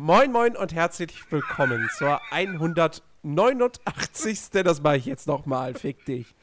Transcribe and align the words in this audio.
Moin, 0.00 0.30
moin 0.30 0.56
und 0.56 0.72
herzlich 0.72 1.12
willkommen 1.28 1.90
zur 1.98 2.20
189. 2.30 4.50
Das 4.62 4.80
mache 4.80 4.98
ich 4.98 5.06
jetzt 5.06 5.26
nochmal. 5.26 5.74
Fick 5.74 6.04
dich. 6.04 6.36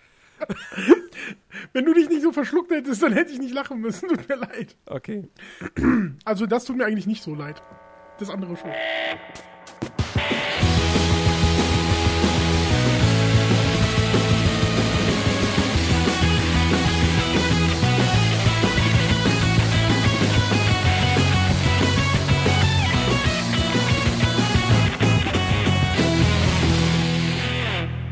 Wenn 1.72 1.86
du 1.86 1.94
dich 1.94 2.10
nicht 2.10 2.22
so 2.22 2.34
verschluckt 2.34 2.70
hättest, 2.70 3.02
dann 3.02 3.14
hätte 3.14 3.32
ich 3.32 3.40
nicht 3.40 3.54
lachen 3.54 3.80
müssen. 3.80 4.10
Tut 4.10 4.28
mir 4.28 4.36
leid. 4.36 4.76
Okay. 4.86 5.30
Also, 6.26 6.48
das 6.48 6.66
tut 6.66 6.76
mir 6.76 6.86
eigentlich 6.86 7.08
nicht 7.08 7.24
so 7.24 7.34
leid. 7.34 7.64
Das 8.20 8.30
andere 8.30 8.58
schon. 8.58 8.72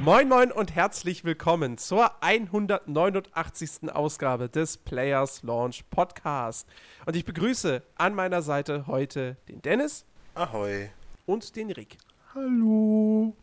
Moin, 0.03 0.27
moin 0.27 0.51
und 0.51 0.75
herzlich 0.75 1.23
willkommen 1.23 1.77
zur 1.77 2.21
189. 2.21 3.89
Ausgabe 3.93 4.49
des 4.49 4.75
Players 4.75 5.43
Launch 5.43 5.85
Podcast. 5.89 6.67
Und 7.05 7.15
ich 7.15 7.23
begrüße 7.23 7.81
an 7.95 8.13
meiner 8.13 8.41
Seite 8.41 8.85
heute 8.87 9.37
den 9.47 9.61
Dennis 9.61 10.03
Ahoi. 10.35 10.89
und 11.25 11.55
den 11.55 11.71
Rick. 11.71 11.97
Hallo. 12.35 13.33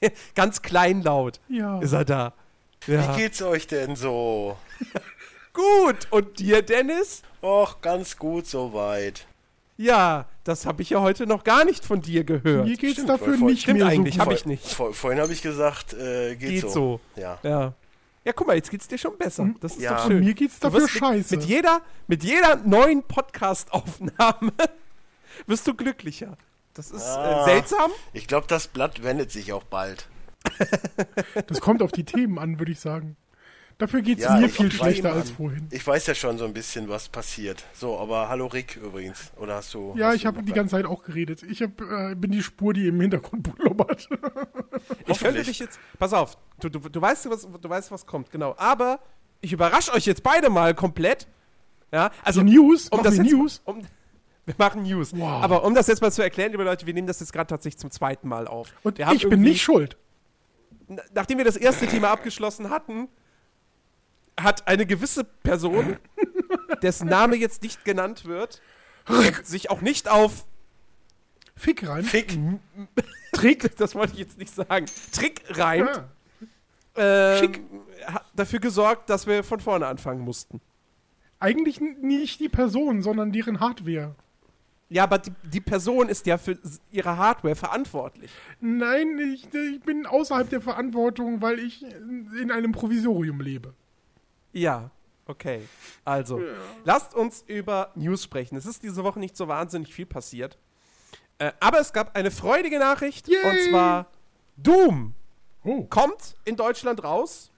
Ganz 0.34 0.62
kleinlaut 0.62 1.38
Ja. 1.48 1.78
ist 1.80 1.92
er 1.92 2.06
da. 2.06 2.32
Ja. 2.86 3.14
Wie 3.16 3.20
geht's 3.20 3.42
euch 3.42 3.66
denn 3.66 3.94
so? 3.94 4.56
Gut. 5.52 6.06
Und 6.10 6.38
dir, 6.38 6.62
Dennis? 6.62 7.22
Och, 7.42 7.82
ganz 7.82 8.16
gut 8.16 8.46
soweit. 8.46 9.26
Ja, 9.76 10.26
das 10.44 10.66
habe 10.66 10.82
ich 10.82 10.90
ja 10.90 11.00
heute 11.00 11.26
noch 11.26 11.42
gar 11.42 11.64
nicht 11.64 11.84
von 11.84 12.00
dir 12.00 12.22
gehört. 12.24 12.66
Mir 12.66 12.76
geht's 12.76 12.92
Stimmt, 12.94 13.08
dafür 13.08 13.36
vor- 13.38 13.48
nicht 13.48 13.62
stimmt 13.62 13.80
mehr 13.80 13.88
eigentlich, 13.88 14.14
so 14.14 14.20
hab 14.20 14.28
gut. 14.28 14.36
ich 14.38 14.46
nicht. 14.46 14.64
Vor, 14.72 14.94
vorhin 14.94 15.20
habe 15.20 15.32
ich 15.32 15.42
gesagt, 15.42 15.94
äh, 15.94 16.36
geht, 16.36 16.50
Geht 16.50 16.60
so. 16.62 16.68
so. 16.68 17.00
Ja. 17.20 17.38
Ja. 17.42 17.74
Ja, 18.24 18.32
guck 18.32 18.46
mal, 18.46 18.56
jetzt 18.56 18.70
geht's 18.70 18.86
dir 18.88 18.96
schon 18.98 19.18
besser. 19.18 19.42
Hm? 19.42 19.56
Das 19.60 19.72
ist 19.72 19.82
Ja. 19.82 19.96
doch 19.96 20.04
Und 20.06 20.12
schön. 20.12 20.24
mir 20.24 20.34
geht's 20.34 20.58
dafür 20.60 20.80
wirst 20.82 20.94
mit- 20.94 21.02
scheiße. 21.02 21.36
Mit 21.36 21.44
jeder, 21.46 21.80
mit 22.06 22.22
jeder 22.24 22.56
neuen 22.56 23.02
Podcast-Aufnahme 23.02 24.52
wirst 25.46 25.66
du 25.66 25.74
glücklicher. 25.74 26.36
Das 26.74 26.90
ist 26.90 27.04
Ah. 27.04 27.42
äh, 27.42 27.44
seltsam. 27.44 27.90
Ich 28.12 28.26
glaube, 28.26 28.46
das 28.48 28.68
Blatt 28.68 29.02
wendet 29.02 29.30
sich 29.30 29.52
auch 29.52 29.64
bald. 29.64 30.08
Das 31.46 31.60
kommt 31.60 31.82
auf 31.82 31.92
die 31.92 32.04
Themen 32.04 32.38
an, 32.38 32.58
würde 32.58 32.72
ich 32.72 32.80
sagen. 32.80 33.16
Dafür 33.76 34.02
geht's 34.02 34.22
Ja, 34.22 34.36
mir 34.36 34.46
ich- 34.46 34.52
viel 34.52 34.70
schlechter 34.70 35.10
weiß- 35.10 35.14
als 35.16 35.30
vorhin. 35.30 35.66
Ich 35.72 35.84
weiß 35.84 36.06
ja 36.06 36.14
schon 36.14 36.38
so 36.38 36.44
ein 36.44 36.52
bisschen, 36.52 36.88
was 36.88 37.08
passiert. 37.08 37.64
So, 37.74 37.98
aber 37.98 38.28
hallo 38.28 38.46
Rick 38.46 38.76
übrigens. 38.76 39.32
Oder 39.36 39.56
hast 39.56 39.74
du. 39.74 39.94
Ja, 39.96 40.08
hast 40.08 40.16
ich 40.16 40.26
habe 40.26 40.42
die 40.44 40.52
ganze 40.52 40.76
Zeit 40.76 40.86
auch 40.86 41.02
geredet. 41.02 41.42
Ich 41.42 41.60
hab, 41.60 41.80
äh, 41.80 42.14
bin 42.14 42.30
die 42.30 42.42
Spur, 42.42 42.72
die 42.72 42.86
im 42.86 43.00
Hintergrund 43.00 43.42
blubbert. 43.56 44.08
Ich 45.06 45.18
könnte 45.18 45.42
dich 45.42 45.58
jetzt. 45.58 45.78
Pass 45.98 46.12
auf, 46.12 46.36
du, 46.60 46.68
du, 46.68 46.78
du, 46.78 47.00
weißt, 47.00 47.28
was, 47.30 47.48
du 47.60 47.68
weißt, 47.68 47.90
was 47.90 48.06
kommt, 48.06 48.30
genau. 48.30 48.54
Aber 48.58 49.00
ich 49.40 49.52
überrasche 49.52 49.92
euch 49.92 50.06
jetzt 50.06 50.22
beide 50.22 50.50
mal 50.50 50.72
komplett. 50.74 51.26
Ja, 51.92 52.10
also. 52.22 52.42
Die 52.42 52.52
News? 52.56 52.88
Um 52.88 52.98
Machen 52.98 53.04
das 53.04 53.16
wir 53.16 53.24
jetzt, 53.24 53.32
News? 53.32 53.62
Um, 53.64 53.80
wir 54.46 54.54
machen 54.56 54.82
News. 54.84 55.12
Wow. 55.16 55.42
Aber 55.42 55.64
um 55.64 55.74
das 55.74 55.88
jetzt 55.88 56.00
mal 56.00 56.12
zu 56.12 56.22
erklären, 56.22 56.52
liebe 56.52 56.62
Leute, 56.64 56.86
wir 56.86 56.94
nehmen 56.94 57.08
das 57.08 57.18
jetzt 57.18 57.32
gerade 57.32 57.48
tatsächlich 57.48 57.78
zum 57.78 57.90
zweiten 57.90 58.28
Mal 58.28 58.46
auf. 58.46 58.72
Und 58.84 58.98
wir 58.98 59.06
haben 59.06 59.16
ich 59.16 59.28
bin 59.28 59.40
nicht 59.40 59.62
schuld. 59.62 59.96
Na- 60.86 61.02
nachdem 61.12 61.38
wir 61.38 61.44
das 61.44 61.56
erste 61.56 61.86
Thema 61.88 62.10
abgeschlossen 62.10 62.70
hatten, 62.70 63.08
hat 64.38 64.66
eine 64.66 64.86
gewisse 64.86 65.24
Person, 65.24 65.96
dessen 66.82 67.08
Name 67.08 67.36
jetzt 67.36 67.62
nicht 67.62 67.84
genannt 67.84 68.24
wird, 68.24 68.60
sich 69.42 69.70
auch 69.70 69.80
nicht 69.80 70.08
auf, 70.08 70.46
Fick 71.56 71.86
rein. 71.86 72.02
Fick. 72.02 72.36
Trick. 73.32 73.76
das 73.76 73.94
wollte 73.94 74.14
ich 74.14 74.18
jetzt 74.18 74.38
nicht 74.38 74.52
sagen, 74.54 74.86
Trick 75.12 75.42
reimt, 75.50 75.88
Ah. 76.96 77.40
ähm, 77.40 77.52
hat 78.06 78.24
dafür 78.34 78.58
gesorgt, 78.58 79.08
dass 79.10 79.26
wir 79.26 79.44
von 79.44 79.60
vorne 79.60 79.86
anfangen 79.86 80.20
mussten. 80.20 80.60
Eigentlich 81.40 81.80
nicht 81.80 82.40
die 82.40 82.48
Person, 82.48 83.02
sondern 83.02 83.30
deren 83.32 83.60
Hardware. 83.60 84.14
Ja, 84.88 85.04
aber 85.04 85.18
die, 85.18 85.32
die 85.44 85.60
Person 85.60 86.08
ist 86.08 86.26
ja 86.26 86.38
für 86.38 86.58
ihre 86.90 87.16
Hardware 87.16 87.56
verantwortlich. 87.56 88.30
Nein, 88.60 89.18
ich, 89.18 89.52
ich 89.52 89.80
bin 89.80 90.06
außerhalb 90.06 90.48
der 90.50 90.60
Verantwortung, 90.60 91.40
weil 91.40 91.58
ich 91.58 91.82
in 92.40 92.50
einem 92.52 92.72
Provisorium 92.72 93.40
lebe. 93.40 93.74
Ja, 94.54 94.90
okay. 95.26 95.62
Also, 96.04 96.40
lasst 96.84 97.14
uns 97.14 97.44
über 97.46 97.90
News 97.94 98.22
sprechen. 98.22 98.56
Es 98.56 98.66
ist 98.66 98.82
diese 98.82 99.04
Woche 99.04 99.18
nicht 99.18 99.36
so 99.36 99.48
wahnsinnig 99.48 99.92
viel 99.92 100.06
passiert. 100.06 100.58
Äh, 101.38 101.52
aber 101.60 101.80
es 101.80 101.92
gab 101.92 102.16
eine 102.16 102.30
freudige 102.30 102.78
Nachricht. 102.78 103.28
Yay! 103.28 103.36
Und 103.44 103.70
zwar 103.70 104.06
Doom 104.56 105.14
Oh. 105.64 105.82
kommt 105.84 106.36
in 106.44 106.56
Deutschland 106.56 107.02
raus. 107.02 107.50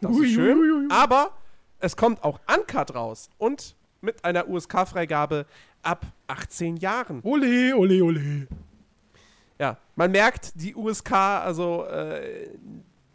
Das 0.00 0.10
Ui, 0.10 0.26
ist 0.26 0.34
schön. 0.34 0.58
ui, 0.58 0.70
ui, 0.72 0.82
ui. 0.82 0.88
Aber 0.90 1.30
es 1.78 1.96
kommt 1.96 2.22
auch 2.24 2.40
Uncut 2.52 2.94
raus. 2.94 3.30
Und 3.38 3.76
mit 4.00 4.24
einer 4.24 4.48
USK-Freigabe 4.48 5.46
ab 5.82 6.04
18 6.26 6.76
Jahren. 6.76 7.20
Ole, 7.22 7.74
ole, 7.76 8.02
ole. 8.02 8.48
Ja, 9.60 9.78
man 9.94 10.10
merkt, 10.10 10.52
die 10.56 10.74
USK, 10.74 11.12
also, 11.12 11.84
äh, 11.86 12.48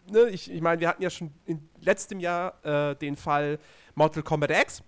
ne, 0.10 0.30
ich, 0.30 0.52
ich 0.52 0.62
meine, 0.62 0.80
wir 0.82 0.88
hatten 0.88 1.02
ja 1.02 1.10
schon 1.10 1.32
in 1.46 1.70
letztem 1.80 2.20
Jahr 2.20 2.64
äh, 2.66 2.96
den 2.96 3.16
Fall 3.16 3.60
Mortal 3.96 4.24
Kombat 4.24 4.52
X, 4.52 4.84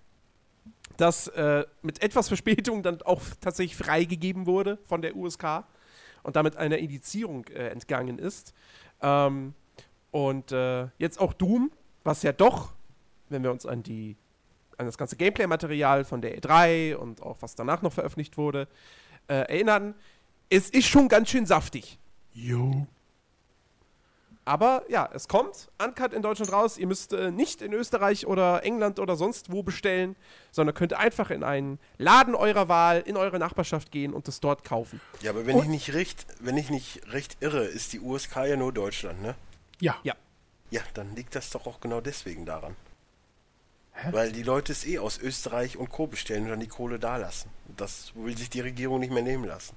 das 0.96 1.28
äh, 1.28 1.64
mit 1.82 2.02
etwas 2.02 2.28
Verspätung 2.28 2.82
dann 2.82 3.00
auch 3.02 3.22
tatsächlich 3.40 3.76
freigegeben 3.76 4.46
wurde 4.46 4.78
von 4.84 5.02
der 5.02 5.16
USK 5.16 5.64
und 6.22 6.36
damit 6.36 6.56
einer 6.56 6.78
Indizierung 6.78 7.46
äh, 7.46 7.68
entgangen 7.68 8.18
ist. 8.18 8.52
Ähm, 9.00 9.54
und 10.10 10.52
äh, 10.52 10.88
jetzt 10.98 11.20
auch 11.20 11.32
Doom, 11.32 11.70
was 12.04 12.22
ja 12.22 12.32
doch, 12.32 12.72
wenn 13.28 13.42
wir 13.42 13.50
uns 13.50 13.66
an 13.66 13.82
die 13.82 14.16
an 14.76 14.86
das 14.86 14.96
ganze 14.96 15.16
Gameplay-Material 15.16 16.04
von 16.04 16.22
der 16.22 16.40
E3 16.40 16.94
und 16.94 17.22
auch 17.22 17.36
was 17.40 17.54
danach 17.54 17.82
noch 17.82 17.92
veröffentlicht 17.92 18.38
wurde, 18.38 18.66
äh, 19.28 19.34
erinnern, 19.34 19.94
es 20.48 20.70
ist 20.70 20.86
schon 20.86 21.08
ganz 21.08 21.28
schön 21.28 21.44
saftig. 21.44 21.98
Jo. 22.32 22.86
Aber 24.50 24.82
ja, 24.88 25.08
es 25.14 25.28
kommt 25.28 25.68
Uncut 25.80 26.12
in 26.12 26.22
Deutschland 26.22 26.52
raus. 26.52 26.76
Ihr 26.76 26.88
müsst 26.88 27.12
äh, 27.12 27.30
nicht 27.30 27.62
in 27.62 27.72
Österreich 27.72 28.26
oder 28.26 28.64
England 28.64 28.98
oder 28.98 29.14
sonst 29.14 29.52
wo 29.52 29.62
bestellen, 29.62 30.16
sondern 30.50 30.74
könnt 30.74 30.92
einfach 30.92 31.30
in 31.30 31.44
einen 31.44 31.78
Laden 31.98 32.34
eurer 32.34 32.68
Wahl 32.68 32.98
in 33.06 33.16
eure 33.16 33.38
Nachbarschaft 33.38 33.92
gehen 33.92 34.12
und 34.12 34.26
es 34.26 34.40
dort 34.40 34.64
kaufen. 34.64 35.00
Ja, 35.22 35.30
aber 35.30 35.46
wenn 35.46 35.54
Und- 35.54 35.62
ich 35.62 35.68
nicht 35.68 35.94
recht, 35.94 36.26
wenn 36.40 36.56
ich 36.56 36.68
nicht 36.68 37.00
recht 37.12 37.36
irre, 37.38 37.62
ist 37.64 37.92
die 37.92 38.00
USK 38.00 38.46
ja 38.46 38.56
nur 38.56 38.72
Deutschland, 38.72 39.22
ne? 39.22 39.36
Ja. 39.78 39.96
Ja. 40.02 40.14
Ja, 40.70 40.80
dann 40.94 41.14
liegt 41.14 41.36
das 41.36 41.50
doch 41.50 41.68
auch 41.68 41.78
genau 41.80 42.00
deswegen 42.00 42.44
daran. 42.44 42.74
Hä? 43.92 44.08
Weil 44.10 44.32
die 44.32 44.42
Leute 44.42 44.72
es 44.72 44.84
eh 44.84 44.98
aus 44.98 45.18
Österreich 45.18 45.76
und 45.76 45.90
Co. 45.90 46.08
bestellen 46.08 46.42
und 46.44 46.50
dann 46.50 46.60
die 46.60 46.66
Kohle 46.66 46.98
da 46.98 47.18
lassen. 47.18 47.50
Das 47.76 48.10
will 48.16 48.36
sich 48.36 48.50
die 48.50 48.60
Regierung 48.62 48.98
nicht 48.98 49.12
mehr 49.12 49.22
nehmen 49.22 49.44
lassen. 49.44 49.76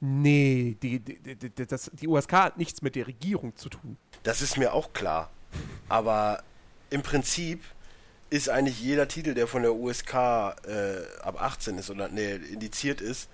Nee, 0.00 0.76
die, 0.82 1.00
die, 1.00 1.18
die, 1.18 1.50
die, 1.50 1.66
das, 1.66 1.90
die 1.94 2.06
USK 2.06 2.32
hat 2.32 2.58
nichts 2.58 2.82
mit 2.82 2.96
der 2.96 3.06
Regierung 3.06 3.56
zu 3.56 3.68
tun. 3.68 3.96
Das 4.22 4.42
ist 4.42 4.58
mir 4.58 4.74
auch 4.74 4.92
klar. 4.92 5.30
Aber 5.88 6.42
im 6.90 7.02
Prinzip 7.02 7.62
ist 8.28 8.48
eigentlich 8.48 8.80
jeder 8.80 9.08
Titel, 9.08 9.34
der 9.34 9.46
von 9.46 9.62
der 9.62 9.74
USK 9.74 10.14
äh, 10.14 10.52
ab 11.22 11.40
18 11.40 11.78
ist 11.78 11.90
oder 11.90 12.08
nee, 12.08 12.34
indiziert 12.34 13.00
ist, 13.00 13.28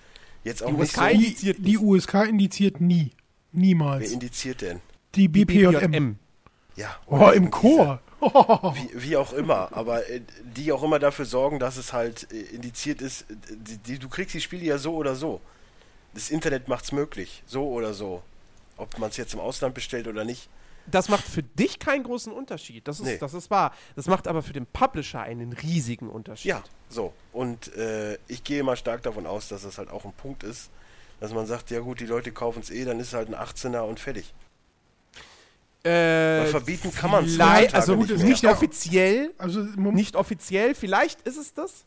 jetzt 0.45 0.63
auch 0.63 0.69
Die 0.69 0.75
nicht 0.75 0.83
USK 0.83 0.97
so. 0.97 1.07
Die, 1.07 1.15
indiziert 1.15 1.59
die 1.59 1.63
nicht. 1.63 1.81
USK 1.81 2.15
indiziert 2.29 2.81
nie. 2.81 3.11
Wer 3.53 3.61
Niemals. 3.61 4.11
indiziert 4.11 4.63
denn? 4.63 4.81
Die 5.15 5.29
BPJM. 5.29 6.17
Ja. 6.77 6.97
Oh, 7.07 7.29
im 7.31 7.51
Chor. 7.51 8.01
Wie, 8.23 9.03
wie 9.03 9.17
auch 9.17 9.33
immer, 9.33 9.69
aber 9.73 10.09
äh, 10.09 10.21
die 10.57 10.71
auch 10.71 10.85
immer 10.85 11.01
dafür 11.01 11.25
sorgen, 11.25 11.59
dass 11.59 11.77
es 11.77 11.93
halt 11.93 12.29
äh, 12.33 12.55
indiziert 12.55 13.03
ist. 13.03 13.27
Die, 13.51 13.79
die, 13.79 13.99
du 13.99 14.09
kriegst 14.09 14.33
die 14.33 14.41
Spiele 14.41 14.65
ja 14.65 14.79
so 14.79 14.95
oder 14.95 15.17
so. 15.17 15.41
Das 16.15 16.31
Internet 16.31 16.69
macht's 16.69 16.93
möglich, 16.93 17.43
so 17.47 17.69
oder 17.69 17.95
so. 17.95 18.23
Ob 18.77 18.99
man 18.99 19.11
es 19.11 19.17
jetzt 19.17 19.35
im 19.35 19.41
Ausland 19.41 19.75
bestellt 19.75 20.07
oder 20.09 20.25
nicht. 20.25 20.49
Das 20.87 21.09
macht 21.09 21.25
für 21.25 21.43
dich 21.45 21.79
keinen 21.79 22.03
großen 22.03 22.33
Unterschied. 22.33 22.89
Das 22.89 22.99
ist, 22.99 23.07
Nee. 23.07 23.19
das 23.19 23.35
ist 23.35 23.51
wahr. 23.51 23.73
Das 23.95 24.07
macht 24.09 24.27
aber 24.27 24.43
für 24.43 24.53
den 24.53 24.67
Publisher 24.67 25.21
einen 25.23 25.53
riesigen 25.53 26.09
Unterschied. 26.11 26.49
Ja, 26.51 26.65
so. 26.89 27.13
Und 27.33 27.75
äh, 27.77 28.19
ich 28.27 28.43
gehe 28.43 28.63
mal 28.65 28.77
stark 28.77 29.03
davon 29.05 29.27
aus, 29.27 29.49
dass 29.49 29.63
das 29.63 29.79
halt 29.79 29.91
auch 29.91 30.05
ein 30.05 30.13
Punkt 30.13 30.43
ist, 30.43 30.71
dass 31.21 31.33
man 31.33 31.47
sagt, 31.47 31.71
ja 31.71 31.79
gut, 31.81 32.01
die 32.01 32.07
Leute 32.07 32.33
kaufen 32.33 32.61
es 32.63 32.71
eh, 32.71 32.85
dann 32.85 32.99
ist 32.99 33.09
es 33.09 33.15
halt 33.15 33.29
ein 33.29 33.37
18er 33.37 33.83
und 33.83 34.01
fertig. 34.01 34.35
Äh, 35.85 35.89
Weil 36.43 36.47
verbieten 36.49 36.93
kann 36.93 37.11
man 37.11 37.25
es 37.25 37.39
also 37.41 37.97
nicht, 37.97 38.11
es 38.11 38.41
ja- 38.43 38.53
offiziell, 38.53 39.33
Also, 39.39 39.61
nicht 39.61 40.15
offiziell, 40.17 40.75
vielleicht 40.75 41.21
ist 41.23 41.37
es 41.37 41.55
das. 41.55 41.85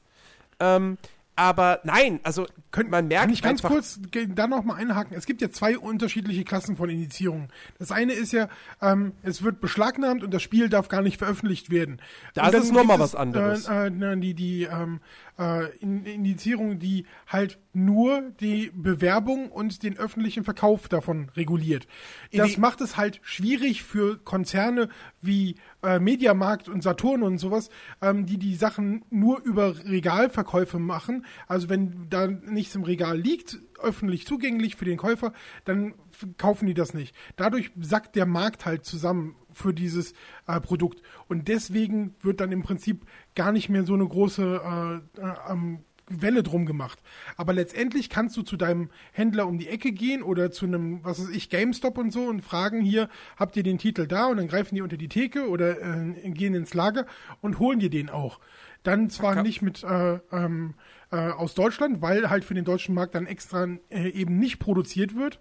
Ähm, 0.60 0.98
Aber 1.36 1.82
nein, 1.84 2.20
also 2.24 2.48
Könnt, 2.76 2.92
man 2.92 3.08
merkt 3.08 3.24
kann 3.24 3.34
ich 3.34 3.42
ganz 3.42 3.62
kurz 3.62 4.02
da 4.36 4.48
noch 4.48 4.66
mal 4.66 4.76
einhaken? 4.76 5.16
Es 5.18 5.26
gibt 5.26 5.42
ja 5.42 5.50
zwei 5.50 5.78
unterschiedliche 5.78 6.44
Klassen 6.44 6.76
von 6.76 6.90
Indizierungen. 6.90 7.48
Das 7.80 7.92
eine 7.92 8.12
ist 8.12 8.34
ja, 8.34 8.50
ähm, 8.82 9.14
es 9.24 9.44
wird 9.44 9.62
beschlagnahmt 9.62 10.26
und 10.26 10.34
das 10.34 10.42
Spiel 10.42 10.68
darf 10.68 10.90
gar 10.90 11.02
nicht 11.02 11.18
veröffentlicht 11.18 11.70
werden. 11.70 12.02
Das 12.34 12.54
ist 12.54 12.74
noch 12.74 12.84
mal 12.84 12.94
gibt 12.94 13.00
was 13.00 13.12
es, 13.12 13.16
anderes. 13.16 13.70
Äh, 13.70 13.88
äh, 13.88 14.18
die 14.18 14.34
die 14.34 14.64
ähm, 14.64 15.00
äh, 15.38 15.76
In- 15.78 16.06
Indizierung, 16.06 16.80
die 16.80 17.06
halt 17.28 17.60
nur 17.74 18.32
die 18.40 18.72
Bewerbung 18.74 19.52
und 19.52 19.84
den 19.84 19.98
öffentlichen 19.98 20.44
Verkauf 20.44 20.88
davon 20.88 21.30
reguliert. 21.36 21.88
Das 22.32 22.58
macht 22.58 22.82
es 22.82 22.96
halt 22.98 23.20
schwierig 23.24 23.84
für 23.84 24.18
Konzerne 24.18 24.90
wie 25.22 25.56
äh, 25.84 26.00
Mediamarkt 26.00 26.70
und 26.70 26.84
Saturn 26.84 27.22
und 27.24 27.38
sowas, 27.38 27.70
ähm, 28.02 28.26
die 28.26 28.38
die 28.38 28.56
Sachen 28.56 29.04
nur 29.10 29.42
über 29.44 29.76
Regalverkäufe 29.86 30.80
machen. 30.80 31.26
Also 31.48 31.70
wenn 31.70 32.08
da 32.10 32.28
nichts 32.28 32.76
im 32.76 32.84
Regal 32.84 33.18
liegt, 33.20 33.60
öffentlich 33.82 34.26
zugänglich 34.26 34.76
für 34.78 34.86
den 34.86 34.98
Käufer, 34.98 35.34
dann 35.66 35.94
kaufen 36.38 36.66
die 36.66 36.74
das 36.74 36.94
nicht. 36.94 37.14
Dadurch 37.36 37.72
sackt 37.82 38.16
der 38.16 38.26
Markt 38.26 38.66
halt 38.66 38.86
zusammen 38.86 39.36
für 39.56 39.74
dieses 39.74 40.14
äh, 40.48 40.60
Produkt. 40.60 41.02
Und 41.28 41.48
deswegen 41.48 42.16
wird 42.22 42.40
dann 42.40 42.52
im 42.52 42.62
Prinzip 42.62 43.06
gar 43.36 43.52
nicht 43.52 43.70
mehr 43.70 43.86
so 43.86 43.94
eine 43.96 44.08
große 44.08 45.02
äh, 45.18 45.22
äh, 45.22 45.78
Welle 46.08 46.44
drum 46.44 46.66
gemacht. 46.68 47.02
Aber 47.36 47.54
letztendlich 47.54 48.10
kannst 48.10 48.38
du 48.38 48.44
zu 48.44 48.58
deinem 48.58 48.90
Händler 49.12 49.48
um 49.48 49.58
die 49.58 49.68
Ecke 49.70 49.92
gehen 49.92 50.22
oder 50.22 50.52
zu 50.52 50.66
einem, 50.66 51.04
was 51.04 51.20
weiß 51.20 51.30
ich, 51.30 51.50
GameStop 51.50 51.98
und 51.98 52.12
so 52.12 52.26
und 52.26 52.42
fragen 52.44 52.82
hier, 52.82 53.10
habt 53.38 53.58
ihr 53.58 53.64
den 53.64 53.80
Titel 53.80 54.06
da? 54.06 54.28
Und 54.28 54.38
dann 54.38 54.48
greifen 54.48 54.76
die 54.76 54.82
unter 54.82 54.98
die 54.98 55.08
Theke 55.10 55.50
oder 55.50 55.82
äh, 55.82 56.30
gehen 56.30 56.54
ins 56.54 56.74
Lager 56.76 57.08
und 57.42 57.58
holen 57.58 57.80
dir 57.80 57.90
den 57.90 58.10
auch. 58.10 58.40
Dann 58.84 59.10
zwar 59.10 59.32
Okay. 59.32 59.42
nicht 59.42 59.64
mit 59.64 59.84
äh, 59.84 60.20
ähm, 60.32 60.76
äh, 61.12 61.16
aus 61.16 61.56
Deutschland, 61.56 62.04
weil 62.04 62.30
halt 62.30 62.46
für 62.46 62.54
den 62.54 62.66
deutschen 62.66 62.94
Markt 62.94 63.16
dann 63.16 63.26
extra 63.26 63.68
äh, 63.90 64.10
eben 64.10 64.38
nicht 64.38 64.60
produziert 64.60 65.16
wird. 65.16 65.40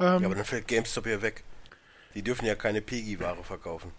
Ähm, 0.00 0.22
Ja, 0.22 0.26
aber 0.26 0.34
dann 0.34 0.44
fällt 0.46 0.66
GameStop 0.66 1.04
hier 1.04 1.20
weg. 1.20 1.44
Die 2.16 2.22
dürfen 2.22 2.46
ja 2.46 2.54
keine 2.54 2.80
PEGI-Ware 2.80 3.44
verkaufen. 3.44 3.92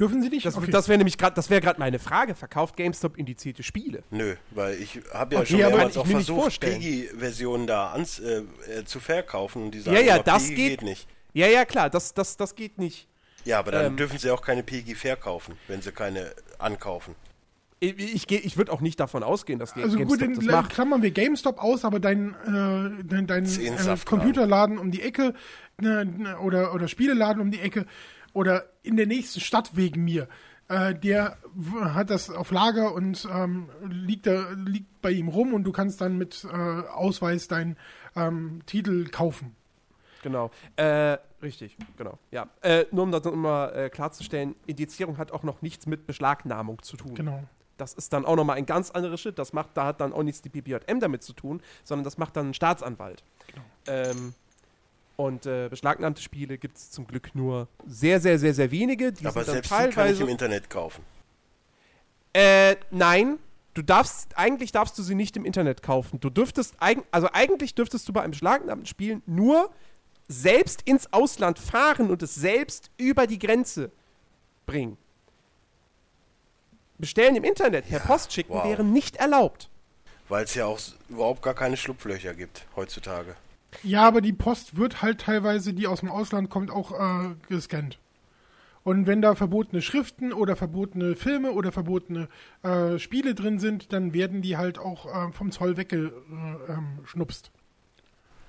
dürfen 0.00 0.22
sie 0.22 0.30
nicht? 0.30 0.46
das, 0.46 0.56
Okay. 0.56 0.70
das 0.70 0.88
wäre 0.88 0.96
nämlich 0.98 1.18
gerade, 1.18 1.34
das 1.36 1.50
wäre 1.50 1.60
gerade 1.60 1.78
meine 1.78 1.98
Frage. 1.98 2.34
Verkauft 2.34 2.76
GameStop 2.76 3.18
indizierte 3.18 3.62
Spiele? 3.62 4.02
Nö, 4.10 4.36
weil 4.52 4.80
ich 4.80 5.00
habe 5.12 5.34
ja 5.34 5.40
Okay, 5.42 5.50
schon 5.50 5.58
mehrmals 5.58 5.96
auch 5.98 6.06
versucht. 6.06 6.60
PEGI-Versionen 6.60 7.66
da 7.66 7.92
ans, 7.92 8.18
äh, 8.20 8.42
äh, 8.68 8.84
zu 8.86 9.00
verkaufen 9.00 9.64
und 9.64 9.70
die 9.72 9.80
sagen, 9.80 9.96
Ja, 9.96 10.02
ja, 10.02 10.18
das 10.22 10.44
PEGI 10.44 10.54
geht. 10.54 10.68
geht 10.80 10.82
nicht. 10.82 11.06
Ja, 11.34 11.46
ja, 11.46 11.64
klar, 11.66 11.90
das, 11.90 12.14
das, 12.14 12.36
das 12.38 12.54
geht 12.54 12.78
nicht. 12.78 13.06
Ja, 13.44 13.58
aber 13.58 13.70
dann 13.72 13.86
Ähm. 13.86 13.96
dürfen 13.96 14.18
sie 14.18 14.30
auch 14.30 14.40
keine 14.42 14.62
PEGI 14.62 14.94
verkaufen, 14.94 15.58
wenn 15.68 15.82
sie 15.82 15.92
keine 15.92 16.32
ankaufen. 16.58 17.14
Ich, 17.80 18.14
ich, 18.14 18.26
geh- 18.26 18.38
ich 18.38 18.56
würde 18.56 18.72
auch 18.72 18.80
nicht 18.80 18.98
davon 18.98 19.22
ausgehen, 19.22 19.58
dass 19.58 19.74
Also 19.74 19.96
GameStop 19.98 20.08
gut, 20.08 20.20
dann 20.22 20.34
das 20.34 20.44
macht. 20.44 20.70
klammern 20.70 21.02
wir 21.02 21.10
GameStop 21.12 21.62
aus, 21.62 21.84
aber 21.84 22.00
dein, 22.00 22.34
äh, 22.44 23.04
dein, 23.04 23.26
dein 23.28 23.44
äh. 23.44 23.96
Computerladen 24.04 24.78
um 24.78 24.90
die 24.90 25.02
Ecke 25.02 25.34
ne, 25.80 26.04
ne, 26.04 26.38
oder, 26.40 26.74
oder 26.74 26.88
Spieleladen 26.88 27.40
um 27.40 27.50
die 27.52 27.60
Ecke 27.60 27.86
oder 28.32 28.64
in 28.82 28.96
der 28.96 29.06
nächsten 29.06 29.40
Stadt 29.40 29.76
wegen 29.76 30.02
mir, 30.04 30.28
äh, 30.68 30.92
der 30.94 31.38
w- 31.54 31.80
hat 31.94 32.10
das 32.10 32.30
auf 32.30 32.50
Lager 32.50 32.92
und 32.94 33.26
ähm, 33.32 33.68
liegt, 33.88 34.26
da, 34.26 34.50
liegt 34.50 35.00
bei 35.00 35.12
ihm 35.12 35.28
rum 35.28 35.54
und 35.54 35.62
du 35.64 35.70
kannst 35.72 36.00
dann 36.00 36.18
mit 36.18 36.44
äh, 36.44 36.56
Ausweis 36.56 37.46
deinen 37.48 37.76
ähm, 38.16 38.60
Titel 38.66 39.08
kaufen. 39.08 39.54
Genau. 40.24 40.50
Äh, 40.74 41.16
richtig, 41.42 41.76
genau. 41.96 42.18
Ja. 42.32 42.48
Äh, 42.60 42.86
nur 42.90 43.04
um 43.04 43.12
das 43.12 43.22
nochmal 43.22 43.72
äh, 43.76 43.88
klarzustellen, 43.88 44.56
Indizierung 44.66 45.16
hat 45.16 45.30
auch 45.30 45.44
noch 45.44 45.62
nichts 45.62 45.86
mit 45.86 46.06
Beschlagnahmung 46.08 46.82
zu 46.82 46.96
tun. 46.96 47.14
Genau. 47.14 47.44
Das 47.78 47.94
ist 47.94 48.12
dann 48.12 48.24
auch 48.24 48.36
nochmal 48.36 48.56
ein 48.56 48.66
ganz 48.66 48.90
anderer 48.90 49.16
Schritt. 49.16 49.38
Das 49.38 49.52
macht, 49.52 49.70
da 49.74 49.86
hat 49.86 50.00
dann 50.00 50.12
auch 50.12 50.22
nichts 50.22 50.42
die 50.42 50.48
BBJM 50.48 51.00
damit 51.00 51.22
zu 51.22 51.32
tun, 51.32 51.62
sondern 51.84 52.04
das 52.04 52.18
macht 52.18 52.36
dann 52.36 52.50
ein 52.50 52.54
Staatsanwalt. 52.54 53.22
Ähm, 53.86 54.34
und 55.16 55.46
äh, 55.46 55.68
beschlagnahmte 55.68 56.22
Spiele 56.22 56.58
gibt 56.58 56.76
es 56.76 56.90
zum 56.90 57.06
Glück 57.06 57.34
nur 57.34 57.66
sehr, 57.86 58.20
sehr, 58.20 58.38
sehr, 58.38 58.54
sehr 58.54 58.70
wenige. 58.70 59.12
Die 59.12 59.26
aber 59.26 59.44
selbst 59.44 59.70
die 59.70 59.74
kann 59.74 59.88
ich 59.88 59.94
teilweise. 59.94 60.22
im 60.22 60.28
Internet 60.28 60.70
kaufen. 60.70 61.02
Äh, 62.32 62.76
nein. 62.90 63.38
Du 63.74 63.82
darfst, 63.82 64.36
eigentlich 64.36 64.72
darfst 64.72 64.98
du 64.98 65.04
sie 65.04 65.14
nicht 65.14 65.36
im 65.36 65.44
Internet 65.44 65.82
kaufen. 65.82 66.18
Du 66.18 66.30
dürftest, 66.30 66.74
also 67.12 67.28
eigentlich 67.32 67.76
dürftest 67.76 68.08
du 68.08 68.12
bei 68.12 68.22
einem 68.22 68.32
beschlagnahmten 68.32 68.86
Spiel 68.86 69.22
nur 69.24 69.70
selbst 70.26 70.82
ins 70.82 71.12
Ausland 71.12 71.58
fahren 71.58 72.10
und 72.10 72.22
es 72.22 72.34
selbst 72.34 72.90
über 72.96 73.26
die 73.26 73.38
Grenze 73.38 73.92
bringen. 74.66 74.96
Bestellen 76.98 77.36
im 77.36 77.44
Internet 77.44 77.88
per 77.88 78.00
Ja, 78.00 78.04
Post 78.04 78.32
schicken 78.32 78.52
wow. 78.52 78.64
wäre 78.64 78.84
nicht 78.84 79.16
erlaubt. 79.16 79.70
Weil 80.28 80.44
es 80.44 80.54
ja 80.54 80.66
auch 80.66 80.78
überhaupt 81.08 81.42
gar 81.42 81.54
keine 81.54 81.76
Schlupflöcher 81.76 82.34
gibt 82.34 82.66
heutzutage. 82.76 83.36
Ja, 83.82 84.06
aber 84.06 84.20
die 84.20 84.32
Post 84.32 84.76
wird 84.76 85.02
halt 85.02 85.20
teilweise, 85.22 85.74
die 85.74 85.86
aus 85.86 86.00
dem 86.00 86.10
Ausland 86.10 86.50
kommt, 86.50 86.70
auch 86.70 86.92
äh, 86.92 87.34
gescannt. 87.48 87.98
Und 88.82 89.06
wenn 89.06 89.20
da 89.20 89.34
verbotene 89.34 89.82
Schriften 89.82 90.32
oder 90.32 90.56
verbotene 90.56 91.14
Filme 91.16 91.52
oder 91.52 91.72
verbotene 91.72 92.28
äh, 92.62 92.98
Spiele 92.98 93.34
drin 93.34 93.58
sind, 93.58 93.92
dann 93.92 94.14
werden 94.14 94.40
die 94.42 94.56
halt 94.56 94.78
auch 94.78 95.06
äh, 95.28 95.32
vom 95.32 95.52
Zoll 95.52 95.76
weggeschnupst. 95.76 97.50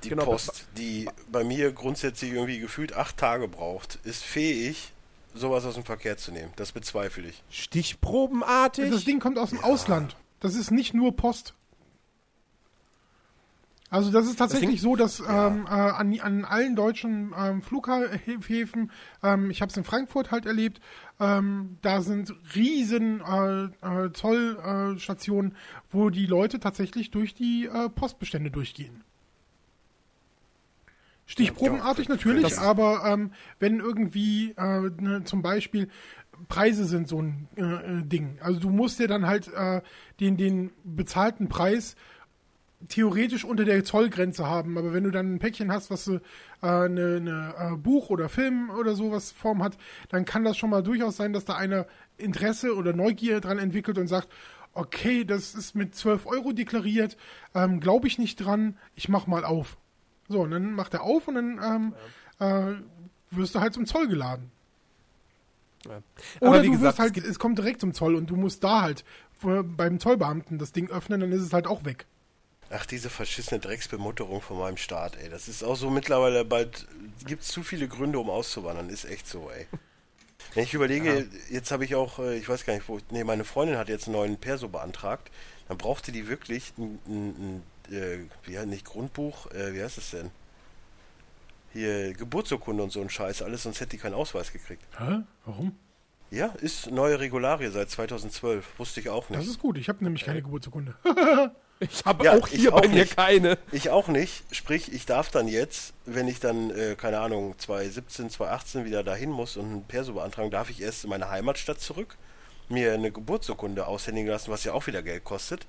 Die 0.04 0.10
Genau, 0.10 0.24
Post, 0.26 0.70
die 0.78 1.10
bei 1.32 1.44
mir 1.44 1.72
grundsätzlich 1.74 2.32
irgendwie 2.32 2.60
gefühlt 2.60 2.94
acht 2.94 3.18
Tage 3.18 3.48
braucht, 3.48 3.96
ist 4.04 4.24
fähig, 4.24 4.94
sowas 5.34 5.66
aus 5.66 5.76
dem 5.76 5.84
Verkehr 5.84 6.18
zu 6.18 6.32
nehmen. 6.32 6.52
Das 6.56 6.72
bezweifle 6.72 7.28
ich. 7.28 7.44
Stichprobenartig. 7.50 8.92
Das 8.92 9.06
Ding 9.06 9.20
kommt 9.20 9.38
aus 9.38 9.50
dem 9.50 9.64
Ausland. 9.64 10.16
Das 10.40 10.56
ist 10.56 10.72
nicht 10.72 10.94
nur 10.94 11.16
Post. 11.16 11.54
Also 13.92 14.12
das 14.12 14.28
ist 14.28 14.38
tatsächlich 14.38 14.82
so, 14.82 14.96
dass 14.96 15.20
ähm, 15.20 15.66
äh, 15.66 15.70
an, 15.70 16.20
an 16.20 16.46
allen 16.46 16.76
deutschen 16.76 17.34
ähm, 17.36 17.64
Flughäfen, 17.64 18.92
ähm, 19.24 19.50
ich 19.50 19.62
habe 19.62 19.72
es 19.72 19.78
in 19.78 19.84
Frankfurt 19.84 20.30
halt 20.30 20.46
erlebt, 20.46 20.80
ähm, 21.20 21.78
da 21.82 22.02
sind 22.02 22.34
riesen 22.56 23.22
äh, 23.22 23.64
äh, 24.06 24.14
Zollstationen, 24.14 25.56
wo 25.90 26.12
die 26.12 26.28
Leute 26.28 26.60
tatsächlich 26.60 27.10
durch 27.10 27.34
die 27.34 27.66
äh, 27.66 27.90
Postbestände 27.90 28.52
durchgehen. 28.52 29.04
Stichprobenartig 31.32 32.10
natürlich, 32.10 32.42
das- 32.44 32.58
aber 32.58 33.04
ähm, 33.06 33.32
wenn 33.60 33.80
irgendwie 33.80 34.52
äh, 34.58 34.90
ne, 35.00 35.24
zum 35.26 35.42
Beispiel 35.44 35.88
Preise 36.48 36.86
sind 36.86 37.08
so 37.08 37.22
ein 37.22 37.48
äh, 37.56 37.62
äh, 37.62 38.02
Ding. 38.04 38.38
Also 38.42 38.60
du 38.60 38.70
musst 38.70 38.98
dir 39.00 39.08
dann 39.08 39.28
halt 39.28 39.48
äh, 39.54 39.82
den, 40.20 40.38
den 40.38 40.72
bezahlten 40.84 41.48
Preis 41.48 41.96
theoretisch 42.88 43.44
unter 43.44 43.66
der 43.66 43.84
Zollgrenze 43.84 44.48
haben, 44.48 44.78
aber 44.78 44.94
wenn 44.94 45.04
du 45.04 45.12
dann 45.12 45.36
ein 45.36 45.40
Päckchen 45.40 45.72
hast, 45.72 45.92
was 45.92 46.08
eine 46.08 46.22
äh, 46.64 46.90
ne, 46.90 47.20
ne, 47.22 47.54
äh, 47.58 47.76
Buch 47.76 48.10
oder 48.10 48.30
Film 48.30 48.70
oder 48.72 48.96
sowas 48.96 49.32
Form 49.34 49.62
hat, 49.62 49.78
dann 50.08 50.24
kann 50.26 50.46
das 50.46 50.58
schon 50.58 50.70
mal 50.70 50.82
durchaus 50.82 51.18
sein, 51.18 51.34
dass 51.34 51.44
da 51.46 51.56
einer 51.56 51.86
Interesse 52.18 52.76
oder 52.76 52.94
Neugier 52.94 53.42
dran 53.42 53.60
entwickelt 53.60 53.98
und 53.98 54.08
sagt, 54.08 54.30
okay, 54.74 55.26
das 55.26 55.56
ist 55.56 55.76
mit 55.76 55.94
12 55.94 56.26
Euro 56.26 56.54
deklariert, 56.54 57.18
ähm, 57.54 57.82
glaube 57.82 58.08
ich 58.08 58.18
nicht 58.18 58.38
dran, 58.38 58.78
ich 58.96 59.10
mach 59.10 59.28
mal 59.28 59.44
auf. 59.44 59.78
So, 60.30 60.42
und 60.42 60.52
dann 60.52 60.72
macht 60.74 60.94
er 60.94 61.02
auf 61.04 61.28
und 61.28 61.36
dann 61.36 61.60
ähm, 61.64 61.94
äh, 62.40 62.76
wirst 63.36 63.56
du 63.56 63.60
halt 63.60 63.74
zum 63.74 63.86
Zoll 63.86 64.08
geladen. 64.08 64.52
Ja. 65.86 66.02
Oder 66.42 66.50
Aber 66.52 66.64
wie 66.64 66.68
du 66.68 66.72
gesagt, 66.74 66.84
wirst 66.84 66.94
es 66.94 67.00
halt, 67.00 67.14
gibt- 67.14 67.28
es 67.28 67.40
kommt 67.40 67.58
direkt 67.58 67.82
zum 67.82 67.94
Zoll 67.94 68.16
und 68.16 68.30
du 68.30 68.36
musst 68.36 68.64
da 68.64 68.82
halt 68.82 69.04
äh, 69.44 69.64
beim 69.64 70.00
Zollbeamten 70.00 70.58
das 70.60 70.72
Ding 70.72 70.90
öffnen, 70.90 71.20
dann 71.22 71.32
ist 71.32 71.42
es 71.42 71.54
halt 71.54 71.68
auch 71.68 71.84
weg. 71.86 72.06
Ach, 72.72 72.86
diese 72.86 73.10
verschissene 73.10 73.60
Drecksbemutterung 73.60 74.42
von 74.42 74.60
meinem 74.60 74.78
Staat, 74.78 75.18
ey. 75.18 75.30
Das 75.30 75.48
ist 75.48 75.64
auch 75.64 75.76
so 75.76 75.90
mittlerweile 75.90 76.46
bald, 76.46 76.86
gibt 77.26 77.42
es 77.42 77.48
zu 77.48 77.64
viele 77.64 77.88
Gründe, 77.88 78.20
um 78.20 78.30
auszuwandern. 78.30 78.90
Ist 78.90 79.06
echt 79.06 79.28
so, 79.28 79.50
ey. 79.50 79.66
Wenn 80.54 80.64
ich 80.66 80.74
überlege, 80.76 81.28
jetzt 81.50 81.72
habe 81.72 81.84
ich 81.86 81.96
auch, 81.96 82.20
äh, 82.20 82.38
ich 82.38 82.48
weiß 82.48 82.66
gar 82.66 82.74
nicht, 82.74 82.88
wo, 82.88 83.00
nee, 83.10 83.24
meine 83.24 83.44
Freundin 83.44 83.78
hat 83.78 83.90
jetzt 83.90 84.06
einen 84.08 84.16
neuen 84.18 84.38
Perso 84.38 84.68
beantragt. 84.68 85.32
Dann 85.68 85.78
brauchte 85.78 86.12
die 86.12 86.28
wirklich 86.28 86.74
ein, 86.78 87.00
ein, 87.08 87.28
ein 87.30 87.64
äh, 87.92 88.20
wie 88.44 88.58
heißt 88.58 88.68
nicht 88.68 88.86
Grundbuch, 88.86 89.50
äh, 89.52 89.74
wie 89.74 89.84
heißt 89.84 89.98
es 89.98 90.12
denn? 90.12 90.32
Hier, 91.74 92.14
Geburtsurkunde 92.14 92.82
und 92.84 92.92
so 92.92 93.02
ein 93.02 93.10
Scheiß, 93.10 93.42
alles, 93.44 93.64
sonst 93.64 93.80
hätte 93.80 93.92
die 93.92 93.98
keinen 93.98 94.16
Ausweis 94.16 94.52
gekriegt. 94.52 94.84
Hä? 94.98 95.20
Warum? 95.46 95.76
Ja, 96.32 96.48
ist 96.62 96.92
neue 96.92 97.20
Regularie 97.20 97.70
seit 97.70 97.90
2012. 97.90 98.78
Wusste 98.80 99.00
ich 99.00 99.10
auch 99.10 99.30
nicht. 99.30 99.40
Das 99.42 99.48
ist 99.48 99.60
gut, 99.60 99.78
ich 99.78 99.90
habe 99.90 100.04
nämlich 100.04 100.24
keine 100.26 100.42
Geburtsurkunde. 100.42 100.94
ich 101.80 102.06
habe 102.06 102.24
Ja, 102.26 102.34
auch 102.38 102.48
hier 102.48 102.74
auch 102.74 102.82
bei 102.82 102.88
mir 102.88 103.02
nicht. 103.02 103.16
keine. 103.16 103.58
Ich 103.72 103.90
auch 103.90 104.08
nicht. 104.08 104.44
Sprich, 104.56 104.94
ich 104.94 105.06
darf 105.08 105.30
dann 105.32 105.48
jetzt, 105.48 105.94
wenn 106.06 106.28
ich 106.28 106.40
dann, 106.40 106.70
äh, 106.72 106.96
keine 106.96 107.20
Ahnung, 107.20 107.56
2017, 107.58 108.30
2018 108.30 108.86
wieder 108.86 109.04
dahin 109.04 109.32
muss 109.32 109.58
und 109.58 109.74
ein 109.74 109.84
Perso 109.88 110.14
beantragen, 110.14 110.52
darf 110.52 110.70
ich 110.70 110.82
erst 110.82 111.04
in 111.04 111.10
meine 111.10 111.30
Heimatstadt 111.30 111.82
zurück, 111.82 112.16
mir 112.68 112.94
eine 112.94 113.12
Geburtsurkunde 113.12 113.88
aushändigen 113.88 114.30
lassen, 114.30 114.52
was 114.52 114.64
ja 114.64 114.74
auch 114.74 114.86
wieder 114.86 115.02
Geld 115.02 115.24
kostet, 115.24 115.66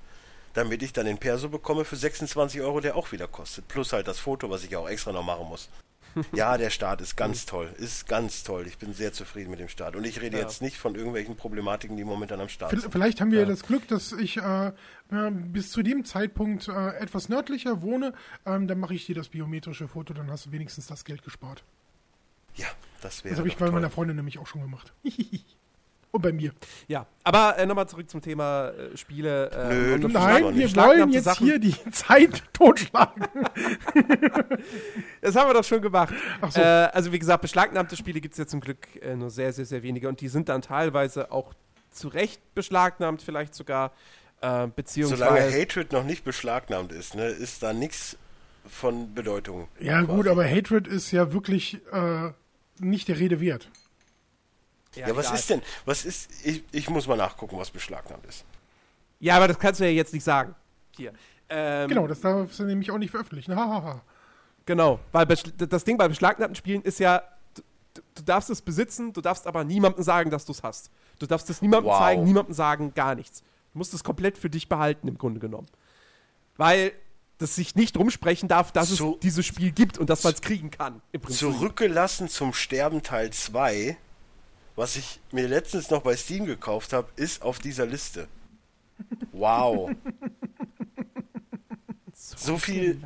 damit 0.53 0.81
ich 0.83 0.93
dann 0.93 1.05
den 1.05 1.17
Perso 1.17 1.49
bekomme 1.49 1.85
für 1.85 1.95
26 1.95 2.61
Euro, 2.61 2.79
der 2.79 2.95
auch 2.95 3.11
wieder 3.11 3.27
kostet. 3.27 3.67
Plus 3.67 3.93
halt 3.93 4.07
das 4.07 4.19
Foto, 4.19 4.49
was 4.49 4.63
ich 4.63 4.71
ja 4.71 4.79
auch 4.79 4.89
extra 4.89 5.11
noch 5.11 5.23
machen 5.23 5.47
muss. 5.47 5.69
Ja, 6.33 6.57
der 6.57 6.71
Start 6.71 6.99
ist 6.99 7.15
ganz 7.15 7.45
toll. 7.45 7.73
Ist 7.77 8.05
ganz 8.05 8.43
toll. 8.43 8.67
Ich 8.67 8.77
bin 8.77 8.93
sehr 8.93 9.13
zufrieden 9.13 9.49
mit 9.49 9.61
dem 9.61 9.69
Start. 9.69 9.95
Und 9.95 10.03
ich 10.05 10.19
rede 10.19 10.35
Ja. 10.37 10.43
jetzt 10.43 10.61
nicht 10.61 10.75
von 10.77 10.95
irgendwelchen 10.95 11.37
Problematiken, 11.37 11.95
die 11.95 12.03
momentan 12.03 12.41
am 12.41 12.49
Start 12.49 12.71
sind. 12.71 12.91
Vielleicht 12.91 13.21
haben 13.21 13.31
wir 13.31 13.39
Ja. 13.39 13.45
das 13.45 13.63
Glück, 13.63 13.87
dass 13.87 14.11
ich 14.11 14.35
äh, 14.35 14.73
bis 15.31 15.71
zu 15.71 15.81
dem 15.83 16.03
Zeitpunkt 16.03 16.67
äh, 16.67 16.95
etwas 16.97 17.29
nördlicher 17.29 17.81
wohne. 17.81 18.11
Ähm, 18.45 18.67
dann 18.67 18.79
mache 18.81 18.93
ich 18.93 19.05
dir 19.05 19.15
das 19.15 19.29
biometrische 19.29 19.87
Foto, 19.87 20.13
dann 20.13 20.29
hast 20.29 20.47
du 20.47 20.51
wenigstens 20.51 20.85
das 20.87 21.05
Geld 21.05 21.23
gespart. 21.23 21.63
Ja, 22.55 22.67
das 23.01 23.23
wäre 23.23 23.31
Das 23.31 23.39
habe 23.39 23.47
ich 23.47 23.55
bei 23.55 23.67
toll. 23.67 23.75
meiner 23.75 23.89
Freundin 23.89 24.17
nämlich 24.17 24.37
auch 24.37 24.47
schon 24.47 24.59
gemacht. 24.59 24.91
Und 26.11 26.21
bei 26.21 26.33
mir. 26.33 26.51
Ja, 26.87 27.07
aber 27.23 27.57
äh, 27.57 27.65
nochmal 27.65 27.87
zurück 27.87 28.09
zum 28.09 28.21
Thema 28.21 28.69
äh, 28.69 28.97
Spiele. 28.97 29.49
Äh, 29.51 29.97
Nö, 29.97 30.07
Nein, 30.09 30.55
wir 30.55 30.75
wollen 30.75 31.09
jetzt 31.11 31.23
Sachen. 31.23 31.45
hier 31.45 31.57
die 31.57 31.75
Zeit 31.91 32.43
totschlagen. 32.53 33.25
Das 35.21 35.35
haben 35.35 35.49
wir 35.49 35.53
doch 35.53 35.63
schon 35.63 35.81
gemacht. 35.81 36.13
Ach 36.41 36.51
so. 36.51 36.59
Äh, 36.59 36.63
also 36.63 37.11
wie 37.11 37.19
gesagt, 37.19 37.41
beschlagnahmte 37.41 37.95
Spiele 37.95 38.19
gibt 38.19 38.33
es 38.33 38.39
ja 38.39 38.47
zum 38.47 38.59
Glück 38.59 38.87
äh, 39.01 39.15
nur 39.15 39.29
sehr, 39.29 39.53
sehr, 39.53 39.65
sehr 39.65 39.83
wenige. 39.83 40.09
Und 40.09 40.19
die 40.19 40.27
sind 40.27 40.49
dann 40.49 40.61
teilweise 40.61 41.31
auch 41.31 41.53
zu 41.91 42.07
Recht 42.07 42.41
beschlagnahmt, 42.55 43.21
vielleicht 43.21 43.53
sogar. 43.53 43.87
Äh, 43.87 44.47
Solange 44.47 44.71
beziehungsweise. 44.75 45.61
Hatred 45.61 45.91
noch 45.91 46.03
nicht 46.03 46.23
beschlagnahmt 46.23 46.91
ist, 46.91 47.15
ne, 47.15 47.27
ist 47.27 47.61
da 47.61 47.73
nichts 47.73 48.17
von 48.67 49.13
Bedeutung. 49.13 49.67
Ja, 49.79 50.01
gut, 50.01 50.25
quasi. 50.25 50.29
aber 50.29 50.49
Hatred 50.49 50.87
ist 50.87 51.11
ja 51.11 51.31
wirklich 51.33 51.79
äh, 51.91 52.31
nicht 52.79 53.07
der 53.07 53.19
Rede 53.19 53.39
wert. 53.39 53.69
Ja, 54.95 55.15
was 55.15 55.27
egal. 55.27 55.37
ist 55.39 55.49
denn? 55.49 55.61
Was 55.85 56.05
ist. 56.05 56.29
Ich, 56.45 56.63
ich 56.71 56.89
muss 56.89 57.07
mal 57.07 57.15
nachgucken, 57.17 57.57
was 57.57 57.71
beschlagnahmt 57.71 58.25
ist. 58.25 58.43
Ja, 59.19 59.37
aber 59.37 59.47
das 59.47 59.57
kannst 59.59 59.79
du 59.79 59.85
ja 59.85 59.91
jetzt 59.91 60.13
nicht 60.13 60.23
sagen. 60.23 60.53
Hier. 60.97 61.13
Ähm, 61.49 61.87
Genau, 61.89 62.07
das 62.07 62.19
darfst 62.21 62.59
du 62.59 62.63
nämlich 62.63 62.91
auch 62.91 62.97
nicht 62.97 63.11
veröffentlichen. 63.11 63.55
Hahaha. 63.55 64.01
Genau, 64.65 64.99
weil 65.11 65.25
das 65.25 65.83
Ding 65.83 65.97
bei 65.97 66.07
beschlagnahmten 66.07 66.55
Spielen 66.55 66.81
ist 66.81 66.99
ja, 66.99 67.23
du, 67.55 67.61
du- 68.15 68.21
darfst 68.23 68.49
es 68.49 68.61
besitzen, 68.61 69.11
du 69.13 69.21
darfst 69.21 69.47
aber 69.47 69.63
niemandem 69.63 70.03
sagen, 70.03 70.29
dass 70.29 70.45
du 70.45 70.51
es 70.51 70.61
hast. 70.63 70.91
Du 71.19 71.25
darfst 71.25 71.49
es 71.49 71.61
niemandem 71.61 71.89
Wow. 71.91 71.99
zeigen, 71.99 72.23
niemandem 72.23 72.53
sagen, 72.53 72.93
gar 72.93 73.15
nichts. 73.15 73.41
Du 73.73 73.77
musst 73.79 73.93
es 73.93 74.03
komplett 74.03 74.37
für 74.37 74.49
dich 74.49 74.67
behalten, 74.69 75.07
im 75.07 75.17
Grunde 75.17 75.39
genommen. 75.39 75.67
Weil 76.57 76.91
das 77.37 77.55
sich 77.55 77.75
nicht 77.75 77.97
rumsprechen 77.97 78.47
darf, 78.47 78.71
dass 78.71 78.89
So- 78.89 79.13
es 79.15 79.19
dieses 79.21 79.45
Spiel 79.45 79.71
gibt 79.71 79.97
und 79.97 80.09
dass 80.09 80.23
man 80.23 80.33
es 80.33 80.41
kriegen 80.41 80.69
kann, 80.69 81.01
im 81.11 81.21
Prinzip. 81.21 81.39
Zurückgelassen 81.39 82.27
zum 82.29 82.53
Sterben 82.53 83.01
Teil 83.01 83.31
2, 83.31 83.97
was 84.75 84.95
ich 84.95 85.19
mir 85.31 85.47
letztens 85.47 85.89
noch 85.89 86.01
bei 86.01 86.15
Steam 86.15 86.45
gekauft 86.45 86.93
habe, 86.93 87.09
ist 87.15 87.41
auf 87.41 87.59
dieser 87.59 87.85
Liste. 87.85 88.27
Wow. 89.31 89.91
so 92.15 92.57
viel- 92.57 92.99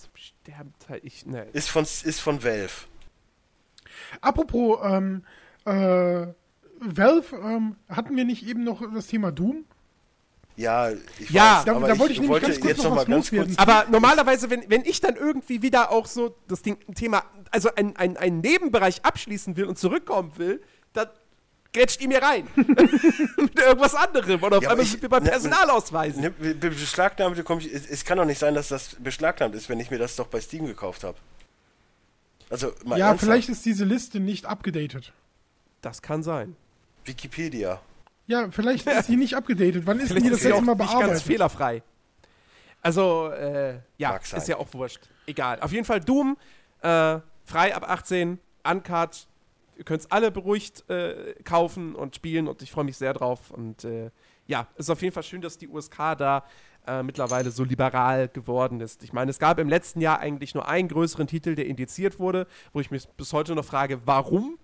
zum 0.00 0.10
Sterben 0.14 0.74
teil 0.78 1.00
ich, 1.04 1.26
ne. 1.26 1.46
Ist 1.52 1.68
von, 1.68 1.84
ist 1.84 2.20
von 2.20 2.42
Valve. 2.42 2.70
Apropos 4.20 4.78
ähm, 4.82 5.24
äh, 5.64 6.26
Valve, 6.80 7.36
ähm, 7.36 7.76
hatten 7.88 8.16
wir 8.16 8.24
nicht 8.24 8.46
eben 8.46 8.64
noch 8.64 8.82
das 8.92 9.06
Thema 9.06 9.30
Doom? 9.32 9.64
Ja, 10.56 10.90
ich 11.18 11.30
Ja. 11.30 11.58
weiß, 11.58 11.64
Da- 11.64 11.76
aber 11.76 11.86
da 11.88 11.94
ich 11.94 11.98
wollte 12.00 12.12
ich 12.12 12.18
nämlich 12.20 12.30
wollte 12.30 12.46
ganz 12.46 12.60
kurz 12.60 12.68
jetzt 12.70 12.78
noch 12.78 12.84
noch 12.84 12.90
mal 12.96 13.00
was 13.02 13.06
ganz 13.08 13.30
loswerden. 13.30 13.56
kurz. 13.56 13.68
Aber 13.68 13.90
normalerweise, 13.90 14.50
wenn, 14.50 14.68
wenn 14.68 14.84
ich 14.84 15.00
dann 15.00 15.16
irgendwie 15.16 15.62
wieder 15.62 15.90
auch 15.90 16.06
so 16.06 16.36
das 16.48 16.62
Ding, 16.62 16.76
Thema, 16.94 17.24
also 17.50 17.70
ein, 17.74 17.96
ein, 17.96 18.16
ein 18.16 18.40
Nebenbereich 18.40 19.04
abschließen 19.04 19.56
will 19.56 19.64
und 19.64 19.78
zurückkommen 19.78 20.32
will, 20.36 20.60
dann 20.92 21.08
grätscht 21.72 22.00
ihr 22.00 22.08
mir 22.08 22.22
rein. 22.22 22.46
Mit 22.56 23.58
irgendwas 23.58 23.94
anderem. 23.94 24.42
Und 24.42 24.54
auf 24.54 24.62
Ja, 24.62 24.70
einmal 24.70 24.84
sind 24.86 24.96
ich- 24.96 25.02
wir 25.02 25.08
bei 25.08 25.20
ne- 25.20 25.30
Personalausweisen. 25.30 26.20
Ne, 26.22 26.30
be- 26.30 26.54
be- 26.54 26.70
beschlagnahmte 26.70 27.42
komme 27.44 27.60
ich. 27.62 27.72
Es, 27.72 27.86
es 27.86 28.04
kann 28.04 28.18
doch 28.18 28.24
nicht 28.24 28.38
sein, 28.38 28.54
dass 28.54 28.68
das 28.68 28.96
beschlagnahmt 28.98 29.54
ist, 29.54 29.68
wenn 29.68 29.80
ich 29.80 29.90
mir 29.90 29.98
das 29.98 30.16
doch 30.16 30.26
bei 30.28 30.40
Steam 30.40 30.66
gekauft 30.66 31.04
habe. 31.04 31.16
Also, 32.50 32.72
mal 32.84 32.98
ja, 32.98 33.08
ernsthaft. 33.08 33.20
vielleicht 33.30 33.48
ist 33.48 33.64
diese 33.64 33.84
Liste 33.84 34.20
nicht 34.20 34.44
abgedatet. 34.46 35.12
Das 35.80 36.02
kann 36.02 36.22
sein. 36.22 36.54
Wikipedia. 37.04 37.80
Ja, 38.26 38.50
vielleicht 38.50 38.86
ist 38.86 39.06
sie 39.06 39.16
nicht 39.16 39.34
abgedatet. 39.34 39.82
Wann 39.86 39.98
ist 40.00 40.08
Vielleicht 40.08 40.26
die 40.26 40.30
das 40.30 40.42
letzte 40.42 40.60
Mal 40.62 40.74
nicht 40.74 40.78
ganz 40.78 40.92
bearbeitet? 40.92 41.22
fehlerfrei. 41.22 41.82
Also, 42.82 43.30
äh, 43.30 43.78
ja, 43.96 44.16
ist 44.16 44.48
ja 44.48 44.56
auch 44.58 44.68
wurscht. 44.72 45.00
Egal. 45.26 45.60
Auf 45.60 45.72
jeden 45.72 45.84
Fall 45.84 46.00
Doom, 46.00 46.36
äh, 46.82 47.18
frei 47.44 47.74
ab 47.74 47.88
18, 47.88 48.38
uncut. 48.64 49.26
Ihr 49.76 49.84
könnt 49.84 50.02
es 50.02 50.10
alle 50.10 50.30
beruhigt 50.30 50.88
äh, 50.90 51.34
kaufen 51.44 51.94
und 51.94 52.14
spielen 52.14 52.46
und 52.48 52.62
ich 52.62 52.70
freue 52.70 52.84
mich 52.84 52.96
sehr 52.96 53.14
drauf. 53.14 53.50
Und 53.50 53.84
äh, 53.84 54.10
ja, 54.46 54.66
es 54.74 54.86
ist 54.86 54.90
auf 54.90 55.02
jeden 55.02 55.14
Fall 55.14 55.22
schön, 55.22 55.40
dass 55.40 55.58
die 55.58 55.68
USK 55.68 55.96
da 56.18 56.44
äh, 56.86 57.02
mittlerweile 57.02 57.50
so 57.50 57.64
liberal 57.64 58.28
geworden 58.28 58.80
ist. 58.80 59.02
Ich 59.04 59.12
meine, 59.12 59.30
es 59.30 59.38
gab 59.38 59.58
im 59.58 59.68
letzten 59.68 60.00
Jahr 60.00 60.18
eigentlich 60.20 60.54
nur 60.54 60.68
einen 60.68 60.88
größeren 60.88 61.26
Titel, 61.26 61.54
der 61.54 61.66
indiziert 61.66 62.18
wurde, 62.18 62.46
wo 62.72 62.80
ich 62.80 62.90
mich 62.90 63.08
bis 63.10 63.32
heute 63.32 63.54
noch 63.54 63.64
frage, 63.64 64.00
warum? 64.04 64.58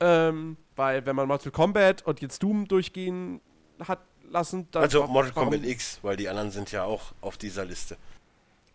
Ähm, 0.00 0.56
weil 0.76 1.04
wenn 1.06 1.16
man 1.16 1.26
Mortal 1.26 1.50
Kombat 1.50 2.02
und 2.06 2.20
jetzt 2.20 2.42
Doom 2.42 2.68
durchgehen 2.68 3.40
hat 3.80 3.98
lassen, 4.30 4.68
dann 4.70 4.82
Also 4.84 5.06
Mortal 5.06 5.34
warum- 5.34 5.50
Kombat 5.50 5.68
X, 5.68 5.98
weil 6.02 6.16
die 6.16 6.28
anderen 6.28 6.50
sind 6.52 6.70
ja 6.70 6.84
auch 6.84 7.12
auf 7.20 7.36
dieser 7.38 7.64
Liste. 7.64 7.96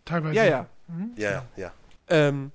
Teilweise. 0.04 0.34
Ja, 0.34 0.44
ja. 0.44 0.66
Ja, 1.16 1.30
ja, 1.30 1.44
ja. 1.56 1.72
Ähm, 2.08 2.52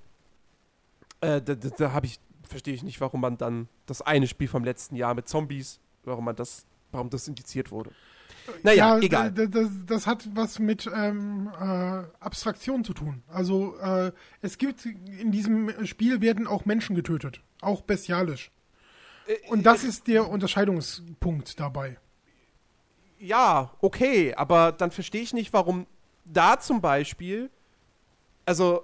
äh, 1.20 1.40
da 1.42 1.54
da, 1.54 1.68
da 1.70 1.92
habe 1.92 2.06
ich, 2.06 2.20
verstehe 2.50 2.74
ich 2.74 2.82
nicht, 2.82 3.00
warum 3.00 3.20
man 3.20 3.38
dann 3.38 3.68
das 3.86 4.02
eine 4.02 4.26
Spiel 4.26 4.48
vom 4.48 4.64
letzten 4.64 4.96
Jahr 4.96 5.14
mit 5.14 5.28
Zombies, 5.28 5.80
warum 6.04 6.24
man 6.24 6.36
das, 6.36 6.66
warum 6.92 7.10
das 7.10 7.28
indiziert 7.28 7.70
wurde. 7.70 7.90
Naja, 8.62 8.96
ja, 8.96 9.02
egal. 9.02 9.32
Das, 9.32 9.68
das 9.86 10.06
hat 10.06 10.28
was 10.34 10.58
mit 10.58 10.90
ähm, 10.92 11.50
äh, 11.60 12.04
Abstraktion 12.20 12.84
zu 12.84 12.94
tun. 12.94 13.22
Also 13.28 13.76
äh, 13.78 14.12
es 14.40 14.58
gibt 14.58 14.84
in 14.86 15.30
diesem 15.30 15.86
Spiel 15.86 16.20
werden 16.20 16.46
auch 16.46 16.64
Menschen 16.64 16.96
getötet, 16.96 17.42
auch 17.60 17.82
bestialisch. 17.82 18.50
Und 19.48 19.64
das 19.64 19.84
ist 19.84 20.08
der 20.08 20.28
Unterscheidungspunkt 20.28 21.60
dabei. 21.60 21.98
Ja, 23.18 23.70
okay, 23.80 24.34
aber 24.34 24.72
dann 24.72 24.90
verstehe 24.90 25.20
ich 25.20 25.32
nicht, 25.32 25.52
warum 25.52 25.86
da 26.24 26.58
zum 26.58 26.80
Beispiel, 26.80 27.50
also 28.46 28.82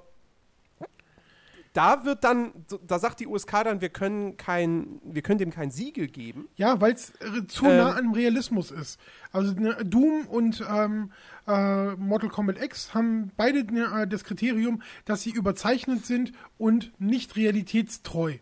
da 1.76 2.06
wird 2.06 2.24
dann, 2.24 2.52
da 2.86 2.98
sagt 2.98 3.20
die 3.20 3.26
USK 3.26 3.64
dann, 3.64 3.80
wir 3.82 3.90
können 3.90 4.38
kein, 4.38 4.98
wir 5.04 5.20
können 5.20 5.38
dem 5.38 5.50
kein 5.50 5.70
Siegel 5.70 6.06
geben. 6.08 6.48
Ja, 6.56 6.80
weil 6.80 6.94
es 6.94 7.12
zu 7.48 7.66
Ähm. 7.66 7.76
nah 7.76 7.96
am 7.96 8.12
Realismus 8.12 8.70
ist. 8.70 8.98
Also 9.30 9.52
ne, 9.52 9.76
Doom 9.84 10.26
und 10.26 10.64
ähm, 10.70 11.12
äh, 11.46 11.94
Mortal 11.96 12.30
Kombat 12.30 12.62
X 12.62 12.94
haben 12.94 13.30
beide 13.36 13.62
ne, 13.64 14.08
das 14.08 14.24
Kriterium, 14.24 14.80
dass 15.04 15.20
sie 15.22 15.30
überzeichnet 15.30 16.06
sind 16.06 16.32
und 16.56 16.92
nicht 16.98 17.36
realitätstreu. 17.36 18.36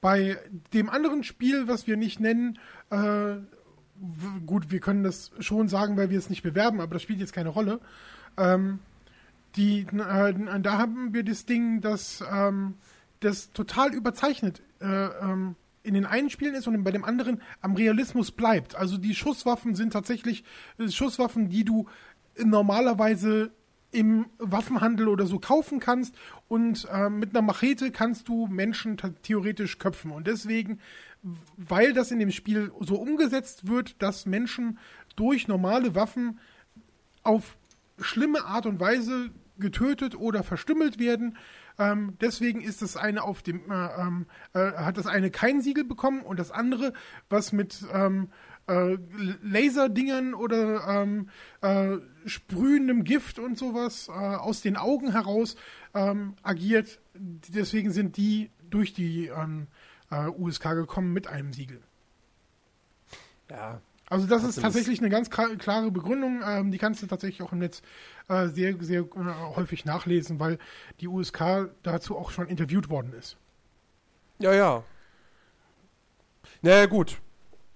Bei 0.00 0.38
dem 0.72 0.88
anderen 0.88 1.22
Spiel, 1.22 1.68
was 1.68 1.86
wir 1.86 1.98
nicht 1.98 2.18
nennen, 2.18 2.58
äh, 2.90 3.36
gut, 4.46 4.70
wir 4.70 4.80
können 4.80 5.04
das 5.04 5.32
schon 5.40 5.68
sagen, 5.68 5.98
weil 5.98 6.08
wir 6.08 6.18
es 6.18 6.30
nicht 6.30 6.42
bewerben, 6.42 6.80
aber 6.80 6.94
das 6.94 7.02
spielt 7.02 7.20
jetzt 7.20 7.34
keine 7.34 7.50
Rolle. 7.50 7.80
Ähm, 8.38 8.78
die, 9.56 9.80
äh, 9.80 10.60
da 10.60 10.78
haben 10.78 11.12
wir 11.12 11.24
das 11.24 11.46
Ding, 11.46 11.80
dass 11.80 12.22
ähm, 12.32 12.74
das 13.20 13.52
total 13.52 13.94
überzeichnet 13.94 14.62
äh, 14.80 14.86
ähm, 14.86 15.56
in 15.82 15.94
den 15.94 16.06
einen 16.06 16.30
Spielen 16.30 16.54
ist 16.54 16.66
und 16.66 16.82
bei 16.84 16.90
dem 16.90 17.04
anderen 17.04 17.40
am 17.60 17.74
Realismus 17.74 18.30
bleibt. 18.30 18.74
Also 18.74 18.98
die 18.98 19.14
Schusswaffen 19.14 19.74
sind 19.74 19.92
tatsächlich 19.92 20.44
äh, 20.78 20.88
Schusswaffen, 20.88 21.48
die 21.48 21.64
du 21.64 21.86
normalerweise 22.36 23.50
im 23.92 24.26
Waffenhandel 24.38 25.08
oder 25.08 25.26
so 25.26 25.38
kaufen 25.38 25.80
kannst 25.80 26.14
und 26.48 26.86
ähm, 26.92 27.18
mit 27.18 27.30
einer 27.30 27.42
Machete 27.42 27.90
kannst 27.90 28.28
du 28.28 28.46
Menschen 28.46 28.96
theoretisch 29.22 29.78
köpfen. 29.78 30.12
Und 30.12 30.26
deswegen, 30.26 30.78
weil 31.56 31.92
das 31.92 32.12
in 32.12 32.20
dem 32.20 32.30
Spiel 32.30 32.70
so 32.80 32.96
umgesetzt 32.96 33.66
wird, 33.66 34.00
dass 34.00 34.26
Menschen 34.26 34.78
durch 35.16 35.48
normale 35.48 35.94
Waffen 35.94 36.38
auf 37.22 37.56
schlimme 38.00 38.44
Art 38.44 38.66
und 38.66 38.80
Weise 38.80 39.30
getötet 39.58 40.16
oder 40.16 40.42
verstümmelt 40.42 40.98
werden. 40.98 41.36
Ähm, 41.78 42.16
deswegen 42.20 42.60
ist 42.60 42.82
das 42.82 42.96
eine 42.96 43.22
auf 43.22 43.42
dem 43.42 43.70
äh, 43.70 43.86
ähm, 43.98 44.26
äh, 44.52 44.72
hat 44.72 44.98
das 44.98 45.06
eine 45.06 45.30
kein 45.30 45.60
Siegel 45.60 45.84
bekommen 45.84 46.22
und 46.22 46.38
das 46.38 46.50
andere, 46.50 46.92
was 47.28 47.52
mit 47.52 47.84
ähm, 47.92 48.28
äh, 48.66 48.98
Laserdingern 49.42 50.34
oder 50.34 50.86
ähm, 50.88 51.28
äh, 51.60 51.98
sprühendem 52.26 53.04
Gift 53.04 53.38
und 53.38 53.58
sowas 53.58 54.08
äh, 54.08 54.12
aus 54.12 54.62
den 54.62 54.76
Augen 54.76 55.12
heraus 55.12 55.56
ähm, 55.94 56.34
agiert. 56.42 57.00
Deswegen 57.14 57.92
sind 57.92 58.16
die 58.16 58.50
durch 58.68 58.92
die 58.92 59.26
ähm, 59.26 59.66
äh, 60.10 60.26
USK 60.28 60.74
gekommen 60.74 61.12
mit 61.12 61.26
einem 61.26 61.52
Siegel. 61.52 61.80
Ja. 63.50 63.80
Also 64.10 64.26
das 64.26 64.42
ist 64.42 64.60
tatsächlich 64.60 64.98
eine 64.98 65.08
ganz 65.08 65.30
klare 65.30 65.90
Begründung. 65.92 66.42
Ähm, 66.44 66.72
die 66.72 66.78
kannst 66.78 67.00
du 67.00 67.06
tatsächlich 67.06 67.42
auch 67.42 67.52
im 67.52 67.60
Netz 67.60 67.80
äh, 68.28 68.48
sehr, 68.48 68.74
sehr 68.80 69.02
äh, 69.02 69.54
häufig 69.54 69.84
nachlesen, 69.84 70.40
weil 70.40 70.58
die 71.00 71.06
USK 71.06 71.70
dazu 71.84 72.18
auch 72.18 72.32
schon 72.32 72.48
interviewt 72.48 72.90
worden 72.90 73.12
ist. 73.12 73.36
Ja, 74.40 74.52
ja. 74.52 74.82
Naja, 76.60 76.86
gut. 76.86 77.20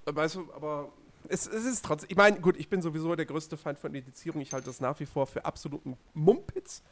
Weißt 0.07 0.35
du, 0.35 0.53
aber 0.53 0.93
es, 1.29 1.47
es 1.47 1.65
ist 1.65 1.85
trotzdem. 1.85 2.11
Ich 2.11 2.17
meine, 2.17 2.41
gut, 2.41 2.57
ich 2.57 2.69
bin 2.69 2.83
sowieso 2.83 3.15
der 3.15 3.27
größte 3.27 3.57
Feind 3.57 3.79
von 3.79 3.95
Indizierung. 3.95 4.41
Ich 4.41 4.53
halte 4.53 4.67
das 4.67 4.81
nach 4.81 4.99
wie 4.99 5.07
vor 5.07 5.29
für 5.29 5.45
absoluten 5.45 5.97
Mumpitz. 6.15 6.83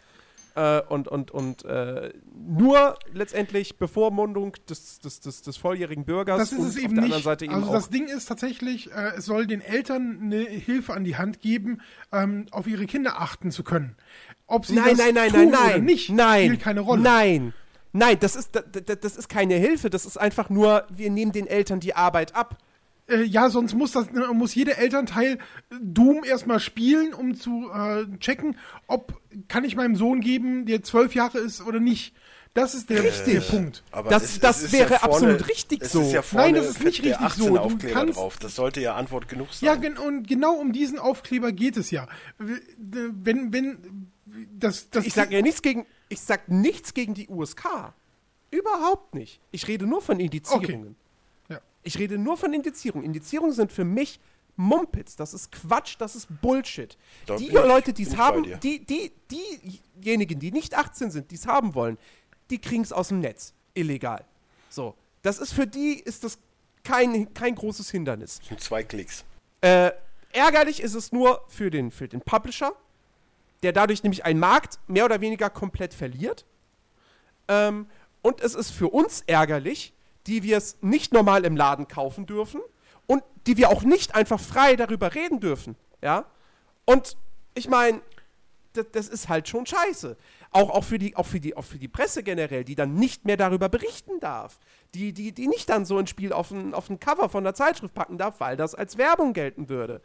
Äh, 0.54 0.80
und, 0.88 1.08
und, 1.08 1.30
und 1.30 1.64
äh, 1.64 2.12
nur 2.34 2.98
letztendlich 3.12 3.78
Bevormundung 3.78 4.56
des, 4.68 4.98
des, 5.00 5.20
des, 5.20 5.42
des 5.42 5.56
volljährigen 5.56 6.04
Bürgers. 6.04 6.38
Das 6.38 6.52
ist 6.52 6.58
es 6.60 6.76
auf 6.76 6.82
eben 6.82 6.94
der 6.94 7.04
nicht. 7.04 7.14
anderen 7.14 7.22
Seite 7.22 7.44
eben 7.44 7.54
also 7.54 7.72
das 7.72 7.90
Ding 7.90 8.06
ist 8.08 8.26
tatsächlich, 8.26 8.90
äh, 8.92 9.12
es 9.16 9.24
soll 9.24 9.46
den 9.46 9.60
Eltern 9.60 10.18
eine 10.22 10.40
Hilfe 10.40 10.94
an 10.94 11.04
die 11.04 11.16
Hand 11.16 11.40
geben, 11.40 11.80
ähm, 12.12 12.46
auf 12.50 12.66
ihre 12.66 12.86
Kinder 12.86 13.20
achten 13.20 13.50
zu 13.50 13.62
können. 13.62 13.96
Ob 14.46 14.66
sie 14.66 14.74
nein, 14.74 14.96
das 14.96 14.98
nein, 14.98 15.14
nein, 15.14 15.30
tun 15.30 15.38
nein, 15.38 15.48
oder 15.48 15.68
nein, 15.68 15.84
nicht, 15.84 16.10
nein, 16.10 16.46
spielt 16.46 16.60
keine 16.60 16.80
Rolle. 16.80 17.02
Nein, 17.02 17.54
nein, 17.92 18.16
das 18.20 18.36
ist, 18.36 18.54
das, 18.54 18.64
das 19.00 19.16
ist 19.16 19.28
keine 19.28 19.54
Hilfe, 19.54 19.90
das 19.90 20.04
ist 20.04 20.16
einfach 20.16 20.50
nur, 20.50 20.86
wir 20.90 21.10
nehmen 21.10 21.32
den 21.32 21.46
Eltern 21.46 21.80
die 21.80 21.94
Arbeit 21.94 22.34
ab. 22.34 22.58
Äh, 23.08 23.22
ja, 23.24 23.50
sonst 23.50 23.74
muss 23.74 23.92
das 23.92 24.06
äh, 24.08 24.32
muss 24.32 24.54
jeder 24.54 24.78
Elternteil 24.78 25.38
Doom 25.80 26.24
erstmal 26.24 26.60
spielen, 26.60 27.12
um 27.14 27.34
zu 27.34 27.70
äh, 27.74 28.06
checken, 28.18 28.56
ob 28.86 29.20
kann 29.48 29.64
ich 29.64 29.74
meinem 29.76 29.96
Sohn 29.96 30.20
geben, 30.20 30.66
der 30.66 30.82
zwölf 30.82 31.14
Jahre 31.14 31.38
ist 31.38 31.62
oder 31.66 31.80
nicht. 31.80 32.14
Das 32.54 32.74
ist 32.74 32.90
der, 32.90 33.02
Richtig. 33.02 33.32
der 33.32 33.40
Punkt. 33.40 33.82
Aber 33.92 34.10
Das- 34.10 34.24
es- 34.24 34.38
das 34.40 34.62
es 34.62 34.72
wäre 34.72 34.92
ja 34.92 34.98
vorne, 34.98 35.14
absolut 35.14 35.48
richtig 35.48 35.84
so. 35.86 36.02
Ist 36.02 36.12
ja 36.12 36.20
vorne 36.20 36.44
Nein, 36.48 36.54
das 36.56 36.66
ist 36.68 36.84
nicht 36.84 37.02
richtig 37.02 37.16
18 37.18 37.42
so. 37.44 37.48
Du 37.48 37.58
Aufkleber 37.58 37.94
kannst- 37.94 38.18
drauf. 38.18 38.36
Das 38.38 38.54
sollte 38.54 38.80
ja 38.82 38.94
Antwort 38.94 39.26
genug 39.26 39.54
sein. 39.54 39.66
Ja, 39.66 39.74
gen 39.76 39.96
und 39.96 40.28
genau 40.28 40.52
um 40.56 40.72
diesen 40.72 40.98
Aufkleber 40.98 41.50
geht 41.50 41.78
es 41.78 41.90
ja. 41.90 42.06
Wenn, 42.38 43.52
wenn, 43.54 44.10
das, 44.58 44.90
das 44.90 45.06
Ich 45.06 45.14
sage 45.14 45.34
ja 45.34 45.40
nichts 45.42 45.62
gegen, 45.62 45.86
ich 46.10 46.20
sag 46.20 46.48
nichts 46.50 46.92
gegen 46.94 47.14
die 47.14 47.26
USK. 47.28 47.94
Überhaupt 48.50 49.14
nicht. 49.14 49.40
Ich 49.50 49.66
rede 49.66 49.86
nur 49.86 50.02
von 50.02 50.20
Indizierungen. 50.20 50.88
Ja. 50.88 51.01
Ich 51.82 51.98
rede 51.98 52.18
nur 52.18 52.36
von 52.36 52.52
Indizierungen. 52.52 53.04
Indizierungen 53.04 53.52
sind 53.52 53.72
für 53.72 53.84
mich 53.84 54.20
Mumpitz. 54.56 55.16
Das 55.16 55.34
ist 55.34 55.50
Quatsch, 55.50 55.96
das 55.98 56.14
ist 56.14 56.28
Bullshit. 56.40 56.96
Da 57.26 57.36
die 57.36 57.48
Leute, 57.48 57.92
die 57.92 58.04
es 58.04 58.16
haben, 58.16 58.44
dir. 58.44 58.56
die, 58.58 58.84
die, 58.84 59.12
diejenigen, 59.30 60.38
die 60.38 60.52
nicht 60.52 60.74
18 60.74 61.10
sind, 61.10 61.30
die 61.30 61.36
es 61.36 61.46
haben 61.46 61.74
wollen, 61.74 61.98
die 62.50 62.58
kriegen 62.58 62.82
es 62.82 62.92
aus 62.92 63.08
dem 63.08 63.20
Netz. 63.20 63.54
Illegal. 63.74 64.24
So. 64.68 64.94
Das 65.22 65.38
ist 65.38 65.52
für 65.52 65.66
die 65.66 65.94
ist 65.94 66.24
das 66.24 66.38
kein, 66.84 67.32
kein 67.32 67.54
großes 67.54 67.90
Hindernis. 67.90 68.38
Das 68.38 68.48
sind 68.48 68.60
zwei 68.60 68.82
Klicks. 68.82 69.24
Äh, 69.60 69.92
ärgerlich 70.32 70.82
ist 70.82 70.94
es 70.94 71.12
nur 71.12 71.44
für 71.48 71.70
den, 71.70 71.90
für 71.90 72.08
den 72.08 72.20
Publisher, 72.20 72.72
der 73.62 73.72
dadurch 73.72 74.02
nämlich 74.02 74.24
einen 74.24 74.40
Markt 74.40 74.78
mehr 74.88 75.04
oder 75.04 75.20
weniger 75.20 75.48
komplett 75.48 75.94
verliert. 75.94 76.44
Ähm, 77.48 77.86
und 78.20 78.40
es 78.40 78.54
ist 78.54 78.70
für 78.70 78.88
uns 78.88 79.22
ärgerlich, 79.26 79.92
die 80.26 80.42
wir 80.42 80.56
es 80.56 80.78
nicht 80.80 81.12
normal 81.12 81.44
im 81.44 81.56
Laden 81.56 81.88
kaufen 81.88 82.26
dürfen 82.26 82.60
und 83.06 83.22
die 83.46 83.56
wir 83.56 83.70
auch 83.70 83.82
nicht 83.82 84.14
einfach 84.14 84.40
frei 84.40 84.76
darüber 84.76 85.14
reden 85.14 85.40
dürfen. 85.40 85.76
Ja? 86.02 86.26
Und 86.84 87.16
ich 87.54 87.68
meine, 87.68 88.00
das, 88.72 88.86
das 88.92 89.08
ist 89.08 89.28
halt 89.28 89.48
schon 89.48 89.66
scheiße. 89.66 90.16
Auch, 90.50 90.70
auch, 90.70 90.84
für 90.84 90.98
die, 90.98 91.16
auch, 91.16 91.26
für 91.26 91.40
die, 91.40 91.56
auch 91.56 91.64
für 91.64 91.78
die 91.78 91.88
Presse 91.88 92.22
generell, 92.22 92.64
die 92.64 92.74
dann 92.74 92.94
nicht 92.94 93.24
mehr 93.24 93.36
darüber 93.36 93.68
berichten 93.68 94.20
darf. 94.20 94.58
Die, 94.94 95.12
die, 95.12 95.32
die 95.32 95.48
nicht 95.48 95.68
dann 95.68 95.84
so 95.84 95.98
ein 95.98 96.06
Spiel 96.06 96.32
auf 96.32 96.50
ein, 96.50 96.74
auf 96.74 96.90
ein 96.90 97.00
Cover 97.00 97.28
von 97.28 97.44
der 97.44 97.54
Zeitschrift 97.54 97.94
packen 97.94 98.18
darf, 98.18 98.40
weil 98.40 98.56
das 98.56 98.74
als 98.74 98.98
Werbung 98.98 99.32
gelten 99.32 99.68
würde. 99.68 100.02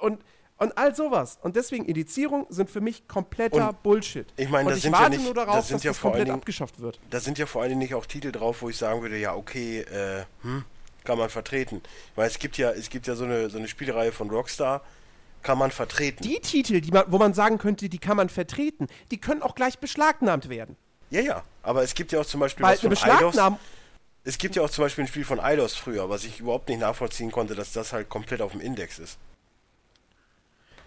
Und, 0.00 0.22
und 0.60 0.78
all 0.78 0.94
sowas. 0.94 1.38
Und 1.42 1.56
deswegen, 1.56 1.84
Indizierung 1.86 2.46
sind 2.50 2.70
für 2.70 2.80
mich 2.80 3.08
kompletter 3.08 3.70
Und 3.70 3.82
Bullshit. 3.82 4.26
ich 4.36 4.48
meine, 4.48 4.70
das 4.70 4.82
sind 4.82 4.92
ja 4.92 5.08
nicht- 5.08 5.24
nur 5.24 5.34
das 5.34 5.46
darauf, 5.46 5.64
sind 5.66 5.76
dass 5.78 5.82
ja 5.84 5.90
das 5.90 6.00
komplett 6.00 6.26
Dingen- 6.28 6.36
abgeschafft 6.36 6.80
wird. 6.80 7.00
Da 7.10 7.18
sind 7.18 7.38
ja 7.38 7.46
vor 7.46 7.62
allen 7.62 7.70
Dingen 7.70 7.80
nicht 7.80 7.94
auch 7.94 8.06
Titel 8.06 8.30
drauf, 8.30 8.62
wo 8.62 8.68
ich 8.68 8.76
sagen 8.76 9.02
würde, 9.02 9.18
ja, 9.18 9.34
okay, 9.34 9.80
äh, 9.80 10.24
hm, 10.42 10.64
kann 11.02 11.18
man 11.18 11.30
vertreten. 11.30 11.82
Weil 12.14 12.28
es 12.28 12.38
gibt 12.38 12.56
ja, 12.58 12.70
es 12.70 12.90
gibt 12.90 13.06
ja 13.08 13.16
so 13.16 13.24
eine, 13.24 13.50
so 13.50 13.58
eine 13.58 13.66
Spielreihe 13.68 14.12
von 14.12 14.30
Rockstar, 14.30 14.82
kann 15.42 15.56
man 15.56 15.70
vertreten. 15.70 16.22
Die 16.22 16.38
Titel, 16.40 16.80
die 16.82 16.90
man, 16.92 17.04
wo 17.08 17.16
man 17.18 17.32
sagen 17.32 17.56
könnte, 17.56 17.88
die 17.88 17.98
kann 17.98 18.16
man 18.18 18.28
vertreten, 18.28 18.86
die 19.10 19.18
können 19.18 19.42
auch 19.42 19.54
gleich 19.54 19.78
beschlagnahmt 19.78 20.48
werden. 20.50 20.76
ja, 21.08 21.22
ja, 21.22 21.42
aber 21.62 21.82
es 21.82 21.94
gibt 21.94 22.12
ja 22.12 22.20
auch 22.20 22.26
zum 22.26 22.40
Beispiel 22.40 22.64
Weil 22.64 22.74
was 22.74 22.80
von 22.80 22.92
Eidos. 22.92 23.00
Beschlagnahmung. 23.00 23.58
Es 24.22 24.36
gibt 24.36 24.54
ja 24.54 24.62
auch 24.62 24.68
zum 24.68 24.84
Beispiel 24.84 25.04
ein 25.04 25.08
Spiel 25.08 25.24
von 25.24 25.40
Eidos 25.40 25.74
früher, 25.74 26.10
was 26.10 26.24
ich 26.24 26.40
überhaupt 26.40 26.68
nicht 26.68 26.78
nachvollziehen 26.80 27.32
konnte, 27.32 27.54
dass 27.54 27.72
das 27.72 27.94
halt 27.94 28.10
komplett 28.10 28.42
auf 28.42 28.52
dem 28.52 28.60
Index 28.60 28.98
ist. 28.98 29.16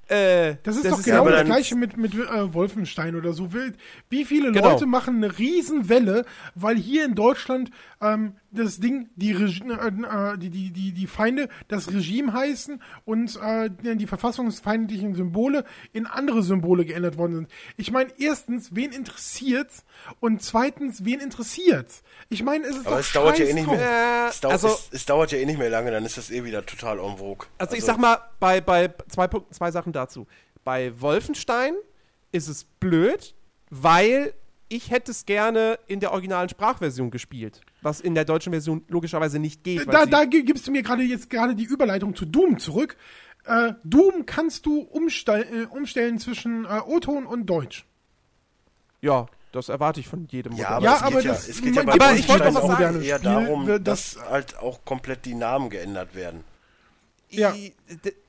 äh, 0.10 0.56
Das 0.64 0.76
ist 0.76 0.86
das 0.86 0.92
doch 0.92 1.00
ist 1.00 1.06
genau 1.06 1.28
das 1.30 1.44
gleiche 1.46 1.76
mit, 1.76 1.98
mit 1.98 2.14
äh, 2.14 2.54
Wolfenstein 2.54 3.16
oder 3.16 3.34
so. 3.34 3.54
Wie- 3.54 3.74
Wie 4.10 4.26
viele 4.26 4.52
Genau. 4.52 4.72
Leute 4.72 4.86
machen 4.86 5.18
eine 5.18 5.38
Riesenwelle, 5.38 6.26
weil 6.56 6.76
hier 6.78 7.06
in 7.06 7.16
Deutschland 7.16 7.72
ähm, 8.02 8.34
das 8.52 8.80
Ding, 8.80 9.10
die, 9.16 9.32
Regi 9.34 9.62
äh, 9.70 10.34
äh, 10.34 10.38
die, 10.38 10.50
die, 10.50 10.72
die, 10.72 10.92
die 10.92 11.08
Feinde 11.08 11.50
das 11.68 11.92
Regime 11.92 12.34
heißen 12.34 12.82
und 13.06 13.38
äh, 13.42 13.70
die 13.96 14.08
verfassungsfeindlichen 14.08 15.16
Symbole 15.16 15.66
in 15.94 16.06
andere 16.06 16.44
Symbole 16.44 16.86
geändert 16.86 17.18
worden 17.18 17.36
sind. 17.36 17.52
Ich 17.76 17.92
meine, 17.92 18.12
erstens, 18.18 18.76
wen 18.76 18.92
interessiert's? 18.92 19.84
Und 20.20 20.42
zweitens, 20.42 21.04
wen 21.06 21.20
interessiert's? 21.20 22.04
Ich 22.30 22.44
meine, 22.44 22.66
es 22.66 22.78
ist 22.78 22.88
Aber 22.88 22.98
doch 22.98 23.02
es 23.02 23.12
dauert 23.12 23.40
ja 23.40 23.46
eh 23.46 23.54
nicht 23.54 23.68
mehr. 23.68 23.80
Äh, 23.80 24.30
es, 24.30 24.40
dauert, 24.40 24.54
also- 24.54 24.68
es, 24.68 24.90
es 24.92 25.06
dauert 25.06 25.32
ja 25.32 25.38
eh 25.38 25.46
nicht 25.46 25.60
mehr 25.60 25.70
lange, 25.70 25.92
dann 25.92 26.06
ist 26.06 26.18
das 26.18 26.32
eh 26.32 26.44
wieder 26.44 26.66
total 26.66 27.00
en 27.00 27.18
vogue. 27.18 27.48
Also, 27.58 27.76
ich 27.76 27.84
sag 27.84 27.98
mal, 27.98 28.18
bei, 28.40 28.62
bei 28.62 28.94
zwei 29.10 29.28
Punkten, 29.28 29.54
zwei 29.54 29.72
Sachen 29.72 29.94
dazu. 29.94 30.28
Bei 30.64 31.00
Wolfenstein 31.00 31.74
ist 32.32 32.48
es 32.48 32.64
blöd, 32.66 33.36
weil 33.70 34.34
ich 34.70 34.92
hätte 34.92 35.12
es 35.12 35.26
gerne 35.26 35.80
in 35.88 36.00
der 36.00 36.12
originalen 36.12 36.50
Sprachversion 36.50 37.10
gespielt. 37.12 37.62
Was 37.88 38.02
in 38.02 38.16
der 38.16 38.26
deutschen 38.26 38.52
Version 38.52 38.84
logischerweise 38.90 39.40
nicht 39.40 39.64
geht. 39.64 39.88
Da, 39.92 40.06
da 40.06 40.26
gi- 40.26 40.44
gibst 40.44 40.68
du 40.68 40.72
mir 40.72 40.84
gerade 40.84 41.04
jetzt 41.04 41.30
gerade 41.30 41.56
die 41.56 41.64
Überleitung 41.64 42.14
zu 42.16 42.26
Doom 42.26 42.60
zurück. 42.60 42.98
Äh, 43.46 43.74
Doom 43.86 44.26
kannst 44.26 44.66
du 44.66 44.82
umstell 44.82 45.44
äh, 45.44 45.66
umstellen 45.68 46.20
zwischen 46.20 46.66
äh, 46.66 46.82
O-Ton 46.86 47.26
und 47.26 47.46
Deutsch. 47.46 47.86
ja, 49.02 49.28
das 49.54 49.70
erwarte 49.70 50.02
ich 50.02 50.08
von 50.10 50.28
jedem. 50.30 50.52
Ja, 50.54 50.68
aber, 50.72 50.86
Ja, 50.86 50.96
es, 50.98 51.02
aber 51.04 51.16
geht 51.16 51.26
ja, 51.26 51.32
das- 51.32 51.48
es 51.48 51.62
geht 51.62 51.76
ja 51.78 51.84
bei 51.84 51.94
Aber 51.94 52.14
ich 52.14 52.28
wollte 52.28 52.46
was 52.46 52.56
auch 52.58 52.68
sagen. 52.78 53.02
eher 53.02 53.18
Spiel, 53.20 53.32
darum, 53.32 53.66
dass 53.68 54.16
das- 54.16 54.30
halt 54.30 54.58
auch 54.60 54.84
komplett 54.84 55.26
die 55.26 55.34
Namen 55.36 55.70
geändert 55.70 56.14
werden. 56.14 56.44
Ja. 57.30 57.56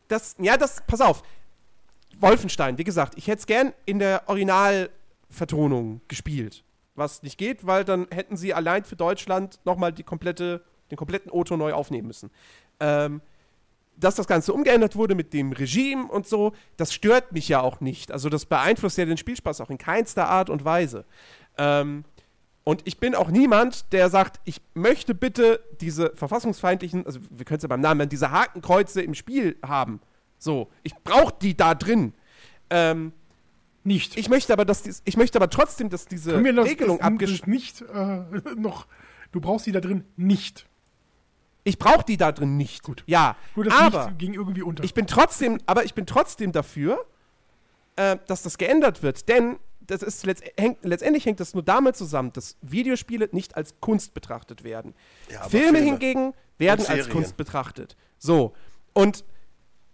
Das, 0.06 0.36
ja, 0.38 0.56
das, 0.56 0.82
pass 0.86 1.00
auf. 1.00 1.22
Wolfenstein, 2.20 2.78
wie 2.78 2.84
gesagt, 2.84 3.14
ich 3.18 3.26
hätte 3.26 3.40
es 3.40 3.46
gern 3.46 3.72
in 3.86 3.98
der 3.98 4.22
Originalvertonung 4.28 6.00
gespielt. 6.08 6.62
Was 6.98 7.22
nicht 7.22 7.38
geht, 7.38 7.66
weil 7.66 7.84
dann 7.84 8.06
hätten 8.10 8.36
sie 8.36 8.52
allein 8.52 8.84
für 8.84 8.96
Deutschland 8.96 9.60
nochmal 9.64 9.92
die 9.92 10.02
komplette, 10.02 10.62
den 10.90 10.96
kompletten 10.96 11.30
O-Ton 11.30 11.58
neu 11.58 11.72
aufnehmen 11.72 12.08
müssen. 12.08 12.30
Ähm, 12.80 13.22
dass 13.96 14.14
das 14.14 14.26
Ganze 14.26 14.52
umgeändert 14.52 14.94
wurde 14.94 15.14
mit 15.14 15.32
dem 15.32 15.52
Regime 15.52 16.06
und 16.06 16.26
so, 16.26 16.52
das 16.76 16.92
stört 16.92 17.32
mich 17.32 17.48
ja 17.48 17.60
auch 17.60 17.80
nicht. 17.80 18.12
Also 18.12 18.28
das 18.28 18.46
beeinflusst 18.46 18.98
ja 18.98 19.04
den 19.04 19.16
Spielspaß 19.16 19.60
auch 19.60 19.70
in 19.70 19.78
keinster 19.78 20.28
Art 20.28 20.50
und 20.50 20.64
Weise. 20.64 21.04
Ähm, 21.56 22.04
Und 22.64 22.82
ich 22.84 22.98
bin 22.98 23.14
auch 23.14 23.30
niemand, 23.30 23.92
der 23.94 24.10
sagt, 24.10 24.40
ich 24.44 24.60
möchte 24.74 25.14
bitte 25.14 25.60
diese 25.80 26.12
verfassungsfeindlichen, 26.14 27.06
also 27.06 27.18
wir 27.30 27.46
können 27.46 27.56
es 27.56 27.62
ja 27.62 27.68
beim 27.68 27.80
Namen 27.80 27.98
nennen, 27.98 28.10
diese 28.10 28.30
Hakenkreuze 28.30 29.00
im 29.00 29.14
Spiel 29.14 29.56
haben. 29.66 30.00
So, 30.38 30.68
ich 30.82 30.94
brauche 31.02 31.34
die 31.40 31.56
da 31.56 31.74
drin. 31.74 32.12
Ähm, 32.68 33.12
Nicht. 33.88 34.16
ich 34.18 34.28
möchte 34.28 34.52
aber, 34.52 34.64
dass 34.64 34.82
dies, 34.82 35.02
ich 35.04 35.16
möchte 35.16 35.38
aber 35.38 35.50
trotzdem, 35.50 35.88
dass 35.88 36.06
diese 36.06 36.32
Können 36.32 36.44
wir 36.44 36.52
das, 36.52 36.66
Regelung 36.66 36.98
das, 36.98 37.06
abgesch 37.06 37.40
das 37.40 37.46
nicht 37.46 37.82
äh, 37.82 38.20
noch. 38.56 38.86
Du 39.32 39.40
brauchst 39.40 39.66
die 39.66 39.72
da 39.72 39.80
drin 39.80 40.04
nicht. 40.16 40.66
Ich 41.64 41.78
brauche 41.78 42.04
die 42.04 42.16
da 42.16 42.32
drin 42.32 42.56
nicht. 42.56 42.82
Gut. 42.82 43.02
Ja, 43.06 43.36
Nur 43.56 43.64
das 43.64 43.74
aber 43.74 44.06
nicht 44.06 44.18
ging 44.18 44.34
irgendwie 44.34 44.62
unter. 44.62 44.84
ich 44.84 44.94
bin 44.94 45.06
trotzdem, 45.06 45.58
aber 45.66 45.84
ich 45.84 45.94
bin 45.94 46.06
trotzdem 46.06 46.52
dafür, 46.52 47.04
äh, 47.96 48.16
dass 48.26 48.42
das 48.42 48.58
geändert 48.58 49.02
wird, 49.02 49.28
denn 49.28 49.58
das 49.80 50.02
ist 50.02 50.24
letzt, 50.26 50.44
hängt, 50.58 50.84
letztendlich 50.84 51.24
hängt 51.24 51.40
das 51.40 51.54
nur 51.54 51.62
damit 51.62 51.96
zusammen, 51.96 52.32
dass 52.32 52.56
Videospiele 52.62 53.28
nicht 53.32 53.56
als 53.56 53.80
Kunst 53.80 54.14
betrachtet 54.14 54.62
werden. 54.62 54.94
Ja, 55.30 55.48
Filme, 55.48 55.78
Filme 55.78 55.78
hingegen 55.78 56.34
werden 56.58 56.86
als. 56.86 57.08
Kunst 57.08 57.36
betrachtet. 57.36 57.96
So. 58.18 58.54
Und 58.92 59.24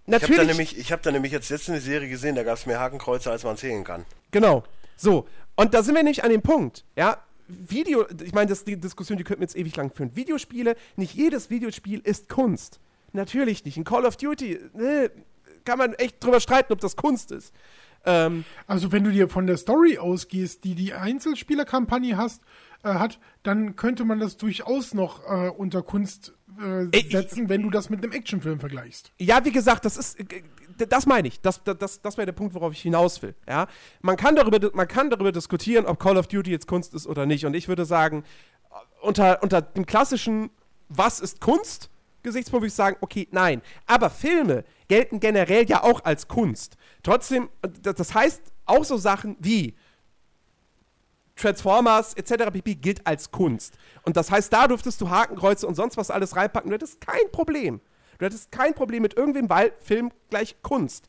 Ich 0.06 0.12
habe 0.12 0.20
da, 0.26 0.28
natürlich. 0.28 0.48
nämlich, 0.48 0.78
ich 0.78 0.92
hab 0.92 1.02
da 1.02 1.10
nämlich 1.10 1.32
jetzt 1.32 1.48
letztens 1.48 1.76
eine 1.76 1.80
Serie 1.80 2.08
gesehen, 2.08 2.34
da 2.34 2.42
gab 2.42 2.58
es 2.58 2.66
mehr 2.66 2.78
Hakenkreuze, 2.80 3.30
als 3.30 3.42
man 3.44 3.56
zählen 3.56 3.84
kann. 3.84 4.04
Genau. 4.30 4.64
So. 4.96 5.26
Und 5.56 5.72
da 5.72 5.82
sind 5.82 5.94
wir 5.94 6.02
nämlich 6.02 6.24
an 6.24 6.30
dem 6.30 6.42
Punkt, 6.42 6.84
ja. 6.96 7.18
Video, 7.46 8.06
ich 8.22 8.32
meine, 8.32 8.48
das 8.48 8.60
ist 8.60 8.68
die 8.68 8.76
Diskussion, 8.80 9.18
die 9.18 9.24
könnten 9.24 9.40
wir 9.40 9.44
jetzt 9.44 9.56
ewig 9.56 9.76
lang 9.76 9.90
führen. 9.94 10.16
Videospiele, 10.16 10.76
nicht 10.96 11.14
jedes 11.14 11.50
Videospiel 11.50 12.00
ist 12.00 12.28
Kunst. 12.30 12.80
Natürlich 13.12 13.64
nicht. 13.64 13.76
In 13.76 13.84
Call 13.84 14.06
of 14.06 14.16
Duty, 14.16 14.58
ne, 14.72 15.10
kann 15.64 15.78
man 15.78 15.92
echt 15.94 16.24
drüber 16.24 16.40
streiten, 16.40 16.72
ob 16.72 16.80
das 16.80 16.96
Kunst 16.96 17.32
ist. 17.32 17.52
Ähm, 18.06 18.44
Also 18.66 18.92
wenn 18.92 19.04
du 19.04 19.10
dir 19.10 19.28
von 19.28 19.46
der 19.46 19.56
Story 19.58 19.98
ausgehst, 19.98 20.64
die 20.64 20.74
die 20.74 20.94
Einzelspielerkampagne 20.94 22.16
hast, 22.16 22.42
äh, 22.82 22.94
hat, 22.94 23.18
dann 23.42 23.76
könnte 23.76 24.04
man 24.04 24.20
das 24.20 24.36
durchaus 24.36 24.94
noch 24.94 25.22
äh, 25.26 25.50
unter 25.50 25.82
Kunst 25.82 26.32
äh, 26.60 26.84
Ey, 26.92 27.00
ich- 27.06 27.12
setzen, 27.12 27.48
wenn 27.48 27.62
du 27.62 27.70
das 27.70 27.90
mit 27.90 28.02
einem 28.02 28.12
Actionfilm 28.12 28.60
vergleichst. 28.60 29.12
Ja, 29.18 29.44
wie 29.44 29.52
gesagt, 29.52 29.84
das 29.84 29.96
ist, 29.96 30.18
äh, 30.20 30.24
das 30.88 31.06
meine 31.06 31.28
ich. 31.28 31.40
Das, 31.40 31.62
das, 31.64 32.00
das 32.02 32.16
wäre 32.16 32.26
der 32.26 32.32
Punkt, 32.32 32.54
worauf 32.54 32.72
ich 32.72 32.80
hinaus 32.82 33.22
will. 33.22 33.34
Ja? 33.48 33.66
Man, 34.02 34.16
kann 34.16 34.34
darüber, 34.36 34.58
man 34.74 34.88
kann 34.88 35.10
darüber 35.10 35.32
diskutieren, 35.32 35.86
ob 35.86 35.98
Call 36.00 36.16
of 36.16 36.26
Duty 36.26 36.50
jetzt 36.50 36.66
Kunst 36.66 36.94
ist 36.94 37.06
oder 37.06 37.26
nicht. 37.26 37.46
Und 37.46 37.54
ich 37.54 37.68
würde 37.68 37.84
sagen, 37.84 38.24
unter, 39.00 39.42
unter 39.42 39.62
dem 39.62 39.86
klassischen 39.86 40.50
Was 40.88 41.20
ist 41.20 41.40
Kunst? 41.40 41.90
Gesichtspunkt 42.22 42.62
würde 42.62 42.68
ich 42.68 42.74
sagen, 42.74 42.96
okay, 43.02 43.28
nein. 43.32 43.60
Aber 43.86 44.08
Filme 44.08 44.64
gelten 44.88 45.20
generell 45.20 45.68
ja 45.68 45.82
auch 45.82 46.04
als 46.04 46.26
Kunst. 46.26 46.76
Trotzdem, 47.02 47.48
äh, 47.62 47.68
das 47.82 47.94
das 47.96 48.14
heißt, 48.14 48.42
auch 48.66 48.84
so 48.84 48.96
Sachen 48.96 49.36
wie 49.40 49.74
Transformers 51.36 52.14
etc. 52.14 52.50
pp. 52.52 52.76
gilt 52.76 53.06
als 53.06 53.30
Kunst. 53.30 53.74
Und 54.02 54.16
das 54.16 54.30
heißt, 54.30 54.52
da 54.52 54.68
durftest 54.68 55.00
du 55.00 55.10
Hakenkreuze 55.10 55.66
und 55.66 55.74
sonst 55.74 55.96
was 55.96 56.10
alles 56.10 56.36
reinpacken. 56.36 56.70
Du 56.70 56.74
hättest 56.74 57.00
kein 57.00 57.30
Problem. 57.32 57.80
Du 58.18 58.26
hättest 58.26 58.52
kein 58.52 58.74
Problem 58.74 59.02
mit 59.02 59.14
irgendwem, 59.14 59.48
weil 59.48 59.72
Film 59.80 60.10
gleich 60.30 60.56
Kunst. 60.62 61.08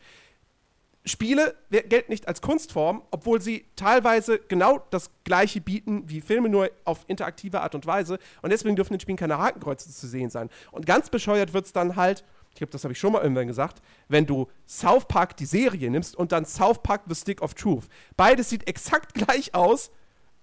Spiele 1.07 1.55
gelten 1.69 2.11
nicht 2.11 2.27
als 2.27 2.41
Kunstform, 2.41 3.03
obwohl 3.11 3.39
sie 3.39 3.65
teilweise 3.75 4.39
genau 4.39 4.83
das 4.89 5.11
gleiche 5.23 5.61
bieten 5.61 6.09
wie 6.09 6.19
Filme, 6.19 6.49
nur 6.49 6.71
auf 6.83 7.05
interaktive 7.07 7.61
Art 7.61 7.75
und 7.75 7.85
Weise. 7.85 8.17
Und 8.41 8.51
deswegen 8.51 8.75
dürfen 8.75 8.95
in 8.95 8.99
Spielen 8.99 9.17
keine 9.17 9.37
Hakenkreuze 9.37 9.91
zu 9.91 10.07
sehen 10.07 10.31
sein. 10.31 10.49
Und 10.71 10.87
ganz 10.87 11.11
bescheuert 11.11 11.53
wird 11.53 11.67
es 11.67 11.73
dann 11.73 11.95
halt, 11.95 12.25
ich 12.49 12.57
glaube, 12.57 12.71
das 12.71 12.83
habe 12.83 12.93
ich 12.93 12.99
schon 12.99 13.13
mal 13.13 13.21
irgendwann 13.21 13.45
gesagt, 13.45 13.83
wenn 14.07 14.25
du 14.25 14.47
South 14.67 15.07
Park 15.07 15.37
die 15.37 15.45
Serie 15.45 15.91
nimmst 15.91 16.15
und 16.15 16.31
dann 16.31 16.43
South 16.43 16.81
Park 16.81 17.03
The 17.07 17.15
Stick 17.15 17.41
of 17.43 17.53
Truth. 17.53 17.85
Beides 18.17 18.49
sieht 18.49 18.67
exakt 18.67 19.13
gleich 19.13 19.53
aus, 19.53 19.91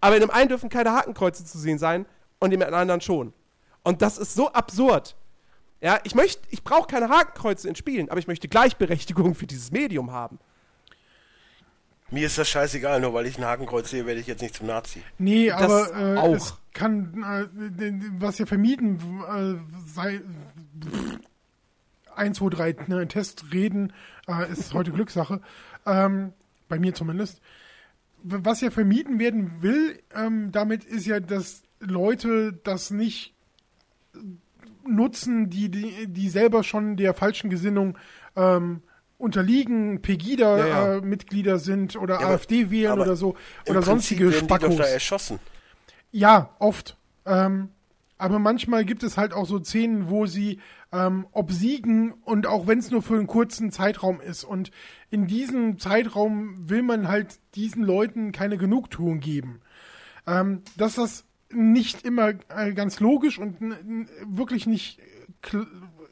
aber 0.02 0.16
in 0.16 0.20
dem 0.20 0.30
einen 0.30 0.48
dürfen 0.48 0.68
keine 0.68 0.92
Hakenkreuze 0.92 1.44
zu 1.44 1.56
sehen 1.58 1.78
sein 1.78 2.04
und 2.40 2.52
im 2.52 2.60
anderen 2.60 3.00
schon. 3.00 3.32
Und 3.84 4.02
das 4.02 4.18
ist 4.18 4.34
so 4.34 4.52
absurd. 4.52 5.16
Ja, 5.80 6.00
ich 6.04 6.14
möchte, 6.14 6.42
ich 6.50 6.62
brauche 6.62 6.88
keine 6.88 7.08
Hakenkreuze 7.08 7.68
in 7.68 7.76
Spielen, 7.76 8.10
aber 8.10 8.18
ich 8.18 8.26
möchte 8.26 8.48
Gleichberechtigung 8.48 9.34
für 9.34 9.46
dieses 9.46 9.70
Medium 9.70 10.10
haben. 10.10 10.38
Mir 12.10 12.26
ist 12.26 12.36
das 12.36 12.48
scheißegal, 12.48 13.00
nur 13.00 13.14
weil 13.14 13.26
ich 13.26 13.38
ein 13.38 13.44
Hakenkreuz 13.44 13.90
sehe, 13.90 14.04
werde 14.04 14.20
ich 14.20 14.26
jetzt 14.26 14.42
nicht 14.42 14.54
zum 14.56 14.66
Nazi. 14.66 15.02
Nee, 15.18 15.48
Das 15.48 15.62
aber 15.62 16.14
äh, 16.14 16.18
auch. 16.18 16.34
es 16.34 16.58
kann, 16.74 17.22
äh, 17.22 17.92
was 18.18 18.38
ja 18.38 18.46
vermieden 18.46 19.22
äh, 19.28 19.88
sei, 19.88 20.20
1, 22.14 22.38
2, 22.38 22.48
3, 22.50 22.76
ne, 22.88 23.08
Test 23.08 23.44
reden, 23.52 23.92
äh, 24.28 24.50
ist 24.50 24.74
heute 24.74 24.90
Glückssache, 24.90 25.40
ähm, 25.86 26.32
bei 26.68 26.78
mir 26.78 26.92
zumindest. 26.92 27.40
Was 28.24 28.60
ja 28.60 28.70
vermieden 28.70 29.18
werden 29.18 29.62
will, 29.62 29.98
ähm, 30.14 30.52
damit 30.52 30.84
ist 30.84 31.06
ja, 31.06 31.20
dass 31.20 31.62
Leute 31.80 32.52
das 32.64 32.90
nicht 32.90 33.34
nutzen, 34.86 35.50
die, 35.50 35.70
die, 35.70 36.06
die 36.08 36.28
selber 36.28 36.64
schon 36.64 36.96
der 36.96 37.14
falschen 37.14 37.50
Gesinnung 37.50 37.96
ähm, 38.36 38.82
unterliegen, 39.18 39.88
Ja, 39.90 39.94
ja. 39.96 39.98
Pegida-Mitglieder 39.98 41.58
sind 41.58 41.96
oder 41.96 42.20
Ja, 42.20 42.28
AfD 42.28 42.70
wählen 42.70 42.98
oder 42.98 43.16
so 43.16 43.30
oder 43.68 43.74
Prinzip 43.80 43.84
sonstige 43.84 44.20
werden 44.32 44.32
die 44.42 44.48
doch 44.48 44.56
Spackos. 44.56 44.76
da 44.76 44.84
erschossen. 44.84 45.38
Ja, 46.10 46.50
oft. 46.58 46.96
Ähm, 47.24 47.68
aber 48.18 48.38
manchmal 48.38 48.84
gibt 48.84 49.02
es 49.02 49.16
halt 49.16 49.32
auch 49.32 49.46
so 49.46 49.62
Szenen, 49.62 50.10
wo 50.10 50.26
sie 50.26 50.58
ähm, 50.92 51.26
obsiegen 51.32 52.12
und 52.12 52.46
auch 52.46 52.66
wenn 52.66 52.78
es 52.78 52.90
nur 52.90 53.02
für 53.02 53.14
einen 53.14 53.26
kurzen 53.26 53.70
Zeitraum 53.70 54.20
ist. 54.20 54.44
Und 54.44 54.70
in 55.10 55.26
diesem 55.26 55.78
Zeitraum 55.78 56.68
will 56.68 56.82
man 56.82 57.08
halt 57.08 57.40
diesen 57.54 57.82
Leuten 57.82 58.32
keine 58.32 58.58
Genugtuung 58.58 59.20
geben. 59.20 59.60
Ähm, 60.26 60.62
dass 60.76 60.96
das 60.96 61.24
nicht 61.50 62.04
immer 62.04 62.34
äh, 62.48 62.72
ganz 62.72 63.00
logisch 63.00 63.38
und 63.38 63.56
wirklich 64.26 64.66
nicht 64.66 65.00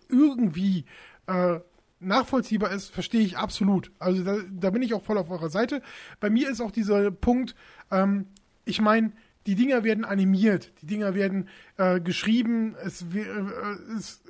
irgendwie 0.08 0.84
äh, 1.26 1.60
nachvollziehbar 2.00 2.72
ist, 2.72 2.90
verstehe 2.90 3.20
ich 3.20 3.36
absolut. 3.36 3.92
Also 3.98 4.24
da, 4.24 4.38
da 4.50 4.70
bin 4.70 4.82
ich 4.82 4.94
auch 4.94 5.02
voll 5.02 5.18
auf 5.18 5.30
eurer 5.30 5.50
Seite. 5.50 5.82
Bei 6.18 6.30
mir 6.30 6.50
ist 6.50 6.60
auch 6.60 6.70
dieser 6.70 7.10
Punkt, 7.10 7.54
ähm, 7.90 8.26
ich 8.64 8.80
meine, 8.80 9.12
die 9.46 9.54
Dinger 9.54 9.84
werden 9.84 10.04
animiert, 10.04 10.72
die 10.82 10.86
Dinger 10.86 11.14
werden 11.14 11.48
äh, 11.76 12.00
geschrieben, 12.00 12.74
es, 12.82 13.02
äh, 13.14 13.96
es 13.96 14.22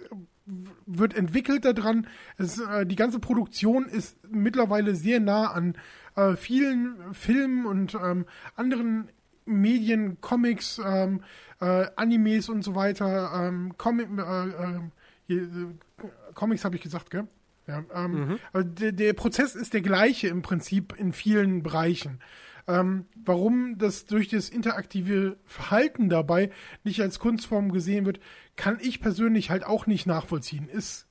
wird 0.86 1.14
entwickelt 1.14 1.64
daran. 1.64 2.06
Es, 2.36 2.58
äh, 2.58 2.86
die 2.86 2.96
ganze 2.96 3.18
Produktion 3.18 3.86
ist 3.86 4.18
mittlerweile 4.28 4.94
sehr 4.94 5.20
nah 5.20 5.50
an 5.52 5.74
äh, 6.16 6.36
vielen 6.36 7.14
Filmen 7.14 7.66
und 7.66 7.94
ähm, 7.94 8.26
anderen 8.56 9.08
Medien, 9.44 10.20
Comics, 10.20 10.80
ähm, 10.84 11.22
äh, 11.60 11.86
Animes 11.96 12.48
und 12.48 12.62
so 12.62 12.74
weiter. 12.74 13.32
Ähm, 13.34 13.74
Comic, 13.76 14.08
äh, 14.18 14.48
äh, 14.48 14.80
hier, 15.26 15.42
äh, 15.42 16.32
Comics 16.34 16.64
habe 16.64 16.76
ich 16.76 16.82
gesagt, 16.82 17.10
gell? 17.10 17.26
Ja, 17.66 17.84
ähm, 17.94 18.38
also 18.52 18.68
der, 18.68 18.92
der 18.92 19.12
Prozess 19.12 19.54
ist 19.54 19.74
der 19.74 19.80
gleiche 19.80 20.28
im 20.28 20.42
Prinzip 20.42 20.94
in 20.98 21.12
vielen 21.12 21.62
Bereichen. 21.62 22.18
Ähm, 22.66 23.06
warum 23.14 23.78
das 23.78 24.06
durch 24.06 24.28
das 24.28 24.48
interaktive 24.48 25.38
Verhalten 25.44 26.08
dabei 26.08 26.50
nicht 26.84 27.00
als 27.00 27.18
Kunstform 27.18 27.72
gesehen 27.72 28.06
wird, 28.06 28.20
kann 28.56 28.78
ich 28.80 29.00
persönlich 29.00 29.50
halt 29.50 29.64
auch 29.64 29.86
nicht 29.86 30.06
nachvollziehen. 30.06 30.68
Ist 30.68 31.06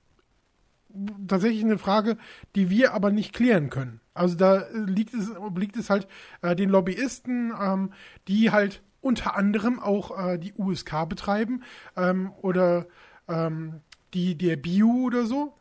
tatsächlich 1.28 1.64
eine 1.64 1.78
Frage, 1.78 2.18
die 2.56 2.70
wir 2.70 2.94
aber 2.94 3.12
nicht 3.12 3.34
klären 3.34 3.70
können. 3.70 4.02
Also 4.14 4.36
da 4.36 4.62
äh, 4.62 4.78
liegt 4.86 5.14
es, 5.14 5.32
liegt 5.56 5.78
es 5.78 5.90
halt 5.90 6.08
äh, 6.42 6.56
den 6.56 6.70
Lobbyisten, 6.70 7.54
ähm, 7.60 7.94
die 8.28 8.52
halt 8.52 8.82
unter 9.02 9.36
anderem 9.36 9.80
auch 9.80 10.18
äh, 10.18 10.38
die 10.38 10.54
USK 10.58 11.08
betreiben 11.08 11.64
ähm, 11.96 12.32
oder 12.42 12.88
ähm, 13.28 13.82
die 14.14 14.38
der 14.38 14.58
Bio 14.58 15.06
oder 15.06 15.26
so, 15.26 15.56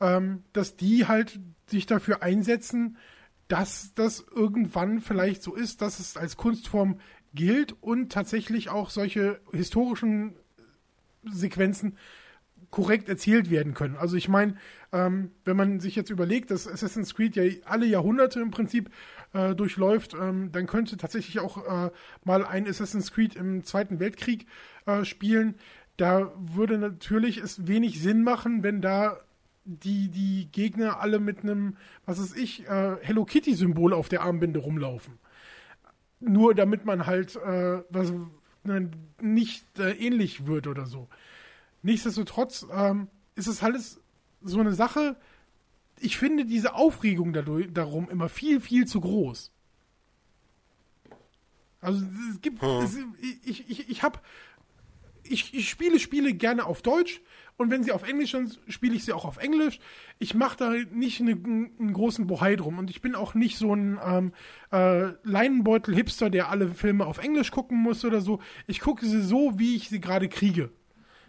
ähm, 0.00 0.44
dass 0.52 0.76
die 0.76 1.06
halt 1.06 1.38
sich 1.66 1.86
dafür 1.86 2.22
einsetzen, 2.22 2.96
dass 3.50 3.92
das 3.94 4.24
irgendwann 4.34 5.00
vielleicht 5.00 5.42
so 5.42 5.54
ist, 5.54 5.82
dass 5.82 5.98
es 5.98 6.16
als 6.16 6.36
Kunstform 6.36 7.00
gilt 7.34 7.74
und 7.80 8.12
tatsächlich 8.12 8.70
auch 8.70 8.90
solche 8.90 9.40
historischen 9.52 10.34
Sequenzen 11.24 11.96
korrekt 12.70 13.08
erzählt 13.08 13.50
werden 13.50 13.74
können. 13.74 13.96
Also 13.96 14.16
ich 14.16 14.28
meine, 14.28 14.54
ähm, 14.92 15.32
wenn 15.44 15.56
man 15.56 15.80
sich 15.80 15.96
jetzt 15.96 16.10
überlegt, 16.10 16.52
dass 16.52 16.68
Assassin's 16.68 17.14
Creed 17.14 17.34
ja 17.34 17.42
alle 17.64 17.86
Jahrhunderte 17.86 18.40
im 18.40 18.52
Prinzip 18.52 18.90
äh, 19.32 19.56
durchläuft, 19.56 20.14
ähm, 20.14 20.52
dann 20.52 20.68
könnte 20.68 20.96
tatsächlich 20.96 21.40
auch 21.40 21.66
äh, 21.66 21.90
mal 22.24 22.44
ein 22.44 22.68
Assassin's 22.68 23.10
Creed 23.10 23.34
im 23.34 23.64
Zweiten 23.64 23.98
Weltkrieg 23.98 24.46
äh, 24.86 25.04
spielen. 25.04 25.56
Da 25.96 26.32
würde 26.38 26.78
natürlich 26.78 27.38
es 27.38 27.66
wenig 27.66 28.00
Sinn 28.00 28.22
machen, 28.22 28.62
wenn 28.62 28.80
da 28.80 29.18
die, 29.78 30.08
die 30.08 30.48
Gegner 30.50 31.00
alle 31.00 31.20
mit 31.20 31.42
einem, 31.42 31.76
was 32.06 32.20
weiß 32.20 32.34
ich, 32.36 32.66
äh, 32.66 32.96
Hello 33.00 33.24
Kitty-Symbol 33.24 33.92
auf 33.92 34.08
der 34.08 34.22
Armbinde 34.22 34.60
rumlaufen. 34.60 35.18
Nur 36.18 36.54
damit 36.54 36.84
man 36.84 37.06
halt 37.06 37.36
äh, 37.36 37.82
was, 37.88 38.12
ne, 38.64 38.90
nicht 39.20 39.78
äh, 39.78 39.92
ähnlich 39.92 40.46
wird 40.46 40.66
oder 40.66 40.86
so. 40.86 41.08
Nichtsdestotrotz 41.82 42.66
ähm, 42.72 43.08
ist 43.36 43.46
es 43.46 43.62
alles 43.62 44.00
so 44.42 44.60
eine 44.60 44.74
Sache. 44.74 45.16
Ich 45.98 46.18
finde 46.18 46.44
diese 46.44 46.74
Aufregung 46.74 47.32
dadurch, 47.32 47.72
darum 47.72 48.10
immer 48.10 48.28
viel, 48.28 48.60
viel 48.60 48.86
zu 48.86 49.00
groß. 49.00 49.52
Also 51.80 52.04
es 52.30 52.40
gibt, 52.42 52.62
es, 52.62 52.98
ich, 53.44 53.70
ich, 53.70 53.88
ich 53.88 54.02
habe, 54.02 54.18
ich, 55.22 55.54
ich 55.54 55.70
spiele 55.70 55.98
Spiele 55.98 56.34
gerne 56.34 56.66
auf 56.66 56.82
Deutsch 56.82 57.22
und 57.60 57.70
wenn 57.70 57.84
sie 57.84 57.92
auf 57.92 58.08
Englisch 58.08 58.30
sind, 58.30 58.58
spiele 58.68 58.94
ich 58.94 59.04
sie 59.04 59.12
auch 59.12 59.26
auf 59.26 59.36
Englisch. 59.36 59.80
Ich 60.18 60.34
mache 60.34 60.56
da 60.56 60.72
nicht 60.92 61.20
eine, 61.20 61.32
einen 61.32 61.92
großen 61.92 62.26
Bohai 62.26 62.56
drum 62.56 62.78
und 62.78 62.88
ich 62.88 63.02
bin 63.02 63.14
auch 63.14 63.34
nicht 63.34 63.58
so 63.58 63.74
ein 63.74 63.98
ähm, 64.02 64.32
äh, 64.72 65.12
Leinenbeutel-Hipster, 65.24 66.30
der 66.30 66.48
alle 66.48 66.68
Filme 66.70 67.04
auf 67.04 67.18
Englisch 67.18 67.50
gucken 67.50 67.76
muss 67.76 68.02
oder 68.02 68.22
so. 68.22 68.40
Ich 68.66 68.80
gucke 68.80 69.04
sie 69.04 69.20
so, 69.20 69.58
wie 69.58 69.76
ich 69.76 69.90
sie 69.90 70.00
gerade 70.00 70.30
kriege. 70.30 70.70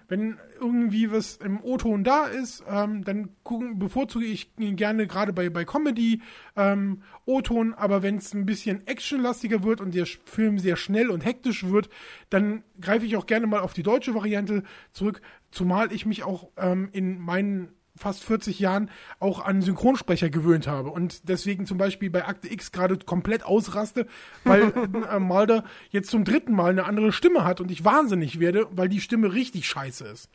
Wenn 0.07 0.39
irgendwie 0.59 1.11
was 1.11 1.37
im 1.37 1.61
O-Ton 1.63 2.03
da 2.03 2.27
ist, 2.27 2.63
ähm, 2.69 3.03
dann 3.03 3.29
gucken, 3.43 3.79
bevorzuge 3.79 4.25
ich 4.25 4.51
gerne 4.57 5.07
gerade 5.07 5.33
bei, 5.33 5.49
bei 5.49 5.65
Comedy 5.65 6.21
ähm, 6.55 7.01
O-Ton, 7.25 7.73
aber 7.73 8.03
wenn 8.03 8.17
es 8.17 8.33
ein 8.33 8.45
bisschen 8.45 8.85
actionlastiger 8.87 9.63
wird 9.63 9.79
und 9.79 9.95
der 9.95 10.05
Film 10.05 10.59
sehr 10.59 10.75
schnell 10.75 11.09
und 11.09 11.25
hektisch 11.25 11.65
wird, 11.65 11.89
dann 12.29 12.63
greife 12.79 13.05
ich 13.05 13.15
auch 13.15 13.25
gerne 13.25 13.47
mal 13.47 13.61
auf 13.61 13.73
die 13.73 13.83
deutsche 13.83 14.13
Variante 14.13 14.63
zurück, 14.91 15.21
zumal 15.51 15.91
ich 15.91 16.05
mich 16.05 16.23
auch 16.23 16.49
ähm, 16.57 16.89
in 16.91 17.19
meinen 17.19 17.73
fast 17.95 18.23
40 18.23 18.59
Jahren 18.59 18.89
auch 19.19 19.43
an 19.43 19.61
Synchronsprecher 19.61 20.29
gewöhnt 20.29 20.67
habe 20.67 20.89
und 20.89 21.27
deswegen 21.27 21.65
zum 21.65 21.77
Beispiel 21.77 22.09
bei 22.09 22.25
Akte 22.25 22.51
X 22.51 22.71
gerade 22.71 22.97
komplett 22.97 23.43
ausraste, 23.43 24.07
weil 24.43 24.73
äh, 25.11 25.19
Mulder 25.19 25.65
jetzt 25.89 26.09
zum 26.09 26.23
dritten 26.23 26.53
Mal 26.53 26.71
eine 26.71 26.85
andere 26.85 27.11
Stimme 27.11 27.43
hat 27.43 27.61
und 27.61 27.69
ich 27.69 27.83
wahnsinnig 27.83 28.39
werde, 28.39 28.67
weil 28.71 28.89
die 28.89 29.01
Stimme 29.01 29.33
richtig 29.33 29.67
scheiße 29.67 30.05
ist. 30.07 30.29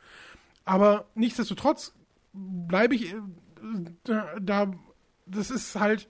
Aber 0.65 1.07
nichtsdestotrotz 1.15 1.95
bleibe 2.33 2.95
ich 2.95 3.15
äh, 3.15 3.19
da, 4.41 4.71
das 5.27 5.51
ist 5.51 5.77
halt 5.77 6.09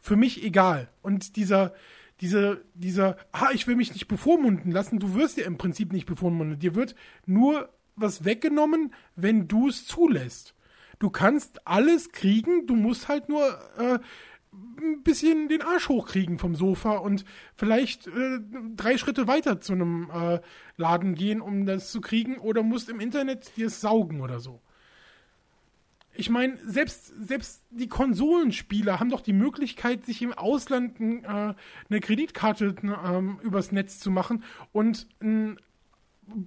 für 0.00 0.16
mich 0.16 0.42
egal. 0.44 0.88
Und 1.02 1.36
dieser, 1.36 1.74
dieser, 2.20 2.58
dieser, 2.74 3.16
ah, 3.32 3.50
ich 3.52 3.66
will 3.66 3.76
mich 3.76 3.92
nicht 3.92 4.08
bevormunden 4.08 4.72
lassen, 4.72 4.98
du 4.98 5.14
wirst 5.14 5.36
ja 5.36 5.44
im 5.44 5.58
Prinzip 5.58 5.92
nicht 5.92 6.06
bevormundet. 6.06 6.62
Dir 6.62 6.74
wird 6.74 6.94
nur 7.26 7.68
was 7.96 8.24
weggenommen, 8.24 8.94
wenn 9.16 9.48
du 9.48 9.68
es 9.68 9.86
zulässt. 9.86 10.54
Du 10.98 11.10
kannst 11.10 11.66
alles 11.66 12.12
kriegen, 12.12 12.66
du 12.66 12.76
musst 12.76 13.08
halt 13.08 13.28
nur 13.28 13.44
äh, 13.78 13.98
ein 14.52 15.02
bisschen 15.02 15.48
den 15.48 15.62
Arsch 15.62 15.88
hochkriegen 15.88 16.38
vom 16.38 16.54
Sofa 16.54 16.96
und 16.96 17.24
vielleicht 17.56 18.06
äh, 18.06 18.38
drei 18.76 18.98
Schritte 18.98 19.26
weiter 19.26 19.60
zu 19.60 19.72
einem 19.72 20.10
äh, 20.10 20.40
Laden 20.76 21.14
gehen, 21.14 21.40
um 21.40 21.66
das 21.66 21.90
zu 21.90 22.00
kriegen, 22.00 22.38
oder 22.38 22.62
musst 22.62 22.88
im 22.88 23.00
Internet 23.00 23.56
dir 23.56 23.66
es 23.66 23.80
saugen 23.80 24.20
oder 24.20 24.40
so. 24.40 24.60
Ich 26.14 26.28
meine, 26.28 26.58
selbst, 26.66 27.06
selbst 27.18 27.64
die 27.70 27.88
Konsolenspieler 27.88 29.00
haben 29.00 29.08
doch 29.08 29.22
die 29.22 29.32
Möglichkeit, 29.32 30.04
sich 30.04 30.20
im 30.20 30.34
Ausland 30.34 31.00
äh, 31.00 31.24
eine 31.24 32.00
Kreditkarte 32.00 32.74
äh, 32.82 33.44
übers 33.44 33.72
Netz 33.72 33.98
zu 33.98 34.10
machen 34.10 34.44
und 34.72 35.08
ein 35.22 35.58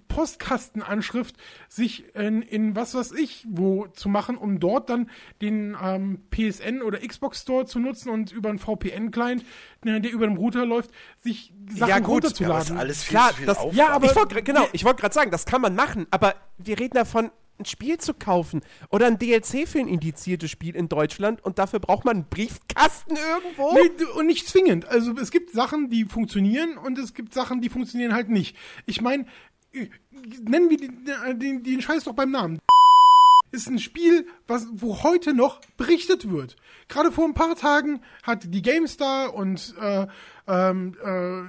Postkastenanschrift 0.08 1.36
sich 1.70 2.16
in, 2.16 2.42
in 2.42 2.76
was 2.76 2.94
weiß 2.96 3.12
ich 3.14 3.46
wo 3.50 3.88
zu 3.88 4.10
machen, 4.10 4.38
um 4.38 4.60
dort 4.60 4.90
dann 4.90 5.10
den 5.42 5.76
ähm, 5.82 6.20
PSN 6.32 6.82
oder 6.82 7.00
Xbox 7.00 7.42
Store 7.42 7.66
zu 7.66 7.80
nutzen 7.80 8.10
und 8.10 8.32
über 8.32 8.50
einen 8.50 8.60
VPN-Client, 8.60 9.46
der 9.84 10.12
über 10.12 10.26
dem 10.28 10.38
Router 10.38 10.66
läuft, 10.66 10.92
sich 11.20 11.54
Sachen 11.70 11.90
Ja, 11.90 12.00
gut, 12.00 12.24
runterzuladen. 12.24 12.76
Ja, 12.76 12.80
alles 12.82 13.04
viel 13.04 13.12
Klar, 13.18 13.30
zu 13.32 13.36
viel 13.38 13.46
das, 13.46 13.58
Aufwand. 13.58 13.76
ja, 13.76 13.90
aber 13.90 14.06
ich 14.06 14.16
wollte 14.16 14.42
genau, 14.44 14.68
ich 14.74 14.84
wollte 14.86 15.02
gerade 15.02 15.14
sagen, 15.14 15.32
das 15.32 15.46
kann 15.46 15.62
man 15.62 15.76
machen, 15.76 16.08
aber 16.12 16.36
wir 16.58 16.80
reden 16.80 16.96
davon, 16.96 17.32
ein 17.58 17.66
Spiel 17.66 17.98
zu 17.98 18.14
kaufen 18.14 18.62
oder 18.90 19.08
ein 19.08 19.18
DLC 19.18 19.66
für 19.68 19.80
ein 19.80 19.88
indiziertes 19.88 20.52
Spiel 20.52 20.76
in 20.76 20.90
Deutschland 20.90 21.42
und 21.44 21.58
dafür 21.58 21.80
braucht 21.80 22.04
man 22.04 22.18
einen 22.18 22.26
Briefkasten 22.30 23.16
irgendwo. 23.16 23.72
Nee, 23.74 24.06
und 24.20 24.28
nicht 24.28 24.48
zwingend. 24.48 24.86
Also 24.88 25.14
es 25.18 25.32
gibt 25.32 25.52
Sachen, 25.52 25.90
die 25.90 26.04
funktionieren 26.04 26.78
und 26.78 27.00
es 27.00 27.14
gibt 27.14 27.34
Sachen, 27.34 27.62
die 27.62 27.70
funktionieren 27.70 28.14
halt 28.14 28.30
nicht. 28.30 28.58
Ich 28.86 29.00
meine, 29.00 29.24
äh, 29.24 29.28
nennen 30.44 30.70
wir 30.70 30.78
den, 30.78 31.40
den, 31.40 31.64
den 31.64 31.82
Scheiß 31.82 32.04
doch 32.06 32.14
beim 32.14 32.32
Namen. 32.32 32.60
Ist 33.52 33.68
ein 33.68 33.80
Spiel, 33.80 34.28
was, 34.48 34.68
wo 34.74 35.04
heute 35.04 35.34
noch 35.34 35.62
berichtet 35.78 36.30
wird. 36.30 36.56
Gerade 36.90 37.12
vor 37.12 37.26
ein 37.26 37.34
paar 37.34 37.56
Tagen 37.56 38.02
hat 38.24 38.54
die 38.54 38.62
GameStar 38.62 39.34
und 39.34 39.74
äh, 39.80 40.08
ähm, 40.48 40.96
äh, 41.04 41.44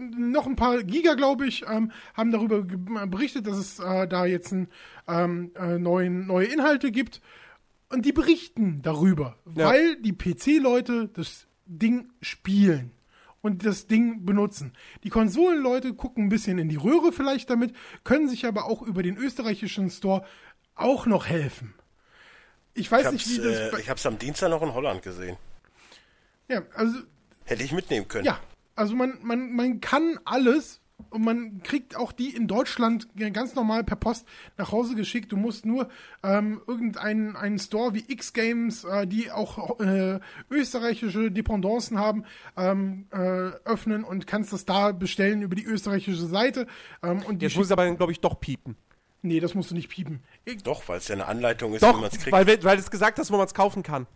noch 0.00 0.46
ein 0.46 0.56
paar 0.56 0.82
Giga, 0.82 1.14
glaube 1.14 1.46
ich, 1.46 1.64
ähm, 1.68 1.92
haben 2.14 2.30
darüber 2.32 2.62
berichtet, 2.62 3.46
dass 3.46 3.56
es 3.58 3.78
äh, 3.78 4.06
da 4.08 4.26
jetzt 4.26 4.52
ein, 4.52 4.68
ähm, 5.08 5.50
äh, 5.56 5.78
neuen, 5.78 6.26
neue 6.26 6.46
Inhalte 6.46 6.90
gibt. 6.90 7.20
Und 7.90 8.04
die 8.04 8.12
berichten 8.12 8.80
darüber, 8.82 9.36
Ja. 9.54 9.66
weil 9.68 9.96
die 9.96 10.12
PC-Leute 10.12 11.08
das 11.14 11.46
Ding 11.66 12.10
spielen 12.20 12.90
und 13.40 13.64
das 13.64 13.86
Ding 13.86 14.24
benutzen. 14.24 14.72
Die 15.04 15.10
Konsolenleute 15.10 15.94
gucken 15.94 16.24
ein 16.24 16.28
bisschen 16.28 16.58
in 16.58 16.68
die 16.68 16.76
Röhre 16.76 17.12
vielleicht 17.12 17.50
damit, 17.50 17.74
können 18.04 18.28
sich 18.28 18.46
aber 18.46 18.64
auch 18.66 18.82
über 18.82 19.02
den 19.02 19.16
österreichischen 19.16 19.90
Store 19.90 20.24
auch 20.74 21.06
noch 21.06 21.26
helfen. 21.26 21.74
Ich 22.74 22.90
weiß 22.90 23.06
Ich 23.06 23.12
nicht, 23.12 23.28
wie 23.30 23.36
das. 23.44 23.72
äh, 23.74 23.80
ich 23.80 23.90
hab's 23.90 24.06
am 24.06 24.18
Dienstag 24.18 24.50
noch 24.50 24.62
in 24.62 24.72
Holland 24.74 25.02
gesehen. 25.02 25.36
ja, 26.48 26.62
also 26.74 26.98
Hätte 27.44 27.62
ich 27.62 27.72
mitnehmen 27.72 28.06
können. 28.08 28.24
Ja, 28.24 28.38
also 28.76 28.94
man, 28.94 29.18
man, 29.22 29.52
man 29.54 29.80
kann 29.80 30.18
alles 30.24 30.80
und 31.10 31.24
man 31.24 31.62
kriegt 31.62 31.96
auch 31.96 32.12
die 32.12 32.34
in 32.34 32.48
Deutschland 32.48 33.08
ganz 33.32 33.54
normal 33.54 33.84
per 33.84 33.96
Post 33.96 34.26
nach 34.56 34.72
Hause 34.72 34.94
geschickt. 34.94 35.32
Du 35.32 35.36
musst 35.36 35.64
nur 35.64 35.88
ähm, 36.22 36.60
irgendeinen 36.66 37.36
einen 37.36 37.58
Store 37.58 37.94
wie 37.94 38.04
X-Games, 38.08 38.84
äh, 38.84 39.06
die 39.06 39.30
auch 39.30 39.80
äh, 39.80 40.18
österreichische 40.50 41.30
Dependancen 41.30 41.98
haben, 41.98 42.24
ähm, 42.56 43.06
äh, 43.12 43.16
öffnen 43.64 44.04
und 44.04 44.26
kannst 44.26 44.52
das 44.52 44.64
da 44.64 44.92
bestellen 44.92 45.42
über 45.42 45.54
die 45.54 45.64
österreichische 45.64 46.26
Seite. 46.26 46.66
Ähm, 47.02 47.22
und 47.22 47.42
Jetzt 47.42 47.56
muss 47.56 47.66
es 47.66 47.72
aber, 47.72 47.90
glaube 47.94 48.12
ich, 48.12 48.20
doch 48.20 48.38
piepen. 48.40 48.76
nee, 49.22 49.40
das 49.40 49.54
musst 49.54 49.70
du 49.70 49.74
nicht 49.74 49.88
piepen. 49.88 50.22
Ich, 50.44 50.62
Doch, 50.62 50.88
weil 50.88 50.98
es 50.98 51.08
ja 51.08 51.14
eine 51.14 51.26
Anleitung 51.26 51.74
ist, 51.74 51.82
Doch, 51.82 51.96
wie 51.96 52.00
man 52.00 52.10
es 52.10 52.18
kriegt. 52.18 52.32
weil, 52.32 52.46
weil 52.46 52.76
du 52.76 52.82
es 52.82 52.90
gesagt 52.90 53.18
hast, 53.18 53.30
wo 53.30 53.36
man 53.36 53.46
es 53.46 53.54
kaufen 53.54 53.82
kann. 53.82 54.06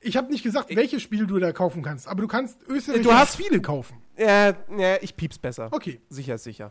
Ich 0.00 0.16
habe 0.16 0.30
nicht 0.30 0.42
gesagt, 0.42 0.74
welches 0.74 1.02
Spiel 1.02 1.26
du 1.26 1.38
da 1.38 1.52
kaufen 1.52 1.82
kannst, 1.82 2.08
aber 2.08 2.22
du 2.22 2.28
kannst 2.28 2.62
österreichische 2.68 3.08
Du 3.08 3.14
hast- 3.14 3.34
Spiele 3.34 3.60
kaufen. 3.60 4.00
Äh, 4.16 4.54
ja, 4.76 4.96
ich 5.00 5.16
piep's 5.16 5.38
besser. 5.38 5.68
Okay. 5.72 6.00
Sicher, 6.08 6.36
sicher. 6.38 6.70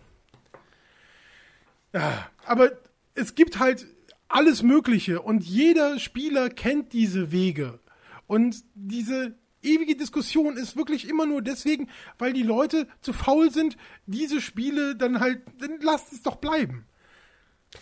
Aber 2.46 2.72
es 3.16 3.36
gibt 3.36 3.60
halt 3.60 3.88
alles 4.28 4.62
Mögliche 4.62 5.22
und 5.22 5.44
jeder 5.44 5.98
Spieler 6.00 6.50
kennt 6.50 6.94
diese 6.94 7.32
Wege. 7.32 7.80
Und 8.28 8.64
diese 8.76 9.36
ewige 9.64 9.96
Diskussion 9.96 10.56
ist 10.56 10.78
wirklich 10.78 11.10
immer 11.10 11.26
nur 11.26 11.42
deswegen, 11.42 11.90
weil 12.20 12.32
die 12.34 12.44
Leute 12.44 12.88
zu 13.02 13.12
faul 13.12 13.52
sind, 13.52 13.76
diese 14.06 14.40
Spiele 14.40 14.96
dann 14.96 15.20
halt, 15.20 15.42
dann 15.60 15.80
lasst 15.82 16.14
es 16.14 16.22
doch 16.22 16.36
bleiben. 16.36 16.86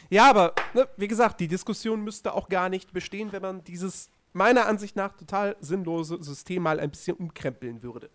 Ja, 0.10 0.30
aber 0.30 0.54
ne, 0.74 0.88
wie 0.98 1.08
gesagt, 1.08 1.40
die 1.42 1.48
Diskussion 1.50 2.04
müsste 2.04 2.34
auch 2.34 2.48
gar 2.50 2.70
nicht 2.70 2.94
bestehen, 2.94 3.32
wenn 3.34 3.42
man 3.42 3.64
dieses 3.66 4.10
meiner 4.34 4.66
Ansicht 4.66 4.96
nach 4.96 5.16
total 5.16 5.56
sinnlose 5.60 6.22
System 6.24 6.64
mal 6.64 6.80
ein 6.80 6.92
bisschen 6.92 7.18
umkrempeln 7.18 7.82
würde. 7.84 8.10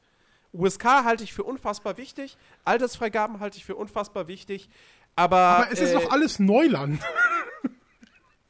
USK 0.53 0.85
halte 0.85 1.25
ich 1.25 1.33
für 1.33 1.45
unfassbar 1.45 1.97
wichtig, 1.97 2.37
Altersfreigaben 2.65 3.41
halte 3.41 3.57
ich 3.57 3.65
für 3.65 3.75
unfassbar 3.75 4.29
wichtig, 4.29 4.69
aber, 5.17 5.39
Aber 5.39 5.73
es 5.73 5.81
ist 5.81 5.91
äh, 5.91 5.95
doch 5.95 6.11
alles 6.11 6.39
Neuland. 6.39 7.03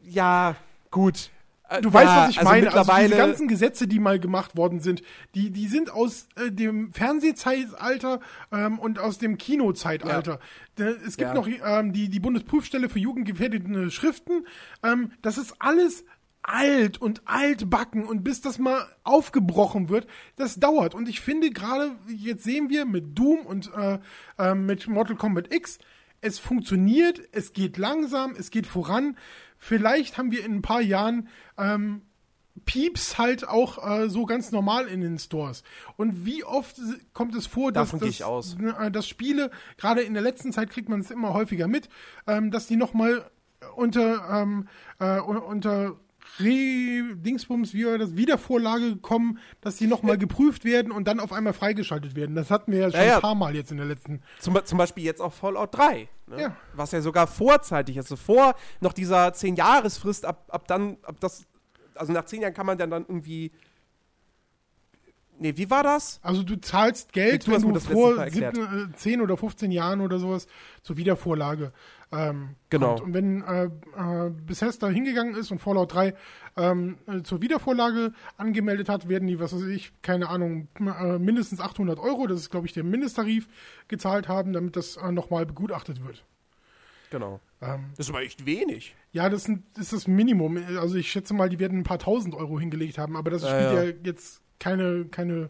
ja 0.03 0.55
gut. 0.91 1.31
Äh, 1.69 1.81
Du 1.81 1.89
ja, 1.89 1.93
weißt, 1.93 2.07
was 2.07 2.29
ich 2.31 2.39
also 2.39 2.49
meine. 2.49 2.73
Also 2.73 2.91
diese 3.01 3.15
ganzen 3.15 3.47
Gesetze, 3.47 3.87
die 3.87 3.99
mal 3.99 4.19
gemacht 4.19 4.57
worden 4.57 4.79
sind, 4.79 5.01
die, 5.35 5.51
die 5.51 5.67
sind 5.67 5.91
aus 5.91 6.27
äh, 6.35 6.51
dem 6.51 6.93
Fernsehzeitalter 6.93 8.19
ähm, 8.51 8.79
und 8.79 8.99
aus 8.99 9.17
dem 9.17 9.37
Kinozeitalter. 9.37 10.39
Da, 10.75 10.85
es 10.85 11.17
gibt 11.17 11.29
Ja. 11.29 11.33
noch 11.33 11.47
ähm, 11.47 11.93
die, 11.93 12.09
die 12.09 12.19
Bundesprüfstelle 12.19 12.89
für 12.89 12.99
jugendgefährdete 12.99 13.91
Schriften. 13.91 14.45
Ähm, 14.83 15.11
das 15.21 15.37
ist 15.37 15.55
alles 15.59 16.05
alt 16.41 16.99
und 16.99 17.21
altbacken 17.25 18.05
und 18.05 18.23
bis 18.23 18.41
das 18.41 18.57
mal 18.59 18.87
aufgebrochen 19.03 19.89
wird, 19.89 20.07
das 20.35 20.55
dauert. 20.59 20.95
Und 20.95 21.07
ich 21.09 21.19
finde 21.21 21.51
gerade, 21.51 21.91
jetzt 22.07 22.43
sehen 22.43 22.69
wir 22.69 22.85
mit 22.85 23.17
Doom 23.17 23.45
und 23.45 23.69
äh, 23.75 23.99
äh, 24.37 24.55
mit 24.55 24.87
Mortal 24.87 25.15
Kombat 25.17 25.53
X, 25.53 25.79
es 26.21 26.39
funktioniert, 26.39 27.21
es 27.31 27.53
geht 27.53 27.77
langsam, 27.77 28.35
es 28.37 28.51
geht 28.51 28.67
voran. 28.67 29.17
Vielleicht 29.59 30.17
haben 30.17 30.31
wir 30.31 30.43
in 30.43 30.55
ein 30.55 30.61
paar 30.61 30.81
Jahren 30.81 31.27
ähm, 31.57 32.01
Pieps 32.65 33.17
halt 33.17 33.47
auch 33.47 33.77
äh, 34.01 34.09
so 34.09 34.25
ganz 34.25 34.51
normal 34.51 34.87
in 34.87 35.01
den 35.01 35.17
Stores. 35.19 35.63
Und 35.95 36.25
wie 36.25 36.43
oft 36.43 36.75
kommt 37.13 37.35
es 37.35 37.47
vor, 37.47 37.71
dass, 37.71 37.89
dass, 38.19 38.19
äh, 38.79 38.91
dass 38.91 39.07
Spiele, 39.07 39.49
gerade 39.77 40.01
in 40.01 40.13
der 40.13 40.23
letzten 40.23 40.51
Zeit 40.51 40.69
kriegt 40.69 40.89
man 40.89 40.99
es 40.99 41.11
immer 41.11 41.33
häufiger 41.33 41.67
mit, 41.67 41.87
ähm, 42.27 42.51
dass 42.51 42.67
die 42.67 42.75
nochmal 42.75 43.29
unter, 43.75 44.41
ähm, 44.41 44.67
äh, 44.99 45.19
un- 45.21 45.37
unter 45.37 45.95
Re-Dingsbums, 46.39 47.73
wie 47.73 47.85
war 47.85 47.97
das, 47.97 48.15
Wiedervorlage 48.15 48.97
kommen, 48.97 49.39
dass 49.61 49.77
die 49.77 49.87
nochmal 49.87 50.17
geprüft 50.17 50.65
werden 50.65 50.91
und 50.91 51.07
dann 51.07 51.19
auf 51.19 51.33
einmal 51.33 51.53
freigeschaltet 51.53 52.15
werden. 52.15 52.35
Das 52.35 52.51
hatten 52.51 52.71
wir 52.71 52.79
ja 52.79 52.91
schon 52.91 52.99
Ja, 52.99 53.05
ja. 53.05 53.15
ein 53.15 53.21
paar 53.21 53.35
Mal 53.35 53.55
jetzt 53.55 53.71
in 53.71 53.77
der 53.77 53.85
letzten. 53.85 54.21
Zum, 54.39 54.57
zum 54.63 54.77
Beispiel 54.77 55.03
jetzt 55.03 55.21
auch 55.21 55.33
Fallout 55.33 55.75
3. 55.77 56.07
Ne? 56.27 56.41
Ja. 56.41 56.55
Was 56.73 56.91
ja 56.91 57.01
sogar 57.01 57.27
vorzeitig 57.27 57.97
ist. 57.97 58.11
Also 58.11 58.15
vor 58.15 58.55
noch 58.79 58.93
dieser 58.93 59.29
10-Jahresfrist, 59.29 60.25
ab, 60.25 60.45
ab 60.49 60.67
dann, 60.67 60.97
ab 61.03 61.15
das, 61.19 61.45
also 61.95 62.13
nach 62.13 62.25
10 62.25 62.41
Jahren 62.41 62.53
kann 62.53 62.65
man 62.65 62.77
dann, 62.77 62.89
dann 62.91 63.05
irgendwie 63.07 63.51
Nee, 65.41 65.55
wie 65.55 65.69
war 65.69 65.83
das? 65.83 66.19
Also 66.21 66.43
du 66.43 66.59
zahlst 66.59 67.13
Geld, 67.13 67.47
Du 67.47 67.51
wenn 67.51 67.61
du 67.61 67.79
vor 67.79 68.15
Mal 68.15 68.25
erklärt. 68.25 68.55
17, 68.55 68.89
äh, 68.91 68.95
10 68.95 69.21
oder 69.21 69.37
15 69.37 69.71
Jahren 69.71 70.01
oder 70.01 70.19
sowas 70.19 70.47
zur 70.83 70.97
Wiedervorlage 70.97 71.71
ähm, 72.11 72.55
Genau. 72.69 72.95
kommt. 72.95 73.01
Und 73.01 73.13
wenn 73.13 73.41
äh, 73.43 73.65
äh, 73.65 74.29
Bethesda 74.31 74.89
hingegangen 74.89 75.35
ist 75.35 75.51
und 75.51 75.59
Fallout 75.59 75.93
3 75.93 76.13
ähm, 76.57 76.97
äh, 77.07 77.21
zur 77.23 77.41
Wiedervorlage 77.41 78.11
angemeldet 78.37 78.89
hat, 78.89 79.07
werden 79.07 79.27
die, 79.27 79.39
was 79.39 79.53
weiß 79.53 79.63
ich, 79.63 79.93
keine 80.01 80.27
Ahnung, 80.27 80.67
äh, 80.79 81.17
mindestens 81.19 81.61
800 81.61 81.99
Euro, 81.99 82.27
das 82.27 82.41
ist 82.41 82.49
glaube 82.49 82.67
ich 82.67 82.73
der 82.73 82.83
Mindesttarif, 82.83 83.47
gezahlt 83.87 84.27
haben, 84.27 84.51
damit 84.51 84.75
das 84.75 84.97
äh, 84.97 85.11
nochmal 85.11 85.45
begutachtet 85.45 86.05
wird. 86.05 86.25
Genau. 87.11 87.39
Ähm, 87.61 87.85
Das 87.95 88.07
ist 88.07 88.09
aber 88.11 88.21
echt 88.23 88.45
wenig. 88.45 88.95
ja, 89.13 89.29
das, 89.29 89.45
sind, 89.45 89.63
das 89.73 89.85
ist 89.85 89.93
das 89.93 90.07
Minimum. 90.07 90.57
Also 90.79 90.95
ich 90.95 91.09
schätze 91.09 91.33
mal, 91.33 91.49
die 91.49 91.59
werden 91.59 91.79
ein 91.79 91.83
paar 91.83 91.99
tausend 91.99 92.35
Euro 92.35 92.59
hingelegt 92.59 92.97
haben, 92.97 93.15
aber 93.15 93.31
das 93.31 93.41
spielt 93.47 93.61
ja. 93.73 93.83
ja. 93.83 93.93
jetzt 94.03 94.41
keine, 94.59 95.05
keine. 95.05 95.49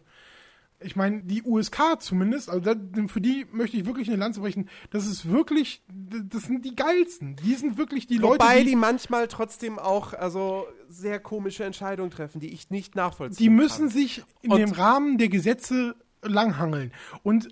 Ich 0.82 0.96
meine, 0.96 1.20
die 1.24 1.42
USK 1.42 2.00
zumindest, 2.00 2.48
also 2.48 2.60
da, 2.60 2.74
für 3.08 3.20
die 3.20 3.44
möchte 3.52 3.76
ich 3.76 3.84
wirklich 3.84 4.08
eine 4.08 4.16
Lanze 4.16 4.40
brechen. 4.40 4.66
Das 4.90 5.06
ist 5.06 5.30
wirklich, 5.30 5.82
das 5.90 6.44
sind 6.44 6.64
die 6.64 6.74
geilsten. 6.74 7.36
Die 7.44 7.54
sind 7.54 7.76
wirklich 7.76 8.06
die 8.06 8.16
Leute, 8.16 8.42
Wobei 8.42 8.60
die, 8.62 8.70
die 8.70 8.76
manchmal 8.76 9.28
trotzdem 9.28 9.78
auch 9.78 10.14
also 10.14 10.66
sehr 10.88 11.20
komische 11.20 11.64
Entscheidungen 11.64 12.10
treffen, 12.10 12.40
die 12.40 12.48
ich 12.54 12.70
nicht 12.70 12.94
nachvollziehen 12.94 13.44
die 13.44 13.50
müssen 13.50 13.88
kann. 13.88 13.90
sich 13.90 14.22
in 14.40 14.52
Und- 14.52 14.58
dem 14.60 14.70
Rahmen 14.72 15.18
der 15.18 15.28
Gesetze 15.28 15.96
langhangeln. 16.22 16.92
Und 17.22 17.48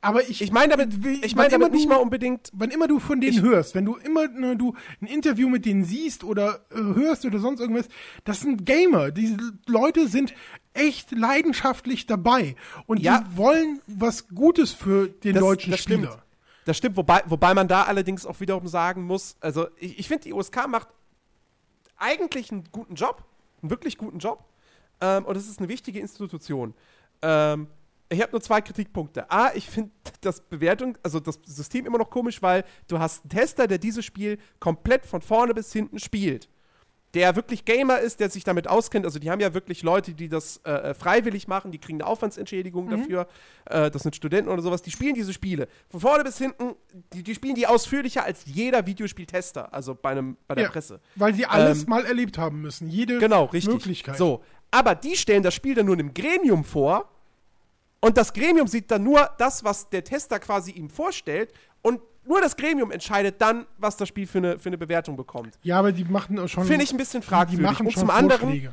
aber 0.00 0.28
ich, 0.28 0.42
Ich 0.42 0.52
meine 0.52 0.68
damit, 0.76 1.02
wie- 1.04 1.24
ich 1.24 1.34
meine 1.34 1.48
damit 1.48 1.72
nicht 1.72 1.86
du- 1.86 1.88
mal 1.88 1.96
unbedingt 1.96 2.50
wann 2.52 2.70
immer 2.70 2.86
du 2.86 3.00
von 3.00 3.20
denen 3.20 3.32
Ich- 3.38 3.42
hörst, 3.42 3.74
wenn 3.74 3.84
du 3.84 3.96
immer 3.96 4.28
ne, 4.28 4.56
du 4.56 4.74
ein 5.00 5.06
Interview 5.06 5.48
mit 5.48 5.64
denen 5.66 5.84
siehst 5.84 6.22
oder 6.22 6.64
äh, 6.70 6.76
hörst 6.76 7.24
oder 7.24 7.38
sonst 7.40 7.60
irgendwas, 7.60 7.88
das 8.24 8.40
sind 8.40 8.64
Gamer. 8.64 9.10
Diese 9.10 9.36
Leute 9.66 10.06
sind 10.06 10.34
echt 10.74 11.10
leidenschaftlich 11.12 12.06
dabei 12.06 12.54
und 12.86 13.00
Ja. 13.00 13.20
die 13.20 13.36
wollen 13.36 13.80
was 13.86 14.28
Gutes 14.28 14.72
für 14.72 15.08
den 15.08 15.34
Das- 15.34 15.42
deutschen 15.42 15.70
das 15.72 15.80
Spieler. 15.80 15.98
stimmt. 16.12 16.22
Das 16.66 16.76
stimmt, 16.76 16.96
wobei, 16.96 17.22
wobei 17.26 17.54
man 17.54 17.66
da 17.66 17.84
allerdings 17.84 18.26
auch 18.26 18.40
wiederum 18.40 18.68
sagen 18.68 19.02
muss, 19.04 19.36
also 19.40 19.68
ich, 19.78 19.98
ich 19.98 20.06
finde, 20.08 20.24
die 20.24 20.32
USK 20.34 20.66
macht 20.68 20.88
eigentlich 21.96 22.50
einen 22.52 22.64
guten 22.72 22.94
Job, 22.94 23.24
einen 23.62 23.70
wirklich 23.70 23.96
guten 23.98 24.18
Job. 24.18 24.44
Ähm, 25.00 25.24
und 25.24 25.36
es 25.36 25.48
ist 25.48 25.58
eine 25.58 25.68
wichtige 25.68 26.00
Institution. 26.00 26.74
Ähm, 27.22 27.68
ich 28.08 28.20
habe 28.20 28.32
nur 28.32 28.40
zwei 28.40 28.60
Kritikpunkte. 28.60 29.30
A, 29.30 29.52
ich 29.54 29.68
finde 29.68 29.90
das 30.20 30.40
Bewertung, 30.40 30.96
also 31.02 31.20
das 31.20 31.38
System 31.46 31.86
immer 31.86 31.98
noch 31.98 32.10
komisch, 32.10 32.40
weil 32.42 32.64
du 32.88 32.98
hast 32.98 33.22
einen 33.24 33.30
Tester, 33.30 33.66
der 33.66 33.78
dieses 33.78 34.04
Spiel 34.04 34.38
komplett 34.60 35.06
von 35.06 35.20
vorne 35.22 35.54
bis 35.54 35.72
hinten 35.72 35.98
spielt. 35.98 36.48
Der 37.14 37.36
wirklich 37.36 37.64
Gamer 37.64 38.00
ist, 38.00 38.20
der 38.20 38.28
sich 38.28 38.44
damit 38.44 38.68
auskennt. 38.68 39.06
Also 39.06 39.18
die 39.18 39.30
haben 39.30 39.40
ja 39.40 39.54
wirklich 39.54 39.82
Leute, 39.82 40.12
die 40.12 40.28
das 40.28 40.58
äh, 40.64 40.92
freiwillig 40.92 41.48
machen, 41.48 41.72
die 41.72 41.78
kriegen 41.78 42.00
eine 42.02 42.06
Aufwandsentschädigung 42.06 42.90
dafür. 42.90 43.26
Äh, 43.64 43.90
das 43.90 44.02
sind 44.02 44.14
Studenten 44.14 44.50
oder 44.50 44.60
sowas, 44.60 44.82
die 44.82 44.90
spielen 44.90 45.14
diese 45.14 45.32
Spiele. 45.32 45.68
Von 45.88 46.00
vorne 46.00 46.22
bis 46.22 46.36
hinten, 46.36 46.74
die, 47.14 47.22
die 47.22 47.34
spielen 47.34 47.54
die 47.54 47.66
ausführlicher 47.66 48.24
als 48.24 48.42
jeder 48.44 48.84
Videospieltester, 48.86 49.72
also 49.72 49.94
bei, 49.94 50.10
einem, 50.10 50.36
bei 50.46 50.54
der 50.54 50.64
Ja, 50.64 50.70
Presse. 50.70 51.00
Weil 51.16 51.32
sie 51.32 51.46
alles 51.46 51.84
Ähm, 51.84 51.88
mal 51.88 52.04
erlebt 52.04 52.36
haben 52.36 52.60
müssen. 52.60 52.90
Jede 52.90 53.18
Genau, 53.18 53.44
richtig. 53.46 53.72
Möglichkeit. 53.72 54.18
So, 54.18 54.44
aber 54.70 54.94
die 54.94 55.16
stellen 55.16 55.42
das 55.42 55.54
Spiel 55.54 55.74
dann 55.74 55.86
nur 55.86 55.94
einem 55.94 56.12
Gremium 56.12 56.62
vor 56.62 57.08
und 58.00 58.18
das 58.18 58.34
Gremium 58.34 58.66
sieht 58.66 58.90
dann 58.90 59.02
nur 59.02 59.30
das, 59.38 59.64
was 59.64 59.88
der 59.88 60.04
Tester 60.04 60.38
quasi 60.38 60.72
ihm 60.72 60.90
vorstellt 60.90 61.54
und 61.80 62.02
nur 62.28 62.40
das 62.40 62.56
Gremium 62.56 62.90
entscheidet 62.90 63.40
dann, 63.40 63.66
was 63.78 63.96
das 63.96 64.08
Spiel 64.08 64.26
für 64.26 64.38
eine, 64.38 64.58
für 64.58 64.68
eine 64.68 64.78
Bewertung 64.78 65.16
bekommt. 65.16 65.58
Ja, 65.62 65.78
aber 65.78 65.92
die 65.92 66.04
machen 66.04 66.38
auch 66.38 66.48
schon. 66.48 66.64
Finde 66.64 66.84
ich 66.84 66.92
ein 66.92 66.98
bisschen 66.98 67.22
die 67.22 67.26
fragwürdig. 67.26 67.64
machen 67.64 67.86
und 67.86 67.92
schon 67.92 68.00
zum 68.00 68.10
anderen, 68.10 68.40
Vorschläge. 68.40 68.72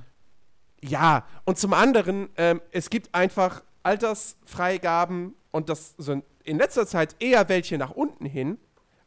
ja, 0.82 1.26
und 1.46 1.58
zum 1.58 1.74
anderen, 1.74 2.30
ähm, 2.36 2.62
es 2.72 2.90
gibt 2.90 3.16
einfach 3.16 3.64
Altersfreigaben 3.84 5.34
und 5.52 5.70
das 5.70 5.96
sind 5.98 6.26
in 6.44 6.58
letzter 6.58 6.86
Zeit 6.86 7.16
eher 7.20 7.48
welche 7.50 7.78
nach 7.78 7.92
unten 7.92 8.26
hin, 8.26 8.58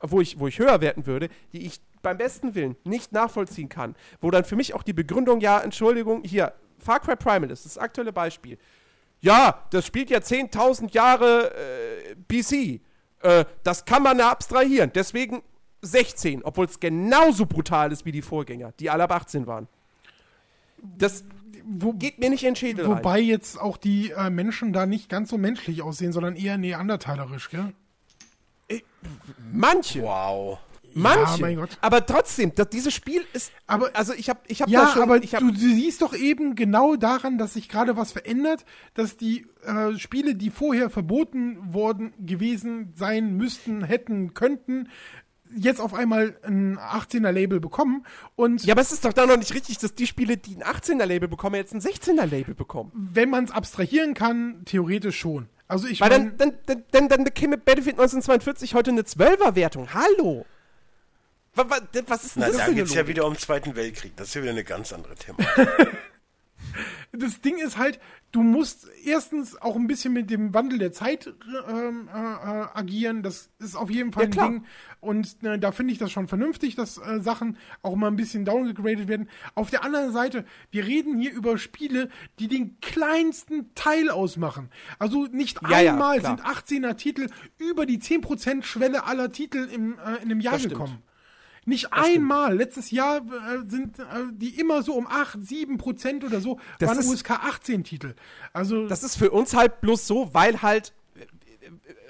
wo 0.01 0.21
ich, 0.21 0.39
wo 0.39 0.49
ich 0.49 0.59
höher 0.59 0.81
werten 0.81 1.07
würde, 1.07 1.29
die 1.53 1.67
ich 1.67 1.81
beim 2.03 2.17
besten 2.17 2.55
Willen 2.55 2.77
nicht 2.85 3.13
nachvollziehen 3.13 3.69
kann. 3.69 3.95
Wo 4.21 4.31
dann 4.31 4.45
für 4.45 4.57
mich 4.57 4.75
auch 4.75 4.83
die 4.83 4.93
Begründung, 4.93 5.41
ja, 5.41 5.61
Entschuldigung, 5.61 6.23
hier, 6.25 6.53
Far 6.79 7.01
Cry 7.01 7.17
Primal 7.17 7.51
ist 7.51 7.65
das 7.65 7.77
aktuelle 7.77 8.13
Beispiel. 8.13 8.57
Ja, 9.21 9.65
das 9.71 9.85
spielt 9.85 10.11
ja 10.11 10.19
10.000 10.19 10.93
Jahre 10.93 11.53
äh, 11.55 12.15
BC. 12.15 12.81
Äh, 13.21 13.45
das 13.63 13.85
kann 13.85 14.03
man 14.03 14.21
abstrahieren. 14.21 14.91
Deswegen 14.95 15.43
16, 15.83 16.43
obwohl 16.43 16.67
es 16.67 16.81
genauso 16.81 17.47
brutal 17.47 17.93
ist 17.93 18.05
wie 18.05 18.13
die 18.13 18.23
Vorgänger, 18.23 18.73
die 18.79 18.91
alle 18.91 19.05
ab 19.05 19.13
18 19.13 19.47
waren. 19.47 19.69
Das 20.97 21.25
Wo, 21.65 21.93
geht 21.93 22.19
mir 22.19 22.31
nicht 22.31 22.45
in 22.45 22.51
den 22.51 22.57
Schädel 22.57 22.87
rein. 22.87 22.99
wobei 22.99 23.21
jetzt 23.21 23.61
auch 23.61 23.77
die 23.77 24.11
äh, 24.11 24.31
Menschen 24.31 24.73
da 24.73 24.87
nicht 24.87 25.09
ganz 25.09 25.31
so 25.31 25.39
menschlich 25.39 25.83
aussehen, 25.83 26.13
sondern 26.13 26.37
eher 26.37 26.59
neandertalerisch, 26.59 27.51
gell? 27.51 27.73
Manche. 29.53 30.03
Wow. 30.03 30.59
Manche. 31.03 31.41
mein 31.41 31.57
Gott. 31.57 31.79
Aber 31.81 32.05
trotzdem, 32.05 32.55
das, 32.55 32.69
dieses 32.71 32.93
Spiel 32.95 33.23
ist. 33.33 33.53
Aber- 33.67 33.91
also 33.95 34.13
ich 34.15 34.29
habe 34.29 34.41
ich 34.47 34.63
hab 34.63 34.69
Ja, 34.69 34.83
da 34.87 34.93
schon. 34.93 35.03
aber 35.03 35.17
hab, 35.17 35.41
du, 35.41 35.51
du 35.51 35.59
siehst 35.59 36.03
doch 36.03 36.15
eben 36.15 36.55
genau 36.55 36.97
daran, 36.97 37.39
dass 37.39 37.55
sich 37.55 37.69
gerade 37.69 37.97
was 37.97 38.13
verändert, 38.13 38.65
dass 38.95 39.17
die 39.17 39.47
äh, 39.65 39.97
Spiele, 39.99 40.35
die 40.35 40.51
vorher 40.51 40.91
verboten 40.91 41.73
worden 41.75 42.13
gewesen 42.19 42.93
sein 42.97 43.37
müssten, 43.37 43.85
hätten, 43.85 44.35
könnten, 44.35 44.89
jetzt 45.57 45.81
auf 45.81 45.95
einmal 45.95 46.37
ein 46.43 46.79
18er-Label 46.79 47.59
bekommen 47.59 48.05
und 48.37 48.63
ja, 48.67 48.75
aber 48.75 48.83
es 48.83 48.93
ist 48.93 49.07
doch 49.07 49.15
da 49.15 49.25
noch 49.25 49.39
nicht 49.39 49.55
richtig, 49.55 49.79
dass 49.79 49.95
die 49.95 50.07
Spiele, 50.07 50.37
die 50.37 50.57
ein 50.57 50.63
18er-Label 50.63 51.27
bekommen, 51.27 51.55
jetzt 51.57 51.73
ein 51.73 51.81
16er-Label 51.81 52.55
bekommen. 52.55 52.93
wenn 52.95 53.31
man 53.31 53.45
es 53.45 53.51
abstrahieren 53.51 54.13
kann, 54.13 54.63
theoretisch 54.67 55.19
schon. 55.19 55.49
Also 55.67 55.87
ich 55.89 56.01
Weil 56.03 56.11
meine, 56.11 56.33
dann, 56.33 56.53
dann, 56.67 56.83
dann, 56.91 57.09
dann, 57.09 57.25
dann 57.25 57.35
käme 57.35 57.57
Battlefield 57.57 57.99
1942 57.99 58.75
heute 58.75 58.91
eine 58.91 59.03
12er-Wertung. 59.03 59.89
Hallo! 59.95 60.45
Was, 61.59 61.83
was 62.07 62.25
ist 62.25 62.37
denn 62.37 62.43
Na, 62.43 62.47
das 62.49 62.57
da 62.57 62.63
für 62.65 62.71
eine 62.71 62.75
geht's 62.77 62.95
ja 62.95 63.01
Logik? 63.01 63.17
wieder 63.17 63.27
um 63.27 63.33
den 63.35 63.39
Zweiten 63.41 63.75
Weltkrieg. 63.77 64.17
Das 64.17 64.29
ist 64.29 64.35
ja 64.35 64.43
wieder 64.43 64.53
eine 64.53 64.65
ganz 64.65 64.93
andere 64.93 65.15
Thematik. 65.17 65.69
das 67.13 67.41
Ding 67.41 67.59
ist 67.59 67.79
halt, 67.79 67.99
du 68.33 68.43
musst 68.43 68.87
erstens 69.05 69.57
auch 69.61 69.75
ein 69.77 69.87
bisschen 69.87 70.13
mit 70.13 70.31
dem 70.31 70.53
Wandel 70.55 70.79
der 70.79 70.93
Zeit 70.93 71.33
ähm, 71.69 72.09
äh, 72.13 72.19
äh, 72.19 72.67
agieren. 72.75 73.23
Das 73.23 73.51
ist 73.59 73.75
auf 73.77 73.91
jeden 73.91 74.13
Fall 74.13 74.25
Ja, 74.25 74.29
ein 74.29 74.33
klar. 74.33 74.51
Ding. 74.51 74.65
Und 75.01 75.43
äh, 75.43 75.59
da 75.59 75.73
finde 75.73 75.93
ich 75.93 75.99
das 75.99 76.13
schon 76.13 76.29
vernünftig, 76.29 76.75
dass 76.77 76.99
äh, 76.99 77.21
Sachen 77.21 77.57
auch 77.83 77.97
mal 77.97 78.09
ein 78.09 78.17
bisschen 78.17 78.45
downgegradet 78.45 79.09
werden. 79.09 79.29
Auf 79.55 79.71
der 79.71 79.83
anderen 79.85 80.13
Seite, 80.13 80.45
wir 80.71 80.87
reden 80.87 81.19
hier 81.19 81.33
über 81.33 81.57
Spiele, 81.59 82.11
die 82.39 82.49
den 82.49 82.79
kleinsten 82.81 83.75
Teil 83.75 84.11
ausmachen. 84.11 84.71
Also 84.99 85.27
nicht 85.27 85.61
Ja, 85.69 85.81
ja, 85.81 85.93
einmal 85.93 86.21
klar. 86.21 86.37
sind 86.37 86.47
18er 86.47 86.97
Titel 86.97 87.29
über 87.57 87.87
die 87.87 87.99
10% 87.99 88.63
Schwelle 88.65 89.05
aller 89.07 89.33
Titel 89.33 89.69
im, 89.73 89.99
äh, 89.99 90.17
in 90.17 90.23
einem 90.31 90.41
Jahr 90.41 90.55
Das 90.55 90.63
stimmt. 90.63 90.99
Nicht 91.69 91.93
einmal. 91.93 92.57
Letztes 92.57 92.91
Jahr 92.91 93.19
äh, 93.19 93.69
sind 93.69 93.99
äh, 93.99 94.03
die 94.33 94.59
immer 94.59 94.83
so 94.83 94.95
um 94.95 95.07
8, 95.07 95.39
7 95.47 95.77
Prozent 95.79 96.25
oder 96.25 96.41
so, 96.41 96.59
Das 96.79 96.89
waren 96.89 96.99
ist- 96.99 97.07
USK 97.09 97.31
18 97.33 97.85
Titel. 97.85 98.15
Also, 98.53 98.89
Das 98.89 99.03
ist 99.03 99.17
für 99.17 99.31
uns 99.31 99.55
halt 99.55 99.81
bloß 99.81 100.07
so, 100.07 100.33
weil 100.33 100.63
halt. 100.63 100.95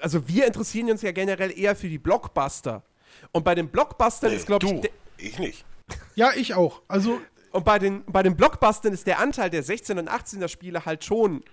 Also 0.01 0.27
wir 0.29 0.47
interessieren 0.47 0.89
uns 0.89 1.01
ja 1.01 1.11
generell 1.11 1.51
eher 1.57 1.75
für 1.75 1.89
die 1.89 1.97
Blockbuster. 1.97 2.83
Und 3.33 3.43
bei 3.43 3.53
den 3.53 3.67
Blockbustern 3.67 4.31
ist, 4.31 4.47
glaube 4.47 4.65
ich. 5.17 5.25
ich 5.31 5.39
nicht. 5.39 5.65
ja, 6.15 6.31
ich 6.35 6.53
auch. 6.53 6.81
Also, 6.87 7.19
Und 7.51 7.65
bei 7.65 7.79
den, 7.79 8.05
bei 8.05 8.23
den 8.23 8.37
Blockbustern 8.37 8.93
ist 8.93 9.07
der 9.07 9.19
Anteil 9.19 9.49
der 9.49 9.63
16- 9.65 9.99
und 9.99 10.09
18er 10.09 10.47
Spiele 10.47 10.85
halt 10.85 11.03
schon 11.03 11.43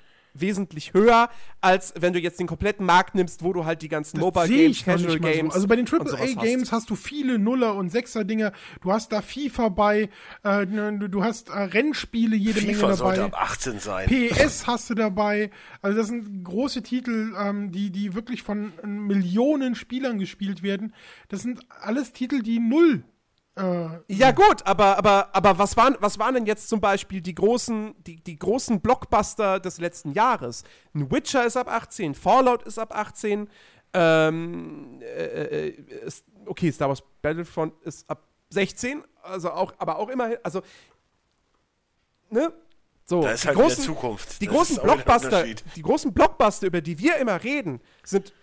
wesentlich 0.40 0.94
höher, 0.94 1.29
als 1.61 1.94
wenn 1.99 2.12
du 2.12 2.18
jetzt 2.18 2.40
den 2.40 2.46
kompletten 2.46 2.87
Markt 2.87 3.14
nimmst, 3.14 3.42
wo 3.42 3.53
du 3.53 3.64
halt 3.64 3.83
die 3.83 3.88
ganzen 3.88 4.20
Mobile 4.20 4.49
Games, 4.49 4.85
Casual 4.85 5.18
Games. 5.18 5.53
so. 5.53 5.57
Also 5.57 5.68
bei 5.68 5.77
den 5.77 5.87
AAA-Games 5.87 6.72
hast. 6.72 6.90
du 6.90 6.96
viele 6.96 7.38
Nuller- 7.38 7.75
und 7.75 7.90
Sechser-Dinger. 7.90 8.53
Du 8.83 8.92
hast 8.92 9.12
da 9.12 9.22
FIFA 9.22 9.68
bei, 9.70 10.09
äh, 10.42 10.66
du, 10.66 11.09
du 11.09 11.25
hast 11.25 11.49
äh, 11.49 11.59
Rennspiele 11.59 12.37
jede 12.37 12.61
FIFA 12.61 12.87
Menge 12.87 12.96
sollte 12.96 13.20
dabei. 13.20 13.37
ab 13.37 13.51
18 13.51 13.79
sein. 13.81 14.09
PS 14.09 14.66
hast 14.66 14.90
du 14.90 14.94
dabei. 14.94 15.51
Also 15.83 15.99
das 15.99 16.09
sind 16.09 16.44
große 16.44 16.83
Titel, 16.83 17.35
ähm, 17.38 17.72
die, 17.72 17.90
die 17.90 18.14
wirklich 18.14 18.42
von 18.42 18.72
äh, 18.83 18.87
Millionen 18.87 19.75
Spielern 19.75 20.18
gespielt 20.18 20.62
werden. 20.62 20.94
Das 21.29 21.42
sind 21.42 21.61
alles 21.81 22.12
Titel, 22.12 22.42
die 22.42 22.59
null 22.59 23.05
Ja 24.09 24.33
gut, 24.33 24.66
aber, 24.66 24.99
aber, 24.99 25.35
aber 25.35 25.59
was, 25.59 25.77
waren, 25.79 25.97
was 26.01 26.19
waren 26.19 26.35
denn 26.35 26.47
jetzt 26.47 26.69
zum 26.69 26.81
Beispiel 26.81 27.23
die 27.23 27.35
großen, 27.35 27.95
die, 28.07 28.16
die 28.16 28.38
großen 28.38 28.81
Blockbuster 28.83 29.61
des 29.61 29.79
letzten 29.79 30.12
Jahres? 30.12 30.62
Ein 30.95 31.11
Witcher 31.11 31.47
ist 31.47 31.57
ab 31.57 31.69
18, 31.69 32.14
Fallout 32.14 32.64
ist 32.64 32.79
ab 32.79 32.95
18, 32.95 33.49
ähm, 33.95 35.01
äh, 35.01 35.69
äh, 35.69 35.69
ist, 36.05 36.25
okay, 36.45 36.71
Star 36.71 36.88
Wars 36.88 37.03
Battlefront 37.23 37.73
ist 37.83 38.09
ab 38.11 38.25
16, 38.51 39.03
also 39.23 39.51
auch, 39.51 39.73
aber 39.79 39.99
auch 39.99 40.11
immerhin, 40.11 40.37
also, 40.42 40.61
ne? 42.29 42.53
So, 43.07 43.23
Da 43.23 43.31
ist 43.31 43.45
die 43.45 43.49
halt 43.49 43.57
großen, 43.57 43.85
Zukunft. 43.85 44.40
Die 44.40 44.47
Das 44.47 44.55
großen 44.55 44.83
Blockbuster, 44.83 45.45
die 45.45 45.83
großen 45.83 46.12
Blockbuster, 46.12 46.66
über 46.66 46.81
die 46.83 46.99
wir 46.99 47.16
immer 47.16 47.42
reden, 47.42 47.81
sind 48.05 48.35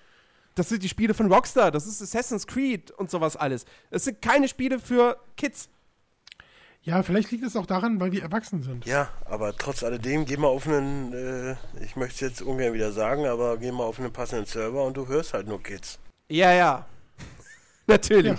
das 0.55 0.69
sind 0.69 0.83
die 0.83 0.89
Spiele 0.89 1.13
von 1.13 1.31
Rockstar, 1.31 1.71
das 1.71 1.87
ist 1.87 2.01
Assassin's 2.01 2.47
Creed 2.47 2.91
und 2.91 3.09
sowas 3.09 3.35
alles. 3.35 3.65
Das 3.89 4.03
sind 4.03 4.21
keine 4.21 4.47
Spiele 4.47 4.79
für 4.79 5.17
Kids. 5.35 5.69
Ja, 6.85 7.01
vielleicht 7.01 7.31
liegt 7.31 7.45
es 7.45 7.55
auch 7.55 7.65
daran, 7.65 7.99
weil 8.01 8.11
wir 8.11 8.21
erwachsen 8.21 8.61
sind. 8.61 8.85
Ja, 8.85 9.07
aber 9.23 9.55
trotz 9.55 9.83
alledem, 9.83 10.25
geh 10.25 10.35
mal 10.35 10.47
auf 10.47 10.67
einen, 10.67 11.13
äh, 11.13 11.55
ich 11.81 11.95
möchte 11.95 12.15
es 12.15 12.19
jetzt 12.19 12.41
ungern 12.41 12.73
wieder 12.73 12.91
sagen, 12.91 13.25
aber 13.25 13.57
geh 13.57 13.71
mal 13.71 13.85
auf 13.85 13.99
einen 13.99 14.11
passenden 14.11 14.45
Server 14.45 14.83
und 14.83 14.97
du 14.97 15.07
hörst 15.07 15.33
halt 15.33 15.47
nur 15.47 15.63
Kids. 15.63 15.97
Ja, 16.27 16.51
ja. 16.51 16.85
Natürlich. 17.87 18.37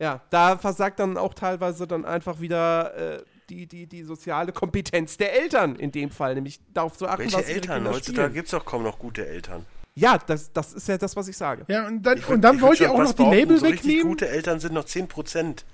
Ja. 0.00 0.14
ja. 0.14 0.20
da 0.30 0.58
versagt 0.58 0.98
dann 0.98 1.16
auch 1.16 1.32
teilweise 1.32 1.86
dann 1.86 2.04
einfach 2.04 2.40
wieder 2.40 3.18
äh, 3.18 3.22
die, 3.48 3.66
die, 3.66 3.86
die 3.86 4.02
soziale 4.02 4.52
Kompetenz 4.52 5.16
der 5.16 5.40
Eltern 5.40 5.76
in 5.76 5.92
dem 5.92 6.10
Fall, 6.10 6.34
nämlich 6.34 6.58
darauf 6.74 6.96
zu 6.96 7.06
achten, 7.06 7.22
Welche 7.22 7.36
was 7.36 7.48
Eltern? 7.48 7.88
Heutzutage 7.88 8.34
gibt 8.34 8.46
es 8.46 8.50
doch 8.50 8.64
kaum 8.64 8.82
noch 8.82 8.98
gute 8.98 9.26
Eltern. 9.26 9.64
Ja, 9.98 10.18
das, 10.18 10.52
das 10.52 10.72
ist 10.74 10.88
ja 10.88 10.96
das, 10.98 11.16
was 11.16 11.28
ich 11.28 11.36
sage. 11.36 11.64
Ja, 11.68 11.86
und 11.86 12.02
dann, 12.02 12.18
Ich 12.18 12.28
und 12.28 12.40
dann 12.42 12.56
ich 12.56 12.62
wollt 12.62 12.80
ihr 12.80 12.90
auch 12.90 12.98
noch 12.98 13.12
die 13.12 13.22
Label 13.24 13.58
so 13.58 13.66
wegnehmen 13.66 14.06
gute 14.08 14.28
Eltern 14.28 14.60
sind 14.60 14.74
noch 14.74 14.84
10% 14.84 15.64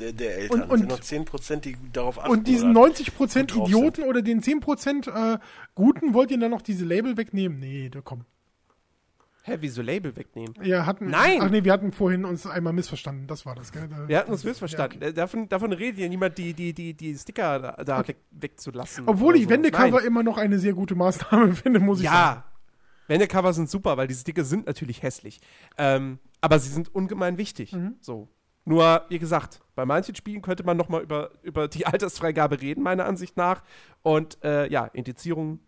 der, 0.00 0.12
der 0.12 0.38
Eltern. 0.38 0.62
Und- 0.62 0.70
und- 0.70 0.78
sind 0.80 0.88
noch 0.90 1.00
10%, 1.00 1.64
die 1.64 1.76
darauf 1.92 2.18
achten. 2.18 2.30
und 2.30 2.46
diesen 2.48 2.76
oder 2.76 2.80
90% 2.90 3.40
gut 3.40 3.50
drauf 3.60 3.68
Idioten 3.68 4.02
oder 4.04 4.22
den 4.22 4.42
10% 4.42 5.08
äh, 5.08 5.38
Guten 5.74 6.14
wollt 6.14 6.30
ihr 6.30 6.38
dann 6.38 6.50
noch 6.50 6.62
diese 6.62 6.84
Label 6.84 7.16
wegnehmen? 7.16 7.58
Nee, 7.60 7.88
da 7.90 8.00
komm. 8.02 8.24
Hä, 9.46 9.58
wieso 9.60 9.82
Label 9.82 10.16
wegnehmen? 10.16 10.54
Wir 10.58 10.86
hatten, 10.86 11.08
Nein! 11.10 11.38
Ach 11.42 11.50
nee, 11.50 11.62
wir 11.64 11.72
hatten 11.72 11.92
vorhin 11.92 12.24
uns 12.24 12.46
einmal 12.46 12.72
missverstanden. 12.72 13.26
Das 13.26 13.44
war 13.44 13.54
das, 13.54 13.72
gell? 13.72 13.86
Da, 13.88 14.08
Wir 14.08 14.18
hatten 14.18 14.32
uns 14.32 14.42
missverstanden. 14.42 15.02
Äh, 15.02 15.12
Davon, 15.12 15.50
davon 15.50 15.70
redet 15.74 16.00
ja 16.00 16.08
niemand, 16.08 16.38
die, 16.38 16.54
die, 16.54 16.72
die, 16.72 16.94
die 16.94 17.14
Sticker 17.14 17.58
da, 17.58 17.84
da 17.84 18.08
weg, 18.08 18.16
wegzulassen. 18.30 19.04
Obwohl 19.06 19.36
ich 19.36 19.44
so. 19.44 19.50
Wendecover 19.50 19.98
Nein. 19.98 20.06
immer 20.06 20.22
noch 20.22 20.38
eine 20.38 20.58
sehr 20.58 20.72
gute 20.72 20.94
Maßnahme 20.94 21.52
finde, 21.62 21.78
muss 21.78 22.00
ich 22.00 22.06
sagen. 22.06 22.40
Ja, 22.40 22.44
Wendecover 23.06 23.52
sind 23.52 23.68
super, 23.70 23.96
weil 23.96 24.06
die 24.08 24.14
Sticker 24.14 24.44
sind 24.44 24.66
natürlich 24.66 25.02
hässlich. 25.02 25.40
Ähm, 25.78 26.18
aber 26.40 26.58
sie 26.58 26.70
sind 26.70 26.94
ungemein 26.94 27.38
wichtig. 27.38 27.72
Mhm. 27.72 27.96
So. 28.00 28.28
Nur, 28.64 29.04
wie 29.08 29.18
gesagt, 29.18 29.60
bei 29.74 29.84
manchen 29.84 30.14
Spielen 30.14 30.40
könnte 30.40 30.64
man 30.64 30.76
noch 30.76 30.88
mal 30.88 31.02
über, 31.02 31.30
über 31.42 31.68
die 31.68 31.86
Altersfreigabe 31.86 32.60
reden, 32.60 32.82
meiner 32.82 33.04
Ansicht 33.04 33.36
nach. 33.36 33.62
Und 34.02 34.42
äh, 34.42 34.68
ja, 34.70 34.86
Indizierung, 34.86 35.60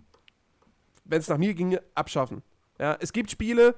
wenn 1.05 1.21
es 1.21 1.29
nach 1.29 1.39
mir 1.39 1.55
ginge, 1.55 1.83
abschaffen. 1.95 2.43
Ja, 2.79 2.97
es 3.01 3.13
gibt 3.13 3.31
Spiele, 3.31 3.75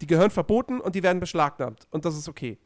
die 0.00 0.06
gehören 0.06 0.30
verboten 0.30 0.80
und 0.80 0.94
die 0.94 1.02
werden 1.02 1.20
beschlagnahmt. 1.20 1.86
Und 1.90 2.04
das 2.04 2.16
ist 2.16 2.28
okay. 2.28 2.58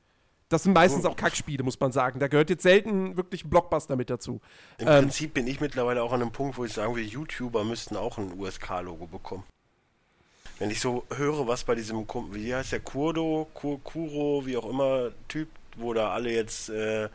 Das 0.49 0.64
sind 0.64 0.75
meistens 0.75 1.07
auch 1.07 1.16
Kackspiele, 1.16 1.62
muss 1.64 1.81
man 1.81 1.93
sagen. 1.93 2.20
Da 2.20 2.29
gehört 2.29 2.51
jetzt 2.51 2.62
selten 2.62 3.16
wirklich 3.16 3.43
ein 3.43 3.49
Blockbuster 3.49 3.97
mit 3.97 4.11
dazu. 4.11 4.43
Im 4.77 4.87
Ähm, 4.87 5.05
Prinzip 5.05 5.33
bin 5.33 5.47
ich 5.47 5.61
mittlerweile 5.62 6.03
auch 6.03 6.12
an 6.12 6.20
einem 6.20 6.31
Punkt, 6.31 6.59
wo 6.59 6.64
ich 6.66 6.75
sagen 6.75 6.95
will, 6.95 7.05
YouTuber 7.05 7.64
müssten 7.64 7.97
auch 7.97 8.18
ein 8.18 8.39
USK-Logo 8.39 9.07
bekommen. 9.07 9.45
Wenn 10.59 10.70
ich 10.70 10.80
so 10.80 11.05
höre, 11.16 11.46
was 11.48 11.64
bei 11.64 11.74
diesem, 11.74 12.07
wie 12.30 12.55
heißt 12.55 12.72
der, 12.72 12.80
Kurdo, 12.80 13.48
Kur, 13.55 13.82
Kuro, 13.82 14.46
wie 14.46 14.57
auch 14.57 14.68
immer, 14.68 15.11
Typ, 15.28 15.48
wo 15.76 15.92
da 15.92 16.11
alle 16.12 16.30
jetzt, 16.30 16.68
äh, 16.68 17.09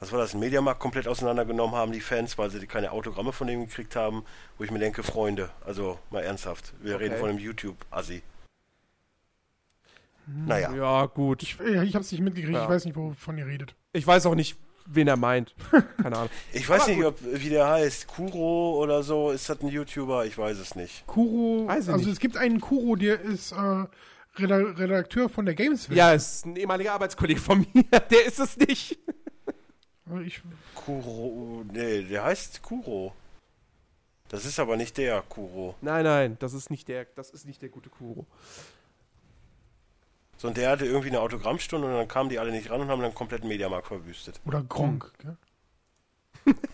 was 0.00 0.10
war 0.10 0.18
das, 0.18 0.32
einen 0.32 0.40
Mediamarkt 0.40 0.80
komplett 0.80 1.06
auseinandergenommen 1.06 1.74
haben, 1.76 1.92
die 1.92 2.00
Fans, 2.00 2.38
weil 2.38 2.50
sie 2.50 2.66
keine 2.66 2.92
Autogramme 2.92 3.32
von 3.32 3.46
dem 3.46 3.66
gekriegt 3.66 3.94
haben, 3.94 4.24
wo 4.58 4.64
ich 4.64 4.70
mir 4.70 4.78
denke, 4.78 5.02
Freunde, 5.02 5.50
also 5.66 5.98
mal 6.10 6.22
ernsthaft, 6.22 6.72
wir 6.80 6.94
Okay. 6.94 7.04
reden 7.04 7.18
von 7.18 7.28
einem 7.30 7.38
YouTube-Assi. 7.38 8.22
Naja, 10.26 10.72
Ja, 10.72 11.06
gut. 11.06 11.42
Ich, 11.42 11.58
ich 11.60 11.94
habe 11.94 12.04
es 12.04 12.12
nicht 12.12 12.20
mitgekriegt. 12.20 12.54
Ja. 12.54 12.62
Ich 12.62 12.68
weiß 12.70 12.84
nicht, 12.84 12.96
wovon 12.96 13.38
ihr 13.38 13.46
redet. 13.46 13.74
Ich 13.92 14.06
weiß 14.06 14.24
auch 14.26 14.36
nicht, 14.36 14.56
wen 14.86 15.08
er 15.08 15.16
meint. 15.16 15.54
Keine 16.02 16.16
Ahnung. 16.16 16.30
ich 16.52 16.68
weiß 16.68 16.82
Aber 16.82 16.92
nicht, 16.92 17.04
ob, 17.04 17.18
wie 17.22 17.48
der 17.48 17.68
heißt, 17.68 18.06
Kuro 18.06 18.80
oder 18.82 19.02
so, 19.02 19.30
ist 19.30 19.48
das 19.48 19.60
ein 19.60 19.68
YouTuber? 19.68 20.26
Ich 20.26 20.36
weiß 20.38 20.58
es 20.58 20.74
nicht. 20.74 21.06
Kuro, 21.06 21.66
Weiß 21.68 21.88
also 21.88 22.04
nicht. 22.04 22.12
es 22.14 22.18
gibt 22.20 22.36
einen 22.36 22.60
Kuro, 22.60 22.96
der 22.96 23.20
ist 23.20 23.52
äh, 23.52 23.56
Reda- 24.36 24.78
Redakteur 24.78 25.28
von 25.28 25.44
der 25.46 25.54
Gameswelt. 25.54 25.96
Ja, 25.98 26.12
ist 26.12 26.46
ein 26.46 26.56
ehemaliger 26.56 26.92
Arbeitskollege 26.94 27.40
von 27.40 27.60
mir. 27.74 27.84
Der 28.10 28.24
ist 28.26 28.38
es 28.40 28.56
nicht. 28.56 28.98
Ich, 30.26 30.42
Kuro, 30.74 31.64
nee, 31.72 32.02
der 32.02 32.24
heißt 32.24 32.60
Kuro. 32.62 33.14
Das 34.28 34.44
ist 34.44 34.58
aber 34.58 34.76
nicht 34.76 34.96
der 34.98 35.22
Kuro. 35.28 35.74
Nein, 35.80 36.04
nein, 36.04 36.36
das 36.38 36.52
ist 36.54 36.70
nicht 36.70 36.88
der, 36.88 37.06
das 37.16 37.30
ist 37.30 37.46
nicht 37.46 37.62
der 37.62 37.68
gute 37.68 37.88
Kuro. 37.90 38.26
So, 40.42 40.48
und 40.48 40.56
der 40.56 40.70
hatte 40.70 40.84
irgendwie 40.84 41.06
eine 41.06 41.20
Autogrammstunde 41.20 41.86
und 41.86 41.94
dann 41.94 42.08
kamen 42.08 42.28
die 42.28 42.40
alle 42.40 42.50
nicht 42.50 42.68
ran 42.68 42.80
und 42.80 42.88
haben 42.88 43.00
dann 43.00 43.14
komplett 43.14 43.44
den 43.44 43.48
Mediamarkt 43.48 43.86
verwüstet. 43.86 44.40
oder 44.44 44.64
Gronk. 44.64 45.12
Gell? 45.18 45.36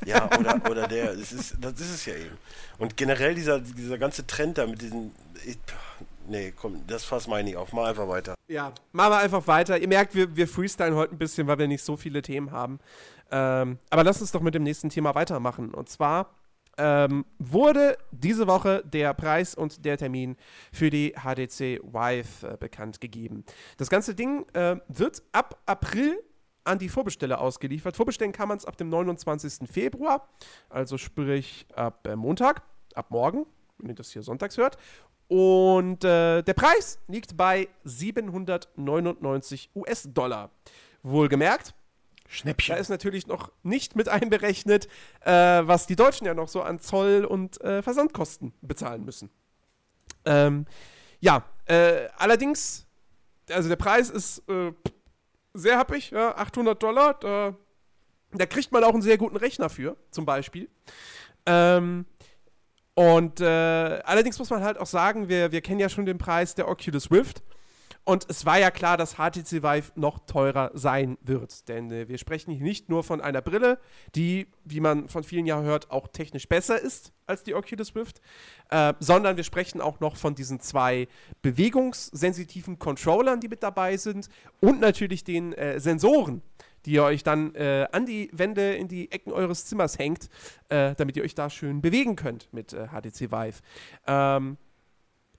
Ja, 0.06 0.24
oder, 0.38 0.70
oder 0.70 0.88
der, 0.88 1.14
das 1.14 1.32
ist, 1.32 1.56
das 1.60 1.78
ist 1.78 1.90
es 1.90 2.06
ja 2.06 2.14
eben. 2.14 2.38
Und 2.78 2.96
generell 2.96 3.34
dieser, 3.34 3.60
dieser 3.60 3.98
ganze 3.98 4.26
Trend 4.26 4.56
da 4.56 4.66
mit 4.66 4.80
diesen, 4.80 5.14
ich, 5.44 5.58
nee, 6.26 6.54
komm, 6.56 6.82
das 6.86 7.04
fass 7.04 7.26
mal 7.26 7.44
nicht 7.44 7.58
auf, 7.58 7.74
mal 7.74 7.90
einfach 7.90 8.08
weiter. 8.08 8.36
Ja, 8.48 8.72
machen 8.92 9.12
wir 9.12 9.18
einfach 9.18 9.46
weiter. 9.46 9.76
Ihr 9.76 9.88
merkt, 9.88 10.14
wir, 10.14 10.34
wir 10.34 10.48
freestylen 10.48 10.94
heute 10.94 11.14
ein 11.14 11.18
bisschen, 11.18 11.46
weil 11.46 11.58
wir 11.58 11.68
nicht 11.68 11.84
so 11.84 11.98
viele 11.98 12.22
Themen 12.22 12.52
haben. 12.52 12.78
Ähm, 13.30 13.78
aber 13.90 14.02
lass 14.02 14.22
uns 14.22 14.32
doch 14.32 14.40
mit 14.40 14.54
dem 14.54 14.62
nächsten 14.62 14.88
Thema 14.88 15.14
weitermachen. 15.14 15.74
Und 15.74 15.90
zwar 15.90 16.30
ähm, 16.78 17.24
wurde 17.38 17.98
diese 18.12 18.46
Woche 18.46 18.82
der 18.86 19.12
Preis 19.14 19.54
und 19.54 19.84
der 19.84 19.98
Termin 19.98 20.36
für 20.72 20.90
die 20.90 21.12
HDC 21.12 21.82
Vive 21.82 22.46
äh, 22.46 22.56
bekannt 22.56 23.00
gegeben. 23.00 23.44
Das 23.76 23.90
ganze 23.90 24.14
Ding 24.14 24.46
äh, 24.54 24.76
wird 24.88 25.22
ab 25.32 25.60
April 25.66 26.18
an 26.64 26.78
die 26.78 26.88
Vorbesteller 26.88 27.40
ausgeliefert. 27.40 27.96
Vorbestellen 27.96 28.32
kann 28.32 28.48
man 28.48 28.58
es 28.58 28.64
ab 28.64 28.76
dem 28.76 28.88
29. 28.88 29.68
Februar, 29.70 30.28
also 30.68 30.98
sprich 30.98 31.66
ab 31.74 32.06
äh, 32.06 32.14
Montag, 32.14 32.62
ab 32.94 33.10
morgen, 33.10 33.46
wenn 33.78 33.90
ihr 33.90 33.94
das 33.94 34.12
hier 34.12 34.22
sonntags 34.22 34.56
hört. 34.56 34.76
Und 35.28 36.04
äh, 36.04 36.42
der 36.42 36.54
Preis 36.54 36.98
liegt 37.06 37.36
bei 37.36 37.68
799 37.84 39.70
US-Dollar. 39.74 40.50
Wohlgemerkt, 41.02 41.74
da 42.28 42.34
Schnäppchen. 42.34 42.76
ist 42.76 42.88
natürlich 42.88 43.26
noch 43.26 43.50
nicht 43.62 43.96
mit 43.96 44.08
einberechnet, 44.08 44.88
äh, 45.20 45.32
was 45.32 45.86
die 45.86 45.96
Deutschen 45.96 46.26
ja 46.26 46.34
noch 46.34 46.48
so 46.48 46.62
an 46.62 46.78
Zoll 46.78 47.24
und 47.24 47.60
äh, 47.60 47.82
Versandkosten 47.82 48.52
bezahlen 48.60 49.04
müssen. 49.04 49.30
Ähm, 50.24 50.66
ja, 51.20 51.44
äh, 51.66 52.08
allerdings, 52.16 52.86
also 53.50 53.68
der 53.68 53.76
Preis 53.76 54.10
ist 54.10 54.42
äh, 54.48 54.72
sehr 55.54 55.78
happig, 55.78 56.10
ja, 56.10 56.36
800 56.36 56.82
Dollar. 56.82 57.14
Da, 57.14 57.56
da 58.32 58.46
kriegt 58.46 58.72
man 58.72 58.84
auch 58.84 58.92
einen 58.92 59.02
sehr 59.02 59.18
guten 59.18 59.36
Rechner 59.36 59.68
für, 59.68 59.96
zum 60.10 60.24
Beispiel. 60.26 60.68
Ähm, 61.46 62.06
und 62.94 63.40
äh, 63.40 63.44
allerdings 64.04 64.38
muss 64.38 64.50
man 64.50 64.62
halt 64.62 64.76
auch 64.76 64.86
sagen, 64.86 65.28
wir, 65.28 65.52
wir 65.52 65.60
kennen 65.60 65.80
ja 65.80 65.88
schon 65.88 66.04
den 66.04 66.18
Preis 66.18 66.54
der 66.54 66.68
Oculus 66.68 67.10
Rift. 67.10 67.42
Und 68.08 68.24
es 68.30 68.46
war 68.46 68.58
ja 68.58 68.70
klar, 68.70 68.96
dass 68.96 69.16
HTC 69.16 69.62
Vive 69.62 69.92
noch 69.94 70.20
teurer 70.20 70.70
sein 70.72 71.18
wird. 71.20 71.68
Denn 71.68 71.90
äh, 71.90 72.08
wir 72.08 72.16
sprechen 72.16 72.54
hier 72.54 72.64
nicht 72.64 72.88
nur 72.88 73.04
von 73.04 73.20
einer 73.20 73.42
Brille, 73.42 73.78
die, 74.14 74.46
wie 74.64 74.80
man 74.80 75.10
von 75.10 75.24
vielen 75.24 75.44
ja 75.44 75.60
hört, 75.60 75.90
auch 75.90 76.08
technisch 76.08 76.48
besser 76.48 76.80
ist 76.80 77.12
als 77.26 77.42
die 77.42 77.54
Oculus 77.54 77.94
Rift, 77.94 78.22
äh, 78.70 78.94
sondern 78.98 79.36
wir 79.36 79.44
sprechen 79.44 79.82
auch 79.82 80.00
noch 80.00 80.16
von 80.16 80.34
diesen 80.34 80.58
zwei 80.58 81.06
bewegungssensitiven 81.42 82.78
Controllern, 82.78 83.40
die 83.40 83.48
mit 83.48 83.62
dabei 83.62 83.98
sind 83.98 84.30
und 84.60 84.80
natürlich 84.80 85.22
den 85.22 85.52
äh, 85.52 85.78
Sensoren, 85.78 86.40
die 86.86 86.92
ihr 86.92 87.04
euch 87.04 87.24
dann 87.24 87.54
äh, 87.56 87.88
an 87.92 88.06
die 88.06 88.30
Wände 88.32 88.74
in 88.74 88.88
die 88.88 89.12
Ecken 89.12 89.32
eures 89.32 89.66
Zimmers 89.66 89.98
hängt, 89.98 90.30
äh, 90.70 90.94
damit 90.94 91.18
ihr 91.18 91.24
euch 91.24 91.34
da 91.34 91.50
schön 91.50 91.82
bewegen 91.82 92.16
könnt 92.16 92.48
mit 92.54 92.72
äh, 92.72 92.86
HTC 92.86 93.30
Vive. 93.30 93.60
Ähm, 94.06 94.56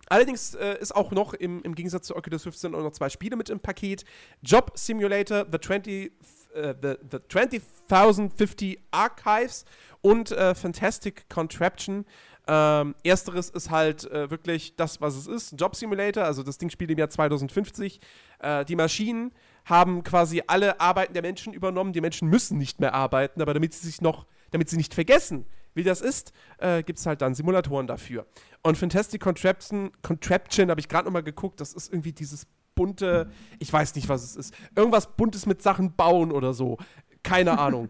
Allerdings 0.10 0.56
äh, 0.56 0.78
ist 0.80 0.96
auch 0.96 1.12
noch 1.12 1.34
im, 1.34 1.62
im 1.62 1.76
Gegensatz 1.76 2.08
zu 2.08 2.16
Oculus 2.16 2.46
Rift 2.46 2.58
sind 2.58 2.74
auch 2.74 2.82
noch 2.82 2.92
zwei 2.92 3.10
Spiele 3.10 3.36
mit 3.36 3.50
im 3.50 3.60
Paket. 3.60 4.04
Job 4.42 4.72
Simulator, 4.74 5.46
The 5.52 5.60
20, 5.60 6.12
äh, 6.56 6.74
the, 6.82 6.96
the 7.12 7.18
20,050 7.30 8.80
Archives 8.90 9.66
und 10.02 10.32
äh, 10.32 10.56
Fantastic 10.56 11.30
Contraption. 11.30 12.06
Ähm, 12.48 12.96
ersteres 13.04 13.52
ist 13.52 13.70
halt 13.70 14.10
äh, 14.10 14.32
wirklich 14.32 14.76
das, 14.76 15.00
was 15.00 15.16
es 15.16 15.28
ist. 15.28 15.62
Job 15.62 15.76
Simulator, 15.76 16.24
also 16.24 16.42
das 16.42 16.58
Ding 16.58 16.72
spielt 16.72 16.90
im 16.90 16.98
Jahr 16.98 17.10
2050. 17.10 18.00
Äh, 18.40 18.66
die 18.66 18.76
Maschinen 18.76 19.32
haben 19.66 20.04
quasi 20.04 20.42
alle 20.48 20.82
Arbeiten 20.82 21.14
der 21.14 21.22
Menschen 21.22 21.54
übernommen. 21.54 21.94
Die 21.94 22.02
Menschen 22.02 22.28
müssen 22.28 22.58
nicht 22.58 22.80
mehr 22.80 22.96
arbeiten, 22.96 23.44
aber 23.44 23.54
damit 23.54 23.76
sie 23.76 23.86
sich 23.86 24.02
noch, 24.02 24.26
damit 24.50 24.70
sie 24.70 24.78
nicht 24.78 24.96
vergessen, 24.96 25.46
wie 25.74 25.84
das 25.84 26.02
ist, 26.02 26.34
äh, 26.58 26.84
gibt 26.84 27.00
es 27.00 27.06
halt 27.06 27.22
dann 27.22 27.36
Simulatoren 27.36 27.88
dafür. 27.88 28.26
Und 28.62 28.78
Fantastic 28.78 29.22
Contraption, 29.22 29.92
Contraption 30.02 30.70
habe 30.70 30.80
ich 30.80 30.88
gerade 30.88 31.06
nochmal 31.06 31.24
geguckt, 31.24 31.62
das 31.62 31.74
ist 31.74 31.92
irgendwie 31.92 32.12
dieses 32.12 32.48
bunte, 32.76 33.30
ich 33.60 33.72
weiß 33.72 33.96
nicht, 33.96 34.08
was 34.08 34.24
es 34.24 34.36
ist. 34.36 34.54
Irgendwas 34.76 35.16
Buntes 35.16 35.46
mit 35.46 35.62
Sachen 35.62 35.96
bauen 35.96 36.32
oder 36.32 36.54
so. 36.54 36.78
Keine 37.24 37.60
Ahnung. 37.60 37.90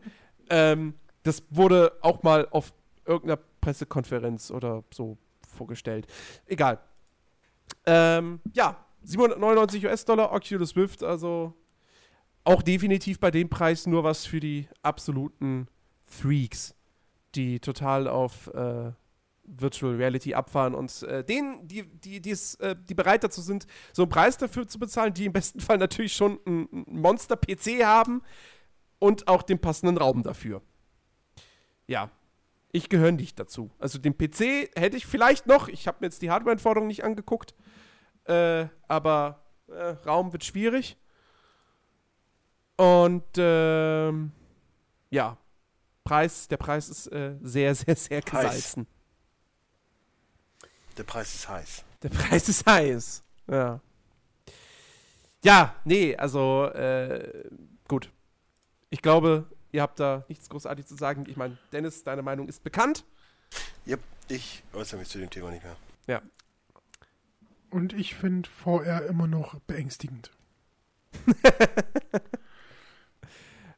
ähm, 0.50 0.96
das 1.24 1.44
wurde 1.50 1.92
auch 2.02 2.24
mal 2.24 2.48
auf 2.52 2.74
irgendeiner 3.06 3.40
Pressekonferenz 3.62 4.52
oder 4.52 4.84
so 4.92 5.18
vorgestellt. 5.48 6.08
Egal. 6.46 6.80
Ähm, 7.86 8.40
ja, 8.54 8.84
799 9.04 9.86
US-Dollar, 9.86 10.32
Oculus 10.32 10.76
Rift, 10.76 11.04
also 11.04 11.54
auch 12.44 12.62
definitiv 12.62 13.20
bei 13.20 13.32
dem 13.32 13.50
Preis 13.50 13.86
nur 13.86 14.04
was 14.04 14.26
für 14.26 14.40
die 14.40 14.68
absoluten 14.82 15.68
Freaks, 16.04 16.74
die 17.36 17.60
total 17.60 18.08
auf 18.08 18.48
äh, 18.54 18.92
Virtual 19.44 19.96
Reality 19.96 20.34
abfahren 20.34 20.76
und 20.76 21.04
äh, 21.04 21.24
denen, 21.24 21.68
die, 21.68 21.84
die, 21.84 22.22
die's, 22.22 22.56
äh, 22.56 22.76
die 22.78 22.94
bereit 22.94 23.24
dazu 23.24 23.42
sind, 23.42 23.66
so 23.94 24.04
einen 24.04 24.10
Preis 24.10 24.38
dafür 24.38 24.68
zu 24.68 24.80
bezahlen, 24.80 25.14
die 25.14 25.26
im 25.26 25.34
besten 25.34 25.60
Fall 25.60 25.78
natürlich 25.78 26.14
schon 26.14 26.40
einen 26.46 26.68
Monster-PC 26.88 27.84
haben, 27.84 28.22
und 29.00 29.28
auch 29.28 29.42
den 29.42 29.60
passenden 29.60 29.98
Raum 29.98 30.24
dafür. 30.24 30.62
Ja, 31.88 32.12
ich 32.72 32.90
gehöre 32.90 33.14
nicht 33.14 33.40
dazu. 33.40 33.72
Also 33.80 33.98
den 33.98 34.16
PC 34.16 34.70
hätte 34.78 34.98
ich 34.98 35.08
vielleicht 35.08 35.48
noch. 35.48 35.70
Ich 35.70 35.88
habe 35.88 35.98
mir 36.02 36.08
jetzt 36.08 36.22
die 36.22 36.30
Hardware-Anforderungen 36.30 36.88
nicht 36.88 37.04
angeguckt. 37.04 37.56
Äh, 38.26 38.68
aber 38.88 39.44
äh, 39.68 39.96
Raum 40.06 40.34
wird 40.34 40.44
schwierig. 40.44 40.98
Und 42.78 43.24
ähm, 43.38 44.32
ja, 45.10 45.38
Preis, 46.10 46.47
der 46.47 46.57
Preis 46.57 46.89
ist 46.89 47.05
äh, 47.12 47.36
sehr, 47.43 47.76
sehr, 47.76 47.95
sehr 47.95 48.22
gesalzen. 48.22 48.88
Der 50.97 51.03
Preis 51.03 51.36
ist 51.36 51.47
heiß. 51.47 51.84
Der 52.01 52.10
Preis 52.10 52.49
ist 52.49 52.66
heiß. 52.66 53.24
Ja. 53.45 53.80
Ja, 55.43 55.76
nee, 55.86 56.16
also 56.16 56.66
äh, 56.66 57.47
gut. 57.88 58.12
Ich 58.89 59.03
glaube, 59.03 59.45
ihr 59.72 59.84
habt 59.84 59.99
da 59.99 60.26
nichts 60.30 60.49
großartig 60.49 60.88
zu 60.88 60.95
sagen. 60.95 61.26
Ich 61.28 61.38
meine, 61.38 61.60
Dennis, 61.72 62.03
deine 62.03 62.24
Meinung 62.24 62.47
ist 62.47 62.64
bekannt. 62.64 63.05
Yep, 63.86 63.99
ich 64.30 64.64
äußere 64.74 64.99
mich 64.99 65.10
zu 65.10 65.20
dem 65.20 65.30
Thema 65.30 65.51
nicht 65.51 65.64
mehr. 65.64 65.76
Ja. 66.07 66.24
Und 67.70 67.93
ich 67.93 68.16
finde 68.16 68.49
VR 68.49 69.05
immer 69.05 69.28
noch 69.28 69.60
beängstigend. 69.60 70.32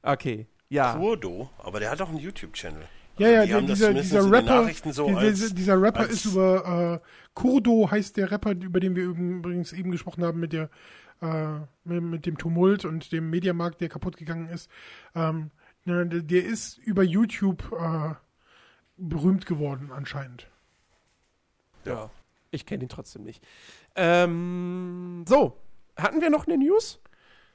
okay, 0.01 0.47
ja. 0.71 0.95
Kurdo, 0.95 1.49
aber 1.59 1.79
der 1.79 1.91
hat 1.91 2.01
auch 2.01 2.09
einen 2.09 2.17
YouTube-Channel. 2.19 2.81
Ja, 3.17 3.29
ja, 3.29 3.41
Die 3.45 3.49
der, 3.51 3.61
dieser, 3.61 3.93
dieser 3.93 4.31
Rapper, 4.31 4.67
so 4.91 5.07
die- 5.07 5.13
als- 5.15 5.53
dieser, 5.53 5.79
Rapper 5.79 6.07
ist 6.07 6.25
über 6.25 7.01
äh, 7.03 7.07
Kurdo 7.35 7.91
heißt 7.91 8.17
der 8.17 8.31
Rapper, 8.31 8.51
über 8.51 8.79
den 8.79 8.95
wir 8.95 9.03
übrigens 9.03 9.73
eben 9.73 9.91
gesprochen 9.91 10.23
haben 10.23 10.39
mit 10.39 10.53
der 10.53 10.69
äh, 11.21 11.59
mit, 11.83 12.01
mit 12.03 12.25
dem 12.25 12.37
Tumult 12.39 12.83
und 12.85 13.11
dem 13.11 13.29
Mediamarkt, 13.29 13.79
der 13.81 13.89
kaputt 13.89 14.17
gegangen 14.17 14.47
ist. 14.47 14.71
Ähm, 15.13 15.51
ne, 15.85 16.07
der, 16.07 16.21
der 16.21 16.45
ist 16.45 16.77
über 16.79 17.03
YouTube 17.03 17.71
äh, 17.79 18.15
berühmt 18.97 19.45
geworden 19.45 19.91
anscheinend. 19.91 20.47
Ja. 21.85 22.09
Ich 22.49 22.65
kenne 22.65 22.83
ihn 22.83 22.89
trotzdem 22.89 23.23
nicht. 23.23 23.43
Ähm, 23.95 25.25
so, 25.27 25.57
hatten 25.95 26.21
wir 26.21 26.29
noch 26.29 26.47
eine 26.47 26.57
News? 26.57 26.99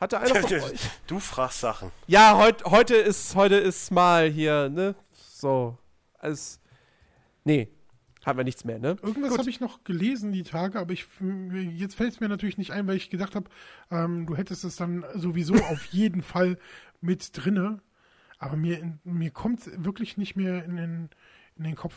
Hatte 0.00 0.20
einer 0.20 0.34
von 0.34 0.52
euch? 0.52 0.80
du 1.06 1.18
fragst 1.18 1.60
Sachen. 1.60 1.90
Ja, 2.06 2.36
heut, 2.36 2.64
heute 2.64 2.94
ist 2.96 3.34
heute 3.34 3.56
ist 3.56 3.90
mal 3.90 4.28
hier, 4.28 4.68
ne? 4.68 4.94
So. 5.12 5.78
Als. 6.18 6.60
Nee, 7.44 7.68
haben 8.24 8.38
wir 8.38 8.44
nichts 8.44 8.64
mehr, 8.64 8.78
ne? 8.78 8.96
Irgendwas 9.02 9.38
habe 9.38 9.48
ich 9.48 9.60
noch 9.60 9.84
gelesen 9.84 10.32
die 10.32 10.42
Tage, 10.42 10.80
aber 10.80 10.92
ich 10.92 11.06
jetzt 11.74 11.94
fällt 11.94 12.12
es 12.12 12.20
mir 12.20 12.28
natürlich 12.28 12.58
nicht 12.58 12.72
ein, 12.72 12.86
weil 12.86 12.96
ich 12.96 13.08
gedacht 13.08 13.34
habe, 13.36 13.48
ähm, 13.90 14.26
du 14.26 14.36
hättest 14.36 14.64
es 14.64 14.76
dann 14.76 15.04
sowieso 15.14 15.54
auf 15.70 15.84
jeden 15.86 16.22
Fall 16.22 16.58
mit 17.00 17.30
drinne. 17.32 17.80
Aber 18.38 18.56
mir, 18.56 18.98
mir 19.04 19.30
kommt 19.30 19.62
wirklich 19.82 20.18
nicht 20.18 20.36
mehr 20.36 20.64
in 20.64 20.76
den, 20.76 21.10
in 21.56 21.64
den 21.64 21.74
Kopf. 21.74 21.94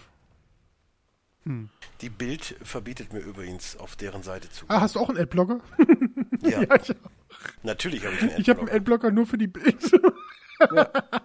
Die 2.01 2.09
Bild 2.09 2.55
verbietet 2.61 3.11
mir 3.11 3.19
übrigens 3.19 3.75
auf 3.75 3.95
deren 3.95 4.23
Seite 4.23 4.49
zu. 4.49 4.65
Ah, 4.67 4.81
hast 4.81 4.95
du 4.95 4.99
auch 4.99 5.09
einen 5.09 5.17
Adblocker? 5.17 5.59
Ja, 6.41 6.61
ja, 6.61 6.75
ich, 6.75 6.95
natürlich 7.63 8.05
habe 8.05 8.15
ich 8.15 8.21
einen 8.21 8.41
ich 8.41 8.49
habe 8.49 8.59
einen 8.59 8.69
Adblocker. 8.69 9.07
Adblocker 9.07 9.11
nur 9.11 9.25
für 9.25 9.37
die 9.37 9.47
Bild. 9.47 9.91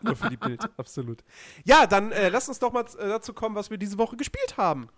Nur 0.02 0.14
für 0.14 0.30
die 0.30 0.36
Bild, 0.36 0.62
absolut. 0.76 1.24
Ja, 1.64 1.88
dann 1.88 2.12
äh, 2.12 2.28
lass 2.28 2.48
uns 2.48 2.60
doch 2.60 2.72
mal 2.72 2.84
äh, 2.84 3.08
dazu 3.08 3.32
kommen, 3.32 3.56
was 3.56 3.68
wir 3.68 3.78
diese 3.78 3.98
Woche 3.98 4.16
gespielt 4.16 4.56
haben. 4.56 4.88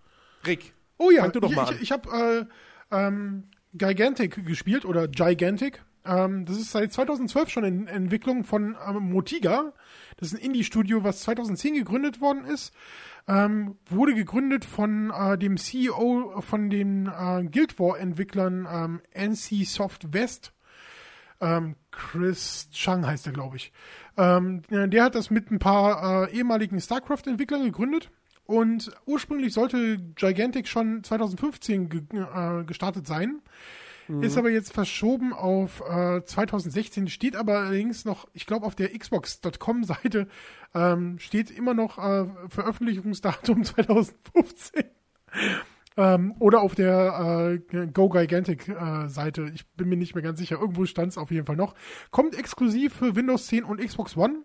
Rick. 0.46 0.74
Oh 0.98 1.10
ja, 1.10 1.22
Fang 1.22 1.32
du 1.32 1.40
doch 1.40 1.50
ich, 1.50 1.56
mal 1.56 1.62
ich, 1.64 1.70
an. 1.70 1.78
ich 1.80 1.92
habe 1.92 2.46
äh, 2.90 2.96
ähm, 2.96 3.44
Gigantic 3.72 4.44
gespielt 4.44 4.84
oder 4.84 5.08
Gigantic. 5.08 5.82
Ähm, 6.04 6.44
das 6.46 6.56
ist 6.58 6.70
seit 6.70 6.92
2012 6.92 7.50
schon 7.50 7.64
in 7.64 7.86
Entwicklung 7.88 8.44
von 8.44 8.76
ähm, 8.86 9.10
Motiga. 9.10 9.72
Das 10.16 10.28
ist 10.28 10.38
ein 10.38 10.44
Indie-Studio, 10.44 11.04
was 11.04 11.20
2010 11.22 11.74
gegründet 11.74 12.20
worden 12.20 12.44
ist. 12.44 12.72
Ähm, 13.28 13.76
wurde 13.90 14.14
gegründet 14.14 14.64
von 14.64 15.10
äh, 15.10 15.36
dem 15.36 15.56
CEO 15.56 16.40
von 16.42 16.70
den 16.70 17.06
äh, 17.06 17.44
Guild 17.44 17.78
War-Entwicklern 17.78 18.68
ähm, 18.70 19.00
NC 19.14 19.66
Soft 19.66 20.12
West. 20.12 20.52
Ähm, 21.40 21.76
Chris 21.90 22.68
Chang 22.70 23.06
heißt 23.06 23.26
er, 23.26 23.32
glaube 23.32 23.56
ich. 23.56 23.72
Ähm, 24.16 24.62
der 24.70 25.04
hat 25.04 25.14
das 25.14 25.30
mit 25.30 25.50
ein 25.50 25.58
paar 25.58 26.28
äh, 26.28 26.36
ehemaligen 26.36 26.80
StarCraft-Entwicklern 26.80 27.64
gegründet. 27.64 28.10
Und 28.44 28.92
ursprünglich 29.06 29.52
sollte 29.52 29.98
Gigantic 29.98 30.68
schon 30.68 31.02
2015 31.02 31.88
ge 31.88 32.02
äh, 32.12 32.64
gestartet 32.64 33.06
sein. 33.06 33.42
Ist 34.08 34.38
aber 34.38 34.50
jetzt 34.50 34.72
verschoben 34.72 35.32
auf 35.32 35.80
äh, 35.80 36.24
2016, 36.24 37.08
steht 37.08 37.34
aber 37.34 37.58
allerdings 37.58 38.04
noch, 38.04 38.28
ich 38.34 38.46
glaube, 38.46 38.64
auf 38.64 38.76
der 38.76 38.96
Xbox.com-Seite 38.96 40.28
ähm, 40.74 41.18
steht 41.18 41.50
immer 41.50 41.74
noch 41.74 41.98
äh, 41.98 42.26
Veröffentlichungsdatum 42.48 43.64
2015. 43.64 44.84
Ähm, 45.98 46.34
oder 46.38 46.60
auf 46.60 46.74
der 46.74 47.58
äh, 47.72 47.86
Go 47.86 48.08
Gigantic 48.08 48.68
äh, 48.68 49.08
Seite. 49.08 49.50
Ich 49.54 49.66
bin 49.76 49.88
mir 49.88 49.96
nicht 49.96 50.14
mehr 50.14 50.22
ganz 50.22 50.38
sicher. 50.38 50.60
Irgendwo 50.60 50.84
stand 50.84 51.12
es 51.12 51.18
auf 51.18 51.30
jeden 51.30 51.46
Fall 51.46 51.56
noch. 51.56 51.74
Kommt 52.10 52.38
exklusiv 52.38 52.94
für 52.94 53.16
Windows 53.16 53.46
10 53.46 53.64
und 53.64 53.80
Xbox 53.80 54.16
One. 54.16 54.40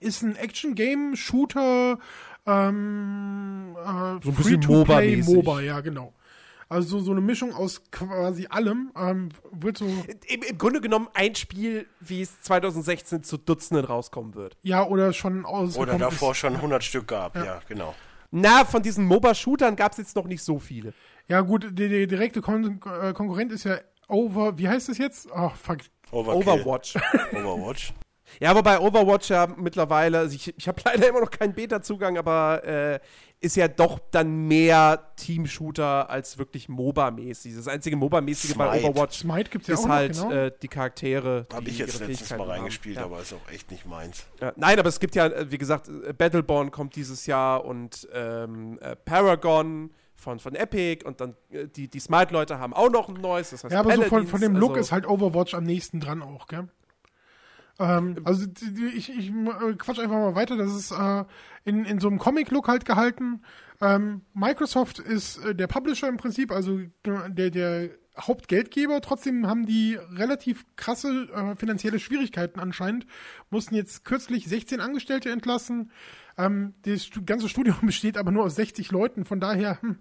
Ist 0.00 0.22
ein 0.22 0.34
Action-Game, 0.34 1.14
Shooter, 1.14 1.98
ähm, 2.46 3.76
äh, 3.78 3.84
So 3.84 4.30
ein 4.30 4.34
bisschen 4.34 4.62
Free-to-Play 4.62 5.16
MOBA-mäßig. 5.16 5.34
MOBA, 5.34 5.60
ja, 5.60 5.80
genau. 5.80 6.12
Also 6.68 6.98
so, 6.98 7.04
so 7.04 7.12
eine 7.12 7.20
Mischung 7.20 7.54
aus 7.54 7.82
quasi 7.92 8.46
allem. 8.50 8.90
Ähm, 8.96 9.28
wird 9.52 9.78
so, 9.78 9.84
Im, 9.84 10.42
Im 10.42 10.58
Grunde 10.58 10.80
genommen 10.80 11.06
ein 11.14 11.36
Spiel, 11.36 11.86
wie 12.00 12.22
es 12.22 12.40
2016 12.40 13.22
zu 13.22 13.36
Dutzenden 13.36 13.84
rauskommen 13.84 14.34
wird. 14.34 14.56
ja, 14.62 14.84
oder 14.84 15.12
schon 15.12 15.44
aus. 15.44 15.76
Oder 15.76 15.96
davor 15.98 16.34
schon 16.34 16.56
100 16.56 16.82
Stück 16.82 17.06
gab, 17.06 17.36
ja, 17.36 17.60
genau. 17.68 17.94
Na, 18.38 18.66
von 18.66 18.82
diesen 18.82 19.06
MOBA-Shootern 19.06 19.76
gab 19.76 19.92
es 19.92 19.98
jetzt 19.98 20.14
noch 20.14 20.26
nicht 20.26 20.42
so 20.42 20.58
viele. 20.58 20.92
Ja, 21.26 21.40
gut, 21.40 21.64
der, 21.70 21.88
der 21.88 22.06
direkte 22.06 22.42
Kon 22.42 22.82
äh, 22.84 23.14
Konkurrent 23.14 23.50
ist 23.50 23.64
ja 23.64 23.78
Over. 24.08 24.58
Wie 24.58 24.68
heißt 24.68 24.90
das 24.90 24.98
jetzt? 24.98 25.28
Ach, 25.34 25.56
fuck. 25.56 25.78
Overkill. 26.10 26.42
Overwatch. 26.42 26.96
Overwatch. 27.32 27.94
Ja, 28.38 28.50
aber 28.50 28.62
bei 28.62 28.78
Overwatch 28.78 29.30
ja 29.30 29.46
mittlerweile, 29.46 30.18
also 30.18 30.34
ich, 30.34 30.54
ich 30.54 30.68
habe 30.68 30.82
leider 30.84 31.08
immer 31.08 31.20
noch 31.20 31.30
keinen 31.30 31.54
Beta-Zugang, 31.54 32.18
aber 32.18 32.62
äh, 32.64 33.00
ist 33.40 33.56
ja 33.56 33.68
doch 33.68 33.98
dann 34.10 34.48
mehr 34.48 35.12
Team-Shooter 35.16 36.08
als 36.08 36.38
wirklich 36.38 36.68
MOBA-mäßig. 36.68 37.54
Das 37.56 37.68
einzige 37.68 37.96
MOBA-mäßige 37.96 38.54
bei. 38.54 38.82
Overwatch 38.82 39.18
Smite 39.18 39.50
gibt's 39.50 39.68
ja 39.68 39.74
ist 39.74 39.84
auch 39.84 39.88
halt 39.88 40.16
noch, 40.16 40.28
genau. 40.28 40.40
äh, 40.42 40.52
die 40.62 40.68
Charaktere. 40.68 41.46
Habe 41.52 41.68
ich 41.68 41.78
jetzt 41.78 42.00
letztens 42.00 42.30
mal 42.30 42.40
haben. 42.40 42.50
reingespielt, 42.50 42.96
ja. 42.96 43.04
aber 43.04 43.20
ist 43.20 43.34
auch 43.34 43.52
echt 43.52 43.70
nicht 43.70 43.86
meins. 43.86 44.26
Ja, 44.40 44.52
nein, 44.56 44.78
aber 44.78 44.88
es 44.88 45.00
gibt 45.00 45.14
ja, 45.14 45.26
äh, 45.26 45.50
wie 45.50 45.58
gesagt, 45.58 45.88
äh, 45.88 46.12
Battleborn 46.12 46.70
kommt 46.70 46.96
dieses 46.96 47.26
Jahr 47.26 47.64
und 47.64 48.08
ähm, 48.12 48.78
äh, 48.80 48.96
Paragon 48.96 49.90
von, 50.14 50.38
von 50.38 50.54
Epic 50.54 51.04
und 51.04 51.20
dann 51.20 51.36
äh, 51.50 51.68
die, 51.68 51.88
die 51.88 52.00
Smite-Leute 52.00 52.58
haben 52.58 52.72
auch 52.72 52.90
noch 52.90 53.08
ein 53.08 53.20
neues. 53.20 53.50
Das 53.50 53.64
heißt 53.64 53.72
Ja, 53.72 53.80
aber 53.80 53.90
so 53.94 54.02
von, 54.02 54.10
Paladins, 54.10 54.30
von 54.30 54.40
dem 54.40 54.56
Look 54.56 54.70
also- 54.70 54.80
ist 54.80 54.92
halt 54.92 55.06
Overwatch 55.06 55.54
am 55.54 55.64
nächsten 55.64 56.00
dran 56.00 56.22
auch, 56.22 56.46
gell? 56.46 56.68
Ähm, 57.78 58.16
also 58.24 58.46
ich, 58.94 59.10
ich 59.10 59.30
äh, 59.30 59.74
quatsch 59.76 59.98
einfach 59.98 60.16
mal 60.16 60.34
weiter. 60.34 60.56
Das 60.56 60.74
ist 60.74 60.92
äh, 60.92 61.24
in, 61.64 61.84
in 61.84 62.00
so 62.00 62.08
einem 62.08 62.18
Comic-Look 62.18 62.68
halt 62.68 62.84
gehalten. 62.84 63.42
Ähm, 63.80 64.22
Microsoft 64.34 64.98
ist 64.98 65.38
äh, 65.44 65.54
der 65.54 65.66
Publisher 65.66 66.08
im 66.08 66.16
Prinzip, 66.16 66.50
also 66.50 66.80
der, 67.04 67.50
der 67.50 67.90
Hauptgeldgeber. 68.18 69.00
Trotzdem 69.00 69.46
haben 69.46 69.66
die 69.66 69.98
relativ 70.14 70.64
krasse 70.76 71.28
äh, 71.34 71.56
finanzielle 71.56 71.98
Schwierigkeiten 71.98 72.60
anscheinend. 72.60 73.06
Mussten 73.50 73.74
jetzt 73.74 74.04
kürzlich 74.04 74.46
16 74.46 74.80
Angestellte 74.80 75.30
entlassen. 75.30 75.90
Ähm, 76.38 76.74
das 76.82 77.08
ganze 77.24 77.48
Studium 77.48 77.78
besteht 77.82 78.16
aber 78.16 78.30
nur 78.30 78.44
aus 78.44 78.56
60 78.56 78.90
Leuten. 78.90 79.24
Von 79.24 79.40
daher, 79.40 79.80
hm, 79.82 79.98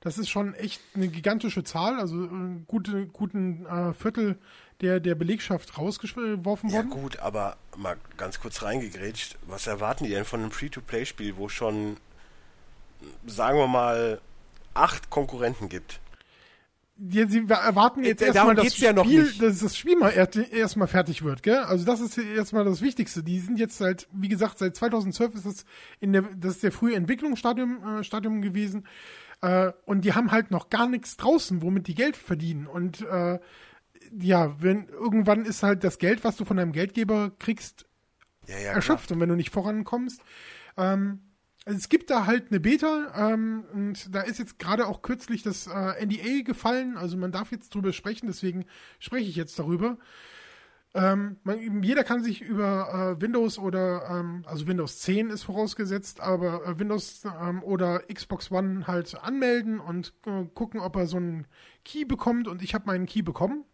das 0.00 0.18
ist 0.18 0.28
schon 0.30 0.54
echt 0.54 0.80
eine 0.94 1.08
gigantische 1.08 1.64
Zahl. 1.64 1.98
Also 1.98 2.24
äh, 2.24 2.62
gute, 2.66 3.06
guten 3.06 3.66
äh, 3.66 3.92
Viertel 3.92 4.38
der, 4.80 5.00
der 5.00 5.14
Belegschaft 5.14 5.76
rausgeworfen 5.76 6.70
Ja 6.70 6.76
worden. 6.76 6.90
gut, 6.90 7.18
aber 7.18 7.56
mal 7.76 7.96
ganz 8.16 8.40
kurz 8.40 8.62
reingegrätscht, 8.62 9.36
was 9.46 9.66
erwarten 9.66 10.04
die 10.04 10.10
denn 10.10 10.24
von 10.24 10.40
einem 10.40 10.50
Free-to-Play-Spiel, 10.50 11.36
wo 11.36 11.48
schon, 11.48 11.96
sagen 13.26 13.58
wir 13.58 13.66
mal, 13.66 14.20
acht 14.74 15.10
Konkurrenten 15.10 15.68
gibt? 15.68 16.00
Die, 17.00 17.24
sie 17.26 17.44
erwarten 17.48 18.02
jetzt 18.02 18.22
Äh, 18.22 18.26
erstmal, 18.26 18.56
dass, 18.56 18.76
ja 18.78 18.92
dass 18.92 19.60
das 19.60 19.76
Spiel 19.76 19.96
mal 19.96 20.10
erstmal 20.50 20.88
fertig 20.88 21.22
wird, 21.22 21.44
gell? 21.44 21.58
Also 21.58 21.84
das 21.84 22.00
ist 22.00 22.18
erstmal 22.18 22.64
das 22.64 22.80
Wichtigste. 22.80 23.22
Die 23.22 23.38
sind 23.38 23.60
jetzt 23.60 23.78
seit, 23.78 24.08
wie 24.12 24.28
gesagt, 24.28 24.58
seit 24.58 24.74
2012 24.74 25.34
ist 25.36 25.46
das 25.46 25.64
in 26.00 26.12
der, 26.12 26.22
das 26.36 26.56
ist 26.56 26.64
der 26.64 26.72
frühe 26.72 26.96
Entwicklungsstadium 26.96 28.00
äh, 28.00 28.04
Stadium 28.04 28.42
gewesen. 28.42 28.84
Äh, 29.42 29.70
und 29.86 30.04
die 30.04 30.14
haben 30.14 30.32
halt 30.32 30.50
noch 30.50 30.70
gar 30.70 30.88
nichts 30.88 31.16
draußen, 31.16 31.62
womit 31.62 31.86
die 31.86 31.94
Geld 31.94 32.16
verdienen. 32.16 32.66
Und 32.66 33.02
äh, 33.02 33.38
ja, 34.20 34.60
wenn 34.62 34.88
irgendwann 34.88 35.44
ist 35.44 35.62
halt 35.62 35.84
das 35.84 35.98
Geld, 35.98 36.24
was 36.24 36.36
du 36.36 36.44
von 36.44 36.56
deinem 36.56 36.72
Geldgeber 36.72 37.32
kriegst, 37.38 37.86
Ja, 38.46 38.58
ja, 38.58 38.74
klar. 38.76 38.76
erschöpft. 38.76 39.12
Und 39.12 39.20
wenn 39.20 39.28
du 39.28 39.36
nicht 39.36 39.50
vorankommst, 39.50 40.22
ähm, 40.76 41.20
also 41.64 41.76
es 41.78 41.88
gibt 41.90 42.10
da 42.10 42.26
halt 42.26 42.50
eine 42.50 42.60
Beta 42.60 43.12
ähm, 43.34 43.64
und 43.74 44.14
da 44.14 44.22
ist 44.22 44.38
jetzt 44.38 44.58
gerade 44.58 44.86
auch 44.86 45.02
kürzlich 45.02 45.42
das 45.42 45.66
äh, 45.66 46.04
NDA 46.06 46.42
gefallen, 46.44 46.96
also 46.96 47.16
man 47.18 47.32
darf 47.32 47.52
jetzt 47.52 47.74
drüber 47.74 47.92
sprechen, 47.92 48.26
deswegen 48.26 48.64
spreche 48.98 49.28
ich 49.28 49.36
jetzt 49.36 49.58
darüber. 49.58 49.98
Ähm, 50.94 51.36
man, 51.44 51.82
jeder 51.82 52.02
kann 52.02 52.22
sich 52.22 52.40
über 52.40 53.16
äh, 53.18 53.20
Windows 53.20 53.58
oder, 53.58 54.08
ähm, 54.10 54.42
also 54.46 54.66
Windows 54.66 55.00
10 55.00 55.28
ist 55.30 55.42
vorausgesetzt, 55.42 56.20
aber 56.20 56.64
äh, 56.66 56.78
Windows 56.78 57.24
ähm, 57.42 57.62
oder 57.62 58.00
Xbox 58.12 58.50
One 58.50 58.86
halt 58.86 59.14
anmelden 59.22 59.80
und 59.80 60.14
äh, 60.26 60.44
gucken, 60.54 60.80
ob 60.80 60.96
er 60.96 61.06
so 61.06 61.18
einen 61.18 61.46
Key 61.84 62.04
bekommt. 62.06 62.48
Und 62.48 62.62
ich 62.62 62.74
habe 62.74 62.86
meinen 62.86 63.04
Key 63.06 63.20
bekommen. 63.22 63.64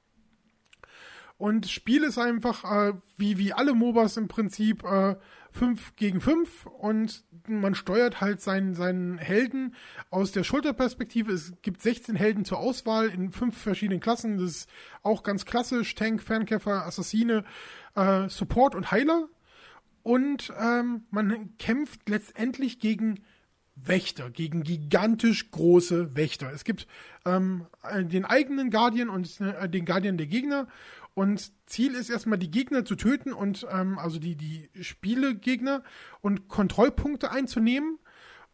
Und 1.45 1.67
Spiel 1.67 2.05
ist 2.05 2.17
einfach, 2.17 2.65
äh, 2.65 2.95
wie, 3.19 3.37
wie 3.37 3.53
alle 3.53 3.75
MOBAs 3.75 4.17
im 4.17 4.29
Prinzip, 4.29 4.83
äh, 4.83 5.15
5 5.51 5.95
gegen 5.95 6.23
5 6.23 6.65
und 6.65 7.23
man 7.47 7.75
steuert 7.75 8.23
halt 8.23 8.41
seinen, 8.41 8.73
seinen 8.73 9.19
Helden 9.19 9.75
aus 10.09 10.33
der 10.33 10.43
Schulterperspektive. 10.43 11.31
Es 11.31 11.53
gibt 11.61 11.83
16 11.83 12.17
Helden 12.17 12.47
zur 12.47 12.61
Auswahl 12.61 13.09
in 13.09 13.31
fünf 13.31 13.59
verschiedenen 13.59 14.01
Klassen. 14.01 14.39
Das 14.39 14.51
ist 14.51 14.71
auch 15.03 15.23
ganz 15.23 15.45
klassisch. 15.45 15.95
Tank, 15.95 16.23
Fernkämpfer, 16.23 16.87
Assassine, 16.87 17.45
äh, 17.95 18.27
Support 18.31 18.75
und 18.75 18.91
Heiler. 18.91 19.29
Und 20.03 20.51
ähm, 20.59 21.03
man 21.11 21.59
kämpft 21.59 22.09
letztendlich 22.09 22.79
gegen 22.79 23.21
Wächter, 23.77 24.31
gegen 24.31 24.63
gigantisch 24.63 25.51
große 25.51 26.17
Wächter. 26.17 26.53
Es 26.53 26.65
gibt 26.65 26.87
ähm, 27.27 27.67
den 27.95 28.25
eigenen 28.25 28.71
Guardian 28.71 29.09
und 29.09 29.41
äh, 29.41 29.69
den 29.69 29.85
Guardian 29.85 30.17
der 30.17 30.27
Gegner. 30.27 30.69
Und 31.15 31.53
Ziel 31.67 31.95
ist 31.95 32.11
erstmal, 32.11 32.39
die 32.39 32.51
Gegner 32.51 32.85
zu 32.85 32.97
töten 32.97 33.33
und 33.33 33.67
ähm, 33.71 33.99
also 33.99 34.19
die, 34.19 34.37
die 34.37 34.69
Spielegegner 34.83 35.83
und 36.21 36.49
Kontrollpunkte 36.49 37.31
einzunehmen. 37.31 37.99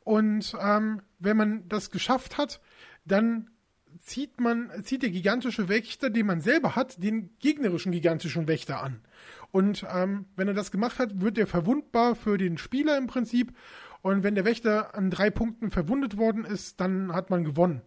Und 0.05 0.55
ähm, 0.61 1.03
wenn 1.19 1.37
man 1.37 1.69
das 1.69 1.91
geschafft 1.91 2.37
hat, 2.37 2.61
dann 3.05 3.51
zieht 3.99 4.41
man, 4.41 4.71
zieht 4.85 5.03
der 5.03 5.11
gigantische 5.11 5.69
Wächter, 5.69 6.11
den 6.11 6.27
man 6.27 6.41
selber 6.41 6.77
hat, 6.77 7.03
den 7.03 7.31
gegnerischen 7.39 7.93
gigantischen 7.93 8.47
Wächter 8.47 8.83
an. 8.83 9.01
Und 9.53 9.85
ähm, 9.93 10.27
wenn 10.37 10.49
er 10.49 10.55
das 10.55 10.71
gemacht 10.71 10.99
hat, 10.99 11.21
wird 11.21 11.39
er 11.39 11.47
verwundbar 11.47 12.15
für 12.15 12.39
den 12.39 12.59
Spieler 12.59 12.97
im 12.97 13.07
Prinzip. 13.07 13.57
Und 14.03 14.23
wenn 14.23 14.35
der 14.35 14.45
Wächter 14.45 14.95
an 14.95 15.11
drei 15.11 15.31
Punkten 15.31 15.71
verwundet 15.71 16.17
worden 16.17 16.45
ist, 16.45 16.81
dann 16.81 17.13
hat 17.13 17.31
man 17.31 17.45
gewonnen. 17.45 17.83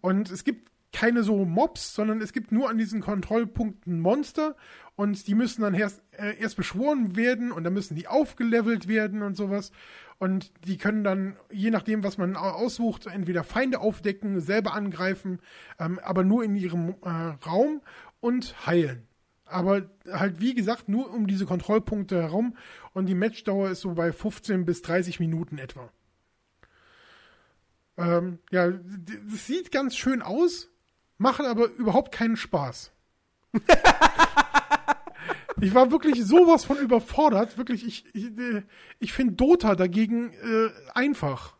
Und 0.00 0.30
es 0.30 0.44
gibt 0.44 0.71
keine 0.92 1.22
so 1.22 1.44
Mobs, 1.44 1.94
sondern 1.94 2.20
es 2.20 2.32
gibt 2.32 2.52
nur 2.52 2.68
an 2.68 2.78
diesen 2.78 3.00
Kontrollpunkten 3.00 4.00
Monster 4.00 4.56
und 4.94 5.26
die 5.26 5.34
müssen 5.34 5.62
dann 5.62 5.74
erst, 5.74 6.02
äh, 6.12 6.38
erst 6.38 6.56
beschworen 6.56 7.16
werden 7.16 7.50
und 7.50 7.64
dann 7.64 7.72
müssen 7.72 7.96
die 7.96 8.08
aufgelevelt 8.08 8.88
werden 8.88 9.22
und 9.22 9.36
sowas. 9.36 9.72
Und 10.18 10.52
die 10.66 10.76
können 10.76 11.02
dann, 11.02 11.36
je 11.50 11.70
nachdem, 11.70 12.04
was 12.04 12.18
man 12.18 12.36
aussucht, 12.36 13.06
entweder 13.06 13.42
Feinde 13.42 13.80
aufdecken, 13.80 14.40
selber 14.40 14.74
angreifen, 14.74 15.40
ähm, 15.80 15.98
aber 15.98 16.22
nur 16.22 16.44
in 16.44 16.54
ihrem 16.54 16.94
äh, 17.02 17.08
Raum 17.44 17.80
und 18.20 18.66
heilen. 18.66 19.08
Aber 19.46 19.90
halt, 20.10 20.40
wie 20.40 20.54
gesagt, 20.54 20.88
nur 20.88 21.12
um 21.12 21.26
diese 21.26 21.46
Kontrollpunkte 21.46 22.22
herum 22.22 22.56
und 22.92 23.06
die 23.06 23.14
Matchdauer 23.14 23.70
ist 23.70 23.80
so 23.80 23.94
bei 23.94 24.12
15 24.12 24.64
bis 24.64 24.82
30 24.82 25.20
Minuten 25.20 25.58
etwa. 25.58 25.90
Ähm, 27.96 28.38
ja, 28.50 28.70
das 28.70 29.46
sieht 29.46 29.70
ganz 29.70 29.96
schön 29.96 30.22
aus, 30.22 30.71
machen 31.22 31.46
aber 31.46 31.70
überhaupt 31.70 32.12
keinen 32.12 32.36
Spaß. 32.36 32.92
ich 35.60 35.74
war 35.74 35.90
wirklich 35.90 36.22
sowas 36.24 36.64
von 36.64 36.76
überfordert. 36.76 37.56
Wirklich, 37.56 37.86
ich, 37.86 38.04
ich, 38.14 38.30
ich 38.98 39.12
finde 39.12 39.34
Dota 39.34 39.74
dagegen 39.74 40.32
äh, 40.32 40.68
einfach. 40.94 41.54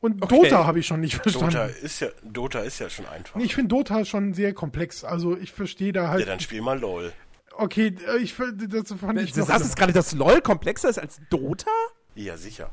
Und 0.00 0.22
okay. 0.22 0.42
Dota 0.42 0.66
habe 0.66 0.80
ich 0.80 0.86
schon 0.86 1.00
nicht 1.00 1.16
verstanden. 1.16 1.52
Dota 1.52 1.64
ist 1.64 2.00
ja, 2.00 2.08
Dota 2.22 2.60
ist 2.60 2.78
ja 2.78 2.90
schon 2.90 3.06
einfach. 3.06 3.40
Ich 3.40 3.54
finde 3.54 3.68
Dota 3.68 4.04
schon 4.04 4.34
sehr 4.34 4.52
komplex. 4.52 5.02
Also 5.02 5.34
ich 5.36 5.52
verstehe 5.52 5.92
da 5.94 6.08
halt. 6.08 6.20
Ja, 6.20 6.26
dann 6.26 6.40
spiel 6.40 6.60
mal 6.60 6.78
LOL. 6.78 7.12
Okay, 7.56 7.94
äh, 8.08 8.18
ich 8.18 8.34
das 8.36 8.92
fand 8.92 9.20
ich. 9.20 9.32
Das 9.32 9.48
heißt 9.48 9.64
jetzt 9.64 9.76
gerade, 9.76 9.94
dass 9.94 10.12
LOL 10.12 10.42
komplexer 10.42 10.90
ist 10.90 10.98
als 10.98 11.20
Dota? 11.30 11.70
Ja, 12.16 12.36
sicher. 12.36 12.70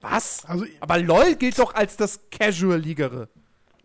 Was? 0.00 0.44
Also, 0.46 0.66
Aber 0.80 0.98
LOL 0.98 1.36
gilt 1.36 1.58
doch 1.58 1.74
als 1.74 1.96
das 1.96 2.18
Casual-Ligere. 2.30 3.28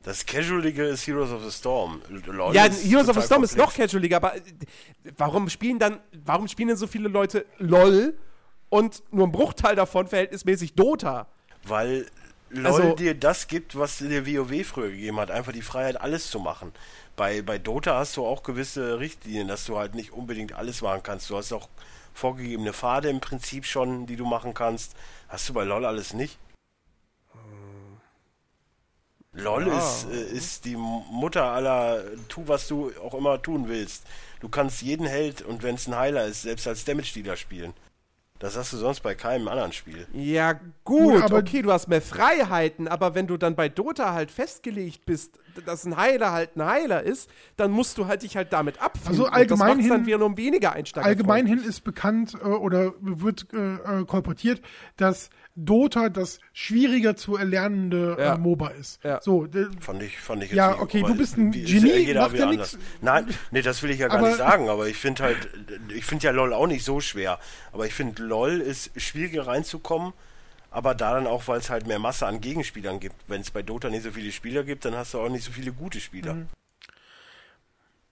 Das 0.07 0.25
Casualige 0.25 0.85
ist 0.85 1.05
Heroes 1.05 1.31
of 1.31 1.43
the 1.43 1.51
Storm. 1.51 2.01
LOL 2.27 2.55
ja, 2.55 2.63
Heroes 2.63 3.09
of 3.09 3.17
the 3.17 3.21
Storm 3.21 3.41
komplex. 3.41 3.51
ist 3.51 3.57
noch 3.57 3.73
casualiger, 3.75 4.15
aber 4.15 4.37
äh, 4.37 4.41
warum 5.17 5.49
spielen 5.49 5.79
dann, 5.79 5.99
warum 6.23 6.47
spielen 6.47 6.69
denn 6.69 6.77
so 6.77 6.87
viele 6.87 7.09
Leute 7.09 7.45
LOL 7.57 8.17
und 8.69 9.03
nur 9.11 9.27
ein 9.27 9.33
Bruchteil 9.33 9.75
davon 9.75 10.07
verhältnismäßig 10.07 10.75
Dota? 10.75 11.27
Weil 11.63 12.05
LOL 12.51 12.65
also, 12.67 12.95
dir 12.95 13.15
das 13.15 13.49
gibt, 13.49 13.77
was 13.77 13.97
dir 13.97 14.25
WoW 14.25 14.65
früher 14.65 14.91
gegeben 14.91 15.19
hat, 15.19 15.29
einfach 15.29 15.51
die 15.51 15.61
Freiheit, 15.61 15.99
alles 15.99 16.31
zu 16.31 16.39
machen. 16.39 16.71
Bei, 17.17 17.41
bei 17.41 17.57
Dota 17.57 17.99
hast 17.99 18.15
du 18.15 18.25
auch 18.25 18.43
gewisse 18.43 19.01
Richtlinien, 19.01 19.49
dass 19.49 19.65
du 19.65 19.77
halt 19.77 19.93
nicht 19.93 20.13
unbedingt 20.13 20.53
alles 20.53 20.81
machen 20.81 21.01
kannst. 21.03 21.29
Du 21.29 21.35
hast 21.35 21.51
auch 21.51 21.67
vorgegebene 22.13 22.71
Pfade 22.71 23.09
im 23.09 23.19
Prinzip 23.19 23.65
schon, 23.65 24.05
die 24.05 24.15
du 24.15 24.25
machen 24.25 24.53
kannst. 24.53 24.95
Hast 25.27 25.49
du 25.49 25.53
bei 25.53 25.65
LOL 25.65 25.83
alles 25.83 26.13
nicht? 26.13 26.39
LOL 29.37 29.67
ja. 29.67 29.77
ist, 29.77 30.07
äh, 30.11 30.35
ist 30.35 30.65
die 30.65 30.75
Mutter 30.75 31.43
aller, 31.43 32.03
tu 32.27 32.43
was 32.47 32.67
du 32.67 32.91
auch 33.03 33.13
immer 33.13 33.41
tun 33.41 33.67
willst. 33.67 34.03
Du 34.39 34.49
kannst 34.49 34.81
jeden 34.81 35.05
Held 35.05 35.41
und 35.41 35.63
wenn 35.63 35.75
es 35.75 35.87
ein 35.87 35.95
Heiler 35.95 36.25
ist, 36.25 36.43
selbst 36.43 36.67
als 36.67 36.85
Damage-Dealer 36.85 37.37
spielen. 37.37 37.73
Das 38.39 38.55
hast 38.55 38.71
du 38.73 38.77
sonst 38.77 38.99
bei 38.99 39.15
keinem 39.15 39.47
anderen 39.47 39.73
Spiel. 39.73 40.05
Ja, 40.13 40.59
gut, 40.83 41.23
aber 41.23 41.37
okay, 41.37 41.63
du 41.63 41.71
hast 41.71 41.87
mehr 41.87 42.03
Freiheiten, 42.03 42.87
aber 42.87 43.15
wenn 43.15 43.25
du 43.25 43.37
dann 43.37 43.55
bei 43.55 43.67
Dota 43.67 44.13
halt 44.13 44.29
festgelegt 44.29 45.05
bist, 45.05 45.39
dass 45.65 45.85
ein 45.85 45.97
Heiler 45.97 46.31
halt 46.31 46.55
ein 46.55 46.65
Heiler 46.65 47.03
ist, 47.03 47.29
dann 47.55 47.71
musst 47.71 47.97
du 47.97 48.07
halt 48.07 48.23
dich 48.23 48.35
halt 48.35 48.53
damit 48.53 48.81
abfinden. 48.81 49.09
Also 49.09 49.25
allgemein 49.27 49.79
hin, 49.79 49.89
dann 49.89 50.05
wieder 50.05 50.17
nur 50.17 50.35
weniger 50.37 50.73
Einsteiger. 50.73 51.05
Allgemein 51.05 51.45
hin 51.45 51.63
ist 51.63 51.83
bekannt 51.83 52.35
äh, 52.41 52.47
oder 52.47 52.93
wird 52.99 53.47
äh, 53.53 54.01
äh 54.01 54.05
kolportiert, 54.05 54.61
dass 54.97 55.29
Dota 55.55 56.09
das 56.09 56.39
schwieriger 56.53 57.15
zu 57.15 57.35
erlernende 57.35 58.15
äh, 58.17 58.23
ja. 58.23 58.35
äh, 58.35 58.37
MOBA 58.37 58.69
ist. 58.69 59.03
Ja. 59.03 59.19
So, 59.21 59.47
fand 59.79 60.03
ich, 60.03 60.19
fand 60.19 60.43
ich 60.43 60.51
jetzt 60.51 60.57
Ja, 60.57 60.79
okay, 60.79 61.01
du 61.01 61.15
bist 61.15 61.35
ein 61.37 61.51
Genie, 61.51 62.13
macht 62.13 62.37
ja 62.37 62.45
nichts. 62.45 62.77
Nein, 63.01 63.27
nee, 63.49 63.63
das 63.63 63.81
will 63.81 63.89
ich 63.89 63.99
ja 63.99 64.07
gar 64.07 64.19
aber, 64.19 64.27
nicht 64.27 64.37
sagen, 64.37 64.69
aber 64.69 64.87
ich 64.87 64.97
finde 64.97 65.23
halt, 65.23 65.49
ich 65.93 66.05
finde 66.05 66.25
ja 66.25 66.31
LOL 66.31 66.53
auch 66.53 66.67
nicht 66.67 66.85
so 66.85 66.99
schwer, 66.99 67.39
aber 67.71 67.87
ich 67.87 67.93
finde 67.93 68.21
LOL 68.21 68.61
ist 68.61 68.91
schwieriger 69.01 69.47
reinzukommen, 69.47 70.13
aber 70.77 70.93
da 70.93 71.15
dann 71.15 71.25
auch, 71.25 71.47
weil 71.47 71.57
es 71.57 71.71
halt 71.71 71.87
mehr 71.87 71.97
Masse 71.97 72.27
an 72.27 72.39
Gegenspielern 72.39 72.99
gibt. 72.99 73.15
Wenn 73.27 73.41
es 73.41 73.49
bei 73.49 73.63
Dota 73.63 73.89
nicht 73.89 74.03
so 74.03 74.11
viele 74.11 74.31
Spieler 74.31 74.63
gibt, 74.63 74.85
dann 74.85 74.93
hast 74.93 75.15
du 75.15 75.19
auch 75.19 75.27
nicht 75.27 75.43
so 75.43 75.51
viele 75.51 75.71
gute 75.71 75.99
Spieler. 75.99 76.35
Mhm. 76.35 76.45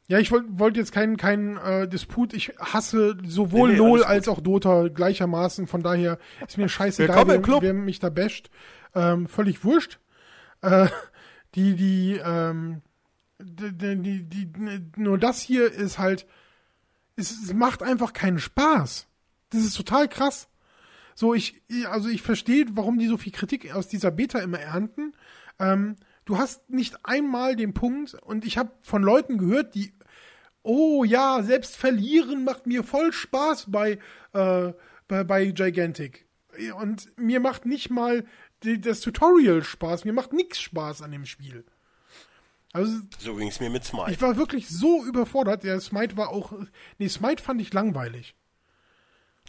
Ja, 0.08 0.18
ich 0.18 0.32
wollte 0.32 0.48
wollt 0.58 0.76
jetzt 0.76 0.92
keinen 0.92 1.16
kein, 1.16 1.58
äh, 1.58 1.88
Disput. 1.88 2.34
Ich 2.34 2.54
hasse 2.58 3.18
sowohl 3.24 3.70
nee, 3.70 3.76
nee, 3.76 3.80
LOL 3.80 4.04
als 4.04 4.28
auch 4.28 4.42
Dota 4.42 4.88
gleichermaßen. 4.88 5.68
Von 5.68 5.84
daher 5.84 6.18
ist 6.48 6.58
mir 6.58 6.68
scheißegal, 6.70 7.28
wer, 7.28 7.62
wer 7.62 7.74
mich 7.74 8.00
da 8.00 8.10
basht. 8.10 8.50
Ähm, 8.96 9.28
völlig 9.28 9.64
wurscht. 9.64 10.00
Äh, 10.64 10.88
die, 11.54 11.76
die, 11.76 12.20
ähm, 12.26 12.82
die, 13.38 14.02
die, 14.02 14.24
die, 14.24 14.52
nur 14.96 15.20
das 15.20 15.40
hier 15.40 15.72
ist 15.72 16.00
halt, 16.00 16.26
es, 17.16 17.30
es 17.30 17.54
macht 17.54 17.84
einfach 17.84 18.12
keinen 18.12 18.40
Spaß. 18.40 19.06
Das 19.52 19.62
ist 19.62 19.78
total 19.78 20.08
krass. 20.08 20.48
So, 21.16 21.34
ich, 21.34 21.64
also 21.90 22.10
ich 22.10 22.22
verstehe, 22.22 22.66
warum 22.74 23.00
die 23.00 23.08
so 23.08 23.18
viel 23.18 23.32
Kritik 23.32 23.74
aus 23.74 23.88
dieser 23.88 24.12
Beta 24.12 24.40
immer 24.40 24.60
ernten. 24.60 25.14
Ähm, 25.60 25.96
du 26.26 26.38
hast 26.38 26.70
nicht 26.70 26.98
einmal 27.04 27.56
den 27.56 27.74
Punkt, 27.74 28.16
und 28.16 28.46
ich 28.46 28.58
habe 28.58 28.72
von 28.82 29.02
Leuten 29.02 29.38
gehört, 29.38 29.76
die, 29.76 29.94
oh 30.62 31.06
ja, 31.06 31.42
selbst 31.42 31.78
verlieren 31.78 32.44
macht 32.44 32.68
mir 32.68 32.84
voll 32.84 33.14
Spaß 33.14 33.72
bei, 33.72 33.98
äh, 34.34 34.74
bei, 35.08 35.24
bei 35.24 35.46
Gigantic. 35.46 36.28
Und 36.80 37.18
mir 37.18 37.40
macht 37.40 37.66
nicht 37.66 37.90
mal 37.90 38.26
die, 38.64 38.82
das 38.82 39.00
Tutorial 39.00 39.64
Spaß, 39.64 40.04
mir 40.04 40.14
macht 40.14 40.34
nichts 40.34 40.60
Spaß 40.60 41.02
an 41.02 41.12
dem 41.12 41.26
Spiel. 41.26 41.64
Also, 42.74 43.00
so 43.20 43.36
ging 43.36 43.48
es 43.48 43.62
mir 43.62 43.70
mit 43.70 43.86
Smite. 43.86 44.12
Ich 44.12 44.22
war 44.22 44.36
wirklich 44.36 44.68
so 44.68 45.06
überfordert. 45.06 45.64
Der 45.64 45.80
Smite 45.80 46.18
war 46.18 46.28
auch. 46.28 46.52
Nee, 46.98 47.08
Smite 47.08 47.42
fand 47.42 47.62
ich 47.62 47.74
langweilig. 47.74 48.36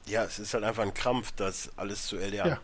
Ja, 0.09 0.25
es 0.25 0.39
ist 0.39 0.55
halt 0.55 0.65
einfach 0.65 0.83
ein 0.83 0.95
Krampf, 0.95 1.33
das 1.33 1.71
alles 1.77 2.07
zu 2.07 2.17
erlernen. 2.17 2.53
Ja. 2.53 2.61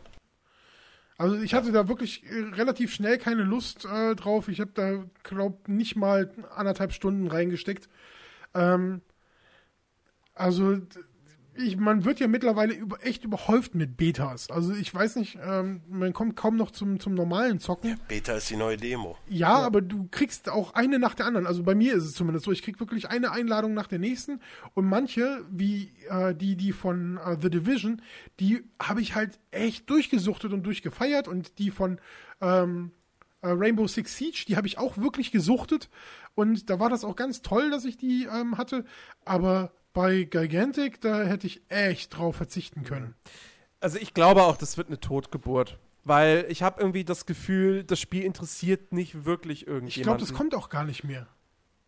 Also 1.18 1.36
ich 1.36 1.54
hatte 1.54 1.72
da 1.72 1.88
wirklich 1.88 2.24
äh, 2.24 2.54
relativ 2.54 2.92
schnell 2.92 3.18
keine 3.18 3.42
Lust 3.42 3.84
äh, 3.84 4.14
drauf. 4.14 4.48
Ich 4.48 4.60
habe 4.60 4.72
da, 4.74 5.04
glaub, 5.22 5.68
nicht 5.68 5.96
mal 5.96 6.32
anderthalb 6.54 6.92
Stunden 6.92 7.28
reingesteckt. 7.28 7.88
Ähm, 8.54 9.02
also 10.34 10.80
ich, 11.54 11.76
man 11.76 12.04
wird 12.04 12.20
ja 12.20 12.28
mittlerweile 12.28 12.72
über, 12.72 13.04
echt 13.04 13.24
überhäuft 13.24 13.74
mit 13.74 13.96
Betas. 13.96 14.50
Also 14.50 14.72
ich 14.72 14.92
weiß 14.94 15.16
nicht, 15.16 15.38
ähm, 15.44 15.82
man 15.88 16.12
kommt 16.12 16.36
kaum 16.36 16.56
noch 16.56 16.70
zum, 16.70 16.98
zum 16.98 17.14
normalen 17.14 17.58
Zocken. 17.58 17.90
Ja, 17.90 17.96
Beta 18.08 18.34
ist 18.34 18.48
die 18.48 18.56
neue 18.56 18.76
Demo. 18.76 19.16
Ja, 19.28 19.58
ja, 19.58 19.66
aber 19.66 19.82
du 19.82 20.08
kriegst 20.10 20.48
auch 20.48 20.74
eine 20.74 20.98
nach 20.98 21.14
der 21.14 21.26
anderen. 21.26 21.46
Also 21.46 21.62
bei 21.62 21.74
mir 21.74 21.94
ist 21.94 22.04
es 22.04 22.14
zumindest 22.14 22.46
so. 22.46 22.52
Ich 22.52 22.62
krieg 22.62 22.80
wirklich 22.80 23.10
eine 23.10 23.32
Einladung 23.32 23.74
nach 23.74 23.86
der 23.86 23.98
nächsten. 23.98 24.40
Und 24.74 24.86
manche, 24.86 25.44
wie 25.50 25.92
äh, 26.08 26.34
die, 26.34 26.56
die 26.56 26.72
von 26.72 27.18
äh, 27.18 27.36
The 27.40 27.50
Division, 27.50 28.00
die 28.40 28.64
habe 28.80 29.02
ich 29.02 29.14
halt 29.14 29.38
echt 29.50 29.90
durchgesuchtet 29.90 30.52
und 30.52 30.64
durchgefeiert. 30.64 31.28
Und 31.28 31.58
die 31.58 31.70
von 31.70 32.00
ähm, 32.40 32.92
äh, 33.42 33.48
Rainbow 33.48 33.86
Six 33.86 34.16
Siege, 34.16 34.44
die 34.48 34.56
habe 34.56 34.66
ich 34.66 34.78
auch 34.78 34.96
wirklich 34.96 35.32
gesuchtet. 35.32 35.90
Und 36.34 36.70
da 36.70 36.80
war 36.80 36.88
das 36.88 37.04
auch 37.04 37.16
ganz 37.16 37.42
toll, 37.42 37.70
dass 37.70 37.84
ich 37.84 37.98
die 37.98 38.24
ähm, 38.24 38.56
hatte. 38.56 38.86
Aber 39.26 39.72
bei 39.92 40.24
Gigantic, 40.24 41.00
da 41.00 41.22
hätte 41.22 41.46
ich 41.46 41.62
echt 41.68 42.16
drauf 42.16 42.36
verzichten 42.36 42.84
können. 42.84 43.14
Also 43.80 43.98
ich 43.98 44.14
glaube 44.14 44.44
auch, 44.44 44.56
das 44.56 44.76
wird 44.76 44.88
eine 44.88 45.00
Totgeburt. 45.00 45.78
Weil 46.04 46.46
ich 46.48 46.62
habe 46.64 46.80
irgendwie 46.80 47.04
das 47.04 47.26
Gefühl, 47.26 47.84
das 47.84 48.00
Spiel 48.00 48.24
interessiert 48.24 48.92
nicht 48.92 49.24
wirklich 49.24 49.66
irgendjemanden. 49.66 49.88
Ich 49.88 50.02
glaube, 50.02 50.18
das 50.18 50.34
kommt 50.34 50.54
auch 50.54 50.68
gar 50.68 50.84
nicht 50.84 51.04
mehr. 51.04 51.28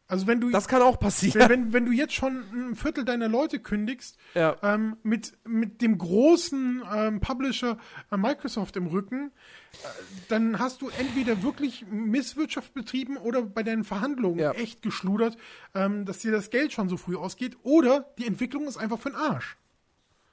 Also 0.06 0.26
wenn 0.26 0.40
du 0.40 0.50
Das 0.50 0.68
kann 0.68 0.82
auch 0.82 0.98
passieren. 1.00 1.48
wenn, 1.48 1.72
wenn, 1.72 1.86
du 1.86 1.92
jetzt 1.92 2.12
schon 2.12 2.44
ein 2.52 2.76
Viertel 2.76 3.04
deiner 3.04 3.28
Leute 3.28 3.58
kündigst, 3.58 4.18
Ja. 4.34 4.56
ähm, 4.62 4.96
mit, 5.02 5.32
mit 5.44 5.80
dem 5.80 5.96
großen 5.96 6.82
ähm, 6.94 7.20
Publisher 7.20 7.78
äh, 8.10 8.16
Microsoft 8.18 8.76
im 8.76 8.86
Rücken, 8.86 9.32
äh, 9.72 9.86
dann 10.28 10.58
hast 10.58 10.82
du 10.82 10.90
entweder 10.90 11.42
wirklich 11.42 11.86
Misswirtschaft 11.88 12.74
betrieben 12.74 13.16
oder 13.16 13.42
bei 13.42 13.62
deinen 13.62 13.84
Verhandlungen 13.84 14.40
Ja. 14.40 14.52
echt 14.52 14.82
geschludert, 14.82 15.38
ähm, 15.74 16.04
dass 16.04 16.18
dir 16.18 16.32
das 16.32 16.50
Geld 16.50 16.72
schon 16.72 16.88
so 16.90 16.98
früh 16.98 17.16
ausgeht, 17.16 17.56
oder 17.62 18.12
die 18.18 18.26
Entwicklung 18.26 18.66
ist 18.68 18.76
einfach 18.76 18.98
für 19.00 19.08
den 19.10 19.16
Arsch. 19.16 19.56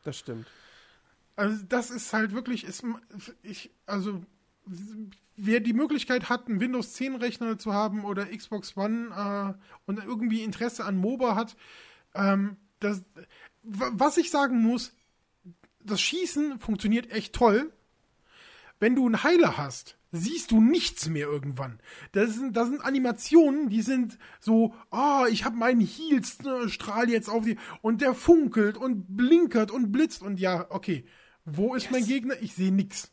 Das 0.04 0.18
stimmt. 0.18 0.48
Also 1.38 1.64
das 1.70 1.92
ist 1.92 2.12
halt 2.12 2.34
wirklich, 2.34 2.66
ist, 2.66 2.84
ich, 3.42 3.72
also 3.86 4.22
wer 5.36 5.60
die 5.60 5.74
Möglichkeit 5.74 6.30
hat, 6.30 6.48
einen 6.48 6.60
Windows 6.60 6.94
10 6.94 7.16
Rechner 7.16 7.58
zu 7.58 7.74
haben 7.74 8.06
oder 8.06 8.26
Xbox 8.26 8.78
One 8.78 9.10
äh, 9.16 9.64
und 9.86 10.04
irgendwie 10.04 10.44
Interesse 10.44 10.86
an 10.86 10.98
MOBA 10.98 11.36
hat, 11.36 11.56
ähm, 12.14 12.58
das, 12.80 13.04
was 13.64 14.18
ich 14.18 14.32
sagen 14.32 14.62
muss, 14.62 14.94
das 15.80 16.02
Schießen 16.02 16.60
funktioniert 16.60 17.12
echt 17.12 17.34
toll. 17.34 17.72
Wenn 18.80 18.96
du 18.96 19.06
einen 19.06 19.24
Heiler 19.24 19.58
hast, 19.58 19.98
siehst 20.12 20.52
du 20.52 20.60
nichts 20.60 21.08
mehr 21.08 21.28
irgendwann. 21.28 21.80
Das 22.12 22.34
sind, 22.34 22.58
das 22.58 22.70
sind 22.70 22.84
Animationen, 22.84 23.70
die 23.70 23.82
sind 23.82 24.18
so, 24.40 24.74
ah, 24.90 25.26
ich 25.30 25.46
habe 25.46 25.56
meinen 25.56 25.82
Heal-Strahl 25.82 27.10
jetzt 27.10 27.30
auf 27.30 27.46
die 27.46 27.58
und 27.82 28.02
der 28.02 28.14
funkelt 28.14 28.78
und 28.78 29.16
blinkert 29.16 29.72
und 29.72 29.92
blitzt 29.92 30.22
und 30.22 30.40
ja, 30.40 30.66
okay, 30.70 31.06
wo 31.46 31.76
ist 31.76 31.92
mein 31.92 32.06
Gegner? 32.06 32.36
Ich 32.42 32.54
sehe 32.54 32.72
nix. 32.72 33.12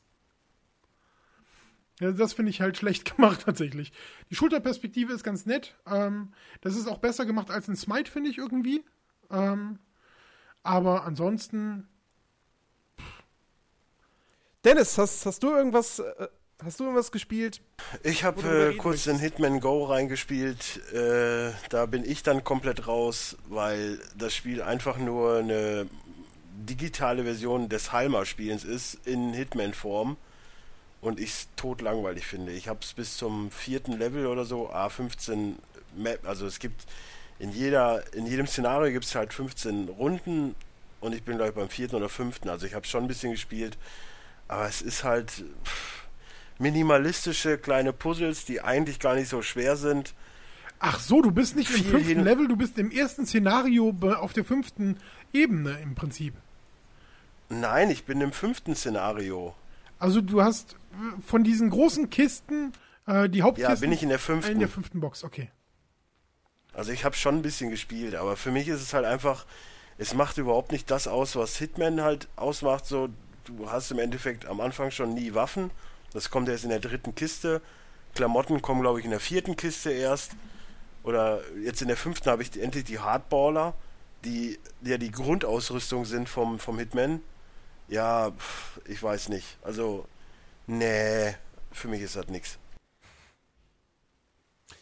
Ja, 2.01 2.13
das 2.13 2.33
finde 2.33 2.51
ich 2.51 2.61
halt 2.61 2.77
schlecht 2.77 3.17
gemacht 3.17 3.43
tatsächlich. 3.45 3.93
Die 4.31 4.35
Schulterperspektive 4.35 5.13
ist 5.13 5.25
ganz 5.25 5.47
nett. 5.47 5.77
Ähm, 5.87 6.33
das 6.61 6.77
ist 6.77 6.87
auch 6.87 6.99
besser 6.99 7.27
gemacht 7.27 7.51
als 7.51 7.69
ein 7.69 7.77
Smite, 7.77 8.11
finde 8.11 8.31
ich 8.31 8.39
irgendwie. 8.39 8.85
Ähm, 9.31 9.79
aber 10.63 11.05
ansonsten, 11.05 11.89
Dennis, 14.65 14.99
hast, 14.99 15.27
hast 15.27 15.43
du 15.43 15.51
irgendwas, 15.51 15.99
äh, 15.99 16.29
hast 16.63 16.81
du 16.81 16.85
irgendwas 16.85 17.11
gespielt? 17.11 17.63
Ich 18.03 18.25
habe 18.25 18.73
äh, 18.75 18.77
kurz 18.77 19.07
in 19.07 19.19
Hitman 19.19 19.61
Go 19.61 19.85
reingespielt. 19.85 20.81
Äh, 20.93 21.53
da 21.71 21.87
bin 21.87 22.05
ich 22.05 22.23
dann 22.23 22.45
komplett 22.45 22.87
raus, 22.87 23.37
weil 23.49 24.01
das 24.17 24.35
Spiel 24.35 24.63
einfach 24.63 24.99
nur 24.99 25.39
eine 25.39 25.89
digitale 26.55 27.25
Version 27.25 27.69
des 27.69 27.93
Halma-Spielens 27.93 28.65
ist 28.65 29.07
in 29.07 29.33
Hitman-Form 29.33 30.17
und 31.01 31.21
ich 31.21 31.31
es 31.31 31.49
totlangweilig 31.57 32.27
finde. 32.27 32.53
Ich 32.53 32.69
habe 32.69 32.81
es 32.83 32.93
bis 32.93 33.17
zum 33.17 33.51
vierten 33.51 33.93
Level 33.93 34.27
oder 34.27 34.45
so, 34.45 34.71
A15 34.71 35.55
Map, 35.97 36.27
also 36.27 36.47
es 36.47 36.59
gibt 36.59 36.87
in 37.39 37.53
jeder, 37.53 38.03
in 38.15 38.27
jedem 38.27 38.47
Szenario 38.47 38.93
gibt 38.93 39.05
es 39.05 39.15
halt 39.15 39.33
15 39.33 39.89
Runden 39.89 40.55
und 41.01 41.15
ich 41.15 41.23
bin 41.23 41.37
glaube 41.37 41.51
ich 41.51 41.55
beim 41.55 41.69
vierten 41.69 41.97
oder 41.97 42.09
fünften, 42.09 42.49
also 42.49 42.67
ich 42.67 42.75
habe 42.75 42.87
schon 42.87 43.05
ein 43.05 43.09
bisschen 43.09 43.33
gespielt, 43.33 43.79
aber 44.49 44.67
es 44.67 44.83
ist 44.83 45.05
halt 45.05 45.31
pff, 45.65 46.07
minimalistische 46.59 47.59
kleine 47.59 47.93
Puzzles, 47.93 48.45
die 48.45 48.61
eigentlich 48.61 48.99
gar 48.99 49.15
nicht 49.15 49.29
so 49.29 49.43
schwer 49.43 49.77
sind. 49.77 50.15
ach 50.81 51.01
so, 51.01 51.23
du 51.23 51.31
bist 51.31 51.57
nicht 51.57 51.71
im 51.75 51.85
fünften 51.85 52.25
Level, 52.25 52.49
du 52.49 52.57
bist 52.57 52.79
im 52.79 52.91
ersten 52.91 53.27
Szenario 53.27 53.95
auf 54.03 54.33
der 54.33 54.45
fünften 54.45 54.97
Ebene 55.33 55.79
im 55.83 55.95
Prinzip. 55.95 56.35
Nein, 57.49 57.91
ich 57.91 58.05
bin 58.05 58.21
im 58.21 58.33
fünften 58.33 58.75
Szenario. 58.75 59.55
Also 59.99 60.21
du 60.21 60.43
hast 60.43 60.77
von 61.27 61.45
diesen 61.45 61.71
großen 61.71 62.11
Kisten 62.11 62.73
äh, 63.07 63.29
die 63.29 63.39
Ja, 63.39 63.45
Hauptkisten 63.45 63.81
bin 63.81 63.93
ich 63.93 64.03
in 64.03 64.09
der 64.09 64.19
in 64.19 64.23
fünften. 64.23 64.59
der 64.59 64.69
fünften 64.69 65.01
Box, 65.01 65.25
okay. 65.25 65.51
Also 66.73 66.93
ich 66.93 67.05
habe 67.05 67.17
schon 67.17 67.37
ein 67.37 67.43
bisschen 67.43 67.71
gespielt, 67.71 68.15
aber 68.15 68.37
für 68.37 68.51
mich 68.51 68.69
ist 68.69 68.83
es 68.83 68.95
halt 68.95 69.05
einfach, 69.05 69.47
es 69.97 70.15
macht 70.15 70.39
überhaupt 70.39 70.71
nicht 70.73 70.91
das 70.91 71.09
aus, 71.09 71.35
was 71.35 71.57
Hitman 71.57 72.01
halt 72.03 72.29
ausmacht. 72.37 72.87
So, 72.87 73.09
du 73.47 73.71
hast 73.71 73.91
im 73.91 73.99
Endeffekt 73.99 74.47
am 74.47 74.61
Anfang 74.61 74.91
schon 74.91 75.15
nie 75.15 75.35
Waffen. 75.35 75.71
Das 76.13 76.31
kommt 76.31 76.49
erst 76.49 76.65
in 76.65 76.71
der 76.71 76.79
dritten 76.81 77.15
Kiste. 77.15 77.61
Klamotten 78.15 78.63
kommen, 78.63 78.81
glaube 78.83 78.99
ich, 79.01 79.05
in 79.05 79.11
der 79.11 79.21
vierten 79.21 79.57
Kiste 79.57 79.91
erst. 79.91 80.33
Oder 81.03 81.41
jetzt 81.63 81.83
in 81.83 81.89
der 81.89 81.97
fünften 81.97 82.31
habe 82.31 82.43
ich 82.43 82.51
die- 82.51 82.61
endlich 82.61 82.85
die 82.85 82.99
Hardballer, 82.99 83.75
die 84.25 84.59
die 84.81 84.91
ja 84.91 84.99
die 84.99 85.11
Grundausrüstung 85.11 86.05
sind 86.05 86.29
vom, 86.29 86.59
vom 86.59 86.79
Hitman. 86.79 87.21
Ja, 87.89 88.33
ich 88.87 89.03
weiß 89.03 89.31
nicht. 89.31 89.59
Also, 89.63 90.07
nee, 90.69 91.35
für 91.73 91.89
mich 91.89 92.01
ist 92.03 92.15
das 92.17 92.29
nix. 92.29 92.59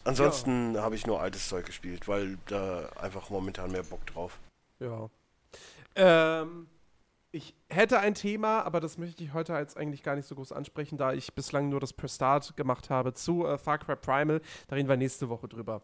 Ansonsten 0.03 0.77
habe 0.77 0.95
ich 0.95 1.05
nur 1.05 1.19
altes 1.19 1.49
Zeug 1.49 1.65
gespielt, 1.65 2.07
weil 2.07 2.37
da 2.47 2.89
einfach 3.01 3.29
momentan 3.29 3.71
mehr 3.71 3.83
Bock 3.83 4.05
drauf. 4.05 4.39
Ja. 4.79 5.09
Ähm, 5.95 6.67
ich 7.31 7.53
hätte 7.69 7.99
ein 7.99 8.13
Thema, 8.15 8.61
aber 8.61 8.79
das 8.79 8.97
möchte 8.97 9.23
ich 9.23 9.33
heute 9.33 9.53
jetzt 9.53 9.75
eigentlich 9.75 10.03
gar 10.03 10.15
nicht 10.15 10.27
so 10.27 10.35
groß 10.35 10.53
ansprechen, 10.53 10.97
da 10.97 11.11
ich 11.11 11.33
bislang 11.33 11.67
nur 11.69 11.79
das 11.81 11.91
Per 11.91 12.07
Start 12.07 12.55
gemacht 12.55 12.89
habe 12.89 13.13
zu 13.13 13.45
äh, 13.45 13.57
Far 13.57 13.79
Cry 13.79 13.95
Primal. 13.97 14.41
Da 14.67 14.75
reden 14.75 14.87
wir 14.87 14.95
nächste 14.95 15.27
Woche 15.27 15.47
drüber. 15.49 15.81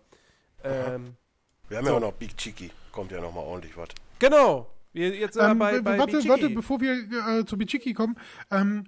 Ähm, 0.63 1.17
Wir 1.67 1.77
haben 1.79 1.85
So. 1.85 1.91
ja 1.91 1.97
auch 1.97 2.01
noch 2.01 2.13
Big 2.13 2.37
Chicky, 2.37 2.71
kommt 2.93 3.11
ja 3.11 3.19
noch 3.19 3.33
mal 3.33 3.41
ordentlich 3.41 3.75
was. 3.75 3.89
genau. 4.19 4.69
Wir, 4.93 5.09
jetzt 5.15 5.35
wir 5.35 5.49
Ähm, 5.49 5.57
bei, 5.57 5.81
bei 5.81 5.97
warte, 5.97 6.11
Bichiki. 6.13 6.29
warte, 6.29 6.49
bevor 6.51 6.79
wir 6.79 7.39
äh, 7.39 7.45
zu 7.45 7.57
Bichiki 7.57 7.93
kommen. 7.95 8.15
Ähm, 8.51 8.85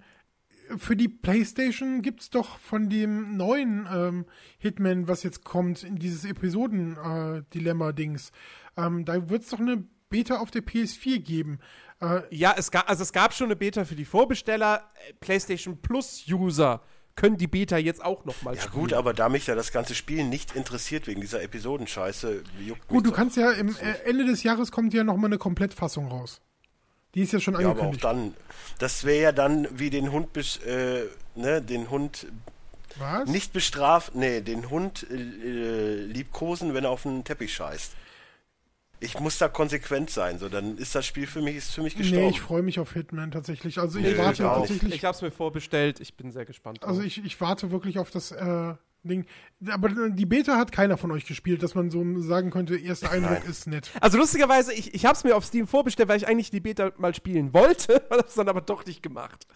für 0.77 0.95
die 0.95 1.07
PlayStation 1.07 2.01
gibt's 2.01 2.29
doch 2.29 2.59
von 2.59 2.89
dem 2.89 3.37
neuen 3.37 3.87
ähm, 3.91 4.25
Hitman, 4.57 5.07
was 5.07 5.23
jetzt 5.23 5.43
kommt, 5.43 5.83
in 5.83 5.95
dieses 5.97 6.25
Episoden-Dilemma-Dings, 6.25 8.31
ähm, 8.77 9.05
da 9.05 9.29
wird's 9.29 9.49
doch 9.49 9.59
eine 9.59 9.83
Beta 10.09 10.37
auf 10.37 10.51
der 10.51 10.63
PS4 10.63 11.19
geben. 11.19 11.59
Äh, 12.01 12.21
Ja, 12.29 12.53
es 12.57 12.71
gab, 12.71 12.89
also 12.89 13.03
es 13.03 13.13
gab 13.13 13.33
schon 13.33 13.47
eine 13.47 13.55
Beta 13.55 13.85
für 13.85 13.95
die 13.95 14.05
Vorbesteller. 14.05 14.89
Äh, 15.09 15.13
PlayStation 15.19 15.81
Plus 15.81 16.25
User 16.29 16.81
können 17.15 17.37
die 17.37 17.47
Beta 17.47 17.77
jetzt 17.77 18.03
auch 18.03 18.25
noch 18.25 18.41
mal 18.41 18.55
Ja 18.55 18.61
spielen. 18.61 18.81
gut, 18.81 18.93
aber 18.93 19.13
da 19.13 19.29
mich 19.29 19.47
ja 19.47 19.55
das 19.55 19.71
ganze 19.71 19.95
Spiel 19.95 20.23
nicht 20.25 20.55
interessiert 20.55 21.07
wegen 21.07 21.21
dieser 21.21 21.41
Episodenscheiße, 21.41 22.43
juckt 22.59 22.79
mich 22.81 22.87
gut, 22.87 23.05
du 23.05 23.11
kannst 23.11 23.37
ja 23.37 23.51
im 23.51 23.69
äh, 23.69 23.93
Ende 24.05 24.25
des 24.25 24.43
Jahres 24.43 24.71
kommt 24.71 24.93
ja 24.93 25.03
noch 25.03 25.17
mal 25.17 25.27
eine 25.27 25.37
Komplettfassung 25.37 26.07
raus. 26.07 26.41
Die 27.15 27.21
ist 27.21 27.33
ja 27.33 27.39
schon 27.39 27.53
Ja, 27.59 27.61
aber 27.71 27.81
auch 27.81 27.85
angekündigt. 27.85 28.03
dann, 28.03 28.33
das 28.79 29.03
wäre 29.05 29.21
ja 29.23 29.31
dann 29.31 29.67
wie 29.71 29.89
den 29.89 30.11
Hund, 30.11 30.27
äh, 30.65 31.03
ne, 31.35 31.61
den 31.61 31.89
Hund 31.89 32.27
Was? 32.99 33.29
nicht 33.29 33.53
bestraft, 33.53 34.15
nee, 34.15 34.41
den 34.41 34.69
Hund 34.69 35.05
äh, 35.09 35.15
äh, 35.15 35.95
liebkosen, 36.05 36.73
wenn 36.73 36.83
er 36.83 36.91
auf 36.91 37.03
den 37.03 37.23
Teppich 37.23 37.53
scheißt. 37.53 37.93
Ich 39.01 39.19
muss 39.19 39.37
da 39.37 39.49
konsequent 39.49 40.09
sein, 40.09 40.39
so 40.39 40.47
dann 40.49 40.77
ist 40.77 40.95
das 40.95 41.05
Spiel 41.05 41.27
für 41.27 41.41
mich 41.41 41.57
ist 41.57 41.73
für 41.73 41.81
mich 41.83 41.95
gestorben. 41.97 42.23
Nee, 42.25 42.29
ich 42.31 42.41
freue 42.41 42.61
mich 42.63 42.79
auf 42.79 42.93
Hitman 42.93 43.29
tatsächlich. 43.31 43.77
Also 43.77 43.99
ich 43.99 44.05
Nee, 44.05 44.17
warte 44.17 44.43
tatsächlich 44.43 44.95
Ich 44.95 45.03
habe 45.05 45.15
es 45.15 45.21
mir 45.21 45.31
vorbestellt. 45.31 45.99
Ich 45.99 46.15
bin 46.15 46.31
sehr 46.31 46.45
gespannt. 46.45 46.83
Also 46.83 47.01
ich, 47.01 47.23
ich 47.23 47.39
warte 47.41 47.71
wirklich 47.71 47.99
auf 47.99 48.09
das 48.09 48.31
äh, 48.31 48.73
Ding. 49.07 49.25
Aber 49.69 49.89
die 50.09 50.25
Beta 50.25 50.57
hat 50.57 50.71
keiner 50.71 50.97
von 50.97 51.11
euch 51.11 51.25
gespielt, 51.25 51.63
dass 51.63 51.75
man 51.75 51.89
so 51.91 52.03
sagen 52.21 52.49
könnte, 52.51 52.77
erster 52.77 53.11
Eindruck 53.11 53.31
Nein. 53.31 53.41
Also 53.41 53.51
ist 53.51 53.67
nett. 53.67 53.91
lustigerweise, 54.13 54.73
ich, 54.73 54.93
ich 54.93 55.05
habe 55.05 55.15
es 55.15 55.23
mir 55.23 55.35
auf 55.35 55.45
Steam 55.45 55.67
vorbestellt, 55.67 56.09
weil 56.09 56.17
ich 56.17 56.27
eigentlich 56.27 56.51
die 56.51 56.59
Beta 56.59 56.91
mal 56.97 57.15
spielen 57.15 57.53
wollte, 57.53 58.03
habe 58.09 58.25
es 58.27 58.33
dann 58.35 58.49
aber 58.49 58.61
doch 58.61 58.85
nicht 58.85 59.01
gemacht. 59.03 59.47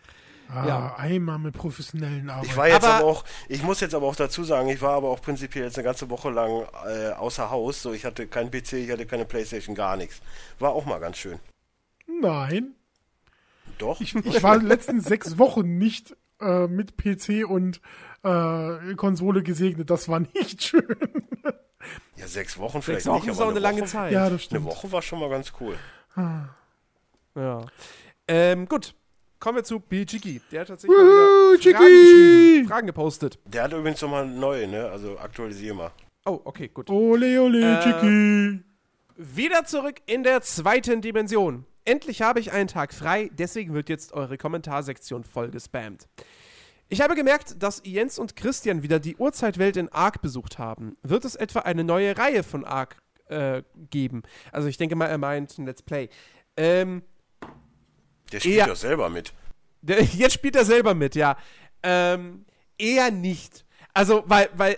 Ah, 0.51 0.65
Ja. 0.67 0.95
einmal 0.97 1.37
mit 1.37 1.53
professionellen 1.55 2.29
Arbeit. 2.29 2.45
Ich 2.47 2.57
war 2.57 2.67
jetzt 2.67 2.83
Aber- 2.83 2.93
aber, 2.95 3.05
auch, 3.05 3.25
ich 3.47 3.61
muss 3.61 3.81
jetzt 3.81 3.93
aber 3.93 4.07
auch 4.07 4.15
dazu 4.15 4.43
sagen, 4.43 4.69
ich 4.69 4.81
war 4.81 4.93
aber 4.95 5.09
auch 5.09 5.21
prinzipiell 5.21 5.65
jetzt 5.65 5.77
eine 5.77 5.85
ganze 5.85 6.09
Woche 6.09 6.31
lang 6.31 6.65
äh, 6.87 7.09
außer 7.11 7.51
Haus, 7.51 7.83
so 7.83 7.93
ich 7.93 8.03
hatte 8.05 8.25
keinen 8.25 8.49
PC, 8.49 8.73
ich 8.73 8.89
hatte 8.91 9.05
keine 9.05 9.25
Playstation, 9.25 9.75
gar 9.75 9.95
nichts. 9.95 10.21
War 10.57 10.71
auch 10.71 10.85
mal 10.85 10.99
ganz 10.99 11.17
schön. 11.17 11.37
Nein. 12.21 12.73
Doch? 13.77 14.01
Ich, 14.01 14.15
ich 14.15 14.43
war 14.43 14.57
letzten 14.57 14.99
sechs 15.01 15.37
Wochen 15.37 15.77
nicht 15.77 16.15
äh, 16.41 16.67
mit 16.67 16.97
PC 16.97 17.47
und 17.47 17.79
äh, 18.23 18.95
Konsole 18.95 19.43
gesegnet. 19.43 19.89
Das 19.89 20.07
war 20.09 20.19
nicht 20.19 20.63
schön. 20.67 20.85
ja, 22.17 22.27
sechs 22.27 22.57
Wochen 22.57 22.81
vielleicht 22.81 23.03
Sechs 23.03 23.13
Wochen 23.13 23.25
nicht, 23.27 23.35
ist 23.35 23.41
auch 23.41 23.49
eine 23.49 23.59
lange 23.59 23.81
Woche, 23.81 23.89
Zeit. 23.89 24.11
ja, 24.13 24.23
das 24.23 24.31
Eine 24.31 24.39
stimmt. 24.39 24.65
Woche 24.65 24.91
war 24.91 25.01
schon 25.01 25.19
mal 25.19 25.29
ganz 25.29 25.51
cool. 25.59 25.75
Ja. 27.35 27.65
Ähm, 28.27 28.67
gut. 28.67 28.93
Kommen 29.39 29.55
wir 29.57 29.63
zu 29.63 29.81
Jiggy. 29.89 30.41
Der 30.51 30.61
hat 30.61 30.67
tatsächlich 30.67 30.97
wieder 30.99 31.77
Fragen, 31.79 31.93
geschrieben, 31.93 32.67
Fragen 32.67 32.87
gepostet. 32.87 33.39
Der 33.45 33.63
hat 33.63 33.71
übrigens 33.71 34.01
nochmal 34.01 34.27
neu, 34.27 34.67
ne? 34.67 34.89
Also 34.89 35.17
aktualisier 35.17 35.73
mal. 35.73 35.91
Oh, 36.25 36.41
okay, 36.43 36.67
gut. 36.67 36.89
Ole, 36.89 37.41
ole, 37.41 37.79
Äh, 37.79 37.83
Chicky. 37.83 38.63
Wieder 39.15 39.63
zurück 39.63 40.01
in 40.07 40.23
der 40.23 40.41
zweiten 40.41 41.01
Dimension. 41.01 41.65
Endlich 41.85 42.21
habe 42.21 42.41
ich 42.41 42.51
einen 42.51 42.67
Tag 42.67 42.93
frei, 42.93 43.29
deswegen 43.33 43.73
wird 43.73 43.87
jetzt 43.87 44.11
eure 44.11 44.37
Kommentarsektion 44.37 45.23
voll 45.23 45.49
gespammt. 45.49 46.07
Ich 46.91 47.01
habe 47.01 47.13
gemerkt, 47.15 47.61
dass 47.61 47.83
Jens 47.85 48.17
und 48.17 48.35
Christian 48.35 48.81
wieder 48.81 48.99
die 48.99 49.15
Urzeitwelt 49.15 49.77
in 49.77 49.89
Ark 49.89 50.21
besucht 50.21 50.57
haben. 50.57 50.97
Wird 51.03 51.23
es 51.23 51.35
etwa 51.35 51.59
eine 51.59 51.83
neue 51.83 52.17
Reihe 52.17 52.41
von 52.43 52.65
Ark 52.65 52.97
äh, 53.27 53.61
geben? 53.91 54.23
Also 54.51 54.67
ich 54.67 54.77
denke 54.77 54.95
mal, 54.95 55.05
er 55.05 55.19
meint 55.19 55.55
ein 55.59 55.67
Let's 55.67 55.83
Play. 55.83 56.09
Ähm, 56.57 57.03
Der 58.31 58.39
spielt 58.39 58.67
doch 58.67 58.75
selber 58.75 59.09
mit. 59.09 59.33
der, 59.81 60.01
jetzt 60.03 60.33
spielt 60.33 60.55
er 60.55 60.65
selber 60.65 60.95
mit, 60.95 61.13
ja. 61.13 61.37
Ähm, 61.83 62.45
eher 62.79 63.11
nicht. 63.11 63.65
Also, 63.93 64.23
weil, 64.25 64.49
weil, 64.55 64.77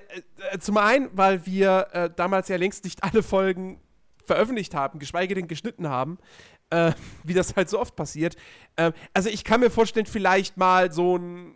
äh, 0.51 0.59
zum 0.59 0.77
einen, 0.77 1.09
weil 1.13 1.45
wir 1.45 1.87
äh, 1.93 2.09
damals 2.13 2.49
ja 2.49 2.57
längst 2.57 2.83
nicht 2.83 3.03
alle 3.03 3.23
Folgen 3.23 3.79
veröffentlicht 4.25 4.75
haben, 4.75 4.99
geschweige 4.99 5.33
denn 5.33 5.47
geschnitten 5.47 5.87
haben, 5.87 6.17
äh, 6.71 6.91
wie 7.23 7.33
das 7.33 7.55
halt 7.55 7.69
so 7.69 7.79
oft 7.79 7.95
passiert. 7.95 8.35
Ähm, 8.75 8.91
also, 9.13 9.29
ich 9.29 9.45
kann 9.45 9.61
mir 9.61 9.69
vorstellen, 9.71 10.05
vielleicht 10.05 10.57
mal 10.57 10.91
so 10.91 11.17
ein, 11.17 11.55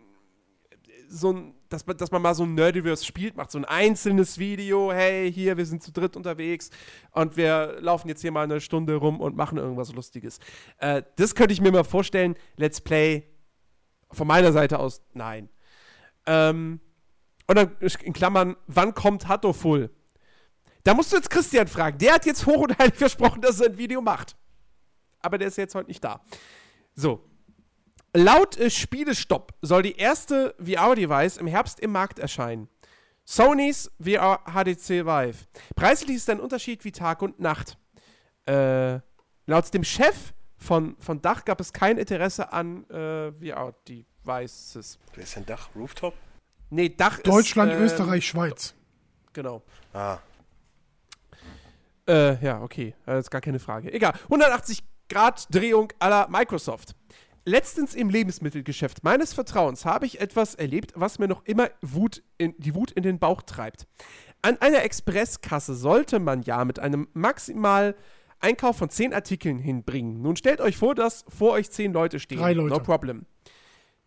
so 1.08 1.32
ein, 1.32 1.54
dass 1.68 1.86
man, 1.86 1.96
dass 1.96 2.10
man 2.10 2.22
mal 2.22 2.34
so 2.34 2.44
ein 2.44 2.54
Nerdiverse 2.54 3.04
spielt, 3.04 3.36
macht 3.36 3.50
so 3.50 3.58
ein 3.58 3.64
einzelnes 3.64 4.38
Video, 4.38 4.92
hey, 4.92 5.32
hier, 5.32 5.56
wir 5.56 5.66
sind 5.66 5.82
zu 5.82 5.92
dritt 5.92 6.16
unterwegs 6.16 6.70
und 7.12 7.36
wir 7.36 7.78
laufen 7.80 8.08
jetzt 8.08 8.20
hier 8.20 8.32
mal 8.32 8.44
eine 8.44 8.60
Stunde 8.60 8.96
rum 8.96 9.20
und 9.20 9.36
machen 9.36 9.58
irgendwas 9.58 9.92
Lustiges. 9.92 10.38
Äh, 10.78 11.02
das 11.16 11.34
könnte 11.34 11.52
ich 11.52 11.60
mir 11.60 11.72
mal 11.72 11.84
vorstellen. 11.84 12.36
Let's 12.56 12.80
Play 12.80 13.24
von 14.10 14.26
meiner 14.26 14.52
Seite 14.52 14.78
aus, 14.78 15.02
nein. 15.14 15.48
Ähm, 16.26 16.80
und 17.46 17.56
dann 17.56 17.76
in 17.80 18.12
Klammern, 18.12 18.56
wann 18.66 18.94
kommt 18.94 19.28
Hatto 19.28 19.52
Full? 19.52 19.90
Da 20.84 20.94
musst 20.94 21.12
du 21.12 21.16
jetzt 21.16 21.30
Christian 21.30 21.66
fragen. 21.66 21.98
Der 21.98 22.14
hat 22.14 22.26
jetzt 22.26 22.46
hoch 22.46 22.62
und 22.62 22.78
heilig 22.78 22.94
versprochen, 22.94 23.40
dass 23.40 23.60
er 23.60 23.70
ein 23.70 23.78
Video 23.78 24.00
macht. 24.00 24.36
Aber 25.20 25.38
der 25.38 25.48
ist 25.48 25.56
jetzt 25.56 25.74
heute 25.74 25.88
nicht 25.88 26.02
da. 26.02 26.20
So. 26.94 27.24
Laut 28.16 28.56
äh, 28.56 28.70
Spielestopp 28.70 29.52
soll 29.60 29.82
die 29.82 29.96
erste 29.96 30.54
VR-Device 30.58 31.36
im 31.36 31.46
Herbst 31.46 31.80
im 31.80 31.92
Markt 31.92 32.18
erscheinen. 32.18 32.66
Sonys 33.26 33.90
VR 34.02 34.40
HTC 34.46 35.04
Vive. 35.04 35.36
Preislich 35.74 36.16
ist 36.16 36.30
ein 36.30 36.40
Unterschied 36.40 36.82
wie 36.84 36.92
Tag 36.92 37.20
und 37.20 37.40
Nacht. 37.40 37.76
Äh, 38.46 39.00
laut 39.46 39.74
dem 39.74 39.84
Chef 39.84 40.32
von, 40.56 40.96
von 40.98 41.20
Dach 41.20 41.44
gab 41.44 41.60
es 41.60 41.74
kein 41.74 41.98
Interesse 41.98 42.52
an 42.54 42.88
äh, 42.88 43.32
VR-Devices. 43.32 44.98
Wer 45.14 45.22
ist 45.24 45.36
denn 45.36 45.44
Dach? 45.44 45.68
Rooftop? 45.76 46.14
Nee, 46.70 46.88
Dach 46.88 47.18
Deutschland, 47.18 47.72
ist. 47.72 47.78
ähm, 47.78 47.84
Österreich, 47.84 48.26
Schweiz. 48.26 48.74
Genau. 49.34 49.62
Ah, 49.92 50.18
Äh, 52.08 52.42
ja, 52.42 52.62
okay. 52.62 52.94
Das 53.04 53.26
ist 53.26 53.30
gar 53.30 53.42
keine 53.42 53.58
Frage. 53.58 53.92
Egal. 53.92 54.14
180 54.24 54.82
Grad 55.10 55.46
Drehung 55.54 55.92
aller 55.98 56.28
Microsoft. 56.28 56.94
Letztens 57.48 57.94
im 57.94 58.10
Lebensmittelgeschäft 58.10 59.04
meines 59.04 59.32
Vertrauens 59.32 59.84
habe 59.84 60.04
ich 60.04 60.20
etwas 60.20 60.56
erlebt, 60.56 60.94
was 60.96 61.20
mir 61.20 61.28
noch 61.28 61.44
immer 61.44 61.70
Wut 61.80 62.24
in, 62.38 62.56
die 62.58 62.74
Wut 62.74 62.90
in 62.90 63.04
den 63.04 63.20
Bauch 63.20 63.40
treibt. 63.42 63.86
An 64.42 64.60
einer 64.60 64.82
Expresskasse 64.82 65.76
sollte 65.76 66.18
man 66.18 66.42
ja 66.42 66.64
mit 66.64 66.80
einem 66.80 67.06
maximal 67.12 67.94
Einkauf 68.40 68.76
von 68.78 68.90
10 68.90 69.14
Artikeln 69.14 69.60
hinbringen. 69.60 70.20
Nun 70.22 70.34
stellt 70.34 70.60
euch 70.60 70.76
vor, 70.76 70.96
dass 70.96 71.24
vor 71.28 71.52
euch 71.52 71.70
10 71.70 71.92
Leute 71.92 72.18
stehen. 72.18 72.38
Drei 72.38 72.52
Leute. 72.52 72.74
No 72.74 72.80
problem. 72.80 73.26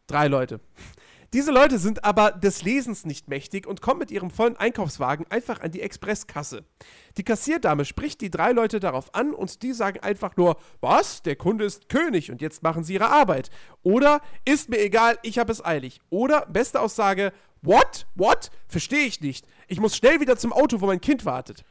Drei 0.07 0.27
Leute. 0.27 0.59
Diese 1.31 1.51
Leute 1.51 1.77
sind 1.77 2.03
aber 2.05 2.31
des 2.31 2.63
Lesens 2.63 3.05
nicht 3.05 3.27
mächtig 3.27 3.67
und 3.67 3.81
kommen 3.81 3.99
mit 3.99 4.09
ihrem 4.09 4.31
vollen 4.31 4.57
Einkaufswagen 4.57 5.27
einfach 5.29 5.61
an 5.61 5.69
die 5.69 5.81
Expresskasse. 5.81 6.65
Die 7.17 7.23
Kassierdame 7.23 7.85
spricht 7.85 8.21
die 8.21 8.31
drei 8.31 8.51
Leute 8.51 8.79
darauf 8.79 9.13
an 9.13 9.35
und 9.35 9.61
die 9.61 9.73
sagen 9.73 9.99
einfach 9.99 10.37
nur, 10.37 10.57
was? 10.81 11.21
Der 11.21 11.35
Kunde 11.35 11.65
ist 11.65 11.87
König 11.87 12.31
und 12.31 12.41
jetzt 12.41 12.63
machen 12.63 12.83
sie 12.83 12.95
ihre 12.95 13.11
Arbeit. 13.11 13.51
Oder, 13.83 14.21
ist 14.43 14.69
mir 14.69 14.79
egal, 14.79 15.19
ich 15.21 15.37
habe 15.37 15.51
es 15.51 15.63
eilig. 15.63 16.01
Oder, 16.09 16.47
beste 16.47 16.81
Aussage, 16.81 17.31
what? 17.61 18.07
What? 18.15 18.49
Verstehe 18.67 19.05
ich 19.05 19.21
nicht. 19.21 19.45
Ich 19.67 19.79
muss 19.79 19.95
schnell 19.95 20.19
wieder 20.21 20.35
zum 20.35 20.51
Auto, 20.51 20.81
wo 20.81 20.87
mein 20.87 21.01
Kind 21.01 21.25
wartet. 21.25 21.63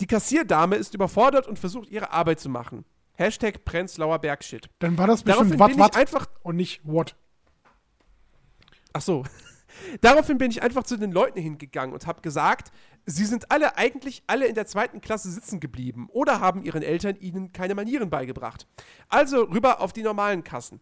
Die 0.00 0.06
Kassierdame 0.06 0.76
ist 0.76 0.92
überfordert 0.94 1.48
und 1.48 1.58
versucht 1.58 1.88
ihre 1.88 2.12
Arbeit 2.12 2.40
zu 2.40 2.50
machen. 2.50 2.84
Hashtag 3.14 3.64
Prenzlauer 3.64 4.18
Bergshit. 4.18 4.68
Dann 4.78 4.98
war 4.98 5.06
das 5.06 5.24
Daraufhin 5.24 5.50
bestimmt 5.50 5.60
wat, 5.60 5.68
bin 5.68 5.76
ich 5.76 5.84
wat 5.84 5.96
einfach 5.96 6.26
und 6.42 6.56
nicht 6.56 6.80
what. 6.84 7.16
Ach 8.92 9.00
so. 9.02 9.24
Daraufhin 10.00 10.36
bin 10.38 10.50
ich 10.50 10.62
einfach 10.62 10.82
zu 10.82 10.96
den 10.96 11.12
Leuten 11.12 11.40
hingegangen 11.40 11.94
und 11.94 12.06
habe 12.06 12.20
gesagt, 12.22 12.72
sie 13.06 13.24
sind 13.24 13.50
alle 13.52 13.76
eigentlich 13.78 14.22
alle 14.26 14.46
in 14.46 14.54
der 14.56 14.66
zweiten 14.66 15.00
Klasse 15.00 15.30
sitzen 15.30 15.60
geblieben 15.60 16.08
oder 16.10 16.40
haben 16.40 16.62
ihren 16.64 16.82
Eltern 16.82 17.16
ihnen 17.20 17.52
keine 17.52 17.74
Manieren 17.76 18.10
beigebracht. 18.10 18.66
Also 19.08 19.44
rüber 19.44 19.80
auf 19.80 19.92
die 19.92 20.02
normalen 20.02 20.42
Kassen. 20.44 20.80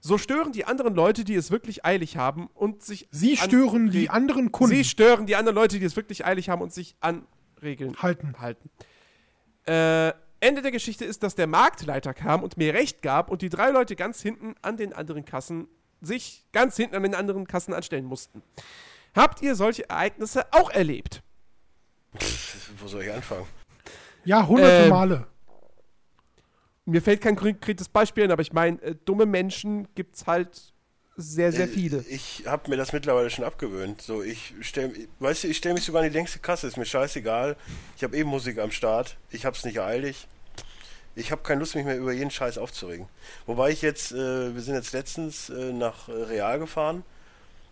So 0.00 0.18
stören 0.18 0.52
die 0.52 0.64
anderen 0.64 0.94
Leute, 0.94 1.24
die 1.24 1.34
es 1.34 1.50
wirklich 1.50 1.84
eilig 1.84 2.16
haben 2.16 2.48
und 2.52 2.82
sich 2.82 3.08
Sie 3.10 3.36
stören 3.36 3.90
die 3.90 4.06
Re- 4.06 4.10
anderen 4.12 4.52
Kunden. 4.52 4.74
Sie 4.76 4.84
stören 4.84 5.26
die 5.26 5.36
anderen 5.36 5.54
Leute, 5.56 5.78
die 5.78 5.84
es 5.84 5.96
wirklich 5.96 6.24
eilig 6.26 6.48
haben 6.48 6.62
und 6.62 6.72
sich 6.72 6.96
an 7.00 7.26
Regeln 7.62 7.96
Halten. 8.02 8.38
halten. 8.38 8.70
Äh, 9.66 10.12
Ende 10.40 10.62
der 10.62 10.70
Geschichte 10.70 11.04
ist, 11.04 11.22
dass 11.22 11.34
der 11.34 11.46
Marktleiter 11.46 12.12
kam 12.12 12.42
und 12.42 12.56
mir 12.56 12.74
recht 12.74 13.02
gab 13.02 13.30
und 13.30 13.40
die 13.42 13.48
drei 13.48 13.70
Leute 13.70 13.96
ganz 13.96 14.20
hinten 14.20 14.54
an 14.62 14.76
den 14.76 14.92
anderen 14.92 15.24
Kassen 15.24 15.66
sich 16.00 16.44
ganz 16.52 16.76
hinten 16.76 16.94
an 16.96 17.02
den 17.02 17.14
anderen 17.14 17.46
Kassen 17.46 17.72
anstellen 17.74 18.04
mussten. 18.04 18.42
Habt 19.14 19.42
ihr 19.42 19.54
solche 19.54 19.88
Ereignisse 19.88 20.44
auch 20.52 20.70
erlebt? 20.70 21.22
pff, 22.18 22.70
wo 22.78 22.88
soll 22.88 23.02
ich 23.04 23.12
anfangen? 23.12 23.46
Ja, 24.24 24.46
hunderte 24.46 24.84
Ähm, 24.84 24.88
Male. 24.90 25.26
Mir 26.84 27.02
fällt 27.02 27.20
kein 27.20 27.34
konkretes 27.36 27.88
Beispiel 27.88 28.24
ein, 28.24 28.30
aber 28.30 28.42
ich 28.42 28.52
meine, 28.52 28.80
äh, 28.82 28.94
dumme 29.04 29.26
Menschen 29.26 29.88
gibt's 29.94 30.26
halt 30.26 30.72
sehr, 31.16 31.50
sehr 31.50 31.64
Äh, 31.64 31.68
viele. 31.68 32.04
Ich 32.08 32.44
habe 32.46 32.68
mir 32.70 32.76
das 32.76 32.92
mittlerweile 32.92 33.30
schon 33.30 33.44
abgewöhnt. 33.44 34.02
So, 34.02 34.22
ich 34.22 34.54
stell, 34.60 34.92
weißt 35.18 35.44
du, 35.44 35.48
ich 35.48 35.56
stelle 35.56 35.74
mich 35.74 35.84
sogar 35.84 36.02
an 36.02 36.08
die 36.10 36.14
längste 36.16 36.38
Kasse, 36.38 36.66
ist 36.66 36.76
mir 36.76 36.84
scheißegal. 36.84 37.56
Ich 37.96 38.04
habe 38.04 38.16
eben 38.16 38.28
Musik 38.28 38.58
am 38.58 38.70
Start, 38.70 39.16
ich 39.30 39.44
habe 39.46 39.56
es 39.56 39.64
nicht 39.64 39.80
eilig. 39.80 40.28
Ich 41.16 41.32
habe 41.32 41.42
keine 41.42 41.60
Lust, 41.60 41.74
mich 41.74 41.86
mehr 41.86 41.96
über 41.96 42.12
jeden 42.12 42.30
Scheiß 42.30 42.58
aufzuregen. 42.58 43.08
Wobei 43.46 43.70
ich 43.70 43.80
jetzt, 43.80 44.12
äh, 44.12 44.54
wir 44.54 44.60
sind 44.60 44.74
jetzt 44.74 44.92
letztens 44.92 45.48
äh, 45.48 45.72
nach 45.72 46.08
äh, 46.08 46.12
Real 46.12 46.58
gefahren. 46.58 47.04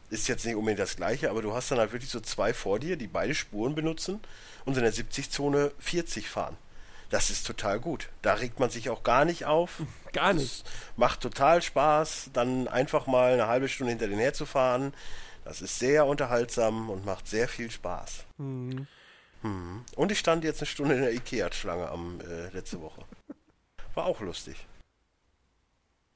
Ist 0.08 0.28
jetzt 0.28 0.46
nicht 0.46 0.56
unbedingt 0.56 0.80
das 0.80 0.96
gleiche, 0.96 1.28
aber 1.28 1.42
du 1.42 1.52
hast 1.54 1.70
dann 1.70 1.78
halt 1.78 1.92
wirklich 1.92 2.10
so 2.10 2.20
zwei 2.20 2.54
vor 2.54 2.78
dir, 2.78 2.96
die 2.96 3.06
beide 3.06 3.34
Spuren 3.34 3.74
benutzen 3.74 4.20
und 4.64 4.76
in 4.78 4.82
der 4.82 4.94
70-Zone 4.94 5.72
40 5.78 6.28
fahren. 6.28 6.56
Das 7.10 7.28
ist 7.28 7.46
total 7.46 7.80
gut. 7.80 8.08
Da 8.22 8.34
regt 8.34 8.60
man 8.60 8.70
sich 8.70 8.88
auch 8.88 9.02
gar 9.02 9.26
nicht 9.26 9.44
auf. 9.44 9.82
Gar 10.12 10.32
nicht. 10.32 10.64
Das 10.64 10.72
macht 10.96 11.20
total 11.20 11.60
Spaß, 11.60 12.30
dann 12.32 12.68
einfach 12.68 13.06
mal 13.06 13.32
eine 13.32 13.48
halbe 13.48 13.68
Stunde 13.68 13.90
hinter 13.90 14.06
den 14.06 14.20
herzufahren. 14.20 14.94
Das 15.44 15.60
ist 15.60 15.78
sehr 15.78 16.06
unterhaltsam 16.06 16.88
und 16.88 17.04
macht 17.04 17.28
sehr 17.28 17.48
viel 17.48 17.70
Spaß. 17.70 18.24
Mhm. 19.42 19.84
Und 19.96 20.12
ich 20.12 20.18
stand 20.18 20.44
jetzt 20.44 20.60
eine 20.60 20.66
Stunde 20.66 20.94
in 20.94 21.02
der 21.02 21.12
Ikea-Schlange 21.12 21.88
am 21.90 22.20
äh, 22.20 22.48
letzte 22.54 22.80
Woche. 22.80 23.04
War 23.94 24.06
auch 24.06 24.20
lustig. 24.20 24.66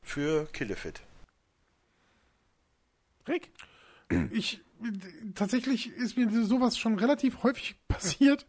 Für 0.02 0.46
Killefit. 0.46 1.02
Rick? 3.26 3.50
Ich 4.30 4.62
tatsächlich 5.34 5.88
ist 5.88 6.16
mir 6.16 6.30
sowas 6.44 6.78
schon 6.78 6.98
relativ 6.98 7.42
häufig 7.42 7.76
passiert. 7.88 8.46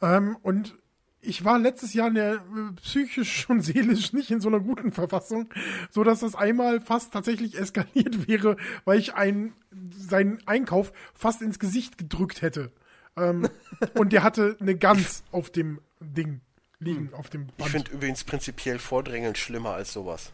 Ähm, 0.00 0.36
und 0.42 0.76
ich 1.20 1.44
war 1.44 1.58
letztes 1.58 1.94
Jahr 1.94 2.08
in 2.08 2.14
der, 2.14 2.34
äh, 2.34 2.72
psychisch 2.76 3.48
und 3.48 3.60
seelisch 3.62 4.12
nicht 4.12 4.30
in 4.30 4.40
so 4.40 4.48
einer 4.48 4.60
guten 4.60 4.92
Verfassung, 4.92 5.52
so 5.90 6.02
dass 6.02 6.20
das 6.20 6.34
einmal 6.34 6.80
fast 6.80 7.12
tatsächlich 7.12 7.58
eskaliert 7.58 8.26
wäre, 8.28 8.56
weil 8.84 8.98
ich 8.98 9.14
einen, 9.14 9.54
seinen 9.90 10.46
Einkauf 10.46 10.92
fast 11.14 11.42
ins 11.42 11.58
Gesicht 11.58 11.98
gedrückt 11.98 12.42
hätte. 12.42 12.72
Ähm, 13.16 13.48
und 13.94 14.12
der 14.12 14.22
hatte 14.22 14.56
eine 14.60 14.76
Gans 14.76 15.22
auf 15.30 15.50
dem 15.50 15.80
Ding 16.00 16.40
liegen, 16.82 17.10
auf 17.14 17.30
dem 17.30 17.48
Ich 17.48 17.54
Band. 17.56 17.70
finde 17.70 17.90
übrigens 17.92 18.24
prinzipiell 18.24 18.78
Vordrängeln 18.78 19.34
schlimmer 19.34 19.74
als 19.74 19.92
sowas. 19.92 20.32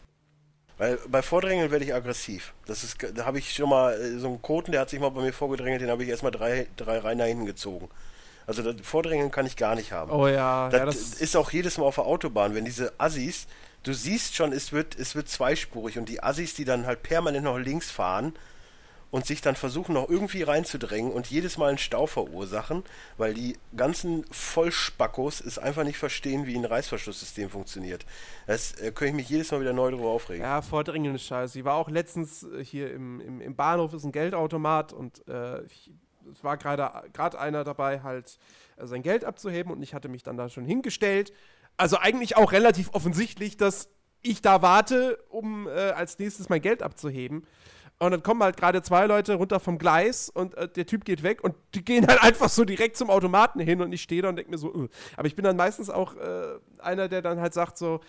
Weil 0.77 0.97
bei 1.09 1.21
Vordrängeln 1.21 1.71
werde 1.71 1.83
ich 1.85 1.93
aggressiv. 1.93 2.53
Das 2.65 2.83
ist, 2.83 2.97
da 3.15 3.25
habe 3.25 3.37
ich 3.39 3.53
schon 3.53 3.69
mal 3.69 3.93
äh, 3.93 4.17
so 4.17 4.27
einen 4.27 4.41
Koten, 4.41 4.71
der 4.71 4.81
hat 4.81 4.89
sich 4.89 4.99
mal 4.99 5.09
bei 5.09 5.21
mir 5.21 5.33
vorgedrängelt, 5.33 5.81
den 5.81 5.89
habe 5.89 6.03
ich 6.03 6.09
erstmal 6.09 6.31
drei, 6.31 6.67
drei 6.77 6.99
Reihen 6.99 7.17
nach 7.17 7.25
hinten 7.25 7.45
gezogen. 7.45 7.89
Also 8.47 8.63
das 8.63 8.85
Vordrängeln 8.85 9.29
kann 9.29 9.45
ich 9.45 9.57
gar 9.57 9.75
nicht 9.75 9.91
haben. 9.91 10.09
Oh 10.11 10.27
ja, 10.27 10.69
Das, 10.69 10.79
ja, 10.79 10.85
das 10.85 10.95
ist 11.21 11.35
auch 11.35 11.51
jedes 11.51 11.77
Mal 11.77 11.83
auf 11.85 11.95
der 11.95 12.05
Autobahn, 12.05 12.55
wenn 12.55 12.65
diese 12.65 12.93
Assis, 12.97 13.45
du 13.83 13.93
siehst 13.93 14.35
schon, 14.35 14.53
es 14.53 14.71
wird, 14.71 14.97
es 14.97 15.15
wird 15.15 15.27
zweispurig 15.29 15.97
und 15.97 16.09
die 16.09 16.23
Assis, 16.23 16.53
die 16.55 16.65
dann 16.65 16.85
halt 16.85 17.03
permanent 17.03 17.43
noch 17.43 17.57
links 17.57 17.91
fahren 17.91 18.33
und 19.11 19.25
sich 19.25 19.41
dann 19.41 19.55
versuchen 19.55 19.93
noch 19.93 20.09
irgendwie 20.09 20.43
reinzudrängen 20.43 21.11
und 21.11 21.27
jedes 21.27 21.57
Mal 21.57 21.69
einen 21.69 21.77
Stau 21.77 22.05
verursachen, 22.05 22.83
weil 23.17 23.33
die 23.33 23.57
ganzen 23.75 24.25
Vollspackos 24.31 25.41
es 25.41 25.57
einfach 25.57 25.83
nicht 25.83 25.97
verstehen, 25.97 26.45
wie 26.45 26.55
ein 26.55 26.65
Reißverschlusssystem 26.65 27.49
funktioniert. 27.49 28.05
Das 28.45 28.73
äh, 28.73 28.91
könnte 28.91 29.07
ich 29.07 29.13
mich 29.13 29.29
jedes 29.29 29.51
Mal 29.51 29.61
wieder 29.61 29.73
neu 29.73 29.91
darüber 29.91 30.09
aufregen. 30.09 30.43
Ja, 30.43 30.61
vordringende 30.61 31.19
Scheiße. 31.19 31.59
Ich 31.59 31.65
war 31.65 31.75
auch 31.75 31.89
letztens 31.89 32.43
äh, 32.43 32.63
hier 32.63 32.93
im, 32.93 33.19
im, 33.19 33.41
im 33.41 33.55
Bahnhof, 33.55 33.93
ist 33.93 34.03
ein 34.03 34.11
Geldautomat 34.11 34.93
und 34.93 35.27
äh, 35.27 35.61
es 36.31 36.43
war 36.43 36.57
gerade 36.57 37.09
gerade 37.11 37.39
einer 37.39 37.63
dabei, 37.63 38.01
halt 38.01 38.37
äh, 38.77 38.85
sein 38.85 39.01
Geld 39.01 39.25
abzuheben 39.25 39.71
und 39.71 39.81
ich 39.81 39.93
hatte 39.93 40.09
mich 40.09 40.23
dann 40.23 40.37
da 40.37 40.49
schon 40.49 40.65
hingestellt. 40.65 41.33
Also 41.77 41.97
eigentlich 41.97 42.37
auch 42.37 42.51
relativ 42.51 42.89
offensichtlich, 42.93 43.57
dass 43.57 43.89
ich 44.21 44.41
da 44.41 44.61
warte, 44.61 45.17
um 45.29 45.67
äh, 45.67 45.71
als 45.71 46.19
nächstes 46.19 46.49
mein 46.49 46.61
Geld 46.61 46.83
abzuheben. 46.83 47.45
Und 48.01 48.11
dann 48.11 48.23
kommen 48.23 48.41
halt 48.41 48.55
gerade 48.55 48.81
zwei 48.81 49.05
Leute 49.07 49.35
runter 49.35 49.59
vom 49.59 49.77
Gleis 49.77 50.29
und 50.29 50.55
äh, 50.55 50.69
der 50.69 50.85
Typ 50.85 51.03
geht 51.03 51.21
weg 51.21 51.43
und 51.43 51.55
die 51.75 51.83
gehen 51.83 52.07
halt 52.07 52.23
einfach 52.23 52.47
so 52.47 52.63
direkt 52.63 52.95
zum 52.95 53.09
Automaten 53.09 53.59
hin 53.59 53.81
und 53.81 53.91
ich 53.91 54.01
stehe 54.01 54.21
da 54.21 54.29
und 54.29 54.37
denke 54.37 54.51
mir 54.51 54.57
so, 54.57 54.73
uh. 54.73 54.87
aber 55.17 55.27
ich 55.27 55.35
bin 55.35 55.43
dann 55.43 55.57
meistens 55.57 55.89
auch 55.89 56.15
äh, 56.15 56.59
einer, 56.79 57.09
der 57.09 57.21
dann 57.21 57.41
halt 57.41 57.53
sagt 57.53 57.77
so, 57.77 57.99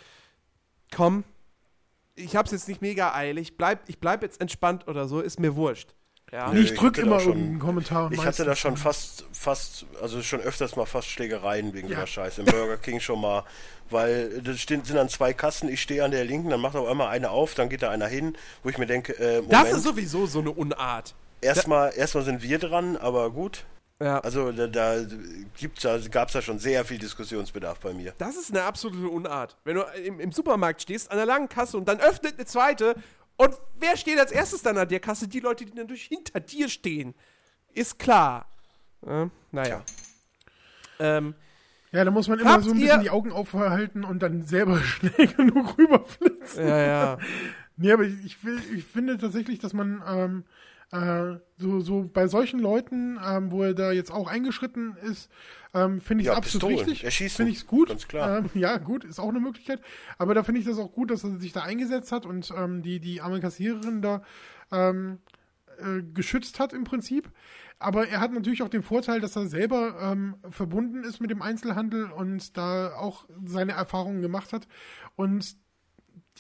komm, 0.95 1.25
ich 2.15 2.37
hab's 2.37 2.53
jetzt 2.53 2.69
nicht 2.69 2.83
mega 2.83 3.15
eilig, 3.15 3.57
bleib, 3.57 3.89
ich 3.89 3.99
bleib 3.99 4.23
jetzt 4.23 4.41
entspannt 4.41 4.87
oder 4.87 5.09
so, 5.09 5.21
ist 5.21 5.41
mir 5.41 5.57
wurscht. 5.57 5.95
Ja. 6.33 6.53
Nee, 6.53 6.61
ich 6.61 6.73
ich 6.73 6.79
drück 6.79 6.97
hatte 6.97 7.07
immer 7.07 7.19
schon- 7.21 7.33
irgendeinen 7.33 7.59
Kommentar. 7.59 8.13
Ich 8.13 8.25
hatte 8.25 8.45
da 8.45 8.55
schon 8.55 8.77
fast, 8.77 9.25
fast, 9.33 9.85
also 10.01 10.23
schon 10.23 10.41
öfters 10.41 10.77
mal 10.77 10.87
fast 10.87 11.09
Schlägereien 11.09 11.73
wegen 11.75 11.89
Ja. 11.89 12.01
der 12.01 12.07
Scheiße. 12.07 12.43
Im 12.43 12.47
Burger 12.47 12.77
King 12.77 13.01
schon 13.01 13.21
mal, 13.21 13.45
weil 13.91 14.41
das 14.43 14.63
sind 14.63 14.89
dann 14.95 15.09
zwei 15.09 15.33
Kassen, 15.33 15.69
ich 15.69 15.83
stehe 15.83 16.05
an 16.05 16.13
der 16.13 16.25
linken, 16.25 16.51
dann 16.51 16.61
macht 16.61 16.77
auf 16.77 16.87
einmal 16.89 17.09
eine 17.09 17.31
auf, 17.31 17.55
dann 17.55 17.69
geht 17.69 17.83
da 17.83 17.91
einer 17.91 18.07
hin, 18.07 18.37
wo 18.63 18.69
ich 18.69 18.79
mir 18.79 18.87
denke, 18.87 19.19
äh, 19.19 19.37
Moment, 19.43 19.53
Das 19.53 19.73
ist 19.73 19.83
sowieso 19.83 20.27
so 20.27 20.39
eine 20.39 20.51
Unart. 20.53 21.15
erstmal, 21.41 21.93
erstmal 21.97 22.25
sind 22.25 22.43
wir 22.43 22.59
dran, 22.61 22.97
aber 22.97 23.31
gut. 23.31 23.65
Ja. 24.03 24.19
Also 24.21 24.51
da, 24.53 24.67
da 24.67 24.97
gibt's 25.59 25.83
da, 25.83 25.99
gab's 26.11 26.33
da 26.33 26.41
schon 26.41 26.59
sehr 26.59 26.87
viel 26.87 26.97
Diskussionsbedarf 26.99 27.81
bei 27.81 27.93
mir. 27.93 28.15
Das 28.17 28.37
ist 28.37 28.51
eine 28.51 28.63
absolute 28.63 29.09
Unart. 29.09 29.57
Wenn 29.65 29.75
du 29.75 29.83
im, 30.03 30.21
im 30.21 30.33
Supermarkt 30.33 30.81
stehst, 30.81 31.11
an 31.11 31.19
der 31.19 31.27
langen 31.27 31.51
Kasse 31.51 31.77
und 31.77 31.87
dann 31.87 32.01
öffnet 32.01 32.35
eine 32.39 32.47
zweite 32.47 32.95
und 33.41 33.55
wer 33.79 33.97
steht 33.97 34.19
als 34.19 34.33
erstes 34.33 34.61
dann 34.61 34.77
an 34.77 34.87
der 34.87 35.01
Kasse? 35.01 35.27
Die 35.27 35.41
Leute, 35.41 35.65
die 35.65 35.73
natürlich 35.73 36.05
hinter 36.05 36.41
dir 36.41 36.69
stehen. 36.69 37.15
Ist 37.73 37.99
klar. 37.99 38.47
Ja, 39.07 39.31
naja. 39.51 39.83
Ähm, 40.99 41.35
Ja, 41.91 42.05
da 42.05 42.11
muss 42.11 42.29
man 42.29 42.39
immer 42.39 42.61
so 42.61 42.71
ein 42.73 42.79
bisschen 42.79 43.01
die 43.01 43.09
Augen 43.09 43.33
aufhalten 43.33 44.05
und 44.05 44.23
dann 44.23 44.43
selber 44.43 44.79
schnell 44.83 45.27
genug 45.29 45.79
rüberflitzen. 45.79 46.69
ja, 46.69 46.79
ja. 46.79 47.19
Nee, 47.79 47.93
aber 47.93 48.03
ich, 48.03 48.23
ich, 48.27 48.45
will, 48.45 48.61
ich 48.77 48.85
finde 48.85 49.17
tatsächlich, 49.17 49.59
dass 49.59 49.73
man 49.73 50.03
ähm, 50.07 50.45
äh, 50.93 51.37
so, 51.57 51.81
so 51.81 52.11
bei 52.13 52.27
solchen 52.27 52.59
Leuten, 52.61 53.19
ähm, 53.25 53.51
wo 53.51 53.63
er 53.63 53.75
da 53.75 53.93
jetzt 53.93 54.11
auch 54.11 54.29
eingeschritten 54.29 54.97
ist, 55.03 55.31
ähm, 55.73 56.01
finde 56.01 56.23
ich 56.23 56.29
es 56.29 56.33
Ja, 56.33 56.37
absolut 56.39 56.69
Pistolen, 56.69 56.89
richtig. 56.89 57.05
erschießen, 57.05 57.37
Finde 57.37 57.53
ich 57.53 57.59
es 57.59 57.67
gut. 57.67 57.89
ganz 57.89 58.09
klar. 58.09 58.39
Ähm, 58.39 58.51
ja, 58.55 58.77
gut, 58.79 59.05
ist 59.05 59.21
auch 59.21 59.29
eine 59.29 59.41
Möglichkeit. 59.41 59.81
Aber 60.19 60.35
da 60.35 60.43
finde 60.43 60.61
ich 60.61 60.67
das 60.67 60.79
auch 60.79 60.93
gut, 60.93 61.11
dass 61.11 61.23
er 61.23 61.39
sich 61.39 61.53
da 61.53 61.63
eingesetzt 61.63 62.11
hat 62.13 62.27
und 62.27 62.53
ähm, 62.57 62.83
die, 62.83 62.99
die 62.99 63.21
arme 63.21 63.41
Kassiererin 63.41 64.03
da 64.03 64.23
ähm, 64.73 65.19
äh, 65.79 66.03
geschützt 66.13 66.59
hat 66.59 66.73
im 66.73 66.85
Prinzip. 66.85 67.31
Aber 67.79 68.09
er 68.09 68.21
hat 68.21 68.33
natürlich 68.33 68.63
auch 68.63 68.69
den 68.69 68.83
Vorteil, 68.83 69.21
dass 69.21 69.37
er 69.37 69.47
selber 69.47 69.97
ähm, 70.03 70.35
verbunden 70.51 71.03
ist 71.05 71.21
mit 71.21 71.31
dem 71.31 71.41
Einzelhandel 71.41 72.11
und 72.11 72.57
da 72.59 72.95
auch 72.95 73.27
seine 73.47 73.73
Erfahrungen 73.73 74.21
gemacht 74.21 74.53
hat. 74.53 74.67
Und 75.17 75.57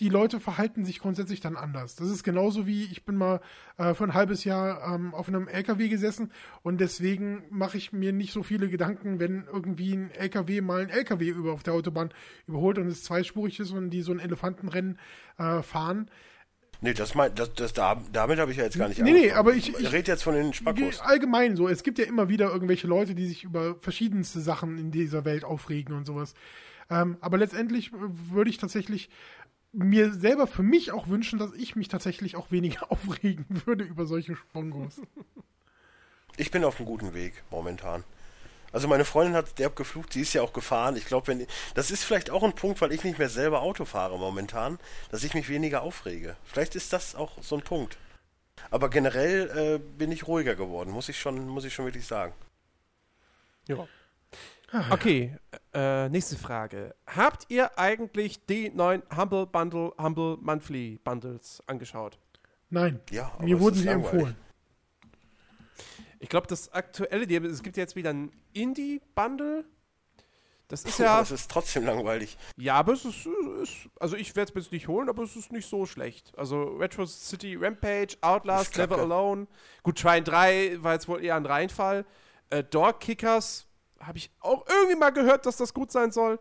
die 0.01 0.09
Leute 0.09 0.40
verhalten 0.40 0.84
sich 0.84 0.98
grundsätzlich 0.98 1.40
dann 1.40 1.57
anders. 1.57 1.94
Das 1.94 2.09
ist 2.09 2.24
genauso 2.24 2.66
wie 2.66 2.84
ich 2.84 3.05
bin 3.05 3.16
mal 3.16 3.40
äh, 3.76 3.94
für 3.94 4.05
ein 4.05 4.14
halbes 4.14 4.44
Jahr 4.44 4.94
ähm, 4.94 5.14
auf 5.14 5.28
einem 5.28 5.46
LKW 5.46 5.88
gesessen 5.88 6.32
und 6.62 6.80
deswegen 6.80 7.44
mache 7.51 7.76
ich 7.76 7.92
mir 7.92 8.12
nicht 8.12 8.32
so 8.32 8.42
viele 8.42 8.68
Gedanken, 8.68 9.20
wenn 9.20 9.44
irgendwie 9.53 9.92
ein 9.94 10.11
LKW 10.11 10.62
mal 10.62 10.80
ein 10.80 10.88
LKW 10.88 11.28
über 11.28 11.53
auf 11.53 11.62
der 11.62 11.74
Autobahn 11.74 12.11
überholt 12.46 12.78
und 12.78 12.86
es 12.88 13.05
zweispurig 13.05 13.61
ist 13.61 13.70
und 13.72 13.90
die 13.90 14.03
so 14.03 14.12
ein 14.12 14.18
Elefantenrennen 14.20 14.98
äh, 15.38 15.62
fahren. 15.62 16.11
Nee, 16.82 16.94
das 16.94 17.14
mein, 17.14 17.34
das, 17.34 17.53
das, 17.53 17.74
da, 17.74 18.01
damit 18.11 18.38
habe 18.38 18.53
ich 18.53 18.57
ja 18.57 18.64
jetzt 18.64 18.78
gar 18.78 18.88
nicht 18.88 19.03
Nee, 19.03 19.11
nee, 19.12 19.18
angefangen. 19.18 19.38
aber 19.38 19.53
ich- 19.55 19.78
ich- 19.78 19.92
rede 19.92 20.11
jetzt 20.11 20.22
von 20.22 20.34
den 20.34 20.55
Spackos. 20.55 21.01
Allgemein 21.01 21.55
so. 21.55 21.68
Es 21.68 21.82
gibt 21.82 21.98
ja 21.98 22.07
immer 22.07 22.30
wieder 22.30 22.51
irgendwelche 22.51 22.86
Leute, 22.86 23.14
die 23.14 23.26
sich 23.26 23.44
über 23.44 23.76
verschiedenste 23.82 24.40
Sachen 24.40 24.78
in 24.78 24.90
dieser 24.90 25.26
Welt 25.26 25.44
aufregen 25.44 25.94
und 25.94 26.07
sowas. 26.07 26.32
Ähm, 26.88 27.18
aber 27.20 27.36
letztendlich 27.38 27.92
äh, 27.92 27.96
würde 28.32 28.48
ich 28.51 28.57
tatsächlich 28.57 29.11
mir 29.72 30.12
selber 30.12 30.46
für 30.46 30.62
mich 30.62 30.92
auch 30.92 31.08
wünschen, 31.08 31.38
dass 31.38 31.52
ich 31.54 31.76
mich 31.76 31.88
tatsächlich 31.88 32.36
auch 32.36 32.50
weniger 32.50 32.90
aufregen 32.92 33.46
würde 33.48 33.84
über 33.84 34.06
solche 34.06 34.36
Spongos. 34.36 35.00
Ich 36.36 36.50
bin 36.50 36.64
auf 36.64 36.78
einem 36.78 36.86
guten 36.86 37.14
Weg 37.14 37.42
momentan. 37.50 38.04
Also 38.72 38.86
meine 38.86 39.04
Freundin 39.04 39.34
hat 39.34 39.58
derb 39.58 39.74
geflucht, 39.74 40.12
sie 40.12 40.20
ist 40.20 40.32
ja 40.32 40.42
auch 40.42 40.52
gefahren. 40.52 40.96
Ich 40.96 41.06
glaube, 41.06 41.26
wenn 41.26 41.46
das 41.74 41.90
ist 41.90 42.04
vielleicht 42.04 42.30
auch 42.30 42.44
ein 42.44 42.54
Punkt, 42.54 42.80
weil 42.80 42.92
ich 42.92 43.02
nicht 43.02 43.18
mehr 43.18 43.28
selber 43.28 43.62
Auto 43.62 43.84
fahre 43.84 44.16
momentan, 44.16 44.78
dass 45.10 45.24
ich 45.24 45.34
mich 45.34 45.48
weniger 45.48 45.82
aufrege. 45.82 46.36
Vielleicht 46.44 46.76
ist 46.76 46.92
das 46.92 47.16
auch 47.16 47.42
so 47.42 47.56
ein 47.56 47.62
Punkt. 47.62 47.98
Aber 48.70 48.88
generell 48.88 49.50
äh, 49.50 49.78
bin 49.78 50.12
ich 50.12 50.28
ruhiger 50.28 50.54
geworden, 50.54 50.90
muss 50.92 51.08
ich 51.08 51.18
schon, 51.18 51.48
muss 51.48 51.64
ich 51.64 51.74
schon 51.74 51.86
wirklich 51.86 52.06
sagen. 52.06 52.32
Ja. 53.66 53.88
Okay, 54.90 55.36
äh, 55.72 56.08
nächste 56.08 56.36
Frage. 56.36 56.94
Habt 57.06 57.46
ihr 57.48 57.78
eigentlich 57.78 58.44
die 58.46 58.70
neuen 58.70 59.02
Humble 59.16 59.46
Bundle, 59.46 59.92
Humble 59.98 60.36
Monthly 60.40 60.98
Bundles 61.04 61.62
angeschaut? 61.66 62.18
Nein, 62.70 63.00
Ja, 63.10 63.32
aber 63.34 63.44
mir 63.44 63.58
wurden 63.60 63.76
sie 63.76 63.88
empfohlen. 63.88 64.36
Ich 66.18 66.28
glaube, 66.28 66.46
das 66.46 66.72
aktuelle, 66.72 67.26
die, 67.26 67.36
es 67.36 67.62
gibt 67.62 67.76
jetzt 67.76 67.96
wieder 67.96 68.10
ein 68.10 68.30
Indie-Bundle. 68.52 69.64
Das 70.68 70.84
ist 70.84 70.98
Ja. 70.98 71.16
ja, 71.16 71.20
Es 71.22 71.30
ist 71.32 71.50
trotzdem 71.50 71.84
langweilig. 71.84 72.36
ja, 72.56 72.74
aber 72.74 72.92
es 72.92 73.04
ist, 73.04 73.26
ist 73.62 73.88
also 73.98 74.16
ich 74.16 74.36
werde 74.36 74.52
es 74.54 74.64
jetzt 74.64 74.72
nicht 74.72 74.86
holen, 74.86 75.08
aber 75.08 75.24
es 75.24 75.34
ist 75.34 75.50
nicht 75.50 75.68
so 75.68 75.84
schlecht. 75.86 76.32
Also 76.38 76.62
Retro 76.76 77.06
City 77.06 77.56
Rampage, 77.56 78.16
Outlast. 78.20 78.76
Never 78.76 78.98
Alone. 78.98 79.48
Gut, 79.82 79.98
Trine 79.98 80.22
3 80.22 80.80
war 80.82 80.92
jetzt 80.92 81.08
wohl 81.08 81.24
eher 81.24 81.34
ein 81.36 81.46
Reinfall. 81.46 82.04
Äh, 82.50 82.62
Dog 82.62 83.00
Kickers 83.00 83.66
habe 84.01 84.18
ich 84.18 84.30
auch 84.40 84.66
irgendwie 84.68 84.96
mal 84.96 85.11
gehört, 85.11 85.46
dass 85.46 85.57
das 85.57 85.74
gut 85.74 85.92
sein 85.92 86.11
soll. 86.11 86.38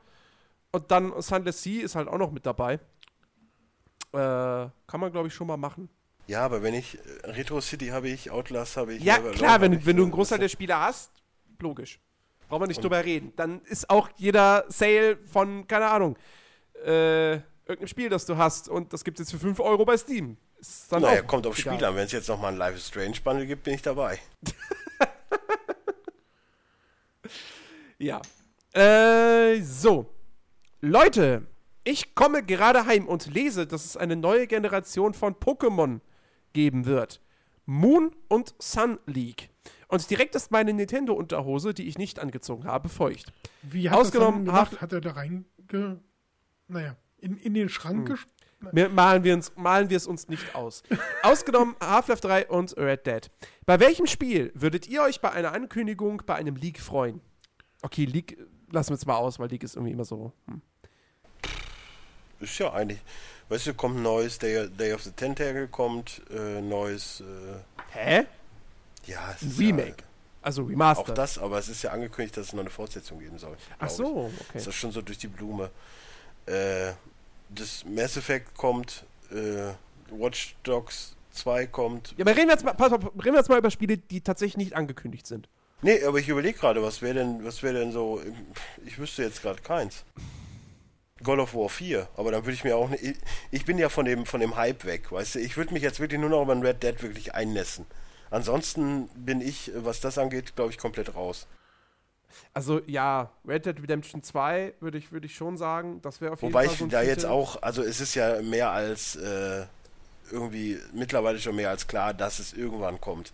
Und 0.72 0.91
dann 0.91 1.20
Sunless 1.22 1.64
Sea 1.64 1.84
ist 1.84 1.95
halt 1.95 2.07
auch 2.07 2.18
noch 2.18 2.32
mit 2.32 2.45
dabei. 2.45 2.76
Äh, 4.14 4.18
kann 4.18 4.99
man, 4.99 5.12
glaube 5.12 5.28
ich, 5.28 5.34
schon 5.34 5.47
mal 5.47 5.57
machen. 5.57 5.89
Ja, 6.28 6.45
aber 6.45 6.62
wenn 6.62 6.74
ich 6.74 6.97
äh, 6.97 7.32
Retro 7.32 7.60
City 7.60 7.88
habe 7.88 8.07
ich, 8.10 8.30
Outlast 8.32 8.78
habe 8.78 8.93
ich. 8.93 9.03
Ja, 9.03 9.18
klar, 9.18 9.62
wenn, 9.62 9.74
ich, 9.74 9.86
wenn 9.86 9.97
du 9.97 10.03
einen 10.03 10.12
Großteil 10.12 10.39
der 10.39 10.49
Spiele 10.49 10.80
hast, 10.80 11.12
logisch. 11.60 11.99
Brauchen 12.47 12.64
wir 12.64 12.68
nicht 12.68 12.84
drüber 12.84 13.03
reden. 13.03 13.34
Dann 13.36 13.62
ist 13.64 13.89
auch 13.89 14.10
jeder 14.18 14.66
Sale 14.70 15.18
von, 15.18 15.68
keine 15.68 15.88
Ahnung, 15.88 16.18
äh, 16.84 17.34
irgendeinem 17.34 17.88
Spiel, 17.88 18.10
das 18.10 18.26
du 18.26 18.38
hast 18.38 18.70
und 18.70 18.93
das 18.93 19.03
gibt 19.03 19.20
es 19.20 19.28
jetzt 19.28 19.39
für 19.39 19.45
5 19.45 19.60
Euro 19.60 19.86
bei 19.86 19.97
Steam. 19.97 20.38
Ist 20.60 20.91
dann 20.91 21.03
Naja, 21.03 21.22
kommt 21.22 21.45
aufs 21.45 21.60
egal. 21.60 21.76
Spiel 21.76 21.86
an. 21.86 21.95
Wenn 21.95 22.05
es 22.05 22.12
jetzt 22.12 22.28
nochmal 22.28 22.51
ein 22.51 22.57
Life 22.57 22.78
is 22.78 22.88
Strange 22.88 23.18
Bundle 23.24 23.45
gibt, 23.45 23.64
bin 23.64 23.76
ich 23.76 23.82
dabei. 23.82 24.20
Ja. 28.00 28.22
Äh, 28.74 29.62
so. 29.62 30.08
Leute, 30.82 31.45
ich 31.84 32.16
komme 32.16 32.43
gerade 32.43 32.86
heim 32.86 33.08
und 33.08 33.28
lese, 33.28 33.68
dass 33.68 33.86
es 33.86 33.97
eine 33.97 34.16
neue 34.16 34.47
Generation 34.47 35.14
von 35.14 35.36
Pokémon 35.36 36.00
geben 36.54 36.86
wird. 36.86 37.22
Moon 37.66 38.16
und 38.30 38.56
Sun 38.60 39.00
League. 39.06 39.50
Und 39.89 40.10
direkt 40.10 40.36
ist 40.36 40.52
meine 40.52 40.74
Nintendo-Unterhose, 40.74 41.74
die 41.74 41.88
ich 41.88 41.97
nicht 41.97 42.20
angezogen 42.20 42.66
habe, 42.66 42.89
feucht. 42.89 43.34
Wie 43.64 43.89
hat 43.89 44.00
Ausgenommen 44.00 44.45
das 44.45 44.54
gemacht? 44.54 44.82
Hat 44.82 44.93
er 44.93 45.02
da 45.02 45.12
reinge... 45.12 45.45
Naja, 46.68 46.95
in, 47.18 47.38
in 47.38 47.54
den 47.54 47.70
Schrank 47.70 48.10
Hm. 48.10 48.18
Wir 48.74 48.89
malen, 48.89 49.24
wir 49.24 49.34
uns, 49.34 49.54
malen 49.56 49.89
wir 49.89 49.95
es 49.95 50.06
uns 50.06 50.28
nicht 50.28 50.54
aus. 50.54 50.84
Ausgenommen 51.24 51.76
Half-Life 51.82 52.22
3 52.22 52.47
und 52.50 52.76
Red 52.78 53.08
Dead. 53.08 53.32
Bei 53.66 53.80
welchem 53.80 54.06
Spiel 54.06 54.52
würdet 54.54 54.88
ihr 54.89 55.02
euch 55.02 55.22
bei 55.22 55.32
einer 55.32 55.54
Ankündigung 55.54 56.24
bei 56.26 56.36
einem 56.36 56.58
Leak 56.58 56.80
freuen? 56.82 57.22
Okay, 57.82 58.05
Leak 58.05 58.34
äh, 58.34 58.45
lassen 58.71 58.89
wir 58.89 58.95
jetzt 58.95 59.05
mal 59.07 59.15
aus, 59.17 59.39
weil 59.39 59.49
Leak 59.49 59.63
ist 59.63 59.75
irgendwie 59.75 59.93
immer 59.93 60.05
so. 60.05 60.32
Hm. 60.47 60.61
Ist 62.39 62.57
ja 62.59 62.71
eigentlich. 62.73 62.99
Weißt 63.49 63.67
du, 63.67 63.73
kommt 63.73 63.97
ein 63.97 64.03
neues 64.03 64.38
Day, 64.39 64.69
Day 64.69 64.93
of 64.93 65.03
the 65.03 65.11
Tentacle, 65.11 65.67
kommt 65.67 66.21
äh, 66.30 66.61
neues. 66.61 67.21
Äh, 67.21 67.59
Hä? 67.91 68.25
ja, 69.07 69.32
es 69.36 69.41
ist 69.41 69.59
Remake. 69.59 70.03
Also 70.41 70.61
Ja, 70.61 70.67
auch 70.67 70.69
Remaster. 70.71 71.13
das, 71.13 71.38
aber 71.38 71.57
es 71.57 71.67
ist 71.67 71.82
ja 71.84 71.91
angekündigt, 71.91 72.38
dass 72.38 72.47
es 72.47 72.53
noch 72.53 72.61
eine 72.61 72.69
Fortsetzung 72.69 73.19
geben 73.19 73.38
soll. 73.38 73.57
Ach 73.80 73.89
so, 73.89 74.30
Ich. 74.34 74.41
okay. 74.41 74.57
Ist 74.59 74.67
das 74.67 74.75
schon 74.75 74.91
so 74.91 75.01
durch 75.01 75.17
die 75.17 75.27
Blume. 75.27 75.69
Äh, 76.45 76.93
das 77.49 77.84
Mass 77.86 78.15
Effect 78.15 78.55
kommt, 78.55 79.03
äh, 79.32 79.73
Watch 80.11 80.55
Dogs 80.63 81.15
2 81.32 81.67
kommt. 81.67 82.13
Ja, 82.17 82.23
aber 82.23 82.36
reden 82.38 82.47
wir, 82.47 82.53
jetzt 82.53 82.63
mal, 82.63 82.73
pass 82.73 82.91
reden 82.93 83.09
wir 83.15 83.36
jetzt 83.36 83.49
mal 83.49 83.57
über 83.59 83.69
Spiele, 83.71 83.97
die 83.97 84.21
tatsächlich 84.21 84.57
nicht 84.57 84.75
angekündigt 84.75 85.27
sind. 85.27 85.49
Nee, 85.82 86.03
aber 86.03 86.19
ich 86.19 86.27
überlege 86.27 86.57
gerade, 86.59 86.84
was 86.84 87.01
wäre 87.01 87.15
denn, 87.15 87.43
was 87.45 87.63
wäre 87.63 87.75
denn 87.80 87.91
so. 87.91 88.21
Ich 88.86 88.97
wüsste 88.99 89.23
jetzt 89.23 89.41
gerade 89.41 89.61
keins. 89.61 90.03
God 91.23 91.39
of 91.39 91.53
War 91.53 91.69
4, 91.69 92.07
aber 92.15 92.32
dann 92.32 92.43
würde 92.43 92.53
ich 92.53 92.63
mir 92.63 92.77
auch 92.77 92.89
nicht. 92.89 93.03
Ich, 93.03 93.17
ich 93.51 93.65
bin 93.65 93.77
ja 93.77 93.89
von 93.89 94.05
dem, 94.05 94.25
von 94.25 94.39
dem 94.39 94.55
Hype 94.55 94.86
weg, 94.86 95.11
weißt 95.11 95.36
du? 95.36 95.39
Ich 95.39 95.57
würde 95.57 95.73
mich 95.73 95.84
jetzt 95.84 95.99
wirklich 95.99 96.19
nur 96.19 96.30
noch 96.30 96.41
über 96.43 96.53
ein 96.53 96.65
Red 96.65 96.82
Dead 96.84 97.01
wirklich 97.01 97.34
einnässen. 97.34 97.86
Ansonsten 98.32 99.09
bin 99.15 99.41
ich, 99.41 99.71
was 99.75 100.01
das 100.01 100.17
angeht, 100.17 100.55
glaube 100.55 100.71
ich, 100.71 100.77
komplett 100.77 101.15
raus. 101.15 101.47
Also 102.53 102.82
ja, 102.86 103.32
Red 103.45 103.65
Dead 103.65 103.82
Redemption 103.82 104.21
2 104.23 104.73
würde 104.80 104.97
ich, 104.97 105.11
würde 105.11 105.25
ich 105.25 105.36
schon 105.36 105.57
sagen, 105.57 106.01
das 106.01 106.21
wäre 106.21 106.34
auf 106.34 106.41
jeden 106.41 106.53
Wobei 106.53 106.65
Fall 106.65 106.73
ich 106.73 106.80
so 106.80 106.86
ein 106.86 106.89
da 106.89 106.99
Titel. 106.99 107.11
jetzt 107.11 107.25
auch, 107.25 107.61
also 107.61 107.82
es 107.84 107.99
ist 107.99 108.15
ja 108.15 108.41
mehr 108.41 108.69
als 108.71 109.15
äh, 109.15 109.65
irgendwie 110.32 110.77
mittlerweile 110.93 111.39
schon 111.39 111.55
mehr 111.55 111.69
als 111.69 111.88
klar, 111.88 112.13
dass 112.13 112.39
es 112.39 112.53
irgendwann 112.53 113.01
kommt. 113.01 113.34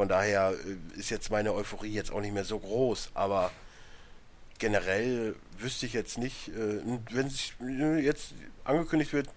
Von 0.00 0.08
daher 0.08 0.54
äh, 0.54 0.98
ist 0.98 1.10
jetzt 1.10 1.30
meine 1.30 1.52
Euphorie 1.52 1.92
jetzt 1.92 2.10
auch 2.10 2.22
nicht 2.22 2.32
mehr 2.32 2.46
so 2.46 2.58
groß, 2.58 3.10
aber 3.12 3.50
generell 4.58 5.36
wüsste 5.58 5.84
ich 5.84 5.92
jetzt 5.92 6.16
nicht, 6.16 6.48
äh, 6.48 6.80
wenn 7.10 7.28
sich 7.28 7.52
äh, 7.60 7.98
jetzt 7.98 8.32
angekündigt 8.64 9.12
wird, 9.12 9.28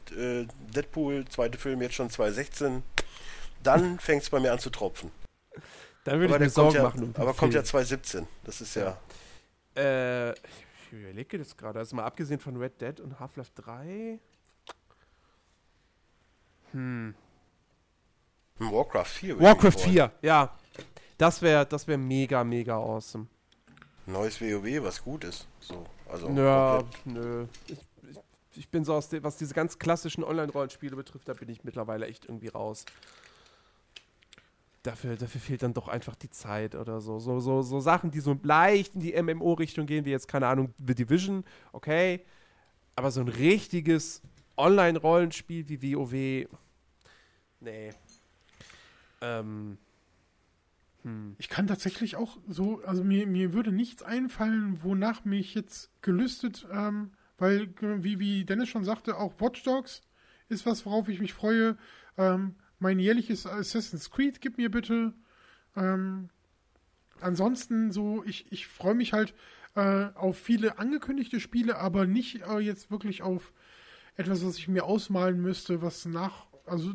Deadpool, 0.73 1.25
zweite 1.25 1.57
Film 1.57 1.81
jetzt 1.81 1.95
schon 1.95 2.09
2016, 2.09 2.81
dann 3.61 3.99
fängt 3.99 4.23
es 4.23 4.29
bei 4.29 4.39
mir 4.39 4.53
an 4.53 4.59
zu 4.59 4.69
tropfen. 4.69 5.11
Dann 6.05 6.21
würde 6.21 6.33
ich 6.33 6.39
mir 6.39 6.49
Sorgen 6.49 6.77
ja, 6.77 6.83
machen. 6.83 7.03
um 7.03 7.15
aber 7.17 7.33
kommt 7.33 7.53
ja 7.53 7.59
Film. 7.59 7.83
2017. 7.83 8.27
Das 8.45 8.61
ist 8.61 8.77
ja. 8.77 8.97
Äh, 9.75 10.31
ich 10.31 10.93
überlege 10.93 11.39
das 11.39 11.57
gerade. 11.57 11.79
Also 11.79 11.97
mal 11.97 12.05
abgesehen 12.05 12.39
von 12.39 12.55
Red 12.55 12.79
Dead 12.79 13.01
und 13.01 13.19
Half-Life 13.19 13.51
3. 13.55 14.17
Hm. 16.71 17.15
Warcraft 18.71 19.05
4. 19.05 19.29
würde 19.29 19.43
ich 19.43 19.47
Warcraft 19.47 19.63
mich 19.65 19.73
freuen. 19.73 19.93
4, 19.93 20.11
ja. 20.21 20.57
Das 21.17 21.41
wäre 21.41 21.65
das 21.65 21.87
wär 21.87 21.97
mega, 21.97 22.43
mega 22.43 22.75
awesome. 22.75 23.27
Neues 24.05 24.41
WoW, 24.41 24.83
was 24.83 25.01
gut 25.01 25.23
ist. 25.23 25.47
So, 25.59 25.85
also 26.09 26.29
Ja, 26.29 26.83
nö. 27.05 27.45
Ich, 27.67 27.77
ich, 28.09 28.17
ich 28.55 28.69
bin 28.69 28.83
so 28.83 28.93
aus 28.93 29.09
dem, 29.09 29.23
was 29.23 29.37
diese 29.37 29.53
ganz 29.53 29.79
klassischen 29.79 30.23
Online-Rollenspiele 30.23 30.95
betrifft, 30.95 31.29
da 31.29 31.33
bin 31.33 31.49
ich 31.49 31.63
mittlerweile 31.63 32.07
echt 32.07 32.25
irgendwie 32.25 32.49
raus. 32.49 32.85
Dafür, 34.83 35.15
dafür 35.15 35.39
fehlt 35.39 35.63
dann 35.63 35.73
doch 35.73 35.87
einfach 35.87 36.15
die 36.15 36.29
Zeit 36.29 36.75
oder 36.75 36.99
so. 36.99 37.19
So, 37.19 37.39
so, 37.39 37.61
so 37.61 37.79
Sachen, 37.79 38.11
die 38.11 38.19
so 38.19 38.37
leicht 38.43 38.95
in 38.95 38.99
die 38.99 39.13
MMO-Richtung 39.21 39.85
gehen, 39.85 40.03
wie 40.03 40.11
jetzt, 40.11 40.27
keine 40.27 40.47
Ahnung, 40.47 40.73
The 40.85 40.93
Division, 40.93 41.45
okay. 41.71 42.25
Aber 42.97 43.09
so 43.09 43.21
ein 43.21 43.29
richtiges 43.29 44.21
Online-Rollenspiel 44.57 45.69
wie 45.69 45.95
WoW, 45.95 46.49
nee. 47.61 47.93
Ähm. 49.23 49.77
Hm. 51.03 51.35
Ich 51.37 51.49
kann 51.49 51.67
tatsächlich 51.67 52.15
auch 52.15 52.37
so, 52.47 52.81
also 52.85 53.03
mir, 53.03 53.27
mir 53.27 53.53
würde 53.53 53.71
nichts 53.71 54.03
einfallen, 54.03 54.79
wonach 54.83 55.25
mich 55.25 55.53
jetzt 55.53 55.91
gelüstet, 56.01 56.67
ähm, 56.71 57.11
weil, 57.37 57.73
wie, 58.03 58.19
wie 58.19 58.45
Dennis 58.45 58.69
schon 58.69 58.85
sagte, 58.85 59.17
auch 59.17 59.39
Watch 59.39 59.63
Dogs 59.63 60.01
ist 60.49 60.65
was, 60.65 60.85
worauf 60.85 61.09
ich 61.09 61.19
mich 61.19 61.33
freue. 61.33 61.77
Ähm, 62.17 62.55
mein 62.79 62.99
jährliches 62.99 63.45
Assassin's 63.45 64.11
Creed, 64.11 64.39
gib 64.39 64.57
mir 64.57 64.69
bitte. 64.69 65.13
Ähm, 65.75 66.29
ansonsten 67.19 67.91
so, 67.91 68.23
ich, 68.25 68.51
ich 68.51 68.67
freue 68.67 68.95
mich 68.95 69.13
halt 69.13 69.33
äh, 69.75 70.09
auf 70.15 70.37
viele 70.37 70.77
angekündigte 70.77 71.39
Spiele, 71.39 71.77
aber 71.79 72.05
nicht 72.05 72.41
äh, 72.43 72.59
jetzt 72.59 72.91
wirklich 72.91 73.23
auf 73.23 73.53
etwas, 74.15 74.45
was 74.45 74.57
ich 74.57 74.67
mir 74.67 74.85
ausmalen 74.85 75.41
müsste, 75.41 75.81
was 75.81 76.05
nach, 76.05 76.45
also 76.65 76.93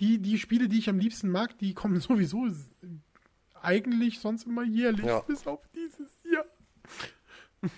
die, 0.00 0.18
die 0.18 0.38
Spiele, 0.38 0.68
die 0.68 0.78
ich 0.78 0.88
am 0.88 0.98
liebsten 0.98 1.30
mag, 1.30 1.56
die 1.58 1.74
kommen 1.74 1.98
sowieso 2.00 2.46
eigentlich 3.62 4.20
sonst 4.20 4.46
immer 4.46 4.64
jährlich, 4.64 5.06
Ja. 5.06 5.20
bis 5.20 5.46
auf 5.46 5.60
dieses 5.74 6.10
Jahr. 6.32 6.44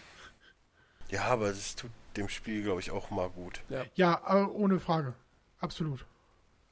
Ja, 1.10 1.22
aber 1.24 1.48
das 1.48 1.74
tut 1.74 1.90
dem 2.18 2.28
Spiel, 2.28 2.62
glaube 2.62 2.80
ich, 2.80 2.90
auch 2.90 3.10
mal 3.10 3.30
gut. 3.30 3.62
Ja, 3.94 4.20
äh, 4.26 4.44
ohne 4.44 4.78
Frage. 4.78 5.14
Absolut. 5.58 6.04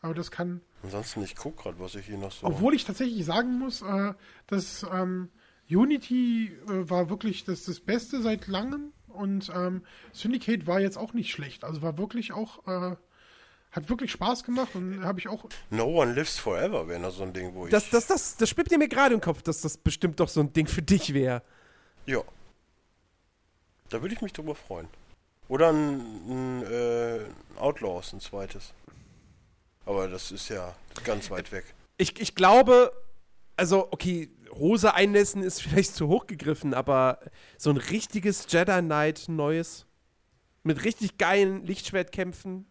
Aber 0.03 0.13
das 0.13 0.31
kann, 0.31 0.61
Ansonsten, 0.83 1.23
ich 1.23 1.35
gucke 1.35 1.63
gerade, 1.63 1.81
was 1.81 1.95
ich 1.95 2.05
hier 2.07 2.19
noch 2.19 2.31
so. 2.33 2.47
obwohl 2.47 2.75
ich 2.75 2.85
tatsächlich 2.85 3.25
sagen 3.25 3.59
muss, 3.59 3.81
äh, 3.81 4.13
dass 4.47 4.85
ähm, 4.93 5.31
Unity 5.71 6.49
äh, 6.69 6.91
war 6.91 7.09
wirklich 7.09 7.45
das, 7.45 7.65
das 7.65 7.81
Beste 7.81 8.21
seit 8.21 8.47
langem 8.47 8.93
und 9.09 9.51
ähm, 9.55 9.83
Syndicate 10.13 10.67
war 10.67 10.81
jetzt 10.81 10.99
auch 10.99 11.15
nicht 11.15 11.31
schlecht. 11.33 11.65
Also 11.65 11.81
war 11.81 11.97
wirklich 11.97 12.33
auch, 12.33 12.67
äh, 12.69 12.97
hat 13.77 13.89
wirklich 13.91 14.11
Spaß 14.11 14.43
gemacht 14.43 14.75
und 14.75 15.05
habe 15.05 15.21
ich 15.21 15.29
auch 15.29 15.45
No 15.71 15.85
One 15.85 16.15
Lives 16.15 16.39
Forever 16.39 16.89
wäre 16.89 16.99
noch 16.99 17.13
so 17.13 17.23
ein 17.23 17.33
Ding, 17.33 17.55
wo 17.55 17.67
ich. 17.67 17.71
Das, 17.71 17.91
das, 17.91 18.07
das, 18.07 18.37
das 18.39 18.49
schwimmt 18.49 18.71
dir 18.71 18.79
mir 18.79 18.89
gerade 18.89 19.15
im 19.15 19.21
Kopf, 19.21 19.43
dass 19.43 19.61
das 19.61 19.77
bestimmt 19.77 20.19
doch 20.19 20.29
so 20.29 20.41
ein 20.41 20.53
Ding 20.53 20.67
für 20.67 20.83
dich 20.83 21.13
wäre. 21.13 21.43
Ja. 22.07 22.23
Da 23.91 24.01
würde 24.01 24.15
ich 24.15 24.23
mich 24.23 24.33
drüber 24.33 24.55
freuen. 24.55 24.89
Oder 25.49 25.69
ein, 25.69 26.01
ein 26.29 26.63
äh, 26.65 27.21
Outlaws, 27.57 28.15
ein 28.15 28.21
zweites. 28.21 28.73
Aber 29.85 30.09
das 30.09 30.33
ist 30.33 30.49
ja 30.49 30.75
ganz 31.05 31.31
weit 31.31 31.53
weg. 31.53 31.65
Ich, 31.99 32.19
ich 32.21 32.35
glaube, 32.35 32.91
also, 33.57 33.89
okay, 33.93 34.31
Hose 34.53 34.95
einnässen 34.95 35.43
ist 35.43 35.63
vielleicht 35.63 35.95
zu 35.95 36.09
hoch 36.09 36.27
gegriffen, 36.27 36.73
aber 36.73 37.21
so 37.59 37.71
ein 37.71 37.77
richtiges 37.77 38.47
Jedi 38.49 38.81
Knight 38.81 39.27
neues, 39.29 39.87
mit 40.63 40.83
richtig 40.83 41.19
geilen 41.19 41.65
Lichtschwertkämpfen, 41.65 42.67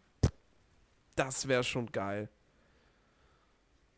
das 1.15 1.47
wäre 1.47 1.63
schon 1.63 1.91
geil. 1.91 2.29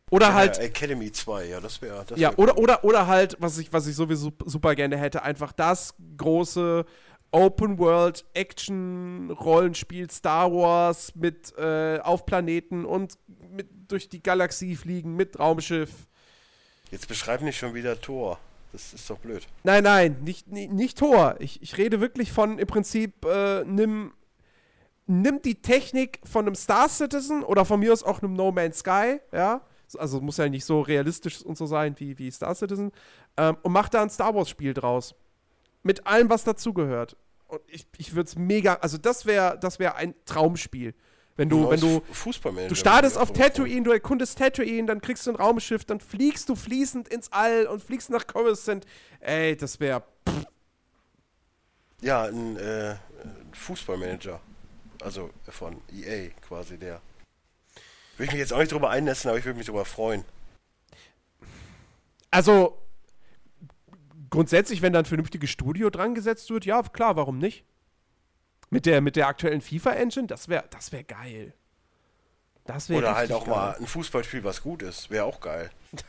Oder 0.09 0.33
halt, 0.33 0.57
Ja, 0.57 0.63
Academy 0.63 1.11
2, 1.11 1.45
ja, 1.45 1.59
das 1.59 1.81
wäre. 1.81 2.05
Das 2.07 2.17
ja, 2.17 2.29
wär 2.29 2.39
oder, 2.39 2.53
cool. 2.55 2.63
oder, 2.63 2.83
oder 2.83 3.07
halt, 3.07 3.35
was 3.39 3.57
ich, 3.57 3.73
was 3.73 3.87
ich 3.87 3.95
sowieso 3.95 4.31
super 4.45 4.73
gerne 4.73 4.97
hätte, 4.97 5.21
einfach 5.21 5.51
das 5.51 5.95
große 6.17 6.85
Open 7.31 7.77
World 7.77 8.23
Action 8.33 9.31
Rollenspiel 9.31 10.09
Star 10.09 10.51
Wars 10.51 11.13
mit 11.15 11.53
äh, 11.57 11.99
auf 11.99 12.25
Planeten 12.25 12.85
und 12.85 13.17
mit 13.51 13.67
durch 13.89 14.07
die 14.07 14.23
Galaxie 14.23 14.75
fliegen 14.75 15.15
mit 15.15 15.37
Raumschiff. 15.37 15.91
Jetzt 16.89 17.09
beschreib 17.09 17.41
nicht 17.41 17.57
schon 17.57 17.73
wieder 17.73 17.99
Tor. 17.99 18.39
Das 18.71 18.93
ist 18.93 19.09
doch 19.09 19.17
blöd. 19.17 19.45
Nein, 19.63 19.83
nein, 19.83 20.17
nicht, 20.23 20.47
nicht, 20.47 20.71
nicht 20.71 20.97
Tor. 20.97 21.35
Ich, 21.39 21.61
ich 21.61 21.77
rede 21.77 21.99
wirklich 21.99 22.31
von 22.31 22.59
im 22.59 22.67
Prinzip, 22.67 23.25
äh, 23.25 23.63
nimm, 23.65 24.13
nimm 25.07 25.41
die 25.41 25.61
Technik 25.61 26.19
von 26.23 26.45
einem 26.45 26.55
Star 26.55 26.89
Citizen 26.89 27.43
oder 27.43 27.65
von 27.65 27.79
mir 27.79 27.93
aus 27.93 28.03
auch 28.03 28.21
einem 28.21 28.33
No 28.33 28.51
Man's 28.51 28.79
Sky, 28.79 29.19
ja. 29.31 29.61
Also 29.97 30.19
muss 30.19 30.35
ja 30.35 30.49
nicht 30.49 30.65
so 30.65 30.81
realistisch 30.81 31.41
und 31.43 31.57
so 31.57 31.65
sein 31.65 31.95
wie, 31.97 32.17
wie 32.19 32.29
Star 32.29 32.53
Citizen. 32.53 32.91
Ähm, 33.37 33.57
und 33.63 33.71
mach 33.71 33.87
da 33.87 34.01
ein 34.01 34.09
Star 34.09 34.35
Wars 34.35 34.49
Spiel 34.49 34.73
draus. 34.73 35.15
Mit 35.81 36.05
allem, 36.05 36.29
was 36.29 36.43
dazugehört. 36.43 37.15
Und 37.47 37.61
ich, 37.67 37.87
ich 37.97 38.13
würde 38.13 38.27
es 38.27 38.35
mega, 38.35 38.73
also 38.75 38.97
das 38.97 39.25
wäre 39.25 39.57
das 39.57 39.79
wär 39.79 39.95
ein 39.95 40.13
Traumspiel. 40.25 40.93
Wenn 41.37 41.49
du, 41.49 41.69
wenn 41.69 41.79
Neues 41.79 41.81
du, 41.81 42.13
Fußballmanager 42.13 42.69
Du 42.69 42.75
startest 42.75 43.17
auf. 43.17 43.31
Tatooine, 43.31 43.83
du 43.83 43.91
erkundest 43.91 44.39
Tatooine, 44.39 44.87
dann 44.87 44.99
kriegst 44.99 45.25
du 45.27 45.31
ein 45.31 45.35
Raumschiff, 45.35 45.85
dann 45.85 45.99
fliegst 45.99 46.49
du 46.49 46.55
fließend 46.55 47.07
ins 47.07 47.31
All 47.31 47.67
und 47.67 47.81
fliegst 47.81 48.09
nach 48.09 48.25
Coruscant. 48.25 48.85
Ey, 49.19 49.55
das 49.55 49.79
wäre. 49.79 50.03
Ja, 52.01 52.23
ein 52.23 52.57
äh, 52.57 52.95
Fußballmanager. 53.53 54.41
Also 55.01 55.29
von 55.47 55.81
EA 55.93 56.29
quasi 56.41 56.77
der. 56.77 57.01
Würde 58.17 58.25
ich 58.25 58.31
mich 58.31 58.39
jetzt 58.39 58.53
auch 58.53 58.59
nicht 58.59 58.71
drüber 58.71 58.89
einnässen, 58.89 59.29
aber 59.29 59.37
ich 59.37 59.45
würde 59.45 59.57
mich 59.57 59.67
drüber 59.67 59.85
freuen. 59.85 60.25
Also, 62.31 62.77
grundsätzlich, 64.29 64.81
wenn 64.81 64.93
da 64.93 64.99
ein 64.99 65.05
vernünftiges 65.05 65.49
Studio 65.49 65.89
dran 65.89 66.15
gesetzt 66.15 66.49
wird, 66.49 66.65
ja, 66.65 66.81
klar, 66.81 67.15
warum 67.15 67.37
nicht? 67.37 67.63
Mit 68.69 68.85
der, 68.85 69.01
mit 69.01 69.15
der 69.15 69.27
aktuellen 69.27 69.61
FIFA-Engine, 69.61 70.27
das 70.27 70.49
wäre 70.49 70.65
das 70.69 70.91
wär 70.91 71.03
geil. 71.03 71.53
Das 72.65 72.89
wäre 72.89 72.99
Oder 72.99 73.15
halt 73.15 73.31
auch 73.31 73.47
mal 73.47 73.71
geil. 73.71 73.81
ein 73.81 73.87
Fußballspiel, 73.87 74.43
was 74.43 74.61
gut 74.61 74.81
ist. 74.81 75.09
Wäre 75.09 75.23
auch 75.23 75.39
geil. 75.39 75.71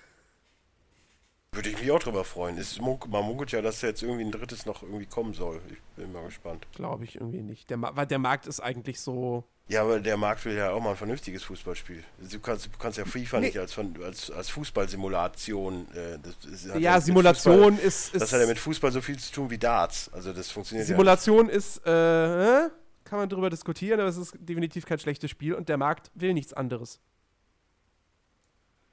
Würde 1.58 1.70
ich 1.70 1.80
mich 1.80 1.90
auch 1.90 1.98
drüber 1.98 2.24
freuen. 2.24 2.56
Es 2.56 2.80
munk 2.80 3.08
man 3.08 3.24
munkelt 3.24 3.50
ja, 3.50 3.60
dass 3.60 3.82
jetzt 3.82 4.02
irgendwie 4.02 4.24
ein 4.24 4.30
drittes 4.30 4.64
noch 4.64 4.82
irgendwie 4.84 5.06
kommen 5.06 5.34
soll. 5.34 5.60
Ich 5.72 5.80
bin 5.96 6.12
mal 6.12 6.24
gespannt. 6.24 6.66
Glaube 6.72 7.02
ich 7.04 7.16
irgendwie 7.16 7.42
nicht. 7.42 7.68
Der, 7.68 7.82
weil 7.82 8.06
der 8.06 8.20
Markt 8.20 8.46
ist 8.46 8.60
eigentlich 8.60 9.00
so. 9.00 9.42
Ja, 9.66 9.82
aber 9.82 9.98
der 10.00 10.16
Markt 10.16 10.44
will 10.44 10.54
ja 10.54 10.70
auch 10.70 10.80
mal 10.80 10.90
ein 10.90 10.96
vernünftiges 10.96 11.42
Fußballspiel. 11.42 12.02
Du 12.30 12.38
kannst, 12.38 12.66
du 12.66 12.70
kannst 12.78 12.96
ja 12.96 13.04
FIFA 13.04 13.40
Nee. 13.40 13.46
nicht 13.46 13.58
als, 13.58 13.76
als, 14.02 14.30
als 14.30 14.48
Fußballsimulation. 14.50 15.88
Äh, 15.94 16.18
das, 16.22 16.36
ist- 16.50 16.74
Ja, 16.78 17.00
Simulation 17.00 17.72
Fußball, 17.74 17.86
ist. 17.86 18.14
ist 18.14 18.22
Das 18.22 18.32
hat 18.32 18.40
ja 18.40 18.46
mit 18.46 18.58
Fußball 18.58 18.92
so 18.92 19.00
viel 19.00 19.18
zu 19.18 19.32
tun 19.32 19.50
wie 19.50 19.58
Darts. 19.58 20.10
Also 20.12 20.32
das 20.32 20.50
funktioniert 20.52 20.86
Simulation 20.86 21.48
ist, 21.48 21.78
äh, 21.86 22.70
kann 23.04 23.18
man 23.18 23.28
drüber 23.28 23.50
diskutieren, 23.50 23.98
aber 24.00 24.08
es 24.08 24.16
ist 24.16 24.36
definitiv 24.38 24.86
kein 24.86 24.98
schlechtes 25.00 25.30
Spiel 25.30 25.54
und 25.54 25.68
der 25.68 25.76
Markt 25.76 26.10
will 26.14 26.34
nichts 26.34 26.52
anderes. 26.52 27.00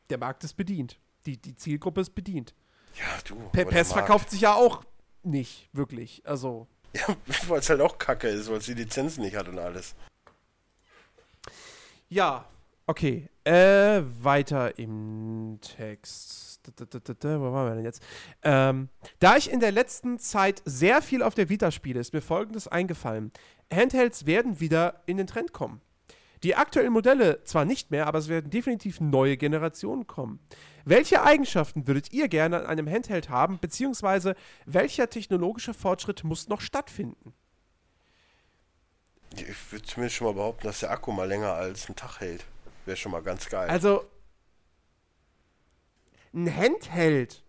Der 0.09 0.17
Markt 0.17 0.43
ist 0.43 0.55
bedient. 0.55 0.97
Die, 1.25 1.37
die 1.37 1.55
Zielgruppe 1.55 2.01
ist 2.01 2.15
bedient. 2.15 2.53
ja. 2.95 3.05
Du. 3.27 3.35
PES 3.51 3.93
verkauft 3.93 4.29
sich 4.29 4.41
ja 4.41 4.53
auch 4.53 4.83
nicht, 5.23 5.69
wirklich. 5.73 6.21
Also, 6.25 6.67
Ja, 6.95 7.15
weil 7.47 7.59
es 7.59 7.69
halt 7.69 7.81
auch 7.81 7.97
kacke 7.97 8.27
ist, 8.29 8.49
weil 8.49 8.57
es 8.57 8.65
die 8.65 8.73
Lizenzen 8.73 9.23
nicht 9.23 9.35
hat 9.35 9.47
und 9.47 9.59
alles. 9.59 9.95
ja. 12.09 12.45
Okay, 12.87 13.27
äh, 13.43 14.03
weiter 14.21 14.77
im 14.77 15.57
Text. 15.59 16.61
Wo 16.67 17.51
waren 17.51 17.69
wir 17.69 17.75
denn 17.75 17.83
jetzt? 17.83 18.01
Ähm, 18.43 18.89
da 19.17 19.37
ich 19.37 19.51
in 19.51 19.59
der 19.59 19.71
letzten 19.71 20.19
Zeit 20.19 20.61
sehr 20.65 21.01
viel 21.01 21.23
auf 21.23 21.33
der 21.33 21.49
Vita 21.49 21.71
spiele, 21.71 21.99
ist 21.99 22.13
mir 22.13 22.21
folgendes 22.21 22.67
eingefallen. 22.67 23.31
Handhelds 23.73 24.27
werden 24.27 24.59
wieder 24.59 25.01
in 25.07 25.17
den 25.17 25.25
Trend 25.25 25.51
kommen. 25.51 25.81
Die 26.43 26.55
aktuellen 26.55 26.93
Modelle 26.93 27.43
zwar 27.43 27.65
nicht 27.65 27.91
mehr, 27.91 28.07
aber 28.07 28.19
es 28.19 28.27
werden 28.27 28.51
definitiv 28.51 28.99
neue 28.99 29.37
Generationen 29.37 30.07
kommen. 30.07 30.39
Welche 30.83 31.23
Eigenschaften 31.23 31.87
würdet 31.87 32.13
ihr 32.13 32.27
gerne 32.27 32.59
an 32.59 32.65
einem 32.65 32.89
Handheld 32.89 33.29
haben, 33.29 33.57
beziehungsweise 33.59 34.35
welcher 34.65 35.09
technologische 35.09 35.73
Fortschritt 35.73 36.23
muss 36.23 36.47
noch 36.47 36.61
stattfinden? 36.61 37.33
Ich 39.33 39.71
würde 39.71 39.85
zumindest 39.85 40.15
schon 40.15 40.27
mal 40.27 40.33
behaupten, 40.33 40.67
dass 40.67 40.79
der 40.79 40.91
Akku 40.91 41.11
mal 41.11 41.27
länger 41.27 41.53
als 41.53 41.87
einen 41.87 41.95
Tag 41.95 42.19
hält. 42.19 42.45
Wäre 42.85 42.97
schon 42.97 43.11
mal 43.11 43.23
ganz 43.23 43.49
geil. 43.49 43.67
Also, 43.69 44.05
ein 46.33 46.55
Handheld, 46.55 47.43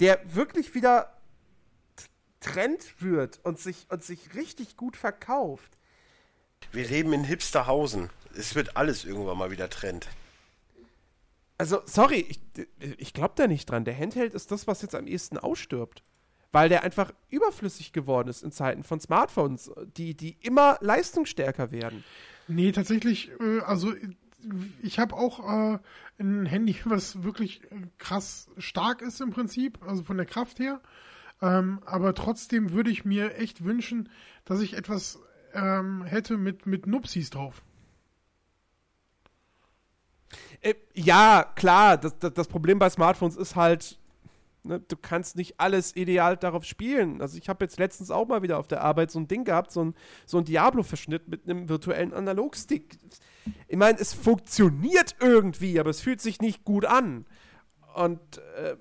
der 0.00 0.20
wirklich 0.34 0.74
wieder 0.74 1.12
Trend 2.40 3.00
wird 3.00 3.40
und 3.44 3.58
sich, 3.58 3.86
und 3.90 4.02
sich 4.02 4.34
richtig 4.34 4.76
gut 4.76 4.96
verkauft. 4.96 5.76
Wir 6.72 6.86
leben 6.86 7.12
in 7.12 7.24
Hipsterhausen. 7.24 8.10
Es 8.36 8.54
wird 8.54 8.76
alles 8.76 9.04
irgendwann 9.04 9.38
mal 9.38 9.50
wieder 9.50 9.70
Trend. 9.70 10.08
Also, 11.58 11.80
sorry, 11.86 12.26
ich, 12.28 12.40
ich 12.98 13.14
glaube 13.14 13.34
da 13.36 13.46
nicht 13.46 13.70
dran. 13.70 13.84
Der 13.84 13.96
Handheld 13.96 14.34
ist 14.34 14.50
das, 14.50 14.66
was 14.66 14.82
jetzt 14.82 14.94
am 14.94 15.06
ehesten 15.06 15.38
ausstirbt. 15.38 16.02
Weil 16.52 16.68
der 16.68 16.84
einfach 16.84 17.12
überflüssig 17.28 17.92
geworden 17.92 18.28
ist 18.28 18.42
in 18.42 18.52
Zeiten 18.52 18.82
von 18.82 19.00
Smartphones, 19.00 19.70
die, 19.96 20.14
die 20.14 20.36
immer 20.42 20.78
leistungsstärker 20.80 21.70
werden. 21.70 22.04
Nee, 22.48 22.72
tatsächlich, 22.72 23.30
äh, 23.40 23.60
also 23.60 23.92
ich 24.82 24.98
habe 24.98 25.16
auch 25.16 25.40
äh, 25.74 25.78
ein 26.18 26.46
Handy, 26.46 26.76
was 26.84 27.22
wirklich 27.22 27.62
krass 27.98 28.48
stark 28.58 29.02
ist 29.02 29.20
im 29.20 29.30
Prinzip, 29.30 29.78
also 29.82 30.04
von 30.04 30.16
der 30.16 30.26
Kraft 30.26 30.58
her. 30.58 30.80
Ähm, 31.42 31.80
aber 31.84 32.14
trotzdem 32.14 32.72
würde 32.72 32.90
ich 32.90 33.04
mir 33.04 33.36
echt 33.36 33.64
wünschen, 33.64 34.08
dass 34.44 34.60
ich 34.60 34.74
etwas 34.74 35.18
ähm, 35.56 36.04
hätte 36.04 36.36
mit, 36.36 36.66
mit 36.66 36.86
Nupsis 36.86 37.30
drauf. 37.30 37.62
Äh, 40.60 40.74
ja, 40.94 41.50
klar, 41.54 41.96
das, 41.96 42.18
das, 42.18 42.34
das, 42.34 42.48
Problem 42.48 42.78
bei 42.78 42.90
Smartphones 42.90 43.36
ist 43.36 43.56
halt, 43.56 43.98
ne, 44.64 44.80
du 44.80 44.96
kannst 44.96 45.36
nicht 45.36 45.58
alles 45.58 45.96
ideal 45.96 46.36
darauf 46.36 46.64
spielen. 46.64 47.20
Also 47.20 47.38
ich 47.38 47.48
habe 47.48 47.64
jetzt 47.64 47.78
letztens 47.78 48.10
auch 48.10 48.26
mal 48.26 48.42
wieder 48.42 48.58
auf 48.58 48.68
der 48.68 48.82
Arbeit 48.82 49.10
so 49.10 49.18
ein 49.18 49.28
Ding 49.28 49.44
gehabt, 49.44 49.70
so 49.72 49.84
ein, 49.84 49.94
so 50.26 50.38
ein 50.38 50.44
Diablo-Verschnitt 50.44 51.28
mit 51.28 51.48
einem 51.48 51.68
virtuellen 51.68 52.12
Analogstick. 52.12 52.98
Ich 53.68 53.76
meine, 53.76 53.98
es 53.98 54.12
funktioniert 54.12 55.16
irgendwie, 55.20 55.78
aber 55.80 55.90
es 55.90 56.00
fühlt 56.00 56.20
sich 56.20 56.40
nicht 56.40 56.64
gut 56.64 56.84
an. 56.84 57.26
Und, 57.94 58.38
äh, 58.58 58.76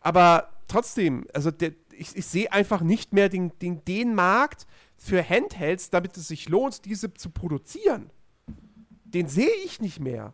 aber 0.00 0.50
trotzdem, 0.68 1.26
also 1.34 1.50
der, 1.50 1.72
ich, 1.92 2.16
ich 2.16 2.26
sehe 2.26 2.52
einfach 2.52 2.80
nicht 2.80 3.12
mehr 3.12 3.28
den, 3.28 3.56
den, 3.60 3.84
den 3.84 4.14
Markt 4.14 4.66
für 5.02 5.28
Handhelds, 5.28 5.90
damit 5.90 6.16
es 6.16 6.28
sich 6.28 6.48
lohnt, 6.48 6.84
diese 6.84 7.12
zu 7.12 7.30
produzieren. 7.30 8.10
Den 9.04 9.28
sehe 9.28 9.54
ich 9.64 9.80
nicht 9.80 10.00
mehr. 10.00 10.32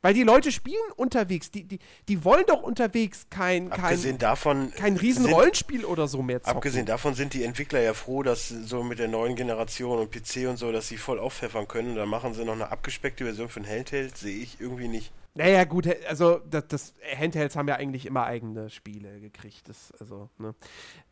Weil 0.00 0.14
die 0.14 0.22
Leute 0.22 0.52
spielen 0.52 0.76
unterwegs, 0.96 1.50
die, 1.50 1.64
die, 1.64 1.80
die 2.08 2.24
wollen 2.24 2.44
doch 2.46 2.62
unterwegs 2.62 3.26
kein, 3.30 3.68
kein, 3.68 4.18
davon, 4.18 4.72
kein 4.72 4.96
Riesenrollenspiel 4.96 5.84
oder 5.84 6.06
so 6.06 6.22
mehr 6.22 6.40
zocken. 6.40 6.56
Abgesehen 6.56 6.86
davon 6.86 7.14
sind 7.14 7.34
die 7.34 7.42
Entwickler 7.42 7.80
ja 7.80 7.94
froh, 7.94 8.22
dass 8.22 8.48
so 8.48 8.84
mit 8.84 9.00
der 9.00 9.08
neuen 9.08 9.34
Generation 9.34 9.98
und 9.98 10.12
PC 10.12 10.48
und 10.48 10.56
so, 10.56 10.70
dass 10.70 10.86
sie 10.86 10.96
voll 10.96 11.18
aufpfeffern 11.18 11.66
können. 11.66 11.96
dann 11.96 12.08
machen 12.08 12.32
sie 12.32 12.44
noch 12.44 12.52
eine 12.52 12.70
abgespeckte 12.70 13.24
Version 13.24 13.50
ein 13.56 13.66
Handheld, 13.66 14.16
sehe 14.16 14.38
ich 14.38 14.60
irgendwie 14.60 14.88
nicht. 14.88 15.12
Naja, 15.34 15.64
gut, 15.64 15.88
also 16.08 16.40
das, 16.48 16.68
das, 16.68 16.94
Handhelds 17.16 17.56
haben 17.56 17.68
ja 17.68 17.74
eigentlich 17.74 18.06
immer 18.06 18.24
eigene 18.24 18.70
Spiele 18.70 19.20
gekriegt. 19.20 19.68
Das, 19.68 19.92
also, 19.98 20.30
ne? 20.38 20.54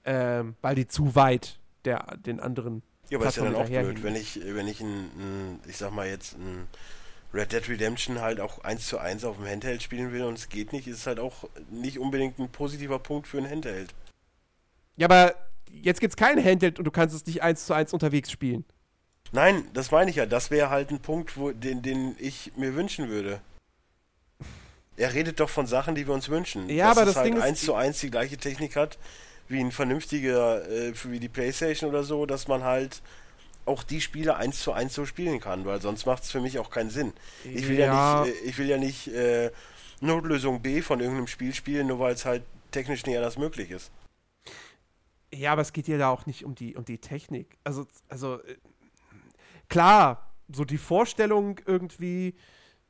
Ähm, 0.05 0.55
weil 0.63 0.77
die 0.77 0.87
zu 0.87 1.15
weit 1.17 1.59
der, 1.87 2.17
den 2.19 2.41
anderen. 2.41 2.83
Ja, 3.09 3.19
aber 3.19 3.29
ist 3.29 3.37
ja 3.37 3.45
dann 3.45 3.55
auch 3.55 3.67
blöd, 3.67 4.03
wenn 4.03 4.17
ich, 4.17 4.41
wenn 4.45 4.67
ich 4.67 4.81
ein, 4.81 5.11
ein, 5.17 5.61
ich 5.69 5.77
sag 5.77 5.93
mal 5.93 6.09
jetzt 6.09 6.37
ein 6.37 6.67
Red 7.33 7.53
Dead 7.53 7.69
Redemption 7.69 8.21
halt 8.21 8.41
auch 8.41 8.65
1 8.65 8.87
zu 8.87 8.99
1 8.99 9.25
auf 9.25 9.37
dem 9.37 9.47
Handheld 9.47 9.83
spielen 9.83 10.13
will 10.13 10.25
und 10.25 10.39
es 10.39 10.49
geht 10.49 10.73
nicht, 10.73 10.89
ist 10.89 10.99
es 10.99 11.07
halt 11.07 11.21
auch 11.21 11.49
nicht 11.71 11.99
unbedingt 11.99 12.39
ein 12.39 12.49
positiver 12.49 12.99
Punkt 12.99 13.29
für 13.29 13.39
ein 13.39 13.49
Handheld. 13.49 13.95
Ja, 14.97 15.07
aber 15.07 15.35
jetzt 15.71 16.01
gibt 16.01 16.13
es 16.13 16.17
keinen 16.17 16.45
Handheld 16.45 16.79
und 16.79 16.85
du 16.85 16.91
kannst 16.91 17.15
es 17.15 17.27
nicht 17.27 17.43
1 17.43 17.67
zu 17.67 17.75
1 17.75 17.93
unterwegs 17.93 18.31
spielen. 18.31 18.65
Nein, 19.33 19.65
das 19.75 19.91
meine 19.91 20.11
ich 20.11 20.17
ja. 20.17 20.27
Das 20.27 20.51
wäre 20.51 20.71
halt 20.71 20.91
ein 20.91 21.01
Punkt, 21.01 21.37
wo, 21.37 21.51
den, 21.51 21.83
den 21.83 22.17
ich 22.19 22.53
mir 22.57 22.75
wünschen 22.75 23.09
würde. 23.09 23.41
Er 24.97 25.13
redet 25.13 25.41
doch 25.41 25.51
von 25.51 25.67
Sachen, 25.67 25.95
die 25.95 26.07
wir 26.07 26.15
uns 26.15 26.29
wünschen. 26.29 26.71
Ja, 26.71 26.89
Dass 26.89 26.97
aber 26.97 27.07
das 27.07 27.17
halt 27.17 27.27
Ding 27.27 27.37
ist 27.37 27.43
1 27.43 27.61
zu 27.61 27.75
1 27.75 28.01
die 28.01 28.11
gleiche 28.11 28.39
Technik 28.39 28.77
hat 28.77 28.99
wie 29.49 29.61
ein 29.61 29.73
vernünftiger, 29.73 30.69
äh, 30.69 30.93
wie 31.05 31.21
die 31.21 31.29
Playstation 31.29 31.91
oder 31.91 32.03
so, 32.03 32.27
dass 32.27 32.49
man 32.49 32.65
halt 32.65 33.03
auch 33.65 33.83
die 33.83 34.01
Spiele 34.01 34.37
eins 34.37 34.61
zu 34.61 34.73
eins 34.73 34.95
so 34.95 35.05
spielen 35.07 35.41
kann, 35.41 35.65
weil 35.65 35.81
sonst 35.81 36.07
macht 36.07 36.23
es 36.23 36.31
für 36.31 36.41
mich 36.41 36.59
auch 36.59 36.71
keinen 36.71 36.91
Sinn. 36.91 37.13
Ich 37.45 37.69
will 37.69 37.79
ja, 37.79 37.87
ja 37.87 38.25
nicht, 38.25 38.35
äh, 38.35 38.49
ich 38.49 38.59
will 38.59 38.69
ja 38.69 38.79
nicht 38.79 39.09
äh, 39.09 39.51
Notlösung 40.01 40.63
B 40.63 40.83
von 40.83 41.01
irgendeinem 41.01 41.27
Spiel 41.27 41.53
spielen, 41.55 41.89
nur 41.89 41.99
weil 41.99 42.15
es 42.15 42.25
halt 42.25 42.43
technisch 42.71 43.05
nicht 43.07 43.17
anders 43.17 43.39
möglich 43.39 43.71
ist. 43.71 43.91
Ja, 45.35 45.53
aber 45.53 45.63
es 45.63 45.73
geht 45.73 45.89
ja 45.89 45.99
da 45.99 46.11
auch 46.11 46.27
nicht 46.27 46.45
um 46.45 46.55
die, 46.55 46.77
um 46.77 46.85
die 46.85 46.99
Technik. 46.99 47.59
Also, 47.65 47.87
also 48.09 48.41
äh, 48.43 48.57
klar, 49.69 50.33
so 50.53 50.65
die 50.65 50.79
Vorstellung 50.79 51.59
irgendwie, 51.67 52.35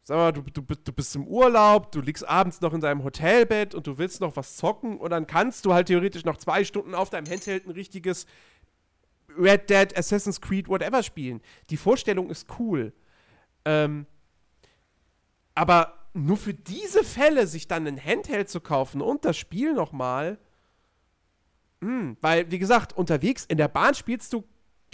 sag 0.06 0.16
mal, 0.16 0.32
du, 0.32 0.40
du, 0.42 0.62
du 0.62 0.92
bist 0.92 1.16
im 1.16 1.26
Urlaub, 1.26 1.90
du 1.90 2.00
liegst 2.00 2.26
abends 2.28 2.60
noch 2.60 2.72
in 2.72 2.80
deinem 2.80 3.02
Hotelbett 3.02 3.74
und 3.74 3.88
du 3.88 3.98
willst 3.98 4.20
noch 4.20 4.36
was 4.36 4.56
zocken 4.56 4.98
und 4.98 5.10
dann 5.10 5.26
kannst 5.26 5.64
du 5.64 5.74
halt 5.74 5.88
theoretisch 5.88 6.24
noch 6.24 6.36
zwei 6.36 6.62
Stunden 6.62 6.94
auf 6.94 7.10
deinem 7.10 7.28
Handheld 7.28 7.66
ein 7.66 7.72
richtiges 7.72 8.24
Red 9.36 9.68
Dead, 9.68 9.98
Assassin's 9.98 10.40
Creed, 10.40 10.68
whatever 10.68 11.02
spielen. 11.02 11.42
Die 11.70 11.76
Vorstellung 11.76 12.30
ist 12.30 12.46
cool. 12.60 12.92
Ähm, 13.64 14.06
aber 15.56 15.92
nur 16.14 16.36
für 16.36 16.54
diese 16.54 17.02
Fälle 17.02 17.48
sich 17.48 17.66
dann 17.66 17.84
ein 17.88 18.02
Handheld 18.02 18.48
zu 18.48 18.60
kaufen 18.60 19.00
und 19.00 19.24
das 19.24 19.36
Spiel 19.36 19.74
nochmal. 19.74 20.38
Hm, 21.80 22.16
weil, 22.20 22.48
wie 22.52 22.60
gesagt, 22.60 22.92
unterwegs 22.92 23.44
in 23.44 23.58
der 23.58 23.68
Bahn 23.68 23.94
spielst 23.94 24.32
du 24.32 24.44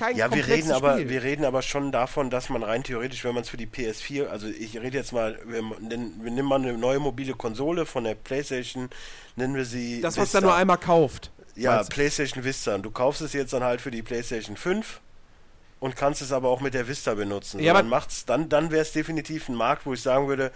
kein 0.03 0.17
Ja, 0.17 0.35
wir 0.35 0.47
reden 0.47 0.73
aber, 0.73 0.95
Spiel. 0.95 1.09
wir 1.09 1.23
reden 1.23 1.45
aber 1.45 1.63
schon 1.63 1.93
davon, 1.93 2.29
dass 2.31 2.49
man 2.49 2.63
rein 2.63 2.83
theoretisch, 2.83 3.25
wenn 3.25 3.35
man 3.35 3.45
es 3.45 3.49
für 3.49 3.57
die 3.57 3.67
PS4, 3.67 4.27
also 4.27 4.49
ich 4.49 4.77
rede 4.77 4.97
jetzt 4.97 5.13
mal, 5.13 5.39
wir, 5.47 5.63
wir 5.63 5.97
nehmen 6.31 6.45
mal 6.45 6.61
eine 6.61 6.73
neue 6.73 6.99
mobile 6.99 7.35
Konsole 7.35 7.87
von 7.87 8.05
der 8.05 8.15
PlayStation, 8.15 8.91
nennen 9.37 9.55
wir 9.55 9.65
sie. 9.65 10.01
Das, 10.01 10.17
was 10.19 10.33
man 10.33 10.45
nur 10.45 10.55
einmal 10.55 10.79
kauft. 10.79 11.31
Ja, 11.55 11.83
PlayStation 11.85 12.45
Vista. 12.45 12.75
Und 12.75 12.83
du 12.83 12.91
kaufst 12.91 13.21
es 13.21 13.33
jetzt 13.33 13.53
dann 13.53 13.63
halt 13.63 13.81
für 13.81 13.91
die 13.91 14.03
PlayStation 14.03 14.57
5 14.57 15.01
und 15.81 15.97
kannst 15.97 16.23
es 16.23 16.33
aber 16.33 16.49
auch 16.49 16.61
mit 16.61 16.75
der 16.75 16.89
Vista 16.89 17.15
benutzen. 17.15 17.61
Ja, 17.61 17.73
so, 17.73 17.79
dann 17.79 17.89
macht's, 17.89 18.25
dann, 18.25 18.49
dann 18.49 18.71
wäre 18.71 18.83
es 18.83 18.93
definitiv 18.93 19.49
ein 19.49 19.55
Markt, 19.55 19.87
wo 19.87 19.93
ich 19.93 20.01
sagen 20.01 20.29
würde, 20.29 20.51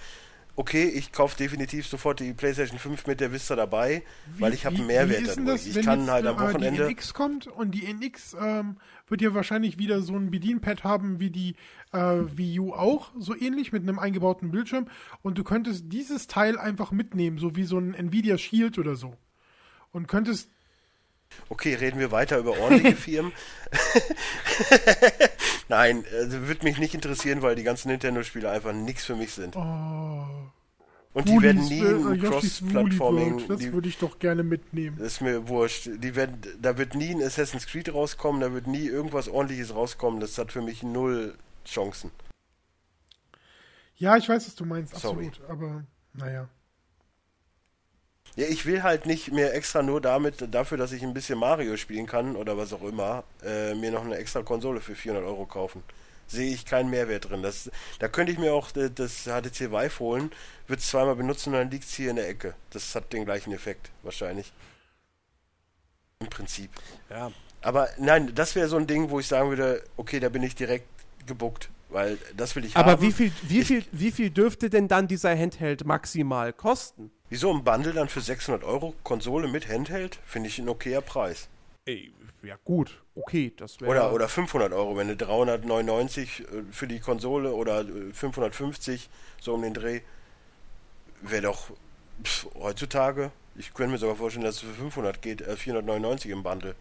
okay, 0.56 0.84
ich 0.84 1.12
kaufe 1.12 1.36
definitiv 1.36 1.86
sofort 1.86 2.20
die 2.20 2.32
PlayStation 2.32 2.78
5 2.78 3.06
mit 3.06 3.20
der 3.20 3.30
Vista 3.30 3.54
dabei, 3.54 4.02
wie, 4.34 4.40
weil 4.40 4.54
ich 4.54 4.64
habe 4.64 4.76
einen 4.76 4.86
Mehrwert 4.86 5.36
dadurch. 5.36 5.66
ich 5.66 5.84
kann 5.84 6.00
jetzt, 6.00 6.10
halt 6.10 6.26
am 6.26 6.40
Wochenende. 6.40 6.86
Die 6.86 6.92
NX 6.94 7.14
kommt 7.14 7.46
und 7.46 7.72
die 7.72 7.86
NX 7.86 8.36
ähm, 8.40 8.76
wird 9.08 9.22
ja 9.22 9.34
wahrscheinlich 9.34 9.78
wieder 9.78 10.02
so 10.02 10.14
ein 10.16 10.30
Bedienpad 10.30 10.84
haben 10.84 11.20
wie 11.20 11.30
die 11.30 11.54
äh, 11.92 11.98
Wii 11.98 12.60
U 12.60 12.72
auch, 12.72 13.12
so 13.18 13.34
ähnlich 13.36 13.72
mit 13.72 13.82
einem 13.82 13.98
eingebauten 13.98 14.50
Bildschirm. 14.50 14.88
Und 15.22 15.38
du 15.38 15.44
könntest 15.44 15.84
dieses 15.88 16.26
Teil 16.26 16.58
einfach 16.58 16.90
mitnehmen, 16.90 17.38
so 17.38 17.56
wie 17.56 17.64
so 17.64 17.78
ein 17.78 17.94
Nvidia 17.94 18.38
Shield 18.38 18.78
oder 18.78 18.96
so. 18.96 19.14
Und 19.92 20.08
könntest 20.08 20.50
Okay, 21.48 21.74
reden 21.74 21.98
wir 21.98 22.12
weiter 22.12 22.38
über 22.38 22.58
ordentliche 22.58 22.96
Firmen. 22.96 23.32
Nein, 25.68 26.04
also 26.12 26.46
würde 26.46 26.64
mich 26.64 26.78
nicht 26.78 26.94
interessieren, 26.94 27.42
weil 27.42 27.56
die 27.56 27.62
ganzen 27.62 27.88
Nintendo-Spiele 27.88 28.48
einfach 28.50 28.72
nichts 28.72 29.04
für 29.04 29.16
mich 29.16 29.32
sind. 29.32 29.56
Oh. 29.56 30.52
Und 31.16 31.30
die 31.30 31.40
werden 31.40 31.66
nie 31.66 31.80
ein 31.82 32.20
Cross-Plattforming. 32.20 33.48
Das 33.48 33.72
würde 33.72 33.88
ich 33.88 33.96
doch 33.96 34.18
gerne 34.18 34.42
mitnehmen. 34.42 34.98
Das 34.98 35.14
ist 35.14 35.20
mir 35.22 35.48
wurscht. 35.48 35.88
Die 35.90 36.14
werden, 36.14 36.42
da 36.60 36.76
wird 36.76 36.94
nie 36.94 37.08
ein 37.08 37.22
Assassin's 37.22 37.66
Creed 37.66 37.94
rauskommen, 37.94 38.42
da 38.42 38.52
wird 38.52 38.66
nie 38.66 38.86
irgendwas 38.86 39.26
ordentliches 39.26 39.74
rauskommen. 39.74 40.20
Das 40.20 40.36
hat 40.36 40.52
für 40.52 40.60
mich 40.60 40.82
null 40.82 41.34
Chancen. 41.64 42.10
Ja, 43.96 44.18
ich 44.18 44.28
weiß, 44.28 44.46
was 44.46 44.54
du 44.56 44.66
meinst, 44.66 44.92
absolut. 44.92 45.36
Sorry. 45.36 45.48
Aber 45.48 45.84
naja. 46.12 46.50
Ja, 48.34 48.46
ich 48.48 48.66
will 48.66 48.82
halt 48.82 49.06
nicht 49.06 49.32
mehr 49.32 49.54
extra 49.54 49.82
nur 49.82 50.02
damit, 50.02 50.54
dafür, 50.54 50.76
dass 50.76 50.92
ich 50.92 51.02
ein 51.02 51.14
bisschen 51.14 51.38
Mario 51.38 51.78
spielen 51.78 52.04
kann 52.04 52.36
oder 52.36 52.58
was 52.58 52.74
auch 52.74 52.82
immer, 52.82 53.24
äh, 53.42 53.74
mir 53.74 53.90
noch 53.90 54.04
eine 54.04 54.16
extra 54.16 54.42
Konsole 54.42 54.82
für 54.82 54.94
400 54.94 55.26
Euro 55.26 55.46
kaufen. 55.46 55.82
Sehe 56.26 56.52
ich 56.52 56.64
keinen 56.66 56.90
Mehrwert 56.90 57.30
drin. 57.30 57.42
Das, 57.42 57.70
da 57.98 58.08
könnte 58.08 58.32
ich 58.32 58.38
mir 58.38 58.52
auch 58.52 58.70
das 58.72 59.24
HTC 59.24 59.70
Vive 59.70 59.98
holen, 60.00 60.32
würde 60.66 60.80
es 60.80 60.88
zweimal 60.88 61.16
benutzen 61.16 61.50
und 61.50 61.60
dann 61.60 61.70
liegt 61.70 61.84
es 61.84 61.94
hier 61.94 62.10
in 62.10 62.16
der 62.16 62.28
Ecke. 62.28 62.54
Das 62.70 62.94
hat 62.94 63.12
den 63.12 63.24
gleichen 63.24 63.52
Effekt, 63.52 63.90
wahrscheinlich. 64.02 64.52
Im 66.20 66.28
Prinzip. 66.28 66.70
Ja. 67.10 67.30
Aber 67.62 67.88
nein, 67.98 68.34
das 68.34 68.54
wäre 68.54 68.68
so 68.68 68.76
ein 68.76 68.86
Ding, 68.86 69.10
wo 69.10 69.20
ich 69.20 69.26
sagen 69.26 69.50
würde, 69.50 69.82
okay, 69.96 70.20
da 70.20 70.28
bin 70.28 70.42
ich 70.42 70.54
direkt 70.54 70.88
gebuckt, 71.26 71.68
weil 71.88 72.18
das 72.36 72.56
will 72.56 72.64
ich 72.64 72.76
Aber 72.76 72.92
haben. 72.92 72.98
Aber 72.98 73.02
wie 73.02 73.12
viel, 73.12 73.32
wie, 73.42 73.64
viel, 73.64 73.84
wie 73.92 74.10
viel 74.10 74.30
dürfte 74.30 74.70
denn 74.70 74.88
dann 74.88 75.08
dieser 75.08 75.36
Handheld 75.36 75.84
maximal 75.84 76.52
kosten? 76.52 77.10
Wieso 77.28 77.52
ein 77.52 77.64
Bundle 77.64 77.92
dann 77.92 78.08
für 78.08 78.20
600 78.20 78.62
Euro 78.64 78.94
Konsole 79.02 79.48
mit 79.48 79.68
Handheld? 79.68 80.18
Finde 80.24 80.48
ich 80.48 80.58
ein 80.58 80.68
okayer 80.68 81.00
Preis. 81.00 81.48
Ey, 81.86 82.12
ja 82.42 82.58
gut, 82.64 83.00
okay, 83.14 83.52
das 83.56 83.80
wäre... 83.80 83.88
Oder, 83.88 84.12
oder 84.12 84.28
500 84.28 84.72
Euro, 84.72 84.96
wenn 84.96 85.06
du 85.06 85.16
399 85.16 86.40
äh, 86.40 86.44
für 86.72 86.88
die 86.88 86.98
Konsole 86.98 87.52
oder 87.52 87.84
550, 87.84 89.04
äh, 89.04 89.08
so 89.40 89.54
um 89.54 89.62
den 89.62 89.72
Dreh, 89.72 90.00
wäre 91.22 91.42
doch 91.42 91.70
pff, 92.24 92.48
heutzutage, 92.56 93.30
ich 93.54 93.72
könnte 93.72 93.92
mir 93.92 93.98
sogar 93.98 94.16
vorstellen, 94.16 94.44
dass 94.44 94.56
es 94.56 94.62
für 94.62 94.74
500 94.74 95.22
geht, 95.22 95.42
äh, 95.42 95.56
499 95.56 96.32
im 96.32 96.42
Bundle. 96.42 96.74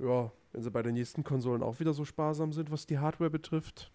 Ja, 0.00 0.32
wenn 0.52 0.62
sie 0.62 0.70
bei 0.72 0.82
den 0.82 0.94
nächsten 0.94 1.22
Konsolen 1.22 1.62
auch 1.62 1.78
wieder 1.78 1.94
so 1.94 2.04
sparsam 2.04 2.52
sind, 2.52 2.72
was 2.72 2.86
die 2.86 2.98
Hardware 2.98 3.30
betrifft. 3.30 3.92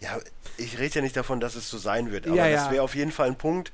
Ja, 0.00 0.18
ich 0.56 0.78
rede 0.78 0.94
ja 0.94 1.02
nicht 1.02 1.16
davon, 1.16 1.40
dass 1.40 1.56
es 1.56 1.68
so 1.68 1.76
sein 1.76 2.10
wird, 2.10 2.26
aber 2.26 2.36
ja, 2.36 2.46
ja. 2.46 2.56
das 2.56 2.70
wäre 2.70 2.82
auf 2.82 2.94
jeden 2.94 3.12
Fall 3.12 3.26
ein 3.26 3.36
Punkt, 3.36 3.70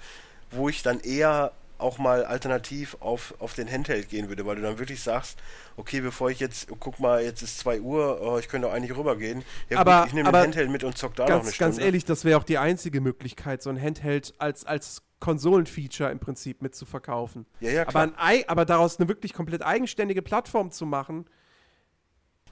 wo 0.50 0.68
ich 0.68 0.82
dann 0.82 0.98
eher 0.98 1.52
auch 1.78 1.98
mal 1.98 2.24
alternativ 2.24 2.96
auf, 3.00 3.34
auf 3.38 3.54
den 3.54 3.70
Handheld 3.70 4.08
gehen 4.08 4.28
würde, 4.28 4.46
weil 4.46 4.56
du 4.56 4.62
dann 4.62 4.78
wirklich 4.78 5.02
sagst, 5.02 5.38
okay, 5.76 6.00
bevor 6.00 6.30
ich 6.30 6.40
jetzt, 6.40 6.68
guck 6.80 6.98
mal, 7.00 7.22
jetzt 7.22 7.42
ist 7.42 7.58
2 7.58 7.80
Uhr, 7.80 8.20
oh, 8.22 8.38
ich 8.38 8.48
könnte 8.48 8.68
auch 8.68 8.72
eigentlich 8.72 8.96
rübergehen. 8.96 9.42
Ja, 9.68 9.78
aber, 9.78 10.00
gut, 10.00 10.08
ich 10.08 10.14
nehme 10.14 10.30
den 10.30 10.40
Handheld 10.40 10.70
mit 10.70 10.84
und 10.84 10.96
zock 10.96 11.14
da 11.14 11.26
ganz, 11.26 11.36
noch 11.36 11.42
eine 11.44 11.52
Stunde. 11.52 11.72
Ganz 11.72 11.84
ehrlich, 11.84 12.04
das 12.04 12.24
wäre 12.24 12.38
auch 12.38 12.44
die 12.44 12.58
einzige 12.58 13.00
Möglichkeit, 13.00 13.62
so 13.62 13.70
ein 13.70 13.80
Handheld 13.80 14.34
als, 14.38 14.64
als 14.64 15.02
Konsolenfeature 15.20 16.10
im 16.10 16.18
Prinzip 16.18 16.62
mitzuverkaufen. 16.62 17.46
Ja, 17.60 17.70
ja, 17.70 17.84
klar. 17.84 18.04
Aber, 18.04 18.18
ein, 18.18 18.48
aber 18.48 18.64
daraus 18.64 18.98
eine 18.98 19.08
wirklich 19.08 19.32
komplett 19.32 19.62
eigenständige 19.62 20.22
Plattform 20.22 20.70
zu 20.70 20.86
machen, 20.86 21.26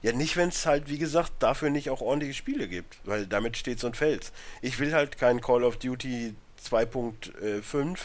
ja, 0.01 0.11
nicht, 0.11 0.37
wenn 0.37 0.49
es 0.49 0.67
halt, 0.67 0.87
wie 0.87 0.99
gesagt, 0.99 1.31
dafür 1.39 1.71
nicht 1.71 1.89
auch 1.89 2.01
ordentliche 2.01 2.35
Spiele 2.35 2.67
gibt, 2.67 2.99
weil 3.05 3.25
damit 3.25 3.57
steht 3.57 3.83
und 3.83 3.97
fällt. 3.97 4.31
Ich 4.61 4.77
will 4.77 4.93
halt 4.93 5.17
kein 5.17 5.41
Call 5.41 5.63
of 5.63 5.77
Duty 5.77 6.35
2.5, 6.63 7.97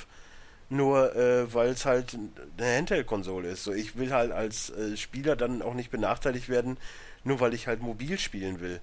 nur 0.70 1.14
äh, 1.16 1.52
weil 1.52 1.70
es 1.70 1.84
halt 1.84 2.16
eine 2.56 2.76
Handheld-Konsole 2.76 3.50
ist. 3.50 3.64
So, 3.64 3.72
ich 3.72 3.96
will 3.96 4.12
halt 4.12 4.32
als 4.32 4.70
äh, 4.70 4.96
Spieler 4.96 5.36
dann 5.36 5.62
auch 5.62 5.74
nicht 5.74 5.90
benachteiligt 5.90 6.48
werden, 6.48 6.78
nur 7.24 7.40
weil 7.40 7.54
ich 7.54 7.66
halt 7.66 7.82
mobil 7.82 8.18
spielen 8.18 8.60
will. 8.60 8.80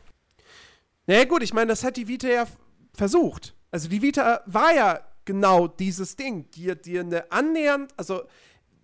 Naja 1.08 1.24
gut, 1.26 1.42
ich 1.42 1.54
meine, 1.54 1.68
das 1.68 1.84
hat 1.84 1.98
die 1.98 2.08
Vita 2.08 2.28
ja 2.28 2.46
versucht. 2.94 3.56
Also 3.72 3.88
die 3.88 4.02
Vita 4.02 4.42
war 4.46 4.74
ja 4.74 5.00
genau 5.26 5.68
dieses 5.68 6.16
Ding, 6.16 6.50
dir, 6.52 6.76
dir 6.76 7.02
eine 7.02 7.32
annähernd, 7.32 7.92
also 7.98 8.24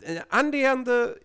eine 0.05 0.31
annähernde 0.31 1.19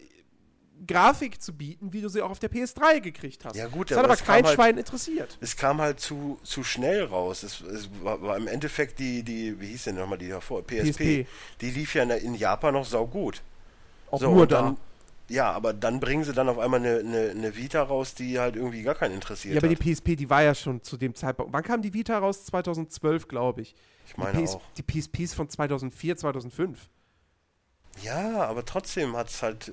Grafik 0.87 1.43
zu 1.43 1.53
bieten, 1.53 1.93
wie 1.93 2.01
du 2.01 2.09
sie 2.09 2.23
auch 2.23 2.31
auf 2.31 2.39
der 2.39 2.51
PS3 2.51 3.01
gekriegt 3.01 3.45
hast. 3.45 3.57
Ja 3.57 3.67
gut, 3.67 3.91
das 3.91 3.99
hat 3.99 4.05
aber 4.05 4.17
kein 4.17 4.45
halt, 4.45 4.55
Schwein 4.55 4.79
interessiert. 4.79 5.39
Es 5.41 5.57
kam 5.57 5.81
halt 5.81 6.01
zu, 6.01 6.39
zu 6.43 6.63
schnell 6.65 7.05
raus. 7.05 7.43
Es, 7.43 7.61
es 7.61 7.89
war, 8.03 8.21
war, 8.23 8.37
im 8.37 8.49
Endeffekt 8.49 8.99
die, 8.99 9.23
die, 9.23 9.61
wie 9.61 9.69
hieß 9.69 9.85
denn 9.85 9.97
nochmal 9.97 10.19
die 10.19 10.29
davor? 10.29 10.63
PSP. 10.63 11.25
PSP. 11.25 11.27
Die 11.61 11.71
lief 11.71 11.95
ja 11.95 12.05
in, 12.05 12.35
Japan 12.35 12.75
noch 12.75 12.85
saugut. 12.85 13.43
Auch 14.11 14.21
so, 14.21 14.33
nur 14.33 14.47
da. 14.47 14.63
Dann, 14.63 14.77
ja, 15.29 15.53
aber 15.53 15.75
dann 15.75 16.01
bringen 16.01 16.25
sie 16.25 16.33
dann 16.33 16.49
auf 16.49 16.59
einmal 16.59 16.81
eine, 16.81 16.99
eine, 16.99 17.31
eine, 17.31 17.57
Vita 17.57 17.83
raus, 17.83 18.15
die 18.15 18.39
halt 18.39 18.57
irgendwie 18.57 18.83
gar 18.83 18.95
keinen 18.95 19.15
interessiert 19.15 19.55
Ja, 19.55 19.61
aber 19.61 19.71
hat. 19.71 19.79
die 19.79 19.95
PSP, 19.95 20.17
die 20.17 20.31
war 20.31 20.43
ja 20.43 20.55
schon 20.55 20.83
zu 20.83 20.97
dem 20.97 21.15
Zeitpunkt. 21.15 21.53
Wann 21.53 21.63
kam 21.63 21.83
die 21.83 21.93
Vita 21.93 22.19
raus? 22.19 22.47
2012, 22.47 23.29
glaube 23.29 23.61
ich. 23.61 23.75
Ich 24.07 24.17
meine 24.17 24.39
die 24.39 24.45
PS, 24.45 24.55
auch. 24.55 24.63
Die 24.79 24.83
PSP 24.83 25.21
ist 25.21 25.35
von 25.35 25.49
2004, 25.49 26.17
2005. 26.17 26.89
Ja, 28.03 28.45
aber 28.45 28.65
trotzdem 28.65 29.16
hat 29.16 29.29
es 29.29 29.43
halt. 29.43 29.69
Äh, 29.69 29.73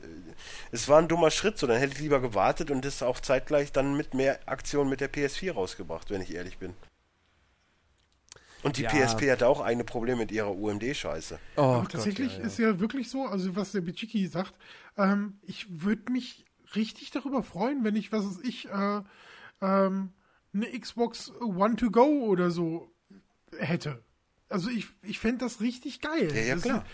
es 0.72 0.88
war 0.88 1.00
ein 1.00 1.08
dummer 1.08 1.32
Schritt, 1.32 1.58
so 1.58 1.68
dann 1.68 1.78
hätte 1.78 1.94
ich 1.94 2.00
lieber 2.00 2.20
gewartet 2.20 2.72
und 2.72 2.86
das 2.86 3.04
auch 3.04 3.20
zeitgleich 3.20 3.72
dann 3.72 3.96
mit 3.96 4.14
mehr 4.14 4.40
Aktion 4.46 4.90
mit 4.90 5.02
der 5.02 5.12
PS4 5.12 5.54
rausgebracht, 5.54 6.10
wenn 6.10 6.22
ich 6.22 6.34
ehrlich 6.34 6.58
bin. 6.58 6.74
Und 8.64 8.78
die 8.78 8.82
ja. 8.82 8.90
PSP 8.90 9.30
hatte 9.30 9.48
auch 9.48 9.62
eigene 9.62 9.84
Probleme 9.84 10.22
mit 10.22 10.32
ihrer 10.32 10.50
UMD-Scheiße. 10.50 11.38
Oh, 11.56 11.84
tatsächlich 11.88 12.34
ja, 12.34 12.40
ja. 12.40 12.46
ist 12.46 12.58
ja 12.58 12.80
wirklich 12.80 13.10
so, 13.10 13.28
also 13.28 13.56
was 13.56 13.74
der 13.74 13.82
Bichiki 13.82 14.26
sagt, 14.28 14.56
ähm, 14.98 15.38
ich 15.44 15.68
würde 15.84 16.12
mich 16.12 16.46
richtig 16.76 17.12
darüber 17.12 17.44
freuen, 17.44 17.84
wenn 17.84 17.96
ich, 17.96 18.12
was 18.12 18.26
weiß 18.26 18.40
ich, 18.44 18.68
äh, 18.70 19.02
ähm, 19.62 20.14
eine 20.52 20.80
Xbox 20.80 21.32
One 21.42 21.76
to 21.76 21.92
Go 21.92 22.26
oder 22.26 22.50
so 22.50 22.92
hätte. 23.58 24.04
Also 24.50 24.70
ich, 24.70 24.88
ich 25.04 25.20
fände 25.20 25.46
das 25.46 25.62
richtig 25.62 26.02
geil. 26.02 26.34
Ja, 26.34 26.42
ja, 26.42 26.56
das 26.56 26.64
klar. 26.64 26.78
Ist, 26.78 26.86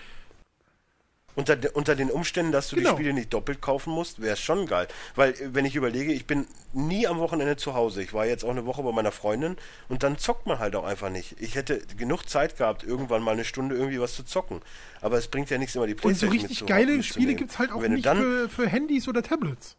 unter, 1.35 1.57
unter 1.73 1.95
den 1.95 2.09
Umständen, 2.09 2.51
dass 2.51 2.69
du 2.69 2.75
genau. 2.75 2.91
die 2.91 2.95
Spiele 2.95 3.13
nicht 3.13 3.33
doppelt 3.33 3.61
kaufen 3.61 3.93
musst, 3.93 4.21
wäre 4.21 4.33
es 4.33 4.39
schon 4.39 4.65
geil. 4.65 4.87
Weil, 5.15 5.31
äh, 5.31 5.53
wenn 5.53 5.65
ich 5.65 5.75
überlege, 5.75 6.11
ich 6.11 6.25
bin 6.25 6.47
nie 6.73 7.07
am 7.07 7.19
Wochenende 7.19 7.57
zu 7.57 7.73
Hause. 7.73 8.01
Ich 8.01 8.13
war 8.13 8.25
jetzt 8.25 8.43
auch 8.43 8.49
eine 8.49 8.65
Woche 8.65 8.83
bei 8.83 8.91
meiner 8.91 9.11
Freundin 9.11 9.57
und 9.89 10.03
dann 10.03 10.17
zockt 10.17 10.47
man 10.47 10.59
halt 10.59 10.75
auch 10.75 10.85
einfach 10.85 11.09
nicht. 11.09 11.35
Ich 11.39 11.55
hätte 11.55 11.81
genug 11.97 12.29
Zeit 12.29 12.57
gehabt, 12.57 12.83
irgendwann 12.83 13.23
mal 13.23 13.31
eine 13.31 13.45
Stunde 13.45 13.75
irgendwie 13.75 13.99
was 13.99 14.15
zu 14.15 14.23
zocken. 14.23 14.61
Aber 15.01 15.17
es 15.17 15.27
bringt 15.27 15.49
ja 15.49 15.57
nichts 15.57 15.75
immer 15.75 15.87
die 15.87 15.95
Playstation 15.95 16.31
Und 16.31 16.39
so 16.39 16.47
richtig 16.47 16.65
geile 16.67 17.03
Spiele 17.03 17.35
gibt 17.35 17.51
es 17.51 17.59
halt 17.59 17.71
auch 17.71 17.81
nicht 17.81 18.07
für, 18.07 18.49
für 18.49 18.67
Handys 18.67 19.07
oder 19.07 19.23
Tablets. 19.23 19.77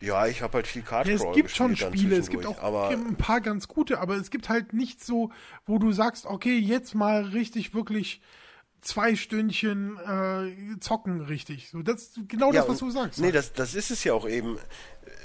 Ja, 0.00 0.26
ich 0.28 0.42
habe 0.42 0.54
halt 0.54 0.66
viel 0.68 0.82
Card 0.82 1.08
ja, 1.08 1.14
Es 1.14 1.24
gibt 1.34 1.50
schon 1.50 1.76
Spiele, 1.76 2.16
es 2.16 2.30
gibt 2.30 2.46
auch 2.46 2.62
aber 2.62 2.90
ein 2.90 3.16
paar 3.16 3.40
ganz 3.40 3.66
gute, 3.66 3.98
aber 3.98 4.14
es 4.14 4.30
gibt 4.30 4.48
halt 4.48 4.72
nicht 4.72 5.04
so, 5.04 5.32
wo 5.66 5.78
du 5.78 5.90
sagst, 5.90 6.26
okay, 6.26 6.56
jetzt 6.56 6.94
mal 6.94 7.22
richtig 7.24 7.74
wirklich 7.74 8.20
zwei 8.80 9.16
Stündchen 9.16 9.98
äh, 9.98 10.80
zocken 10.80 11.20
richtig. 11.20 11.70
So, 11.70 11.82
das 11.82 12.12
genau 12.28 12.52
ja, 12.52 12.60
das, 12.60 12.70
was 12.70 12.78
du 12.78 12.90
sagst. 12.90 13.20
Nee, 13.20 13.32
das, 13.32 13.52
das 13.52 13.74
ist 13.74 13.90
es 13.90 14.04
ja 14.04 14.14
auch 14.14 14.28
eben. 14.28 14.58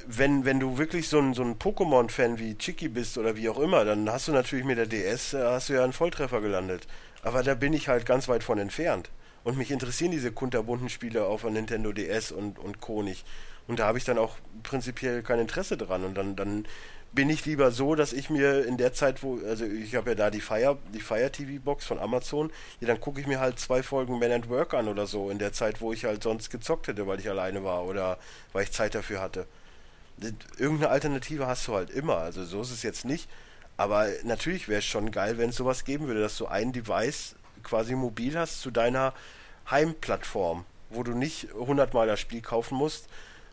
Wenn, 0.05 0.43
wenn 0.45 0.59
du 0.59 0.77
wirklich 0.77 1.07
so 1.07 1.19
ein, 1.19 1.33
so 1.33 1.43
ein 1.43 1.59
Pokémon-Fan 1.59 2.37
wie 2.39 2.57
Chicky 2.57 2.89
bist 2.89 3.17
oder 3.17 3.37
wie 3.37 3.49
auch 3.49 3.59
immer, 3.59 3.85
dann 3.85 4.09
hast 4.09 4.27
du 4.27 4.31
natürlich 4.31 4.65
mit 4.65 4.77
der 4.77 4.85
DS, 4.85 5.33
äh, 5.33 5.43
hast 5.43 5.69
du 5.69 5.73
ja 5.73 5.83
einen 5.83 5.93
Volltreffer 5.93 6.41
gelandet. 6.41 6.87
Aber 7.21 7.41
da 7.43 7.55
bin 7.55 7.73
ich 7.73 7.87
halt 7.87 8.05
ganz 8.05 8.27
weit 8.27 8.43
von 8.43 8.57
entfernt. 8.57 9.09
Und 9.43 9.57
mich 9.57 9.71
interessieren 9.71 10.11
diese 10.11 10.31
kunterbunten 10.31 10.89
Spiele 10.89 11.25
auf 11.25 11.43
Nintendo 11.43 11.91
DS 11.91 12.31
und, 12.31 12.59
und 12.59 12.79
Co. 12.79 13.03
nicht. 13.03 13.25
Und 13.67 13.79
da 13.79 13.87
habe 13.87 13.97
ich 13.97 14.03
dann 14.03 14.17
auch 14.17 14.37
prinzipiell 14.63 15.23
kein 15.23 15.39
Interesse 15.39 15.77
dran. 15.77 16.03
Und 16.03 16.15
dann, 16.15 16.35
dann 16.35 16.65
bin 17.13 17.29
ich 17.29 17.45
lieber 17.45 17.71
so, 17.71 17.95
dass 17.95 18.11
ich 18.11 18.29
mir 18.29 18.65
in 18.65 18.77
der 18.77 18.93
Zeit, 18.93 19.21
wo, 19.21 19.39
also 19.47 19.65
ich 19.65 19.95
habe 19.95 20.11
ja 20.11 20.15
da 20.15 20.31
die 20.31 20.41
Fire, 20.41 20.77
die 20.93 20.99
Fire 20.99 21.31
TV 21.31 21.61
Box 21.63 21.85
von 21.85 21.99
Amazon, 21.99 22.51
ja, 22.79 22.87
dann 22.87 22.99
gucke 22.99 23.21
ich 23.21 23.27
mir 23.27 23.39
halt 23.39 23.59
zwei 23.59 23.83
Folgen 23.83 24.19
Man 24.19 24.31
at 24.31 24.49
Work 24.49 24.73
an 24.73 24.87
oder 24.87 25.05
so, 25.05 25.29
in 25.29 25.37
der 25.37 25.53
Zeit, 25.53 25.79
wo 25.79 25.93
ich 25.93 26.05
halt 26.05 26.23
sonst 26.23 26.49
gezockt 26.49 26.87
hätte, 26.87 27.05
weil 27.05 27.19
ich 27.19 27.29
alleine 27.29 27.63
war 27.63 27.85
oder 27.85 28.17
weil 28.51 28.63
ich 28.63 28.71
Zeit 28.71 28.95
dafür 28.95 29.21
hatte. 29.21 29.45
Irgendeine 30.57 30.89
Alternative 30.89 31.47
hast 31.47 31.67
du 31.67 31.75
halt 31.75 31.91
immer, 31.91 32.17
also 32.17 32.43
so 32.45 32.61
ist 32.61 32.71
es 32.71 32.83
jetzt 32.83 33.05
nicht. 33.05 33.29
Aber 33.77 34.07
natürlich 34.23 34.67
wäre 34.67 34.79
es 34.79 34.85
schon 34.85 35.11
geil, 35.11 35.37
wenn 35.37 35.49
es 35.49 35.55
sowas 35.55 35.85
geben 35.85 36.07
würde, 36.07 36.21
dass 36.21 36.37
du 36.37 36.47
ein 36.47 36.71
Device 36.71 37.35
quasi 37.63 37.95
mobil 37.95 38.37
hast 38.37 38.61
zu 38.61 38.71
deiner 38.71 39.13
Heimplattform, 39.69 40.65
wo 40.89 41.03
du 41.03 41.13
nicht 41.13 41.47
hundertmal 41.53 42.07
das 42.07 42.19
Spiel 42.19 42.41
kaufen 42.41 42.77
musst, 42.77 43.07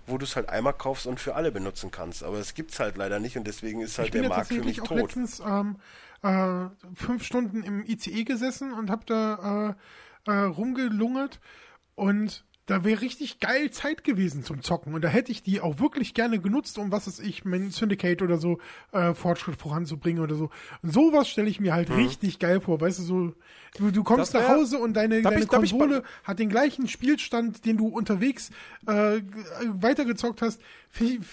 wo 0.06 0.18
du 0.18 0.24
es 0.24 0.36
halt 0.36 0.48
einmal 0.48 0.72
kaufst 0.72 1.06
und 1.06 1.20
für 1.20 1.34
alle 1.34 1.52
benutzen 1.52 1.90
kannst. 1.90 2.22
Aber 2.22 2.38
es 2.38 2.54
gibt 2.54 2.72
es 2.72 2.80
halt 2.80 2.96
leider 2.96 3.20
nicht 3.20 3.36
und 3.36 3.46
deswegen 3.46 3.80
ist 3.80 3.98
halt 3.98 4.14
der 4.14 4.28
Markt 4.28 4.48
für 4.48 4.62
mich 4.62 4.80
auch 4.82 4.88
tot. 4.88 4.98
letztens 4.98 5.40
ähm, 5.40 5.76
äh, 6.22 6.66
fünf 6.94 7.24
Stunden 7.24 7.62
im 7.62 7.84
ICE 7.84 8.24
gesessen 8.24 8.72
und 8.72 8.90
habe 8.90 9.04
da 9.06 9.76
äh, 10.26 10.30
äh, 10.30 10.44
rumgelungert 10.44 11.40
und 11.94 12.44
da 12.70 12.84
wäre 12.84 13.00
richtig 13.00 13.40
geil 13.40 13.72
Zeit 13.72 14.04
gewesen 14.04 14.44
zum 14.44 14.62
Zocken. 14.62 14.94
Und 14.94 15.02
da 15.02 15.08
hätte 15.08 15.32
ich 15.32 15.42
die 15.42 15.60
auch 15.60 15.80
wirklich 15.80 16.14
gerne 16.14 16.38
genutzt, 16.38 16.78
um 16.78 16.92
was 16.92 17.08
weiß 17.08 17.18
ich, 17.18 17.44
mein 17.44 17.72
Syndicate 17.72 18.22
oder 18.22 18.38
so 18.38 18.60
äh, 18.92 19.12
Fortschritt 19.12 19.60
voranzubringen 19.60 20.22
oder 20.22 20.36
so. 20.36 20.50
Und 20.80 20.92
sowas 20.92 21.28
stelle 21.28 21.48
ich 21.48 21.58
mir 21.58 21.74
halt 21.74 21.88
mhm. 21.88 21.96
richtig 21.96 22.38
geil 22.38 22.60
vor. 22.60 22.80
Weißt 22.80 23.00
du, 23.00 23.02
so, 23.02 23.34
du, 23.76 23.90
du 23.90 24.04
kommst 24.04 24.34
wär, 24.34 24.42
nach 24.42 24.50
Hause 24.50 24.78
und 24.78 24.94
deine, 24.94 25.20
deine 25.20 25.40
ich, 25.40 25.48
Konsole 25.48 26.04
hat 26.22 26.38
den 26.38 26.48
gleichen 26.48 26.86
Spielstand, 26.86 27.64
den 27.64 27.76
du 27.76 27.88
unterwegs 27.88 28.50
äh, 28.86 29.20
weitergezockt 29.66 30.40
hast. 30.40 30.60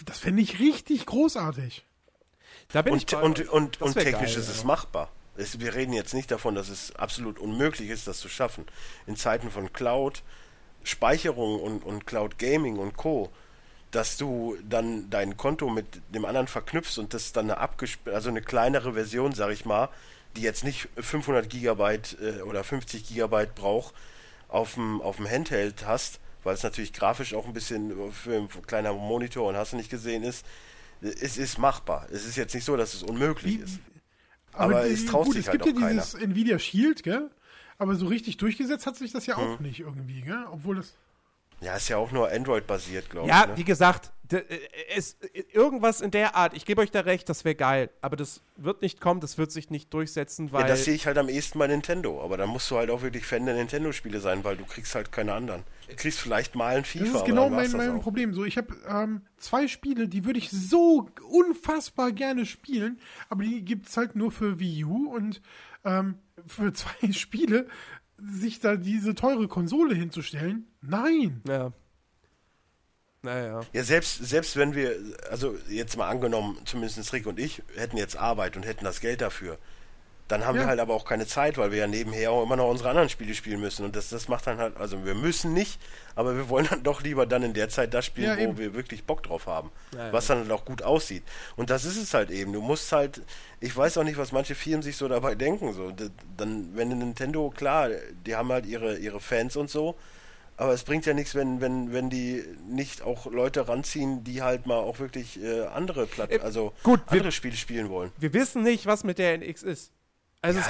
Das 0.05 0.17
fände 0.17 0.41
ich 0.41 0.59
richtig 0.59 1.05
großartig. 1.05 1.85
Da 2.69 2.81
bin 2.81 2.93
und, 2.93 2.99
ich 2.99 3.05
bei, 3.05 3.21
und, 3.21 3.47
und, 3.47 3.79
und 3.79 3.93
technisch 3.93 4.33
geil, 4.33 4.41
ist 4.41 4.49
es 4.49 4.61
ja. 4.61 4.65
machbar. 4.65 5.11
Es, 5.35 5.59
wir 5.59 5.75
reden 5.75 5.93
jetzt 5.93 6.15
nicht 6.15 6.31
davon, 6.31 6.55
dass 6.55 6.69
es 6.69 6.95
absolut 6.95 7.37
unmöglich 7.37 7.91
ist, 7.91 8.07
das 8.07 8.17
zu 8.17 8.27
schaffen. 8.27 8.65
In 9.05 9.15
Zeiten 9.15 9.51
von 9.51 9.71
Cloud, 9.71 10.23
Speicherung 10.87 11.59
und, 11.59 11.83
und 11.83 12.07
Cloud 12.07 12.37
Gaming 12.37 12.77
und 12.77 12.97
Co., 12.97 13.29
dass 13.91 14.17
du 14.17 14.57
dann 14.67 15.09
dein 15.09 15.37
Konto 15.37 15.69
mit 15.69 15.85
dem 16.13 16.25
anderen 16.25 16.47
verknüpfst 16.47 16.97
und 16.97 17.13
das 17.13 17.31
dann 17.31 17.45
eine 17.45 17.57
abgesp 17.59 18.07
also 18.07 18.29
eine 18.29 18.41
kleinere 18.41 18.93
Version, 18.93 19.33
sag 19.33 19.51
ich 19.51 19.65
mal, 19.65 19.89
die 20.35 20.41
jetzt 20.41 20.63
nicht 20.63 20.89
500 20.97 21.49
Gigabyte 21.49 22.17
äh, 22.21 22.41
oder 22.41 22.63
50 22.63 23.07
Gigabyte 23.07 23.55
braucht, 23.55 23.93
auf 24.49 24.75
dem, 24.75 25.01
auf 25.01 25.17
dem 25.17 25.29
Handheld 25.29 25.85
hast, 25.85 26.19
weil 26.43 26.53
es 26.53 26.63
natürlich 26.63 26.93
grafisch 26.93 27.33
auch 27.33 27.45
ein 27.45 27.53
bisschen 27.53 28.11
für 28.11 28.35
ein 28.35 28.49
kleiner 28.65 28.93
Monitor 28.93 29.47
und 29.47 29.57
hast 29.57 29.73
du 29.73 29.77
nicht 29.77 29.89
gesehen 29.89 30.23
ist, 30.23 30.45
es 31.01 31.37
ist 31.37 31.57
machbar. 31.57 32.07
Es 32.11 32.25
ist 32.25 32.37
jetzt 32.37 32.55
nicht 32.55 32.63
so, 32.63 32.75
dass 32.75 32.93
es 32.93 33.03
unmöglich 33.03 33.59
ist. 33.59 33.79
Aber, 34.53 34.77
aber 34.77 34.85
es 34.87 35.05
traut 35.05 35.25
gut, 35.25 35.35
sich 35.35 35.41
es 35.45 35.49
halt 35.49 35.61
gibt 35.61 35.75
auch 35.75 35.81
ja 35.81 35.87
keiner. 35.87 36.01
dieses 36.01 36.13
Nvidia 36.15 36.59
Shield, 36.59 37.03
gell? 37.03 37.29
Aber 37.77 37.95
so 37.95 38.07
richtig 38.07 38.37
durchgesetzt 38.37 38.85
hat 38.85 38.95
sich 38.95 39.11
das 39.11 39.25
ja 39.25 39.35
auch 39.37 39.57
hm. 39.57 39.65
nicht 39.65 39.79
irgendwie, 39.79 40.21
gell? 40.21 40.45
Obwohl 40.51 40.77
das. 40.77 40.95
Ja, 41.61 41.75
ist 41.75 41.89
ja 41.89 41.97
auch 41.97 42.11
nur 42.11 42.29
Android-basiert, 42.29 43.09
glaube 43.09 43.27
ja, 43.27 43.35
ich. 43.35 43.41
Ja, 43.41 43.47
ne? 43.47 43.57
wie 43.57 43.63
gesagt, 43.63 44.11
es, 44.95 45.17
irgendwas 45.51 46.01
in 46.01 46.11
der 46.11 46.35
Art, 46.35 46.53
ich 46.53 46.65
gebe 46.65 46.81
euch 46.81 46.91
da 46.91 47.01
recht, 47.01 47.29
das 47.29 47.45
wäre 47.45 47.55
geil. 47.55 47.89
Aber 48.01 48.15
das 48.15 48.41
wird 48.57 48.81
nicht 48.81 48.99
kommen, 48.99 49.21
das 49.21 49.37
wird 49.37 49.51
sich 49.51 49.69
nicht 49.69 49.93
durchsetzen, 49.93 50.51
weil. 50.51 50.61
Ja, 50.61 50.67
das 50.67 50.85
sehe 50.85 50.93
ich 50.93 51.07
halt 51.07 51.17
am 51.17 51.29
ehesten 51.29 51.59
bei 51.59 51.67
Nintendo. 51.67 52.21
Aber 52.23 52.37
dann 52.37 52.49
musst 52.49 52.69
du 52.69 52.77
halt 52.77 52.89
auch 52.89 53.01
wirklich 53.01 53.25
Fan 53.25 53.45
der 53.45 53.55
Nintendo-Spiele 53.55 54.19
sein, 54.19 54.43
weil 54.43 54.57
du 54.57 54.65
kriegst 54.65 54.95
halt 54.95 55.11
keine 55.11 55.33
anderen. 55.33 55.63
Du 55.89 55.95
kriegst 55.95 56.19
vielleicht 56.19 56.55
mal 56.55 56.77
ein 56.77 56.85
FIFA. 56.85 57.05
Das 57.05 57.15
ist 57.15 57.25
genau 57.25 57.49
mein, 57.49 57.71
mein 57.71 58.01
Problem. 58.01 58.33
So, 58.33 58.43
ich 58.43 58.57
habe 58.57 58.75
ähm, 58.87 59.21
zwei 59.37 59.67
Spiele, 59.67 60.07
die 60.07 60.25
würde 60.25 60.39
ich 60.39 60.49
so 60.51 61.09
unfassbar 61.29 62.11
gerne 62.11 62.45
spielen, 62.45 62.99
aber 63.29 63.43
die 63.43 63.63
gibt 63.63 63.87
es 63.87 63.97
halt 63.97 64.15
nur 64.15 64.31
für 64.31 64.59
Wii 64.59 64.83
U 64.83 65.13
und 65.13 65.41
ähm, 65.87 66.19
für 66.45 66.73
zwei 66.73 67.11
Spiele 67.11 67.67
sich 68.17 68.59
da 68.59 68.75
diese 68.75 69.15
teure 69.15 69.47
Konsole 69.47 69.95
hinzustellen? 69.95 70.67
Nein. 70.81 71.41
Ja. 71.47 71.71
Naja. 73.23 73.61
Ja, 73.73 73.83
selbst, 73.83 74.25
selbst 74.25 74.55
wenn 74.57 74.75
wir, 74.75 74.95
also 75.29 75.57
jetzt 75.69 75.97
mal 75.97 76.07
angenommen, 76.07 76.59
zumindest 76.65 77.11
Rick 77.13 77.25
und 77.25 77.39
ich, 77.39 77.61
hätten 77.75 77.97
jetzt 77.97 78.15
Arbeit 78.15 78.55
und 78.55 78.65
hätten 78.65 78.85
das 78.85 79.01
Geld 79.01 79.21
dafür, 79.21 79.57
Dann 80.27 80.45
haben 80.45 80.55
Ja. 80.55 80.63
wir 80.63 80.67
halt 80.67 80.79
aber 80.81 80.93
auch 80.93 81.05
keine 81.05 81.25
Zeit, 81.25 81.57
weil 81.57 81.71
wir 81.71 81.77
ja 81.79 81.87
nebenher 81.87 82.31
auch 82.31 82.43
immer 82.43 82.57
noch 82.57 82.69
unsere 82.69 82.89
anderen 82.89 83.07
Spiele 83.07 83.33
spielen 83.33 83.61
müssen. 83.61 83.85
Und 83.85 83.95
das, 83.95 84.09
das 84.09 84.27
macht 84.27 84.45
dann 84.45 84.57
halt, 84.57 84.75
also 84.75 85.05
wir 85.05 85.15
müssen 85.15 85.53
nicht, 85.53 85.79
aber 86.15 86.35
wir 86.35 86.49
wollen 86.49 86.67
dann 86.69 86.83
doch 86.83 87.01
lieber 87.01 87.25
dann 87.25 87.43
in 87.43 87.53
der 87.53 87.69
Zeit 87.69 87.93
das 87.93 88.05
spielen, 88.05 88.31
Ja, 88.31 88.37
wo 88.37 88.41
eben. 88.41 88.57
wir 88.57 88.73
wirklich 88.73 89.05
Bock 89.05 89.23
drauf 89.23 89.45
haben. 89.47 89.71
Ja, 89.95 90.11
was 90.11 90.27
dann 90.27 90.39
halt 90.39 90.51
auch 90.51 90.65
gut 90.65 90.81
aussieht. 90.83 91.23
Und 91.55 91.69
das 91.69 91.85
ist 91.85 91.95
es 91.95 92.13
halt 92.13 92.29
eben. 92.29 92.51
Du 92.51 92.61
musst 92.61 92.91
halt, 92.91 93.21
ich 93.61 93.75
weiß 93.75 93.97
auch 93.97 94.03
nicht, 94.03 94.17
was 94.17 94.33
manche 94.33 94.53
Firmen 94.55 94.81
sich 94.81 94.97
so 94.97 95.07
dabei 95.07 95.35
denken. 95.35 95.71
So, 95.73 95.93
dann, 96.35 96.71
wenn 96.75 96.89
Nintendo, 96.89 97.49
klar, 97.49 97.89
die 98.25 98.35
haben 98.35 98.51
halt 98.51 98.65
ihre, 98.65 98.97
ihre 98.97 99.21
Fans 99.21 99.55
und 99.55 99.69
so. 99.69 99.95
Aber 100.59 100.73
es 100.73 100.83
bringt 100.83 101.05
ja 101.05 101.13
nichts, 101.13 101.35
wenn, 101.35 101.61
wenn, 101.61 101.93
wenn 101.93 102.09
die 102.09 102.43
nicht 102.67 103.03
auch 103.03 103.27
Leute 103.27 103.67
ranziehen, 103.67 104.23
die 104.23 104.41
halt 104.41 104.65
mal 104.65 104.77
auch 104.79 104.99
wirklich 104.99 105.39
äh, 105.41 105.65
andere 105.67 106.07
Platt 106.07 106.31
Äh, 106.31 106.39
also 106.39 106.73
gut, 106.81 106.99
wir- 107.07 107.11
andere 107.13 107.31
Spiele 107.31 107.55
spielen 107.55 107.89
wollen. 107.89 108.11
Wir 108.17 108.33
wissen 108.33 108.63
nicht, 108.63 108.87
was 108.87 109.03
mit 109.03 109.19
der 109.19 109.35
NX 109.37 109.61
ist. 109.63 109.91
Also, 110.41 110.59
Ja, 110.59 110.65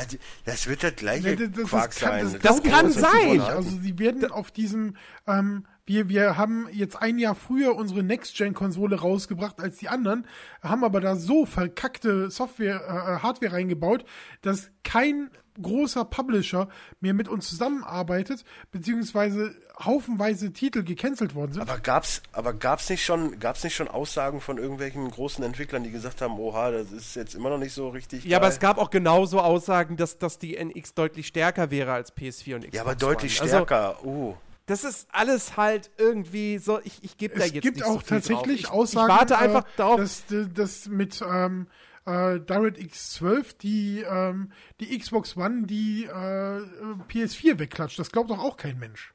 das 0.46 0.68
wird 0.68 0.84
der 0.84 0.92
gleiche 0.92 1.30
Nee, 1.36 1.48
das, 1.48 1.70
Quark 1.70 1.92
das, 1.92 2.00
kann, 2.00 2.30
sein. 2.30 2.40
das, 2.42 2.62
Das 2.62 2.64
kann 2.64 2.92
sein. 2.92 3.42
Also 3.42 3.70
sie 3.82 4.00
werden 4.00 4.30
auf 4.32 4.52
diesem, 4.52 4.96
ähm, 5.28 5.66
wir, 5.86 6.10
wir 6.10 6.38
haben 6.38 6.68
jetzt 6.72 6.96
ein 7.02 7.18
Jahr 7.20 7.36
früher 7.36 7.76
unsere 7.76 8.04
Next-Gen-Konsole 8.04 9.00
rausgebracht 9.00 9.60
als 9.60 9.78
die 9.78 9.90
anderen, 9.90 10.26
haben 10.62 10.84
aber 10.84 11.02
da 11.02 11.16
so 11.16 11.46
verkackte 11.46 12.30
Software, 12.32 12.82
äh, 12.88 13.24
Hardware 13.24 13.54
reingebaut, 13.54 14.06
dass 14.42 14.72
kein 14.84 15.30
großer 15.62 16.06
Publisher 16.06 16.70
mehr 17.00 17.14
mit 17.14 17.28
uns 17.28 17.50
zusammenarbeitet, 17.50 18.44
beziehungsweise 18.72 19.56
haufenweise 19.84 20.52
Titel 20.52 20.84
gecancelt 20.84 21.36
worden 21.36 21.54
sind. 21.54 21.62
Aber 21.62 21.80
gab's, 21.80 22.22
aber 22.32 22.54
gab's 22.54 22.90
nicht 22.90 23.06
schon, 23.06 23.40
gab's 23.40 23.64
nicht 23.64 23.76
schon 23.76 23.88
Aussagen 23.88 24.42
von 24.42 24.58
irgendwelchen 24.58 25.10
großen 25.10 25.44
Entwicklern, 25.44 25.84
die 25.84 25.92
gesagt 25.92 26.22
haben, 26.22 26.40
oha, 26.40 26.72
das 26.72 26.92
ist 26.92 27.16
jetzt 27.16 27.36
immer 27.36 27.50
noch 27.50 27.60
nicht 27.60 27.74
so 27.74 27.90
richtig. 27.90 28.26
ja, 28.26 28.38
aber 28.38 28.48
geil. 28.48 28.54
es 28.54 28.60
gab 28.60 28.78
auch 28.78 28.90
genauso 28.90 29.40
Aussagen, 29.40 29.98
dass, 29.98 30.18
dass 30.18 30.40
die 30.40 30.58
NX 30.58 30.96
deutlich 30.96 31.28
stärker 31.28 31.70
wäre 31.70 31.94
als 31.94 32.16
PS4 32.16 32.56
und 32.56 32.62
Xbox 32.62 32.76
Ja, 32.76 32.82
aber 32.82 32.96
deutlich 32.96 33.40
One. 33.40 33.52
Also, 33.52 33.66
stärker. 33.66 34.04
uh. 34.04 34.36
das 34.66 34.84
ist 34.84 35.08
alles 35.12 35.58
halt 35.58 35.92
irgendwie 35.98 36.58
so, 36.58 36.80
ich, 36.84 37.04
ich 37.04 37.18
gebe 37.18 37.38
da 37.38 37.46
es 37.46 37.54
jetzt 37.54 37.62
gibt 37.62 37.78
nicht 37.78 37.86
auch 37.86 37.94
so 37.94 38.00
viel 38.00 38.08
tatsächlich 38.08 38.64
drauf. 38.64 38.74
Ich, 38.74 38.80
Aussagen, 38.80 39.12
ich 39.12 39.20
warte 39.20 39.38
einfach 39.38 39.64
äh, 39.64 39.78
darauf. 39.78 40.00
dass 40.00 40.24
das 40.54 40.88
mit 40.88 41.22
ähm, 41.22 41.68
äh, 42.06 42.40
DirectX 42.40 43.12
12 43.12 43.54
die, 43.60 44.02
ähm, 44.10 44.52
die 44.80 44.98
Xbox 44.98 45.38
One 45.38 45.68
die 45.68 46.06
äh, 46.06 46.10
PS4 46.10 47.60
wegklatscht. 47.60 48.00
Das 48.00 48.12
glaubt 48.12 48.32
doch 48.32 48.40
auch 48.40 48.58
kein 48.58 48.80
Mensch. 48.80 49.14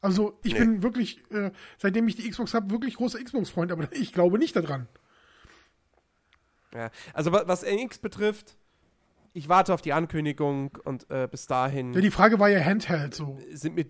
Also 0.00 0.38
ich 0.44 0.52
Nee. 0.54 0.60
bin 0.60 0.82
wirklich, 0.82 1.20
äh, 1.32 1.50
seitdem 1.76 2.06
ich 2.08 2.16
die 2.16 2.28
Xbox 2.30 2.54
habe, 2.54 2.70
wirklich 2.70 2.94
großer 2.96 3.22
Xbox-Freund, 3.22 3.72
aber 3.72 3.88
ich 3.92 4.12
glaube 4.12 4.38
nicht 4.38 4.54
daran. 4.56 4.88
ja. 6.74 6.90
Also 7.14 7.32
wa- 7.32 7.44
was 7.46 7.62
NX 7.62 7.98
betrifft, 7.98 8.56
ich 9.32 9.48
warte 9.48 9.74
auf 9.74 9.82
die 9.82 9.92
Ankündigung 9.92 10.76
und 10.84 11.10
äh, 11.10 11.28
bis 11.30 11.46
dahin 11.46 11.92
Ja, 11.92 12.00
die 12.00 12.10
Frage 12.10 12.38
war 12.38 12.48
ja 12.48 12.60
Handheld 12.64 13.14
so. 13.14 13.38
sind 13.52 13.76
die 13.76 13.86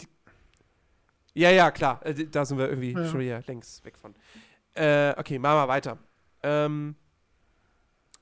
Ja, 1.35 1.51
ja, 1.51 1.71
klar. 1.71 2.05
Äh, 2.05 2.27
Da 2.27 2.45
sind 2.45 2.59
wir 2.59 2.69
irgendwie 2.69 2.93
Ja. 2.93 3.05
schon 3.07 3.21
wieder 3.21 3.43
längst 3.47 3.85
weg 3.85 3.97
von. 3.97 4.15
Äh, 4.75 5.15
okay, 5.17 5.39
machen 5.39 5.57
wir 5.59 5.69
weiter. 5.69 5.99
Ähm, 6.43 6.97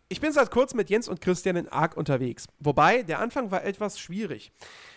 ich 0.08 0.20
bin 0.20 0.32
seit 0.32 0.50
kurzem 0.50 0.76
mit 0.76 0.90
Jens 0.90 1.08
und 1.08 1.20
Christian 1.20 1.56
in 1.56 1.68
Ark 1.68 1.96
unterwegs. 1.96 2.46
Wobei, 2.60 3.02
der 3.02 3.18
Anfang 3.18 3.50
war 3.50 3.64
etwas 3.64 3.98
schwierig. 3.98 4.52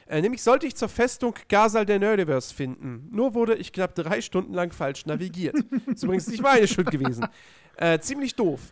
Äh, 0.07 0.21
nämlich 0.21 0.43
sollte 0.43 0.67
ich 0.67 0.75
zur 0.75 0.89
Festung 0.89 1.33
Gasal 1.47 1.85
der 1.85 1.99
Nerdiverse 1.99 2.53
finden. 2.53 3.07
Nur 3.11 3.33
wurde 3.33 3.55
ich 3.55 3.73
knapp 3.73 3.95
drei 3.95 4.21
Stunden 4.21 4.53
lang 4.53 4.71
falsch 4.71 5.05
navigiert. 5.05 5.55
ist 5.87 6.03
übrigens 6.03 6.27
nicht 6.27 6.43
meine 6.43 6.67
Schuld 6.67 6.91
gewesen. 6.91 7.27
Äh, 7.77 7.99
ziemlich 7.99 8.35
doof. 8.35 8.71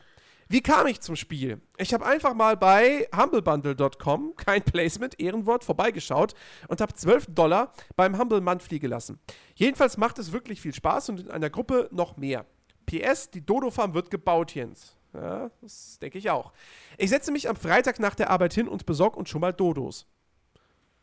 Wie 0.49 0.61
kam 0.61 0.87
ich 0.87 1.01
zum 1.01 1.15
Spiel? 1.15 1.59
Ich 1.77 1.93
habe 1.93 2.05
einfach 2.05 2.33
mal 2.33 2.55
bei 2.55 3.07
humblebundle.com, 3.15 4.35
kein 4.37 4.63
Placement, 4.63 5.19
Ehrenwort, 5.19 5.65
vorbeigeschaut 5.65 6.35
und 6.69 6.79
habe 6.79 6.93
12 6.93 7.27
Dollar 7.29 7.73
beim 7.97 8.17
Humble 8.17 8.39
Monthly 8.39 8.79
gelassen. 8.79 9.19
Jedenfalls 9.55 9.97
macht 9.97 10.19
es 10.19 10.31
wirklich 10.31 10.61
viel 10.61 10.73
Spaß 10.73 11.09
und 11.09 11.19
in 11.19 11.31
einer 11.31 11.49
Gruppe 11.49 11.89
noch 11.91 12.15
mehr. 12.15 12.45
PS, 12.85 13.29
die 13.29 13.45
Dodo 13.45 13.71
Farm 13.71 13.93
wird 13.93 14.09
gebaut, 14.09 14.55
Jens. 14.55 14.96
Ja, 15.19 15.49
das 15.61 15.97
denke 15.99 16.17
ich 16.19 16.29
auch. 16.29 16.51
Ich 16.97 17.09
setze 17.09 17.31
mich 17.31 17.49
am 17.49 17.55
Freitag 17.55 17.99
nach 17.99 18.13
der 18.13 18.29
Arbeit 18.29 18.53
hin 18.53 18.67
und 18.67 18.85
besorge 18.85 19.17
uns 19.17 19.29
schon 19.29 19.41
mal 19.41 19.51
Dodos. 19.51 20.05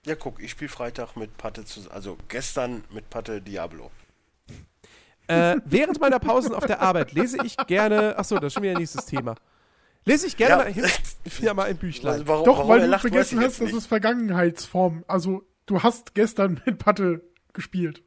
Ja, 0.07 0.15
guck, 0.15 0.41
ich 0.41 0.53
spiele 0.53 0.69
Freitag 0.69 1.17
mit 1.17 1.37
Patte 1.37 1.65
zusammen, 1.65 1.95
also 1.95 2.17
gestern 2.29 2.85
mit 2.91 3.11
Patte 3.11 3.41
Diablo. 3.41 3.91
Äh, 5.27 5.57
während 5.65 5.99
meiner 6.01 6.19
Pausen 6.19 6.55
auf 6.55 6.67
der 6.67 6.81
Arbeit 6.83 7.13
lese 7.13 7.39
ich 7.45 7.57
gerne. 7.67 8.17
Achso, 8.19 8.37
das 8.37 8.49
ist 8.49 8.53
schon 8.55 8.63
wieder 8.63 8.79
nächstes 8.79 9.07
Thema. 9.07 9.35
Lese 10.05 10.27
ich 10.27 10.37
gerne 10.37 10.51
Ja. 10.51 10.59
mal 10.59 10.73
hin, 10.73 10.85
wieder 11.39 11.55
mal 11.55 11.65
ein 11.65 11.79
Büchlein. 11.79 12.29
Warum, 12.29 12.45
Doch, 12.45 12.59
warum 12.59 12.71
weil 12.71 12.81
du 12.81 12.87
lacht, 12.89 13.01
vergessen 13.01 13.41
hast, 13.41 13.59
das 13.61 13.73
ist 13.73 13.87
Vergangenheitsform. 13.87 15.03
Also 15.09 15.43
du 15.65 15.83
hast 15.83 16.15
gestern 16.15 16.61
mit 16.67 16.79
Patte 16.79 17.23
gespielt. 17.55 18.03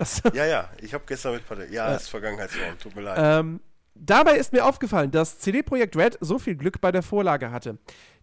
Achso. 0.00 0.30
Ja, 0.34 0.46
ja, 0.46 0.68
ich 0.80 0.92
habe 0.94 1.04
gestern 1.06 1.34
mit 1.34 1.46
Patte. 1.46 1.66
Ja, 1.66 1.86
Ja. 1.86 1.92
das 1.92 2.02
ist 2.04 2.08
Vergangenheitsform, 2.08 2.78
tut 2.80 2.96
mir 2.96 3.02
leid. 3.02 3.18
Ähm, 3.22 3.60
dabei 4.00 4.36
ist 4.36 4.52
mir 4.52 4.64
aufgefallen, 4.64 5.10
dass 5.10 5.38
CD 5.38 5.62
Projekt 5.62 5.96
Red 5.96 6.18
so 6.20 6.38
viel 6.38 6.56
Glück 6.56 6.80
bei 6.80 6.90
der 6.90 7.02
Vorlage 7.02 7.50
hatte. 7.50 7.78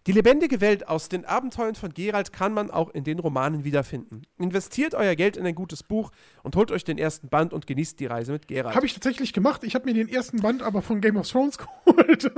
Die 0.06 0.12
lebendige 0.12 0.60
Welt 0.60 0.88
aus 0.88 1.08
den 1.08 1.24
Abenteuern 1.24 1.74
von 1.74 1.92
Geralt 1.92 2.32
kann 2.32 2.54
man 2.54 2.70
auch 2.70 2.90
in 2.90 3.04
den 3.04 3.18
Romanen 3.18 3.64
wiederfinden. 3.64 4.22
Investiert 4.38 4.94
euer 4.94 5.14
Geld 5.14 5.36
in 5.36 5.44
ein 5.44 5.54
gutes 5.54 5.82
Buch 5.82 6.12
und 6.42 6.56
holt 6.56 6.70
euch 6.70 6.84
den 6.84 6.96
ersten 6.96 7.28
Band 7.28 7.52
und 7.52 7.66
genießt 7.66 8.00
die 8.00 8.06
Reise 8.06 8.32
mit 8.32 8.48
Geralt. 8.48 8.74
Habe 8.74 8.86
ich 8.86 8.94
tatsächlich 8.94 9.32
gemacht. 9.32 9.64
Ich 9.64 9.74
habe 9.74 9.84
mir 9.84 9.94
den 9.94 10.08
ersten 10.08 10.40
Band 10.40 10.62
aber 10.62 10.80
von 10.80 11.00
Game 11.00 11.16
of 11.16 11.28
Thrones 11.28 11.58
geholt. 11.84 12.32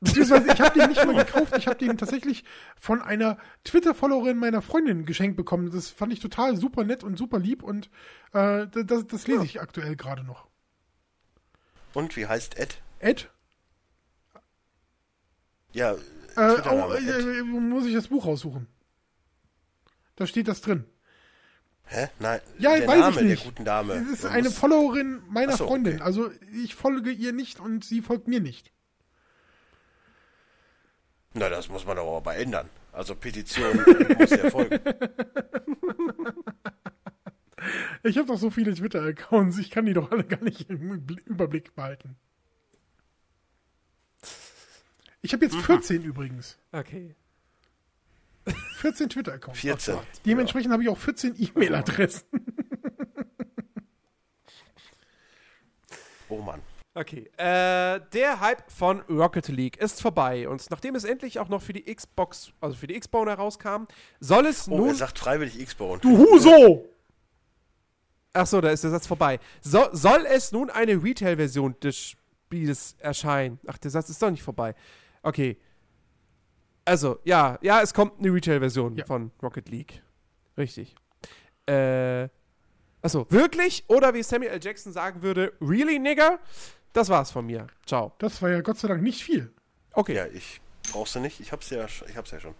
Beziehungsweise 0.00 0.52
ich 0.52 0.60
habe 0.60 0.78
den 0.78 0.88
nicht 0.88 1.06
mal 1.06 1.24
gekauft. 1.24 1.56
Ich 1.56 1.66
habe 1.66 1.78
den 1.78 1.96
tatsächlich 1.96 2.44
von 2.78 3.00
einer 3.00 3.38
Twitter-Followerin 3.64 4.36
meiner 4.36 4.60
Freundin 4.60 5.06
geschenkt 5.06 5.36
bekommen. 5.36 5.70
Das 5.70 5.90
fand 5.90 6.12
ich 6.12 6.20
total 6.20 6.56
super 6.56 6.84
nett 6.84 7.04
und 7.04 7.16
super 7.16 7.38
lieb 7.38 7.62
und 7.62 7.90
äh, 8.32 8.66
das, 8.66 9.06
das 9.06 9.26
lese 9.26 9.44
ich 9.44 9.60
aktuell 9.60 9.96
gerade 9.96 10.24
noch. 10.24 10.49
Und 11.94 12.16
wie 12.16 12.26
heißt 12.26 12.58
Ed? 12.58 12.80
Ed? 13.00 13.30
Ja, 15.72 15.92
Äh, 15.92 15.96
Twitter-Name, 16.54 16.86
oh, 16.86 16.92
Ed. 16.94 17.08
äh, 17.08 17.42
muss 17.42 17.86
ich 17.86 17.94
das 17.94 18.08
Buch 18.08 18.24
raussuchen? 18.26 18.66
Da 20.16 20.26
steht 20.26 20.48
das 20.48 20.60
drin. 20.60 20.84
Hä? 21.86 22.08
Nein, 22.20 22.40
Ja, 22.58 22.76
der 22.76 22.86
weiß 22.86 22.94
ich 22.96 23.00
Name 23.16 23.22
nicht. 23.22 23.42
der 23.44 23.50
guten 23.50 23.64
Dame. 23.64 23.94
Es 23.94 24.08
ist 24.08 24.22
Man 24.24 24.32
eine 24.32 24.48
muss- 24.48 24.58
Followerin 24.58 25.22
meiner 25.28 25.56
so, 25.56 25.66
Freundin. 25.66 25.94
okay. 25.96 26.02
Also 26.04 26.30
ich 26.52 26.74
folge 26.76 27.10
ihr 27.10 27.32
nicht 27.32 27.58
und 27.58 27.84
sie 27.84 28.00
folgt 28.02 28.28
mir 28.28 28.40
nicht. 28.40 28.72
Na, 31.34 31.48
das 31.48 31.68
muss 31.68 31.84
man 31.86 31.96
doch 31.96 32.16
aber 32.16 32.36
ändern. 32.36 32.68
Also 32.92 33.14
Petition 33.16 33.76
muss 34.18 34.30
ja 34.30 34.50
folgen. 34.50 34.78
Ich 38.02 38.16
habe 38.16 38.26
doch 38.28 38.38
so 38.38 38.50
viele 38.50 38.74
Twitter-Accounts, 38.74 39.58
ich 39.58 39.70
kann 39.70 39.86
die 39.86 39.92
doch 39.92 40.10
alle 40.10 40.24
gar 40.24 40.42
nicht 40.42 40.68
im 40.70 41.06
Bl- 41.06 41.20
Überblick 41.26 41.74
behalten. 41.74 42.16
Ich 45.22 45.32
habe 45.34 45.44
jetzt 45.44 45.54
Mhm. 45.56 45.62
14 45.62 46.02
übrigens. 46.02 46.58
Okay. 46.72 47.14
14 48.76 49.10
Twitter-Accounts. 49.10 49.60
14. 49.60 49.98
Dementsprechend 50.24 50.72
habe 50.72 50.82
ich 50.82 50.88
auch 50.88 50.96
14 50.98 51.34
E-Mail-Adressen. 51.38 52.24
Oh 56.28 56.38
Mann. 56.38 56.60
Okay. 56.94 57.30
Äh, 57.36 58.00
der 58.12 58.40
Hype 58.40 58.70
von 58.70 59.00
Rocket 59.02 59.48
League 59.48 59.76
ist 59.76 60.00
vorbei 60.02 60.48
und 60.48 60.68
nachdem 60.70 60.94
es 60.96 61.04
endlich 61.04 61.38
auch 61.38 61.48
noch 61.48 61.62
für 61.62 61.72
die 61.72 61.92
Xbox, 61.94 62.52
also 62.60 62.74
für 62.76 62.86
die 62.88 62.98
Xbox 62.98 63.28
herauskam, 63.30 63.84
soll 64.18 64.46
es 64.46 64.66
Oh, 64.68 64.76
nun 64.76 64.88
er 64.88 64.94
sagt 64.96 65.18
freiwillig 65.18 65.60
X-Bone. 65.60 66.00
Du 66.00 66.16
Huso! 66.18 66.88
Achso, 68.32 68.60
da 68.60 68.70
ist 68.70 68.84
der 68.84 68.90
Satz 68.90 69.06
vorbei. 69.06 69.40
So, 69.60 69.88
soll 69.92 70.24
es 70.26 70.52
nun 70.52 70.70
eine 70.70 71.02
Retail-Version 71.02 71.74
des 71.82 71.96
Spiels 71.96 72.94
erscheinen? 72.98 73.58
Ach, 73.66 73.78
der 73.78 73.90
Satz 73.90 74.08
ist 74.08 74.22
doch 74.22 74.30
nicht 74.30 74.42
vorbei. 74.42 74.74
Okay. 75.22 75.58
Also, 76.84 77.18
ja, 77.24 77.58
ja, 77.62 77.82
es 77.82 77.92
kommt 77.92 78.18
eine 78.20 78.32
Retail-Version 78.32 78.96
Ja. 78.96 79.04
von 79.04 79.32
Rocket 79.42 79.68
League. 79.68 80.02
Richtig. 80.56 80.94
Äh. 81.66 82.28
Achso, 83.02 83.26
wirklich? 83.30 83.84
Oder 83.88 84.12
wie 84.14 84.22
Samuel 84.22 84.50
L. 84.52 84.60
Jackson 84.62 84.92
sagen 84.92 85.22
würde, 85.22 85.54
really, 85.60 85.98
nigger? 85.98 86.38
Das 86.92 87.08
war's 87.08 87.30
von 87.30 87.46
mir. 87.46 87.66
Ciao. 87.86 88.12
Das 88.18 88.42
war 88.42 88.50
ja 88.50 88.60
Gott 88.60 88.78
sei 88.78 88.88
Dank 88.88 89.02
nicht 89.02 89.22
viel. 89.22 89.52
Okay. 89.92 90.14
Ja, 90.14 90.26
ich 90.26 90.60
brauchst 90.92 91.14
du 91.14 91.20
nicht. 91.20 91.40
Ich 91.40 91.50
hab's 91.52 91.70
ja, 91.70 91.84
ich 91.86 92.16
hab's 92.16 92.30
ja 92.30 92.40
schon. 92.40 92.54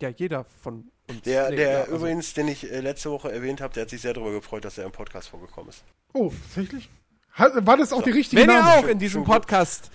Ja, 0.00 0.08
jeder 0.08 0.44
von 0.44 0.90
uns. 1.16 1.22
Der, 1.22 1.50
Nee, 1.50 1.56
der 1.56 1.70
ja, 1.72 1.80
also- 1.82 1.96
übrigens, 1.96 2.34
den 2.34 2.48
ich 2.48 2.70
äh, 2.70 2.80
letzte 2.80 3.10
Woche 3.10 3.30
erwähnt 3.32 3.60
habe, 3.60 3.72
der 3.74 3.82
hat 3.82 3.90
sich 3.90 4.00
sehr 4.00 4.12
darüber 4.14 4.32
gefreut, 4.32 4.64
dass 4.64 4.78
er 4.78 4.84
im 4.86 4.92
Podcast 4.92 5.28
vorgekommen 5.28 5.70
ist. 5.70 5.82
Oh, 6.12 6.32
tatsächlich? 6.54 6.88
War 7.36 7.76
das 7.76 7.92
auch 7.92 8.02
die 8.02 8.10
richtige 8.10 8.42
Wenn 8.42 8.50
ihr 8.50 8.60
Name? 8.60 8.72
auch 8.72 8.86
in 8.88 8.98
diesem. 8.98 9.24
Podcast. 9.24 9.90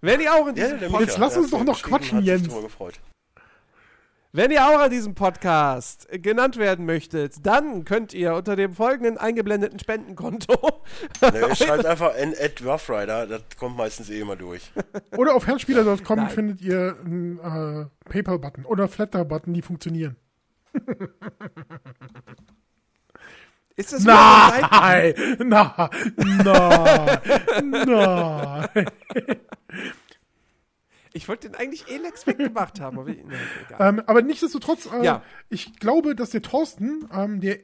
Wenn 0.00 0.20
ihr 0.20 0.34
auch 0.34 0.46
in 0.48 0.54
diesem 0.56 0.80
der 0.80 0.88
Podcast. 0.88 1.08
Jetzt 1.10 1.18
lass 1.18 1.36
uns 1.36 1.50
doch 1.50 1.62
noch 1.64 1.80
quatschen, 1.82 2.18
hat 2.18 2.24
sich 2.24 2.26
Jens. 2.26 2.48
darüber 2.48 2.62
gefreut. 2.62 2.98
Wenn 4.32 4.50
ihr 4.50 4.66
auch 4.66 4.80
an 4.80 4.90
diesem 4.90 5.14
Podcast 5.14 6.08
genannt 6.10 6.56
werden 6.56 6.84
möchtet, 6.86 7.46
dann 7.46 7.84
könnt 7.84 8.12
ihr 8.12 8.34
unter 8.34 8.56
dem 8.56 8.74
folgenden 8.74 9.16
eingeblendeten 9.16 9.78
Spendenkonto. 9.78 10.82
Ne, 11.22 11.54
schreibt 11.54 11.86
einfach 11.86 12.16
in 12.16 12.34
at 12.36 12.60
Rough 12.64 12.90
Rider, 12.90 13.28
das 13.28 13.42
kommt 13.56 13.76
meistens 13.76 14.10
eh 14.10 14.18
immer 14.18 14.34
durch. 14.34 14.72
Oder 15.16 15.36
auf 15.36 15.46
herrnspieler.com 15.46 16.16
Nein. 16.18 16.30
findet 16.30 16.60
ihr 16.62 16.96
einen 17.04 17.38
äh, 17.38 18.10
PayPal-Button 18.10 18.64
oder 18.64 18.88
Flatter-Button, 18.88 19.54
die 19.54 19.62
funktionieren. 19.62 20.16
Ist 23.76 23.92
das 23.92 24.04
Nein! 24.04 24.62
Nein! 25.40 25.94
Nein! 26.44 27.20
Nein! 27.86 28.86
Ich 31.12 31.28
wollte 31.28 31.48
den 31.48 31.56
eigentlich 31.56 31.88
Elex 31.88 32.26
weggemacht 32.26 32.80
haben, 32.80 32.98
aber 32.98 33.08
ich, 33.08 33.24
nein. 33.24 33.38
Ähm, 33.78 34.02
aber 34.06 34.22
nichtsdestotrotz, 34.22 34.86
äh, 34.86 35.04
Ja. 35.04 35.22
ich 35.48 35.78
glaube, 35.78 36.14
dass 36.16 36.30
der 36.30 36.42
Thorsten, 36.42 37.08
ähm, 37.12 37.40
der 37.40 37.58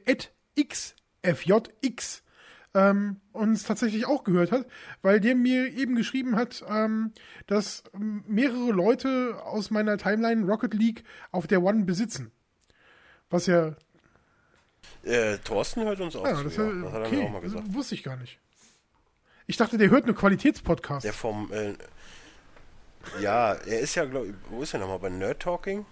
XFJX, 0.55 2.23
ähm, 2.73 3.19
uns 3.33 3.63
tatsächlich 3.63 4.05
auch 4.05 4.23
gehört 4.23 4.51
hat, 4.53 4.65
weil 5.01 5.19
der 5.19 5.35
mir 5.35 5.67
eben 5.73 5.95
geschrieben 5.95 6.37
hat, 6.37 6.63
ähm, 6.69 7.11
dass 7.47 7.83
mehrere 7.93 8.71
Leute 8.71 9.41
aus 9.43 9.69
meiner 9.71 9.97
Timeline 9.97 10.45
Rocket 10.45 10.73
League 10.73 11.03
auf 11.31 11.47
der 11.47 11.61
One 11.61 11.83
besitzen. 11.83 12.31
Was 13.31 13.47
ja, 13.47 13.73
Äh, 15.03 15.37
Thorsten 15.39 15.83
hört 15.83 15.99
uns 15.99 16.15
auch 16.15 16.25
ja 16.25 16.35
zu, 16.35 16.43
das, 16.43 16.55
ja. 16.57 16.63
das 16.71 16.93
hat 16.93 17.01
er 17.01 17.07
okay, 17.07 17.15
mir 17.15 17.25
auch 17.25 17.31
mal 17.31 17.41
gesagt. 17.41 17.73
wusste 17.73 17.95
ich 17.95 18.03
gar 18.03 18.17
nicht. 18.17 18.37
Ich 19.47 19.57
dachte, 19.57 19.77
der 19.79 19.89
hört 19.89 20.05
nur 20.05 20.15
Qualitätspodcasts. 20.15 21.03
Der 21.03 21.13
vom, 21.13 21.51
äh, 21.51 21.73
ja, 23.19 23.53
er 23.53 23.79
ist 23.79 23.95
ja, 23.95 24.05
glaube 24.05 24.27
ich, 24.27 24.33
wo 24.49 24.61
ist 24.61 24.73
er 24.73 24.79
nochmal? 24.79 24.99
Bei 24.99 25.09
Nerd 25.09 25.41
Talking? 25.41 25.85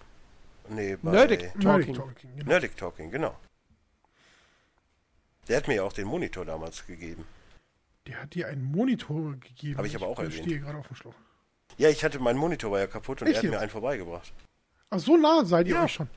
Nee, 0.69 0.95
bei 1.01 1.11
Nerdic 1.11 1.41
Nerdic 1.55 1.61
Talking. 1.63 1.95
Talking, 1.95 2.29
genau. 2.35 2.47
Nerdic 2.49 2.77
Talking, 2.77 3.11
genau. 3.11 3.35
Der 5.47 5.57
hat 5.57 5.67
mir 5.67 5.75
ja 5.75 5.83
auch 5.83 5.93
den 5.93 6.05
Monitor 6.07 6.45
damals 6.45 6.85
gegeben. 6.85 7.25
Der 8.05 8.21
hat 8.21 8.35
dir 8.35 8.47
einen 8.47 8.63
Monitor 8.63 9.33
gegeben. 9.37 9.77
Hab 9.79 9.85
ich 9.85 9.95
aber 9.95 10.07
auch 10.07 10.19
ich 10.19 10.25
erwähnt. 10.25 10.43
stehe 10.45 10.59
gerade 10.59 10.77
auf 10.77 10.87
dem 10.87 10.95
Schlauch. 10.95 11.15
Ja, 11.77 11.89
ich 11.89 12.03
hatte, 12.03 12.19
mein 12.19 12.37
Monitor 12.37 12.71
war 12.71 12.79
ja 12.79 12.87
kaputt 12.87 13.21
und 13.21 13.27
Echt 13.27 13.37
er 13.37 13.39
hat 13.39 13.43
mir 13.45 13.51
jetzt? 13.53 13.61
einen 13.61 13.71
vorbeigebracht. 13.71 14.31
Ach, 14.91 14.99
so 14.99 15.17
nah 15.17 15.43
seid 15.45 15.67
ihr 15.67 15.75
Ja. 15.75 15.83
euch 15.85 15.93
schon. 15.93 16.09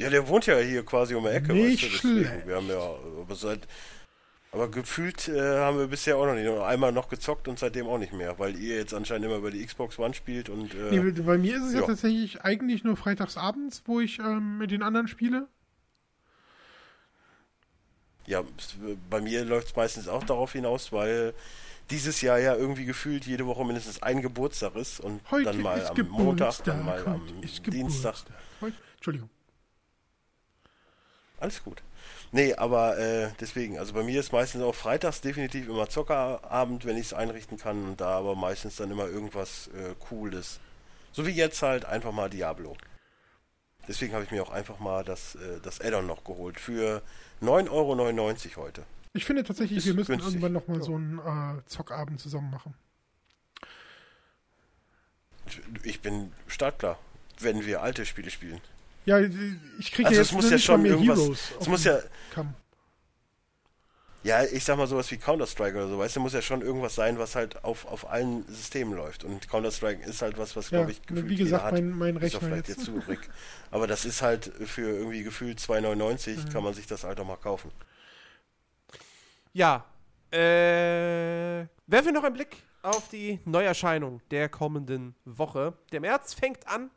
Ja, 0.00 0.10
der 0.10 0.26
wohnt 0.28 0.46
ja 0.46 0.56
hier 0.58 0.84
quasi 0.84 1.14
um 1.14 1.24
die 1.24 1.30
Ecke. 1.30 1.52
Nicht 1.52 1.82
weißt 1.84 1.92
du, 1.92 1.98
schlecht. 1.98 2.46
Wir 2.46 2.56
haben 2.56 2.68
ja, 2.68 2.78
aber 3.20 3.34
seit, 3.34 3.68
aber 4.52 4.70
gefühlt 4.70 5.28
äh, 5.28 5.58
haben 5.58 5.78
wir 5.78 5.86
bisher 5.88 6.16
auch 6.16 6.26
noch 6.26 6.34
nicht. 6.34 6.48
Einmal 6.48 6.90
noch 6.92 7.08
gezockt 7.08 7.48
und 7.48 7.58
seitdem 7.58 7.86
auch 7.86 7.98
nicht 7.98 8.12
mehr, 8.12 8.38
weil 8.38 8.56
ihr 8.56 8.76
jetzt 8.76 8.94
anscheinend 8.94 9.26
immer 9.26 9.36
über 9.36 9.50
die 9.50 9.64
Xbox 9.64 9.98
One 9.98 10.14
spielt 10.14 10.48
und 10.48 10.74
äh, 10.74 10.98
Nee, 10.98 11.22
bei 11.22 11.38
mir 11.38 11.56
ist 11.56 11.64
es 11.64 11.74
ja. 11.74 11.80
ja. 11.80 11.86
tatsächlich 11.86 12.42
eigentlich 12.42 12.82
nur 12.82 12.96
freitagsabends, 12.96 13.82
wo 13.84 14.00
ich 14.00 14.18
ähm, 14.18 14.58
mit 14.58 14.70
den 14.70 14.82
anderen 14.82 15.06
spiele. 15.06 15.48
ja, 18.26 18.42
bei 19.08 19.20
mir 19.20 19.44
läuft 19.44 19.68
es 19.68 19.76
meistens 19.76 20.08
auch 20.08 20.24
darauf 20.24 20.52
hinaus, 20.52 20.92
weil 20.92 21.34
dieses 21.90 22.20
Jahr 22.20 22.38
ja 22.38 22.54
irgendwie 22.54 22.84
gefühlt 22.84 23.26
jede 23.26 23.46
Woche 23.46 23.64
mindestens 23.64 24.02
ein 24.02 24.22
Geburtstag 24.22 24.76
ist 24.76 25.00
und 25.00 25.20
Heute 25.30 25.44
dann 25.46 25.62
mal 25.62 25.84
am 25.84 25.94
Geburtstag. 25.94 26.24
Montag, 26.24 26.64
dann 26.64 26.84
mal 26.84 27.04
am 27.06 27.20
heute 27.22 27.44
ist 27.44 27.66
Dienstag. 27.66 28.14
Heute, 28.60 28.76
Entschuldigung. 28.94 29.28
Alles 31.40 31.62
gut. 31.64 31.82
Nee, 32.32 32.54
aber 32.54 32.98
äh, 32.98 33.30
deswegen, 33.40 33.78
also 33.78 33.92
bei 33.94 34.02
mir 34.02 34.20
ist 34.20 34.32
meistens 34.32 34.62
auch 34.62 34.74
freitags 34.74 35.20
definitiv 35.20 35.68
immer 35.68 35.88
Zockerabend, 35.88 36.84
wenn 36.84 36.96
ich 36.96 37.06
es 37.06 37.12
einrichten 37.14 37.58
kann 37.58 37.82
und 37.84 38.00
da 38.00 38.10
aber 38.18 38.34
meistens 38.36 38.76
dann 38.76 38.90
immer 38.90 39.06
irgendwas 39.06 39.68
äh, 39.68 39.94
Cooles. 40.08 40.60
So 41.12 41.26
wie 41.26 41.30
jetzt 41.30 41.62
halt 41.62 41.84
einfach 41.86 42.12
mal 42.12 42.30
Diablo. 42.30 42.76
Deswegen 43.88 44.12
habe 44.14 44.22
ich 44.22 44.30
mir 44.30 44.42
auch 44.42 44.50
einfach 44.50 44.78
mal 44.78 45.02
das, 45.02 45.34
äh, 45.34 45.60
das 45.62 45.80
Add-on 45.80 46.06
noch 46.06 46.22
geholt 46.22 46.60
für 46.60 47.02
9,99 47.42 47.70
Euro 48.56 48.64
heute. 48.66 48.84
Ich 49.12 49.24
finde 49.24 49.42
tatsächlich, 49.42 49.78
Ist 49.78 49.86
wir 49.86 49.94
müssen 49.94 50.12
günstig. 50.12 50.34
irgendwann 50.34 50.52
nochmal 50.52 50.78
Ja. 50.78 50.84
so 50.84 50.94
einen 50.94 51.58
äh, 51.58 51.62
Zockabend 51.66 52.20
zusammen 52.20 52.50
machen. 52.50 52.74
Ich 55.82 56.00
bin 56.00 56.32
startklar, 56.46 56.98
wenn 57.40 57.64
wir 57.66 57.82
alte 57.82 58.06
Spiele 58.06 58.30
spielen. 58.30 58.60
Ja, 59.06 59.18
ich 59.78 59.92
kriege 59.92 60.08
Also 60.08 60.20
jetzt 60.20 60.28
es 60.28 60.32
muss 60.32 60.50
ja 60.50 60.58
schon 60.58 60.82
mehr 60.82 60.92
irgendwas. 60.92 61.18
Heroes 61.18 61.52
Es 61.60 61.66
muss 61.68 61.84
ja, 61.84 61.98
Kamm. 62.34 62.54
ja, 64.22 64.44
ich 64.44 64.62
sag 64.62 64.76
mal 64.76 64.86
sowas 64.86 65.10
wie 65.10 65.16
Counter-Strike 65.16 65.74
oder 65.76 65.88
so, 65.88 65.98
weißt 65.98 66.16
du, 66.16 66.20
muss 66.20 66.34
ja 66.34 66.42
schon 66.42 66.60
irgendwas 66.60 66.94
sein, 66.94 67.18
was 67.18 67.34
halt 67.34 67.64
auf, 67.64 67.86
auf 67.86 68.08
allen 68.10 68.46
Systemen 68.46 68.94
läuft. 68.94 69.24
Und 69.24 69.48
Counter-Strike 69.48 70.04
ist 70.08 70.20
halt 70.22 70.36
was, 70.36 70.54
was 70.56 70.70
Ja, 70.70 70.78
glaube 70.78 70.92
ich 70.92 71.02
gefühlt 71.02 71.28
wie 71.28 71.36
gesagt, 71.36 71.62
jeder 71.62 71.64
hat. 71.64 71.72
mein, 71.72 71.90
mein 71.98 72.16
Ist 72.16 72.22
Rechner 72.34 72.40
vielleicht 72.40 72.68
jetzt. 72.68 72.76
jetzt 72.78 72.86
zu 72.86 72.92
übrig. 72.96 73.18
Aber 73.70 73.86
das 73.86 74.04
ist 74.04 74.20
halt 74.20 74.52
für 74.66 74.82
irgendwie 74.82 75.22
gefühlt 75.22 75.58
2,99 75.58 76.36
Mhm. 76.36 76.48
kann 76.52 76.62
man 76.62 76.74
sich 76.74 76.86
das 76.86 77.04
halt 77.04 77.18
auch 77.20 77.26
mal 77.26 77.36
kaufen. 77.36 77.70
Ja, 79.52 79.84
äh, 80.30 80.36
werfen 81.86 82.06
wir 82.06 82.12
noch 82.12 82.24
einen 82.24 82.34
Blick 82.34 82.56
auf 82.82 83.08
die 83.08 83.40
Neuerscheinung 83.44 84.20
der 84.30 84.48
kommenden 84.48 85.14
Woche. 85.24 85.74
Der 85.92 86.00
März 86.00 86.34
fängt 86.34 86.66
an 86.68 86.90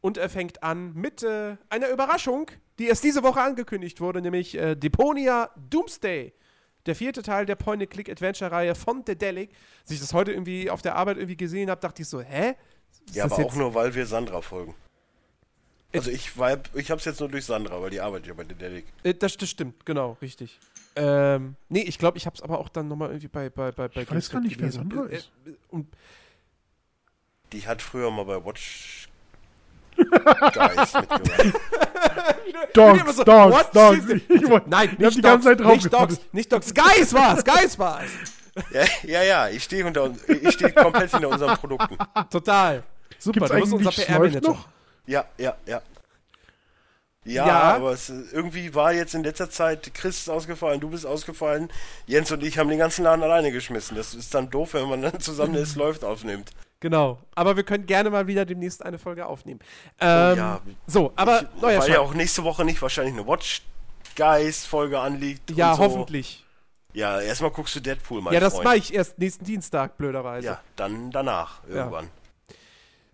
und 0.00 0.16
er 0.16 0.28
fängt 0.28 0.62
an 0.62 0.92
mit 0.94 1.22
äh, 1.22 1.56
einer 1.68 1.88
Überraschung, 1.90 2.50
die 2.78 2.86
erst 2.86 3.02
diese 3.04 3.22
Woche 3.22 3.40
angekündigt 3.40 4.00
wurde, 4.00 4.20
nämlich 4.22 4.56
äh, 4.56 4.74
Deponia 4.76 5.50
Doomsday. 5.70 6.32
Der 6.86 6.94
vierte 6.94 7.22
Teil 7.22 7.44
der 7.44 7.56
Point-and-Click-Adventure-Reihe 7.56 8.74
von 8.74 9.04
Dedelic. 9.04 9.50
Als 9.82 9.90
ich 9.90 10.00
das 10.00 10.14
heute 10.14 10.32
irgendwie 10.32 10.70
auf 10.70 10.80
der 10.80 10.94
Arbeit 10.96 11.16
irgendwie 11.18 11.36
gesehen 11.36 11.68
habe, 11.70 11.80
dachte 11.80 12.00
ich 12.02 12.08
so, 12.08 12.20
hä? 12.22 12.54
Ist 13.06 13.14
Ja, 13.16 13.24
aber 13.24 13.36
jetzt- 13.38 13.46
auch 13.46 13.54
nur, 13.56 13.74
weil 13.74 13.94
wir 13.94 14.06
Sandra 14.06 14.40
folgen. 14.40 14.74
Also 15.92 16.10
ich 16.10 16.36
war, 16.38 16.58
ich 16.74 16.90
hab's 16.90 17.04
jetzt 17.06 17.18
nur 17.20 17.28
durch 17.30 17.44
Sandra, 17.46 17.80
weil 17.80 17.90
die 17.90 18.00
arbeitet 18.00 18.28
ja 18.28 18.34
bei 18.34 18.44
Dedelic. 18.44 18.86
Äh, 19.02 19.14
das, 19.14 19.36
das 19.36 19.48
stimmt, 19.50 19.84
genau, 19.86 20.16
richtig. 20.22 20.58
Ähm, 20.96 21.56
nee, 21.68 21.80
ich 21.82 21.98
glaube, 21.98 22.16
ich 22.18 22.26
habe 22.26 22.36
es 22.36 22.42
aber 22.42 22.58
auch 22.58 22.68
dann 22.68 22.88
nochmal 22.88 23.08
irgendwie 23.08 23.28
bei, 23.28 23.48
bei, 23.50 23.72
bei, 23.72 23.88
bei 23.88 24.02
Ich 24.02 24.10
weiß 24.10 24.30
gar 24.30 24.40
nicht, 24.40 24.58
wer 24.60 24.68
gelesen. 24.68 24.90
Sandra 24.90 25.06
Äh, 25.10 25.16
ist. 25.16 25.30
äh, 25.46 25.50
Und 25.70 25.88
Die 27.52 27.66
hat 27.66 27.80
früher 27.82 28.10
mal 28.10 28.24
bei 28.24 28.44
Watch. 28.44 29.08
Dogs, 32.74 33.16
so, 33.16 33.24
Dogs, 33.24 33.54
what? 33.54 33.74
Dogs. 33.74 33.98
Ich 34.28 34.48
wollte- 34.48 34.70
Nein, 34.70 34.88
ich 34.88 34.92
hab 34.92 34.98
nicht 35.00 35.16
die 35.16 35.22
Dogs, 35.22 35.44
ganze 35.44 35.48
Zeit 35.48 35.60
drauf 35.60 35.72
nicht 35.72 35.84
Dogs, 35.92 35.92
gewartet. 35.92 36.34
nicht 36.34 36.52
Dogs. 36.52 36.74
Guys 36.74 37.14
war's, 37.14 37.44
Guys 37.44 37.78
war's. 37.78 38.10
Ja, 38.72 38.84
ja, 39.04 39.22
ja, 39.22 39.48
ich 39.48 39.62
stehe 39.64 39.86
unter 39.86 40.04
uns- 40.04 40.22
ich 40.28 40.52
stehe 40.52 40.72
komplett 40.72 41.10
hinter 41.10 41.28
unseren 41.28 41.56
Produkten. 41.56 41.96
Total. 42.30 42.82
Super, 43.18 43.48
Gibt's 43.48 43.70
du 43.70 43.78
bist 43.78 43.88
unser 43.88 43.90
PR-Manager. 43.92 44.48
noch? 44.50 44.68
Ja, 45.06 45.24
ja, 45.38 45.56
ja. 45.66 45.80
Ja, 47.24 47.46
Ja. 47.46 47.60
aber 47.74 47.92
es, 47.92 48.08
irgendwie 48.08 48.74
war 48.74 48.92
jetzt 48.92 49.14
in 49.14 49.22
letzter 49.22 49.50
Zeit 49.50 49.92
Chris 49.92 50.18
ist 50.20 50.30
ausgefallen, 50.30 50.80
du 50.80 50.88
bist 50.90 51.04
ausgefallen, 51.04 51.68
Jens 52.06 52.30
und 52.32 52.42
ich 52.42 52.58
haben 52.58 52.70
den 52.70 52.78
ganzen 52.78 53.04
Laden 53.04 53.22
alleine 53.22 53.52
geschmissen. 53.52 53.96
Das 53.96 54.14
ist 54.14 54.34
dann 54.34 54.50
doof, 54.50 54.74
wenn 54.74 54.88
man 54.88 55.02
dann 55.02 55.20
zusammen 55.20 55.54
es 55.56 55.76
läuft 55.76 56.04
aufnimmt. 56.04 56.50
Genau. 56.80 57.18
Aber 57.34 57.56
wir 57.56 57.64
können 57.64 57.86
gerne 57.86 58.08
mal 58.10 58.26
wieder 58.26 58.44
demnächst 58.44 58.84
eine 58.84 58.98
Folge 58.98 59.26
aufnehmen. 59.26 59.60
Oh 59.64 60.04
Ähm, 60.04 60.36
ja. 60.38 60.60
So, 60.86 61.12
aber 61.16 61.42
Ich- 61.42 61.60
neuer 61.62 61.80
Weil 61.80 61.90
ja 61.90 62.00
auch 62.00 62.14
nächste 62.14 62.44
Woche 62.44 62.64
nicht 62.64 62.80
wahrscheinlich 62.80 63.14
eine 63.14 63.26
Watch 63.26 63.62
Guys 64.16 64.64
Folge 64.64 64.98
anliegt. 64.98 65.50
Ja, 65.50 65.74
so. 65.74 65.82
hoffentlich. 65.82 66.44
Ja, 66.92 67.20
erstmal 67.20 67.50
guckst 67.50 67.74
du 67.76 67.80
Deadpool, 67.80 68.22
mein 68.22 68.34
Ja, 68.34 68.40
das 68.40 68.62
mache 68.62 68.76
ich 68.76 68.94
erst 68.94 69.18
nächsten 69.18 69.44
Dienstag, 69.44 69.96
blöderweise. 69.98 70.46
Ja, 70.46 70.60
dann 70.76 71.10
danach 71.10 71.60
irgendwann. 71.68 72.08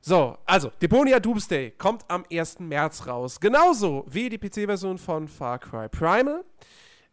So, 0.01 0.37
also, 0.45 0.71
Deponia 0.83 1.19
Doomsday 1.19 1.71
kommt 1.73 2.05
am 2.09 2.25
1. 2.31 2.61
März 2.61 3.07
raus. 3.07 3.41
Genauso 3.41 4.05
wie 4.09 4.29
die 4.29 4.39
PC-Version 4.39 4.99
von 4.99 5.27
Far 5.29 5.59
Cry 5.59 5.89
Primal. 5.89 6.45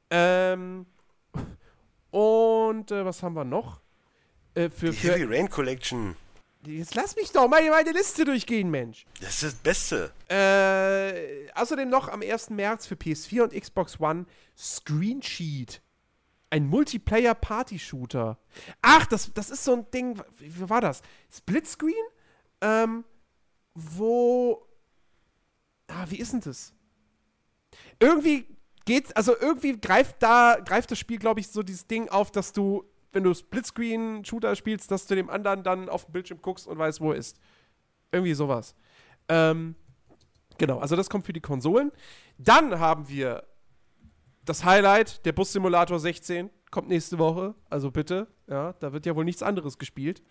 Ähm, 0.09 0.85
und 2.11 2.91
äh, 2.91 3.05
was 3.05 3.23
haben 3.23 3.33
wir 3.35 3.45
noch? 3.45 3.79
Äh, 4.53 4.69
für, 4.69 4.91
Die 4.91 4.97
für, 4.97 5.13
Heavy 5.13 5.23
Rain 5.23 5.49
Collection, 5.49 6.15
jetzt 6.65 6.95
lass 6.95 7.15
mich 7.15 7.31
doch 7.31 7.47
mal 7.47 7.67
meine 7.69 7.91
Liste 7.91 8.25
durchgehen, 8.25 8.69
Mensch. 8.69 9.05
das 9.19 9.43
ist 9.43 9.43
das 9.43 9.53
Beste. 9.55 10.11
Äh, 10.29 11.51
außerdem 11.53 11.89
noch 11.89 12.07
am 12.09 12.21
1. 12.21 12.51
März 12.51 12.87
für 12.87 12.95
PS4 12.95 13.43
und 13.43 13.53
Xbox 13.53 13.99
One 13.99 14.25
Screensheet. 14.57 15.81
Ein 16.49 16.67
Multiplayer-Party-Shooter. 16.67 18.37
Ach, 18.81 19.05
das, 19.05 19.31
das 19.33 19.49
ist 19.49 19.63
so 19.63 19.73
ein 19.73 19.89
Ding, 19.91 20.21
wie, 20.37 20.55
wie 20.55 20.69
war 20.69 20.81
das? 20.81 21.01
Splitscreen? 21.33 21.93
Ähm, 22.59 23.05
wo. 23.73 24.67
Ah, 25.87 26.05
wie 26.09 26.17
ist 26.17 26.33
denn 26.33 26.41
das? 26.41 26.73
Irgendwie 27.99 28.45
geht, 28.85 29.15
also 29.15 29.35
irgendwie 29.39 29.79
greift 29.79 30.17
da, 30.19 30.57
greift 30.63 30.91
das 30.91 30.99
Spiel, 30.99 31.19
glaube 31.19 31.39
ich, 31.39 31.47
so 31.47 31.63
dieses 31.63 31.87
Ding 31.87 32.09
auf, 32.09 32.31
dass 32.31 32.51
du, 32.51 32.83
wenn 33.13 33.23
du 33.23 33.33
Splitscreen-Shooter 33.33 34.55
spielst, 34.55 34.91
dass 34.91 35.05
du 35.05 35.15
dem 35.15 35.29
anderen 35.29 35.63
dann 35.63 35.89
auf 35.89 36.05
den 36.05 36.13
Bildschirm 36.13 36.41
guckst 36.41 36.67
und 36.67 36.77
weißt, 36.77 37.01
wo 37.01 37.11
er 37.11 37.17
ist. 37.17 37.39
Irgendwie 38.11 38.33
sowas. 38.33 38.75
Ähm, 39.29 39.75
genau, 40.57 40.79
also 40.79 40.95
das 40.95 41.09
kommt 41.09 41.25
für 41.25 41.33
die 41.33 41.41
Konsolen. 41.41 41.91
Dann 42.37 42.79
haben 42.79 43.07
wir 43.07 43.43
das 44.45 44.63
Highlight, 44.65 45.25
der 45.25 45.33
Bus 45.33 45.51
Simulator 45.51 45.99
16, 45.99 46.49
kommt 46.71 46.89
nächste 46.89 47.19
Woche. 47.19 47.55
Also 47.69 47.91
bitte, 47.91 48.27
ja, 48.47 48.73
da 48.73 48.93
wird 48.93 49.05
ja 49.05 49.15
wohl 49.15 49.25
nichts 49.25 49.43
anderes 49.43 49.77
gespielt. 49.77 50.21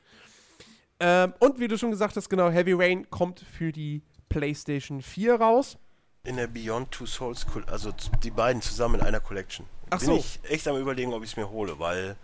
Ähm, 0.98 1.32
und 1.39 1.59
wie 1.59 1.69
du 1.69 1.78
schon 1.78 1.90
gesagt 1.90 2.16
hast, 2.16 2.28
genau, 2.28 2.51
Heavy 2.51 2.73
Rain 2.73 3.09
kommt 3.09 3.40
für 3.40 3.73
die 3.73 4.02
PlayStation 4.28 5.01
4 5.01 5.36
raus. 5.36 5.78
In 6.24 6.36
der 6.36 6.47
Beyond 6.47 6.90
Two 6.90 7.07
Souls, 7.07 7.47
also 7.66 7.93
die 8.23 8.31
beiden 8.31 8.61
zusammen 8.61 8.97
in 8.97 9.07
einer 9.07 9.20
Collection. 9.20 9.65
Ach 9.89 9.98
Bin 9.98 10.07
so. 10.07 10.16
ich 10.16 10.40
echt 10.44 10.69
am 10.69 10.77
überlegen, 10.77 11.15
ob 11.15 11.23
ich 11.23 11.31
es 11.31 11.36
mir 11.36 11.48
hole, 11.48 11.78
weil 11.78 12.16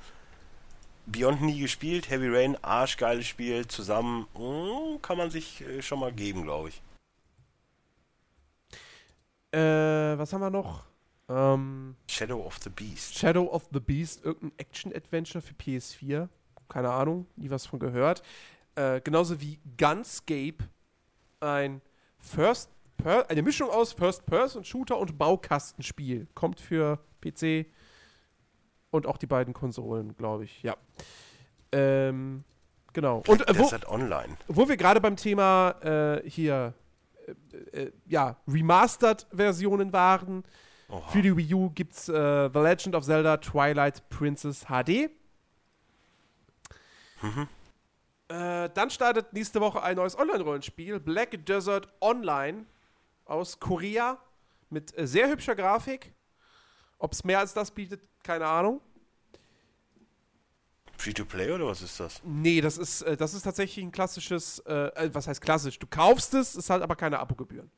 Beyond 1.06 1.42
nie 1.42 1.60
gespielt, 1.60 2.10
Heavy 2.10 2.28
Rain, 2.28 2.56
arschgeiles 2.62 3.26
Spiel, 3.26 3.66
zusammen 3.68 4.26
mm, 4.34 5.00
kann 5.02 5.16
man 5.16 5.30
sich 5.30 5.60
äh, 5.62 5.80
schon 5.80 6.00
mal 6.00 6.12
geben, 6.12 6.42
glaube 6.42 6.70
ich. 6.70 6.82
Äh, 9.52 10.18
was 10.18 10.32
haben 10.32 10.40
wir 10.40 10.50
noch? 10.50 10.84
Ähm, 11.28 11.96
Shadow 12.10 12.44
of 12.44 12.58
the 12.62 12.70
Beast. 12.70 13.16
Shadow 13.16 13.44
of 13.44 13.68
the 13.72 13.80
Beast, 13.80 14.24
irgendein 14.24 14.58
Action-Adventure 14.58 15.42
für 15.42 15.54
PS4. 15.54 16.28
Keine 16.68 16.90
Ahnung, 16.90 17.26
nie 17.36 17.50
was 17.50 17.66
von 17.66 17.78
gehört. 17.78 18.22
Äh, 18.74 19.00
genauso 19.00 19.40
wie 19.40 19.60
Gunscape, 19.78 20.58
ein 21.40 21.80
First 22.18 22.70
per 22.96 23.30
eine 23.30 23.42
Mischung 23.42 23.70
aus 23.70 23.92
First-Person-Shooter 23.92 24.98
und 24.98 25.18
Baukastenspiel. 25.18 26.26
Kommt 26.34 26.60
für 26.60 26.98
PC 27.20 27.66
und 28.96 29.06
auch 29.06 29.18
die 29.18 29.26
beiden 29.26 29.54
Konsolen, 29.54 30.16
glaube 30.16 30.44
ich. 30.44 30.62
Ja. 30.62 30.76
Ähm, 31.72 32.44
genau. 32.92 33.22
Und 33.26 33.48
äh, 33.48 33.58
wo, 33.58 33.70
halt 33.70 33.86
online. 33.88 34.36
wo 34.48 34.68
wir 34.68 34.76
gerade 34.76 35.00
beim 35.00 35.16
Thema 35.16 35.70
äh, 35.82 36.28
hier 36.28 36.74
äh, 37.72 37.82
äh, 37.82 37.92
ja, 38.06 38.36
Remastered-Versionen 38.48 39.92
waren, 39.92 40.44
Oha. 40.88 41.08
für 41.08 41.22
die 41.22 41.36
Wii 41.36 41.54
U 41.54 41.70
gibt's 41.70 42.08
äh, 42.08 42.50
The 42.52 42.58
Legend 42.58 42.94
of 42.94 43.04
Zelda 43.04 43.36
Twilight 43.38 44.08
Princess 44.08 44.66
HD. 44.66 45.10
Mhm. 47.22 47.48
Äh, 48.28 48.70
dann 48.74 48.90
startet 48.90 49.32
nächste 49.32 49.60
Woche 49.60 49.82
ein 49.82 49.96
neues 49.96 50.18
Online-Rollenspiel, 50.18 50.98
Black 51.00 51.44
Desert 51.46 51.88
Online 52.00 52.66
aus 53.24 53.60
Korea 53.60 54.18
mit 54.70 54.92
sehr 54.96 55.28
hübscher 55.28 55.54
Grafik. 55.54 56.12
Ob 56.98 57.12
es 57.12 57.24
mehr 57.24 57.40
als 57.40 57.52
das 57.52 57.70
bietet, 57.70 58.00
keine 58.26 58.46
Ahnung. 58.46 58.80
Free-to-play 60.98 61.52
oder 61.52 61.66
was 61.66 61.82
ist 61.82 62.00
das? 62.00 62.20
Nee, 62.24 62.60
das 62.60 62.78
ist, 62.78 63.02
äh, 63.02 63.16
das 63.16 63.34
ist 63.34 63.42
tatsächlich 63.42 63.84
ein 63.84 63.92
klassisches, 63.92 64.58
äh, 64.60 64.72
äh, 64.72 65.14
was 65.14 65.28
heißt 65.28 65.40
klassisch? 65.40 65.78
Du 65.78 65.86
kaufst 65.86 66.34
es, 66.34 66.54
es 66.54 66.68
hat 66.68 66.82
aber 66.82 66.96
keine 66.96 67.18
Abogebühren. 67.18 67.70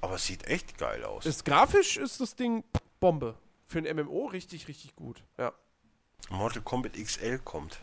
Aber 0.00 0.14
es 0.14 0.26
sieht 0.26 0.46
echt 0.46 0.78
geil 0.78 1.04
aus. 1.04 1.26
Ist 1.26 1.44
grafisch 1.44 1.96
ist 1.96 2.20
das 2.20 2.36
Ding 2.36 2.64
Bombe. 3.00 3.34
Für 3.66 3.78
ein 3.78 3.96
MMO 3.96 4.26
richtig, 4.26 4.68
richtig 4.68 4.94
gut. 4.94 5.22
Ja. 5.38 5.52
Mortal 6.28 6.62
Kombat 6.62 6.94
XL 6.94 7.38
kommt. 7.40 7.80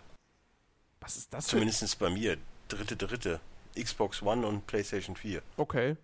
Was 1.01 1.17
ist 1.17 1.33
das 1.33 1.47
Zumindest 1.47 1.99
bei 1.99 2.09
mir. 2.09 2.37
Dritte, 2.67 2.95
dritte. 2.95 3.39
Xbox 3.75 4.21
One 4.21 4.47
und 4.47 4.65
PlayStation 4.67 5.15
4. 5.15 5.41
Okay. 5.57 5.97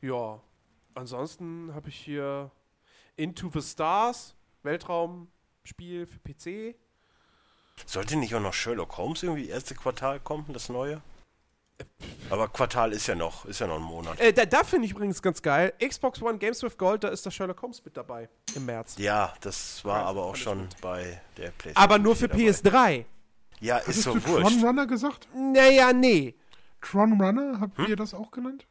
Ja. 0.00 0.40
Ansonsten 0.94 1.74
habe 1.74 1.88
ich 1.88 1.96
hier 1.96 2.50
Into 3.16 3.50
the 3.52 3.62
Stars, 3.62 4.34
Weltraumspiel 4.62 6.06
für 6.06 6.18
PC. 6.18 6.76
Sollte 7.86 8.16
nicht 8.16 8.34
auch 8.34 8.40
noch 8.40 8.54
Sherlock 8.54 8.96
Holmes 8.96 9.22
irgendwie 9.22 9.48
erste 9.48 9.74
Quartal 9.74 10.20
kommen, 10.20 10.46
das 10.52 10.68
neue? 10.68 11.00
Aber 12.30 12.48
Quartal 12.48 12.92
ist 12.92 13.06
ja 13.06 13.14
noch, 13.14 13.44
ist 13.44 13.60
ja 13.60 13.66
noch 13.66 13.76
ein 13.76 13.82
Monat. 13.82 14.18
Äh, 14.18 14.32
da, 14.32 14.46
da 14.46 14.64
finde 14.64 14.86
ich 14.86 14.92
übrigens 14.92 15.20
ganz 15.20 15.42
geil. 15.42 15.74
Xbox 15.78 16.22
One 16.22 16.38
Games 16.38 16.62
with 16.62 16.78
Gold, 16.78 17.04
da 17.04 17.08
ist 17.08 17.26
der 17.26 17.30
Sherlock 17.30 17.60
Holmes 17.60 17.84
mit 17.84 17.94
dabei 17.96 18.30
im 18.54 18.64
März. 18.64 18.96
Ja, 18.96 19.34
das 19.42 19.84
war 19.84 19.98
Ja, 20.00 20.04
aber 20.06 20.24
auch 20.24 20.36
schon 20.36 20.60
gut. 20.60 20.80
bei 20.80 21.20
der 21.36 21.50
PlayStation. 21.50 21.76
Aber 21.76 21.98
nur 21.98 22.16
für 22.16 22.30
4 22.30 22.52
dabei. 22.62 23.00
PS3. 23.00 23.04
Ja, 23.60 23.76
ist 23.78 23.88
Hattest 23.88 24.02
so 24.04 24.14
du 24.14 24.26
wurscht. 24.26 24.50
Tron 24.58 24.64
Runner 24.66 24.86
gesagt? 24.86 25.28
Naja, 25.34 25.92
nee. 25.92 26.34
Tron 26.80 27.20
Runner, 27.20 27.60
habt 27.60 27.76
Hm? 27.76 27.86
ihr 27.88 27.96
das 27.96 28.14
auch 28.14 28.30
genannt? 28.30 28.66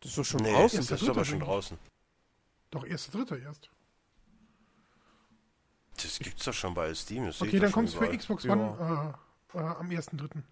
Das 0.00 0.10
ist 0.12 0.18
doch 0.18 0.24
schon 0.24 0.40
Nee, 0.42 0.52
draußen. 0.52 0.78
das 0.78 0.84
ist 0.86 0.90
Erster, 0.92 1.04
aber 1.10 1.14
dritter, 1.20 1.24
schon 1.30 1.40
draußen. 1.40 1.78
Doch, 2.70 2.84
erster, 2.84 3.18
dritter 3.18 3.38
erst. 3.38 3.70
Das 5.96 6.18
gibt's 6.18 6.44
doch 6.44 6.54
schon 6.54 6.74
bei 6.74 6.92
Steam. 6.94 7.26
Das 7.26 7.40
Okay, 7.42 7.52
dann 7.52 7.60
doch 7.60 7.66
schon 7.66 7.72
kommt 7.72 7.88
es 7.88 7.94
für. 7.94 8.16
Xbox 8.16 8.44
Ja. 8.44 8.52
One 8.52 9.16
äh, 9.54 9.58
äh, 9.58 9.62
am 9.62 9.88
1.3. 9.88 10.42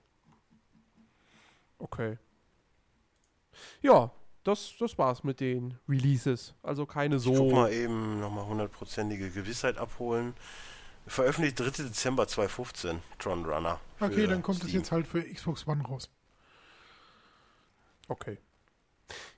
Okay. 1.78 2.18
Ja, 3.80 4.10
das, 4.44 4.74
das 4.78 4.98
war's 4.98 5.24
mit 5.24 5.40
den 5.40 5.78
Releases. 5.88 6.54
Also 6.62 6.86
keine 6.86 7.18
so. 7.18 7.32
Ich 7.32 7.38
guck 7.38 7.52
mal 7.52 7.72
eben 7.72 8.20
nochmal 8.20 8.46
hundertprozentige 8.46 9.30
Gewissheit 9.30 9.78
abholen. 9.78 10.34
Veröffentlicht 11.06 11.58
3. 11.58 11.70
Dezember 11.84 12.28
2015, 12.28 13.00
Tron 13.18 13.46
Runner. 13.46 13.80
Okay, 13.98 14.26
dann 14.26 14.42
kommt 14.42 14.62
es 14.62 14.72
jetzt 14.72 14.92
halt 14.92 15.06
für 15.06 15.22
Xbox 15.22 15.66
One 15.66 15.82
raus. 15.82 16.10
Okay. 18.08 18.38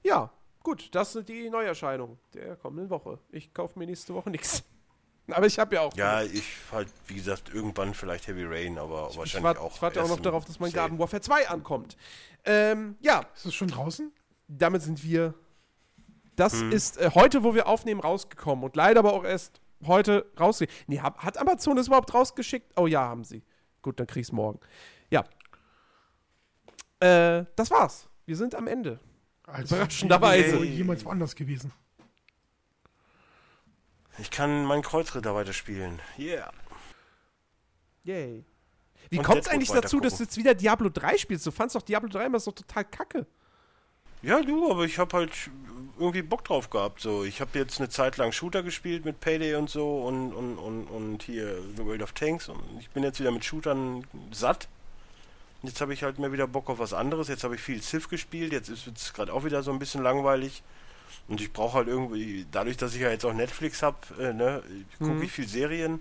Ja, 0.03 0.33
gut, 0.63 0.95
das 0.95 1.13
sind 1.13 1.29
die 1.29 1.51
Neuerscheinungen 1.51 2.19
der 2.35 2.57
kommenden 2.57 2.91
Woche. 2.91 3.19
Ich 3.31 3.53
kaufe 3.53 3.79
mir 3.79 3.87
nächste 3.87 4.15
Woche 4.15 4.31
nichts. 4.31 4.63
Aber 5.29 5.47
ich 5.47 5.59
habe 5.59 5.77
ja 5.77 5.83
auch. 5.83 5.95
Ja, 5.97 6.23
ich 6.23 6.45
halt, 6.73 6.89
wie 7.07 7.15
gesagt, 7.15 7.55
irgendwann 7.55 7.95
vielleicht 7.95 8.27
Heavy 8.27 8.45
Rain, 8.45 8.79
aber 8.79 9.09
ich 9.13 9.17
wahrscheinlich 9.17 9.45
warte 9.45 9.61
auch. 9.61 9.77
ich 9.77 9.83
warte 9.83 10.03
auch 10.03 10.09
noch 10.09 10.19
darauf, 10.19 10.45
dass 10.45 10.59
mein. 10.59 10.73
Garden 10.73 10.99
Warfare 10.99 11.21
2 11.23 11.49
ankommt. 11.49 11.97
Ähm, 12.45 12.97
ja, 13.01 13.25
Ist 13.37 13.47
es 13.47 13.55
schon 13.55 13.69
draußen? 13.69 14.11
damit 14.49 14.83
sind 14.83 15.05
wir. 15.05 15.35
Das 16.35 16.55
Hm. 16.55 16.73
ist 16.73 16.99
äh, 16.99 17.11
heute, 17.15 17.45
wo 17.45 17.55
wir 17.55 17.69
aufnehmen, 17.69 18.01
rausgekommen 18.01 18.65
und 18.65 18.75
leider 18.75 18.99
aber 19.01 19.13
auch 19.13 19.23
erst 19.23 19.61
heute 19.87 20.27
rausgeschickt. 20.41 20.89
Nee, 20.89 20.99
hab, 21.01 21.19
hat 21.23 21.39
Amazon 21.39 21.77
das 21.77 21.87
überhaupt 21.87 22.13
rausgeschickt? 22.13 22.73
Oh 22.77 22.89
ja, 22.89 23.03
haben 23.03 23.23
sie. 23.23 23.45
Gut, 23.83 24.01
dann 24.01 24.09
krieg 24.09 24.23
ich's 24.23 24.33
morgen. 24.33 24.59
Ja. 25.11 25.25
Äh, 26.99 27.45
das 27.57 27.71
war's. 27.71 28.09
Wir 28.27 28.37
sind 28.37 28.55
am 28.55 28.67
Ende. 28.67 28.99
Als 29.53 29.71
Überraschenderweise. 29.71 30.65
jemals 30.65 31.05
woanders 31.05 31.35
gewesen. 31.35 31.73
Ich 34.19 34.31
kann 34.31 34.65
meinen 34.65 34.83
Kreuzritter 34.83 35.35
weiterspielen. 35.35 36.01
Yeah. 36.19 36.53
Yay. 38.05 38.45
Wie 39.09 39.19
Und 39.19 39.25
kommt's 39.25 39.49
Deadwood 39.49 39.55
eigentlich 39.55 39.81
dazu, 39.81 40.01
dass 40.01 40.17
du 40.19 40.25
jetzt 40.25 40.37
wieder 40.37 40.55
Diablo 40.55 40.89
3 40.89 41.19
spielst? 41.19 41.47
Du 41.47 41.51
fandst 41.51 41.75
doch 41.75 41.83
Diablo 41.83 42.09
3 42.09 42.27
immer 42.27 42.41
so 42.41 42.51
total 42.51 42.85
kacke. 42.85 43.27
Ja, 44.23 44.43
du, 44.43 44.71
aber 44.71 44.85
ich 44.85 44.99
habe 44.99 45.17
halt 45.17 45.33
irgendwie 45.99 46.23
Bock 46.23 46.45
drauf 46.45 46.69
gehabt. 46.69 47.01
So, 47.01 47.25
ich 47.25 47.41
habe 47.41 47.59
jetzt 47.59 47.81
eine 47.81 47.89
Zeit 47.89 48.19
lang 48.19 48.33
Shooter 48.33 48.63
gespielt 48.63 49.05
mit 49.05 49.21
Payday 49.21 49.55
und 49.55 49.71
so 49.71 50.03
und, 50.03 50.35
und, 50.35 50.59
und, 50.59 50.85
und 50.85 51.23
hier 51.23 51.61
The 51.77 51.85
World 51.85 52.03
of 52.03 52.13
Tanks 52.13 52.49
und 52.49 52.61
ich 52.79 52.91
bin 52.91 53.03
jetzt 53.03 53.19
wieder 53.19 53.31
mit 53.31 53.45
Shootern 53.45 54.07
satt. 54.31 54.69
Jetzt 55.63 55.81
habe 55.81 55.93
ich 55.93 56.03
halt 56.03 56.19
mehr 56.19 56.33
wieder 56.33 56.47
Bock 56.47 56.71
auf 56.71 56.79
was 56.79 56.93
anderes. 56.95 57.29
Jetzt 57.29 57.45
habe 57.45 57.55
ich 57.55 57.61
viel 57.61 57.83
Civ 57.83 58.09
gespielt. 58.09 58.53
Jetzt 58.53 58.69
ist 58.71 58.87
es 58.87 59.13
gerade 59.13 59.33
auch 59.33 59.45
wieder 59.45 59.63
so 59.63 59.71
ein 59.73 59.79
bisschen 59.79 60.03
langweilig. 60.03 60.63
Und 61.29 61.41
ich 61.41 61.53
brauche 61.53 61.79
halt 61.79 61.89
irgendwie, 61.89 62.47
dadurch, 62.51 62.77
dass 62.77 62.95
ich 62.95 63.01
ja 63.03 63.11
jetzt 63.11 63.25
auch 63.25 63.33
Netflix 63.35 63.83
habe, 63.83 63.99
äh, 64.19 64.33
ne, 64.33 64.63
gucke 64.99 65.11
Mhm. 65.13 65.23
ich 65.23 65.33
viel 65.33 65.47
Serien. 65.49 66.01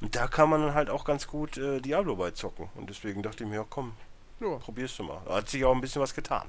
Und 0.00 0.16
da 0.16 0.26
kann 0.26 0.48
man 0.48 0.62
dann 0.62 0.74
halt 0.74 0.90
auch 0.90 1.04
ganz 1.04 1.26
gut 1.26 1.56
äh, 1.58 1.80
Diablo 1.80 2.16
bei 2.16 2.30
zocken. 2.30 2.68
Und 2.74 2.88
deswegen 2.90 3.22
dachte 3.22 3.44
ich 3.44 3.50
mir, 3.50 3.56
ja, 3.56 3.66
komm, 3.68 3.92
Ja, 4.40 4.56
probierst 4.56 4.98
du 4.98 5.04
mal. 5.04 5.20
Da 5.26 5.34
hat 5.36 5.48
sich 5.48 5.64
auch 5.64 5.74
ein 5.74 5.80
bisschen 5.80 6.02
was 6.02 6.14
getan. 6.14 6.48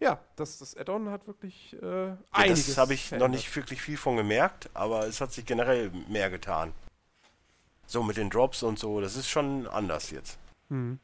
ja 0.00 0.18
das, 0.36 0.58
das 0.58 0.76
Add-on 0.76 1.10
hat 1.10 1.26
wirklich 1.26 1.76
äh, 1.82 2.08
Ja, 2.08 2.18
einiges 2.32 2.66
das 2.66 2.78
habe 2.78 2.94
ich 2.94 3.04
noch 3.04 3.08
verändert. 3.18 3.30
nicht 3.32 3.54
wirklich 3.56 3.80
viel 3.82 3.96
von 3.96 4.16
gemerkt, 4.16 4.68
aber 4.74 5.06
es 5.06 5.20
hat 5.20 5.32
sich 5.32 5.44
generell 5.46 5.90
mehr 6.08 6.30
getan. 6.30 6.72
So 7.86 8.02
mit 8.02 8.16
den 8.16 8.30
Drops 8.30 8.62
und 8.62 8.78
so, 8.78 9.00
das 9.00 9.16
ist 9.16 9.28
schon 9.28 9.66
anders 9.68 10.10
jetzt. 10.10 10.38
Hm. 10.68 10.98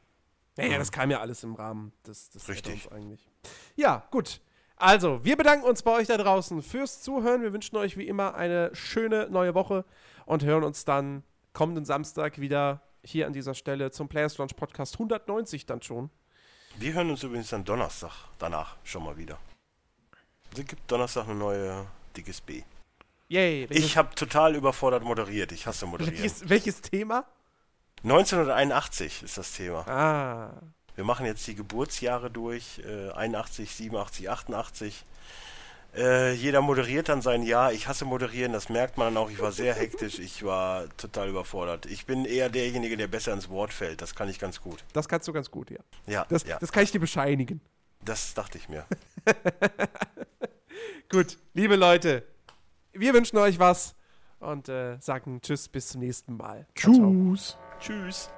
Naja, 0.57 0.77
das 0.77 0.91
kam 0.91 1.11
ja 1.11 1.19
alles 1.19 1.43
im 1.43 1.55
Rahmen 1.55 1.93
des, 2.05 2.29
des 2.29 2.47
Richtig. 2.49 2.91
Eigentlich. 2.91 3.27
Ja, 3.75 4.07
gut. 4.11 4.41
Also, 4.75 5.23
wir 5.23 5.37
bedanken 5.37 5.65
uns 5.65 5.81
bei 5.81 5.91
euch 5.91 6.07
da 6.07 6.17
draußen 6.17 6.61
fürs 6.61 7.01
Zuhören. 7.01 7.41
Wir 7.41 7.53
wünschen 7.53 7.75
euch 7.77 7.97
wie 7.97 8.07
immer 8.07 8.35
eine 8.35 8.69
schöne 8.73 9.27
neue 9.29 9.55
Woche 9.55 9.85
und 10.25 10.43
hören 10.43 10.63
uns 10.63 10.85
dann 10.85 11.23
kommenden 11.53 11.85
Samstag 11.85 12.39
wieder 12.39 12.81
hier 13.03 13.25
an 13.25 13.33
dieser 13.33 13.55
Stelle 13.55 13.89
zum 13.89 14.07
Players 14.07 14.37
Launch 14.37 14.55
Podcast 14.55 14.95
190 14.95 15.65
dann 15.65 15.81
schon. 15.81 16.11
Wir 16.77 16.93
hören 16.93 17.09
uns 17.09 17.23
übrigens 17.23 17.49
dann 17.49 17.63
Donnerstag 17.63 18.11
danach 18.37 18.75
schon 18.83 19.03
mal 19.03 19.17
wieder. 19.17 19.39
Es 20.51 20.65
gibt 20.65 20.91
Donnerstag 20.91 21.25
eine 21.25 21.35
neue 21.35 21.87
dickes 22.15 22.41
B. 22.41 22.61
Yay. 23.29 23.67
Ich 23.71 23.97
habe 23.97 24.13
total 24.15 24.55
überfordert 24.55 25.03
moderiert. 25.03 25.51
Ich 25.51 25.65
hasse 25.65 25.85
moderieren. 25.85 26.17
welches, 26.17 26.47
welches 26.47 26.81
Thema? 26.81 27.25
1981 28.03 29.23
ist 29.23 29.37
das 29.37 29.51
Thema. 29.53 29.87
Ah. 29.87 30.53
Wir 30.95 31.03
machen 31.03 31.25
jetzt 31.25 31.45
die 31.47 31.55
Geburtsjahre 31.55 32.29
durch. 32.31 32.79
Äh, 32.85 33.11
81, 33.11 33.71
87, 33.75 34.29
88. 34.29 35.03
Äh, 35.95 36.33
jeder 36.33 36.61
moderiert 36.61 37.09
dann 37.09 37.21
sein 37.21 37.43
Jahr. 37.43 37.71
Ich 37.73 37.87
hasse 37.87 38.05
moderieren, 38.05 38.53
das 38.53 38.69
merkt 38.69 38.97
man 38.97 39.13
dann 39.13 39.23
auch. 39.23 39.29
Ich 39.29 39.39
war 39.39 39.51
sehr 39.51 39.73
hektisch. 39.75 40.19
Ich 40.19 40.43
war 40.43 40.85
total 40.97 41.29
überfordert. 41.29 41.85
Ich 41.85 42.05
bin 42.05 42.25
eher 42.25 42.49
derjenige, 42.49 42.97
der 42.97 43.07
besser 43.07 43.33
ins 43.33 43.49
Wort 43.49 43.73
fällt. 43.73 44.01
Das 44.01 44.15
kann 44.15 44.29
ich 44.29 44.39
ganz 44.39 44.61
gut. 44.61 44.83
Das 44.93 45.07
kannst 45.07 45.27
du 45.27 45.33
ganz 45.33 45.49
gut, 45.51 45.69
ja. 45.71 45.79
Ja, 46.05 46.25
Das, 46.29 46.43
ja, 46.45 46.57
das 46.59 46.71
kann 46.71 46.83
ich 46.83 46.91
dir 46.91 46.99
bescheinigen. 46.99 47.61
das 48.03 48.33
dachte 48.33 48.57
ich 48.57 48.69
mir. 48.69 48.85
Gut, 51.09 51.37
liebe 51.53 51.75
Leute, 51.77 52.23
wir 52.91 53.13
wünschen 53.13 53.37
euch 53.37 53.59
was 53.59 53.95
und 54.39 54.67
äh, 54.69 54.97
sagen 54.99 55.41
Tschüss, 55.41 55.67
bis 55.69 55.87
zum 55.89 56.01
nächsten 56.01 56.35
Mal. 56.35 56.67
Ciao, 56.75 56.93
ciao. 56.93 57.66
Tschüss. 57.79 58.29